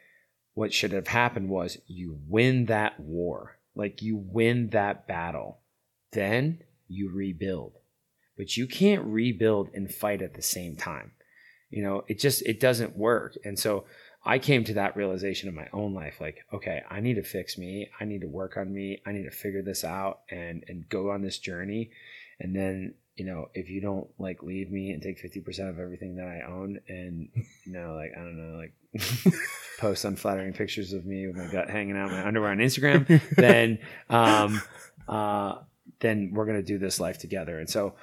what 0.52 0.74
should 0.74 0.92
have 0.92 1.06
happened 1.06 1.48
was 1.48 1.78
you 1.86 2.18
win 2.28 2.66
that 2.66 3.00
war. 3.00 3.56
Like 3.74 4.02
you 4.02 4.16
win 4.16 4.70
that 4.70 5.06
battle. 5.06 5.60
Then 6.12 6.58
you 6.88 7.10
rebuild 7.10 7.77
but 8.38 8.56
you 8.56 8.66
can't 8.66 9.04
rebuild 9.04 9.68
and 9.74 9.92
fight 9.92 10.22
at 10.22 10.34
the 10.34 10.40
same 10.40 10.76
time. 10.76 11.10
You 11.68 11.82
know 11.82 12.04
it 12.08 12.18
just 12.18 12.40
it 12.42 12.60
doesn't 12.60 12.96
work. 12.96 13.36
And 13.44 13.58
so 13.58 13.84
I 14.24 14.38
came 14.38 14.64
to 14.64 14.74
that 14.74 14.96
realization 14.96 15.48
in 15.48 15.54
my 15.54 15.68
own 15.72 15.92
life 15.92 16.18
like 16.20 16.38
okay 16.54 16.82
I 16.88 17.00
need 17.00 17.14
to 17.14 17.22
fix 17.22 17.58
me. 17.58 17.90
I 18.00 18.06
need 18.06 18.22
to 18.22 18.28
work 18.28 18.56
on 18.56 18.72
me. 18.72 19.02
I 19.04 19.12
need 19.12 19.24
to 19.24 19.30
figure 19.30 19.62
this 19.62 19.84
out 19.84 20.20
and 20.30 20.64
and 20.66 20.88
go 20.88 21.10
on 21.10 21.20
this 21.20 21.38
journey. 21.38 21.90
And 22.40 22.56
then 22.56 22.94
you 23.16 23.26
know 23.26 23.50
if 23.52 23.68
you 23.68 23.82
don't 23.82 24.08
like 24.18 24.42
leave 24.42 24.70
me 24.70 24.92
and 24.92 25.02
take 25.02 25.22
50% 25.22 25.68
of 25.68 25.78
everything 25.78 26.16
that 26.16 26.28
I 26.28 26.50
own 26.50 26.78
and 26.88 27.28
you 27.66 27.72
know 27.72 27.94
like 27.94 28.12
I 28.16 28.20
don't 28.20 28.38
know 28.38 28.56
like 28.56 29.34
post 29.78 30.04
unflattering 30.04 30.54
pictures 30.54 30.92
of 30.92 31.04
me 31.04 31.26
with 31.26 31.36
my 31.36 31.48
gut 31.50 31.68
hanging 31.68 31.96
out 31.96 32.12
my 32.12 32.24
underwear 32.24 32.52
on 32.52 32.58
Instagram 32.58 33.20
then 33.36 33.80
um 34.08 34.62
uh 35.08 35.56
then 36.00 36.30
we're 36.32 36.44
going 36.44 36.56
to 36.56 36.62
do 36.62 36.78
this 36.78 37.00
life 37.00 37.18
together. 37.18 37.58
And 37.58 37.68
so 37.68 37.94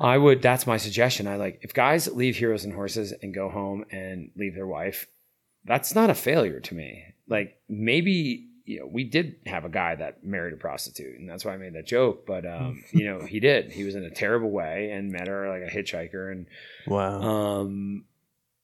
I 0.00 0.18
would. 0.18 0.42
That's 0.42 0.66
my 0.66 0.76
suggestion. 0.78 1.26
I 1.26 1.36
like 1.36 1.60
if 1.62 1.74
guys 1.74 2.08
leave 2.12 2.36
Heroes 2.36 2.64
and 2.64 2.72
Horses 2.74 3.12
and 3.22 3.34
go 3.34 3.48
home 3.48 3.84
and 3.90 4.30
leave 4.36 4.54
their 4.54 4.66
wife. 4.66 5.06
That's 5.64 5.94
not 5.94 6.10
a 6.10 6.14
failure 6.14 6.60
to 6.60 6.74
me. 6.74 7.04
Like 7.28 7.60
maybe 7.68 8.48
you 8.64 8.80
know 8.80 8.86
we 8.86 9.04
did 9.04 9.36
have 9.46 9.64
a 9.64 9.68
guy 9.68 9.94
that 9.94 10.24
married 10.24 10.54
a 10.54 10.56
prostitute, 10.56 11.18
and 11.18 11.28
that's 11.28 11.44
why 11.44 11.52
I 11.52 11.56
made 11.56 11.74
that 11.74 11.86
joke. 11.86 12.26
But 12.26 12.44
um, 12.46 12.82
you 12.92 13.04
know 13.06 13.24
he 13.24 13.38
did. 13.40 13.70
He 13.70 13.84
was 13.84 13.94
in 13.94 14.04
a 14.04 14.10
terrible 14.10 14.50
way 14.50 14.90
and 14.90 15.12
met 15.12 15.28
her 15.28 15.48
like 15.48 15.70
a 15.70 15.74
hitchhiker, 15.74 16.32
and 16.32 16.46
Wow. 16.86 17.20
um, 17.20 18.04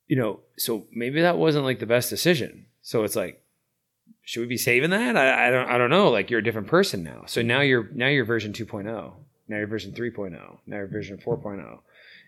you 0.07 0.17
know, 0.17 0.41
so 0.57 0.87
maybe 0.93 1.21
that 1.21 1.37
wasn't 1.37 1.65
like 1.67 1.79
the 1.79 1.87
best 1.87 2.09
decision. 2.11 2.67
So 2.81 3.05
it's 3.05 3.15
like, 3.15 3.45
should 4.23 4.41
we 4.41 4.47
be 4.47 4.57
saving 4.57 4.91
that? 4.91 5.17
I, 5.17 5.49
I 5.49 5.51
don't, 5.51 5.69
I 5.69 5.77
don't 5.77 5.91
know. 5.91 6.09
Like 6.11 6.31
you're 6.31 6.41
a 6.41 6.45
different 6.45 6.69
person 6.69 7.03
now. 7.03 7.25
So 7.27 7.43
now 7.43 7.61
you're, 7.61 7.91
now 7.93 8.07
you're 8.07 8.25
version 8.25 8.55
2.0. 8.55 9.13
Now 9.49 9.57
you're 9.57 9.67
version 9.67 9.93
3.0. 9.93 10.59
Now 10.67 10.77
you're 10.77 10.87
version 10.87 11.19
4.0. 11.19 11.79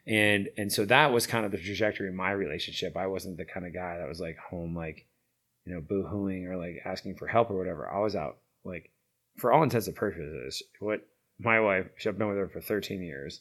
And, 0.06 0.48
and 0.56 0.72
so 0.72 0.84
that 0.86 1.12
was 1.12 1.26
kind 1.26 1.44
of 1.44 1.52
the 1.52 1.58
trajectory 1.58 2.08
of 2.08 2.14
my 2.14 2.30
relationship. 2.30 2.96
I 2.96 3.06
wasn't 3.06 3.36
the 3.36 3.44
kind 3.44 3.66
of 3.66 3.74
guy 3.74 3.98
that 3.98 4.08
was 4.08 4.20
like 4.20 4.38
home, 4.38 4.74
like, 4.74 5.06
you 5.66 5.74
know, 5.74 5.80
boo-hooing 5.80 6.46
or 6.46 6.56
like 6.56 6.80
asking 6.84 7.16
for 7.16 7.26
help 7.26 7.50
or 7.50 7.58
whatever. 7.58 7.88
I 7.88 8.00
was 8.00 8.16
out 8.16 8.38
like, 8.64 8.90
for 9.36 9.52
all 9.52 9.62
intents 9.62 9.86
and 9.86 9.96
purposes, 9.96 10.62
what 10.80 11.06
my 11.38 11.60
wife, 11.60 11.86
I've 12.06 12.18
been 12.18 12.28
with 12.28 12.36
her 12.36 12.48
for 12.48 12.60
13 12.60 13.02
years. 13.02 13.40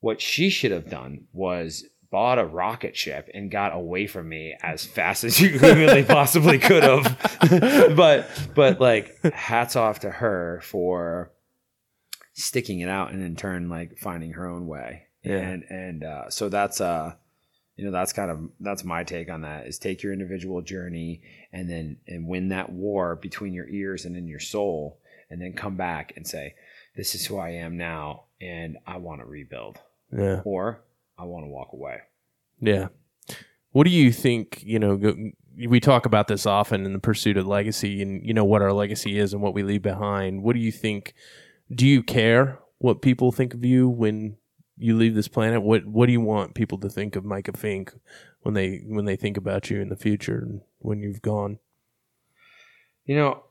What 0.00 0.20
she 0.20 0.48
should 0.48 0.72
have 0.72 0.88
done 0.90 1.26
was 1.32 1.84
bought 2.10 2.38
a 2.38 2.44
rocket 2.44 2.96
ship 2.96 3.28
and 3.32 3.50
got 3.50 3.74
away 3.74 4.06
from 4.06 4.28
me 4.28 4.54
as 4.62 4.84
fast 4.84 5.24
as 5.24 5.40
you 5.40 5.58
possibly 6.04 6.58
could 6.58 6.82
have. 6.82 7.96
but 7.96 8.28
but 8.54 8.80
like 8.80 9.20
hats 9.32 9.76
off 9.76 10.00
to 10.00 10.10
her 10.10 10.60
for 10.62 11.32
sticking 12.34 12.80
it 12.80 12.88
out 12.88 13.12
and 13.12 13.22
in 13.22 13.36
turn 13.36 13.68
like 13.68 13.98
finding 13.98 14.32
her 14.32 14.46
own 14.46 14.66
way. 14.66 15.04
Yeah. 15.22 15.38
And 15.38 15.64
and 15.68 16.04
uh, 16.04 16.30
so 16.30 16.48
that's 16.48 16.80
uh 16.80 17.14
you 17.76 17.84
know 17.84 17.90
that's 17.90 18.12
kind 18.12 18.30
of 18.30 18.50
that's 18.60 18.84
my 18.84 19.04
take 19.04 19.30
on 19.30 19.42
that 19.42 19.66
is 19.66 19.78
take 19.78 20.02
your 20.02 20.12
individual 20.12 20.62
journey 20.62 21.22
and 21.52 21.70
then 21.70 21.96
and 22.06 22.26
win 22.26 22.48
that 22.48 22.70
war 22.70 23.16
between 23.16 23.52
your 23.52 23.68
ears 23.68 24.04
and 24.04 24.16
in 24.16 24.26
your 24.26 24.40
soul 24.40 24.98
and 25.30 25.40
then 25.40 25.52
come 25.52 25.76
back 25.76 26.12
and 26.16 26.26
say 26.26 26.54
this 26.96 27.14
is 27.14 27.26
who 27.26 27.38
I 27.38 27.50
am 27.50 27.76
now 27.76 28.24
and 28.40 28.76
I 28.86 28.98
want 28.98 29.20
to 29.20 29.26
rebuild 29.26 29.78
yeah. 30.12 30.42
or 30.44 30.82
I 31.18 31.24
want 31.24 31.44
to 31.44 31.48
walk 31.48 31.72
away. 31.72 32.00
Yeah. 32.60 32.88
What 33.70 33.84
do 33.84 33.90
you 33.90 34.12
think? 34.12 34.62
You 34.64 34.78
know, 34.78 34.96
go, 34.96 35.14
we 35.66 35.80
talk 35.80 36.04
about 36.04 36.28
this 36.28 36.44
often 36.46 36.84
in 36.84 36.92
the 36.92 36.98
pursuit 36.98 37.36
of 37.36 37.46
legacy, 37.46 38.02
and 38.02 38.24
you 38.24 38.34
know 38.34 38.44
what 38.44 38.62
our 38.62 38.72
legacy 38.72 39.18
is 39.18 39.32
and 39.32 39.42
what 39.42 39.54
we 39.54 39.62
leave 39.62 39.82
behind. 39.82 40.42
What 40.42 40.54
do 40.54 40.60
you 40.60 40.72
think? 40.72 41.14
Do 41.74 41.86
you 41.86 42.02
care 42.02 42.58
what 42.78 43.02
people 43.02 43.32
think 43.32 43.54
of 43.54 43.64
you 43.64 43.88
when 43.88 44.36
you 44.76 44.96
leave 44.96 45.14
this 45.14 45.28
planet? 45.28 45.62
What 45.62 45.86
What 45.86 46.06
do 46.06 46.12
you 46.12 46.20
want 46.20 46.54
people 46.54 46.78
to 46.78 46.88
think 46.88 47.16
of 47.16 47.24
Micah 47.24 47.56
Fink 47.56 47.94
when 48.42 48.54
they 48.54 48.82
when 48.86 49.04
they 49.04 49.16
think 49.16 49.36
about 49.36 49.70
you 49.70 49.80
in 49.80 49.88
the 49.88 49.96
future 49.96 50.38
and 50.38 50.60
when 50.78 51.00
you've 51.00 51.22
gone? 51.22 51.58
You 53.04 53.16
know, 53.16 53.42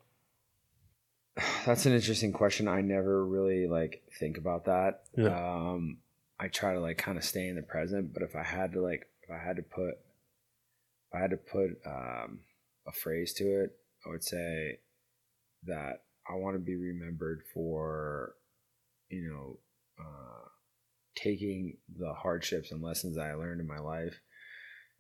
that's 1.66 1.86
an 1.86 1.94
interesting 1.94 2.34
question. 2.34 2.68
I 2.68 2.82
never 2.82 3.26
really 3.26 3.68
like 3.68 4.04
think 4.20 4.38
about 4.38 4.66
that. 4.66 5.04
Yeah. 5.16 5.28
Um, 5.28 5.98
I 6.40 6.48
try 6.48 6.74
to 6.74 6.80
like 6.80 6.98
kind 6.98 7.18
of 7.18 7.24
stay 7.24 7.48
in 7.48 7.56
the 7.56 7.62
present, 7.62 8.14
but 8.14 8.24
if 8.24 8.36
I 8.36 8.44
had 8.44 8.74
to 8.74 8.82
like, 8.82 9.08
if 9.22 9.30
I 9.30 9.38
had 9.38 9.58
to 9.58 9.62
put, 9.62 9.90
if 9.92 11.16
I 11.16 11.20
had 11.20 11.32
to 11.32 11.38
put 11.38 11.80
um, 11.86 12.40
a 12.88 12.92
phrase 12.92 13.34
to 13.34 13.44
it, 13.44 13.78
I 14.06 14.10
would 14.10 14.24
say 14.24 14.80
that 15.66 16.04
I 16.30 16.36
want 16.36 16.56
to 16.56 16.60
be 16.60 16.76
remembered 16.76 17.42
for, 17.54 18.36
you 19.10 19.30
know, 19.30 19.60
uh, 20.00 20.48
taking 21.16 21.78
the 21.98 22.14
hardships 22.14 22.72
and 22.72 22.82
lessons 22.82 23.18
I 23.18 23.34
learned 23.34 23.62
in 23.62 23.68
my 23.68 23.80
life 23.80 24.20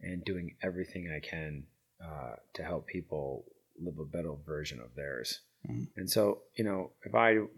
and 0.02 0.24
doing 0.26 0.56
everything 0.62 1.12
I 1.16 1.26
can 1.26 1.64
uh, 2.04 2.36
to 2.56 2.64
help 2.64 2.88
people 2.88 3.46
live 3.80 4.00
a 4.00 4.06
better 4.06 4.34
version 4.46 4.80
of 4.80 4.96
theirs. 4.96 5.42
Mm. 5.70 5.88
And 5.98 6.10
so, 6.10 6.42
you 6.56 6.64
know, 6.64 6.92
if 7.04 7.16
I, 7.16 7.32
you 7.32 7.50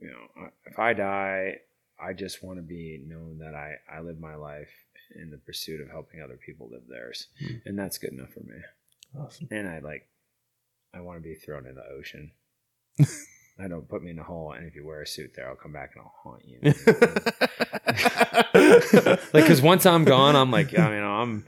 know, 0.00 0.48
if 0.66 0.78
I 0.78 0.92
die, 0.92 1.58
I 2.00 2.12
just 2.12 2.42
want 2.42 2.58
to 2.58 2.62
be 2.62 3.02
known 3.06 3.38
that 3.38 3.54
I, 3.54 3.76
I 3.90 4.00
live 4.00 4.18
my 4.18 4.34
life 4.34 4.70
in 5.14 5.30
the 5.30 5.38
pursuit 5.38 5.80
of 5.80 5.88
helping 5.90 6.20
other 6.20 6.38
people 6.44 6.68
live 6.70 6.82
theirs. 6.88 7.28
Mm. 7.42 7.62
And 7.66 7.78
that's 7.78 7.98
good 7.98 8.12
enough 8.12 8.30
for 8.30 8.40
me. 8.40 8.56
Awesome. 9.18 9.48
And 9.50 9.68
I 9.68 9.78
like, 9.78 10.08
I 10.94 11.00
want 11.00 11.18
to 11.18 11.22
be 11.22 11.34
thrown 11.34 11.66
in 11.66 11.74
the 11.74 11.84
ocean. 11.98 12.32
I 13.58 13.68
don't 13.68 13.88
put 13.88 14.02
me 14.02 14.10
in 14.10 14.18
a 14.18 14.24
hole, 14.24 14.52
and 14.52 14.66
if 14.66 14.74
you 14.74 14.84
wear 14.84 15.02
a 15.02 15.06
suit 15.06 15.32
there, 15.36 15.48
I'll 15.48 15.54
come 15.56 15.72
back 15.72 15.92
and 15.94 16.04
I'll 16.04 16.14
haunt 16.22 16.42
you. 16.44 16.58
like, 18.54 19.44
because 19.44 19.62
once 19.62 19.86
I'm 19.86 20.04
gone, 20.04 20.36
I'm 20.36 20.50
like, 20.50 20.76
I 20.76 20.90
mean, 20.90 21.02
I'm 21.02 21.44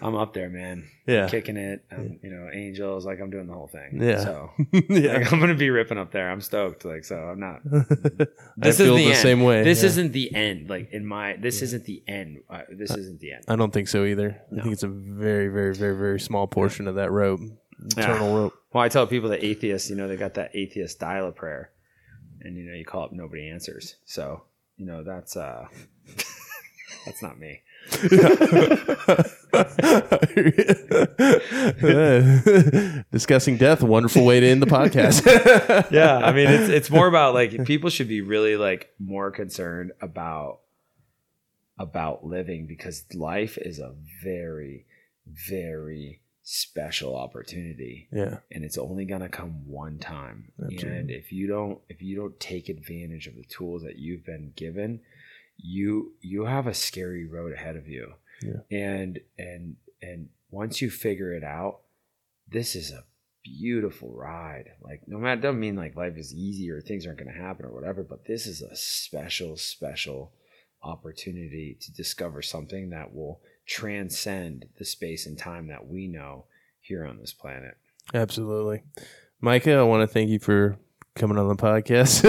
I'm 0.00 0.14
up 0.14 0.32
there, 0.32 0.48
man. 0.48 0.88
Yeah. 1.06 1.28
kicking 1.28 1.56
it. 1.56 1.84
Um, 1.90 2.20
you 2.22 2.30
know, 2.30 2.48
angels, 2.52 3.04
like 3.04 3.20
I'm 3.20 3.30
doing 3.30 3.48
the 3.48 3.52
whole 3.52 3.66
thing. 3.66 4.00
Yeah. 4.00 4.20
So 4.20 4.50
yeah. 4.88 5.14
like, 5.14 5.32
I'm 5.32 5.40
gonna 5.40 5.54
be 5.54 5.70
ripping 5.70 5.98
up 5.98 6.12
there. 6.12 6.30
I'm 6.30 6.40
stoked. 6.40 6.84
Like 6.84 7.04
so, 7.04 7.16
I'm 7.16 7.40
not. 7.40 7.60
I 7.66 8.26
This 8.56 8.78
feel 8.78 8.96
is 8.96 9.00
the, 9.00 9.04
the 9.04 9.10
end. 9.10 9.16
same 9.16 9.42
way. 9.42 9.64
This 9.64 9.82
yeah. 9.82 9.88
isn't 9.88 10.12
the 10.12 10.34
end. 10.34 10.70
Like 10.70 10.92
in 10.92 11.04
my, 11.04 11.36
this 11.36 11.62
isn't 11.62 11.84
the 11.84 12.02
end. 12.06 12.42
Uh, 12.48 12.62
this 12.70 12.92
isn't 12.92 13.20
the 13.20 13.32
end. 13.32 13.44
I 13.48 13.56
don't 13.56 13.72
think 13.72 13.88
so 13.88 14.04
either. 14.04 14.40
I 14.56 14.60
think 14.62 14.72
it's 14.72 14.84
a 14.84 14.88
very, 14.88 15.48
very, 15.48 15.74
very, 15.74 15.96
very 15.96 16.20
small 16.20 16.46
portion 16.46 16.86
of 16.86 16.94
that 16.94 17.10
rope, 17.10 17.40
eternal 17.86 18.34
rope. 18.34 18.54
Well, 18.72 18.84
I 18.84 18.88
tell 18.88 19.06
people 19.06 19.30
that 19.30 19.44
atheists, 19.44 19.90
you 19.90 19.96
know, 19.96 20.08
they 20.08 20.16
got 20.16 20.34
that 20.34 20.50
atheist 20.54 20.96
style 20.96 21.26
of 21.26 21.34
prayer, 21.34 21.70
and 22.40 22.56
you 22.56 22.64
know, 22.64 22.74
you 22.74 22.84
call 22.84 23.04
up, 23.04 23.12
nobody 23.12 23.48
answers. 23.48 23.96
So 24.04 24.42
you 24.76 24.86
know, 24.86 25.04
that's 25.04 25.36
uh, 25.36 25.66
that's 27.04 27.22
not 27.22 27.38
me. 27.38 27.62
Discussing 33.10 33.56
death, 33.56 33.82
wonderful 33.82 34.24
way 34.24 34.40
to 34.40 34.46
end 34.46 34.62
the 34.62 34.66
podcast. 34.66 35.24
yeah 35.90 36.18
i 36.18 36.32
mean 36.32 36.48
it's 36.48 36.68
it's 36.68 36.90
more 36.90 37.06
about 37.06 37.34
like 37.34 37.64
people 37.64 37.90
should 37.90 38.08
be 38.08 38.20
really 38.20 38.56
like 38.56 38.90
more 38.98 39.30
concerned 39.30 39.92
about 40.00 40.60
about 41.78 42.24
living 42.24 42.66
because 42.66 43.04
life 43.14 43.56
is 43.58 43.78
a 43.78 43.94
very 44.22 44.84
very 45.26 46.20
special 46.52 47.14
opportunity. 47.14 48.08
Yeah, 48.12 48.38
and 48.50 48.64
it's 48.64 48.76
only 48.76 49.04
going 49.04 49.20
to 49.20 49.28
come 49.28 49.68
one 49.68 49.98
time. 49.98 50.50
Absolutely. 50.60 50.88
and 50.98 51.10
if 51.10 51.30
you 51.30 51.46
don't 51.46 51.78
if 51.88 52.02
you 52.02 52.16
don't 52.16 52.38
take 52.40 52.68
advantage 52.68 53.28
of 53.28 53.36
the 53.36 53.44
tools 53.44 53.82
that 53.82 53.98
you've 53.98 54.24
been 54.24 54.52
given 54.56 55.00
you 55.62 56.14
you 56.20 56.46
have 56.46 56.66
a 56.66 56.74
scary 56.74 57.24
road 57.24 57.52
ahead 57.52 57.76
of 57.76 57.86
you. 57.86 58.14
Yeah. 58.42 58.62
and 58.76 59.20
and 59.38 59.76
and 60.02 60.30
once 60.50 60.82
you 60.82 60.90
figure 60.90 61.32
it 61.34 61.44
out 61.44 61.80
this 62.48 62.74
is 62.74 62.90
a 62.90 63.04
beautiful 63.44 64.12
ride. 64.12 64.70
Like 64.82 65.02
no 65.06 65.18
matter 65.18 65.40
doesn't 65.40 65.60
mean 65.60 65.76
like 65.76 65.94
life 65.94 66.16
is 66.16 66.34
easy 66.34 66.68
or 66.70 66.80
things 66.80 67.06
aren't 67.06 67.18
going 67.20 67.32
to 67.32 67.40
happen 67.40 67.64
or 67.64 67.72
whatever 67.72 68.02
but 68.02 68.24
this 68.26 68.46
is 68.46 68.60
a 68.60 68.74
special 68.74 69.56
special 69.56 70.32
opportunity 70.82 71.76
to 71.80 71.92
discover 71.92 72.42
something 72.42 72.90
that 72.90 73.14
will 73.14 73.40
transcend 73.70 74.66
the 74.78 74.84
space 74.84 75.24
and 75.24 75.38
time 75.38 75.68
that 75.68 75.86
we 75.86 76.08
know 76.08 76.44
here 76.80 77.06
on 77.06 77.18
this 77.18 77.32
planet 77.32 77.76
absolutely. 78.14 78.82
Micah, 79.40 79.76
I 79.76 79.82
want 79.82 80.02
to 80.02 80.06
thank 80.06 80.30
you 80.30 80.38
for 80.38 80.76
coming 81.14 81.38
on 81.38 81.48
the 81.48 81.56
podcast. 81.56 82.20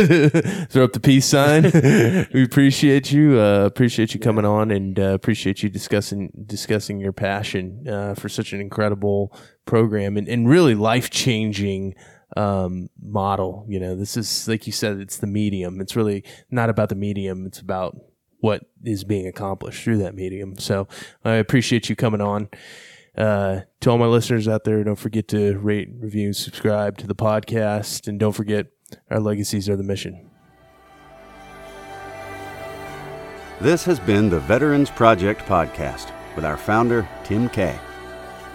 Throw 0.72 0.84
up 0.84 0.94
the 0.94 1.00
peace 1.00 1.26
sign. 1.26 1.64
we 2.34 2.44
appreciate 2.44 3.12
you. 3.12 3.40
Uh, 3.40 3.66
appreciate 3.66 4.14
you 4.14 4.20
coming 4.20 4.46
on, 4.46 4.72
and 4.72 5.00
uh, 5.00 5.14
appreciate 5.14 5.64
you 5.64 5.70
discussing 5.70 6.32
discussing 6.46 7.00
your 7.00 7.14
passion 7.14 7.88
uh, 7.88 8.16
for 8.16 8.30
such 8.30 8.54
an 8.54 8.62
incredible 8.62 9.36
program 9.66 10.18
and, 10.18 10.28
and 10.28 10.50
really 10.50 10.76
life 10.76 11.10
changing 11.10 11.96
um, 12.38 12.90
model. 13.02 13.66
You 13.68 13.80
know, 13.80 13.96
this 13.96 14.16
is 14.16 14.48
like 14.48 14.66
you 14.66 14.74
said, 14.74 15.00
it's 15.00 15.18
the 15.18 15.28
medium. 15.28 15.82
It's 15.82 15.96
really 15.96 16.24
not 16.50 16.70
about 16.70 16.90
the 16.90 16.96
medium. 16.96 17.46
It's 17.46 17.60
about 17.60 17.98
what 18.42 18.66
is 18.84 19.06
being 19.06 19.28
accomplished 19.28 19.84
through 19.84 20.00
that 20.00 20.16
medium. 20.16 20.58
So 20.58 20.88
I 21.24 21.36
appreciate 21.36 21.88
you 21.90 21.96
coming 21.96 22.22
on. 22.22 22.50
Uh, 23.18 23.62
to 23.82 23.92
all 23.92 23.98
my 23.98 24.06
listeners 24.06 24.48
out 24.48 24.64
there, 24.64 24.82
don't 24.84 24.96
forget 24.96 25.28
to 25.30 25.58
rate, 25.58 25.90
review, 26.00 26.34
subscribe 26.34 26.98
to 26.98 27.08
the 27.08 27.16
podcast. 27.16 28.08
And 28.08 28.20
don't 28.20 28.34
forget, 28.34 28.68
our 29.10 29.20
legacies 29.20 29.68
are 29.70 29.76
the 29.76 29.84
mission. 29.84 30.30
This 33.60 33.84
has 33.86 34.00
been 34.00 34.30
the 34.30 34.40
Veterans 34.40 34.90
Project 34.90 35.42
Podcast 35.42 36.12
with 36.36 36.46
our 36.46 36.58
founder, 36.58 37.08
Tim 37.24 37.48
Kay. 37.50 37.78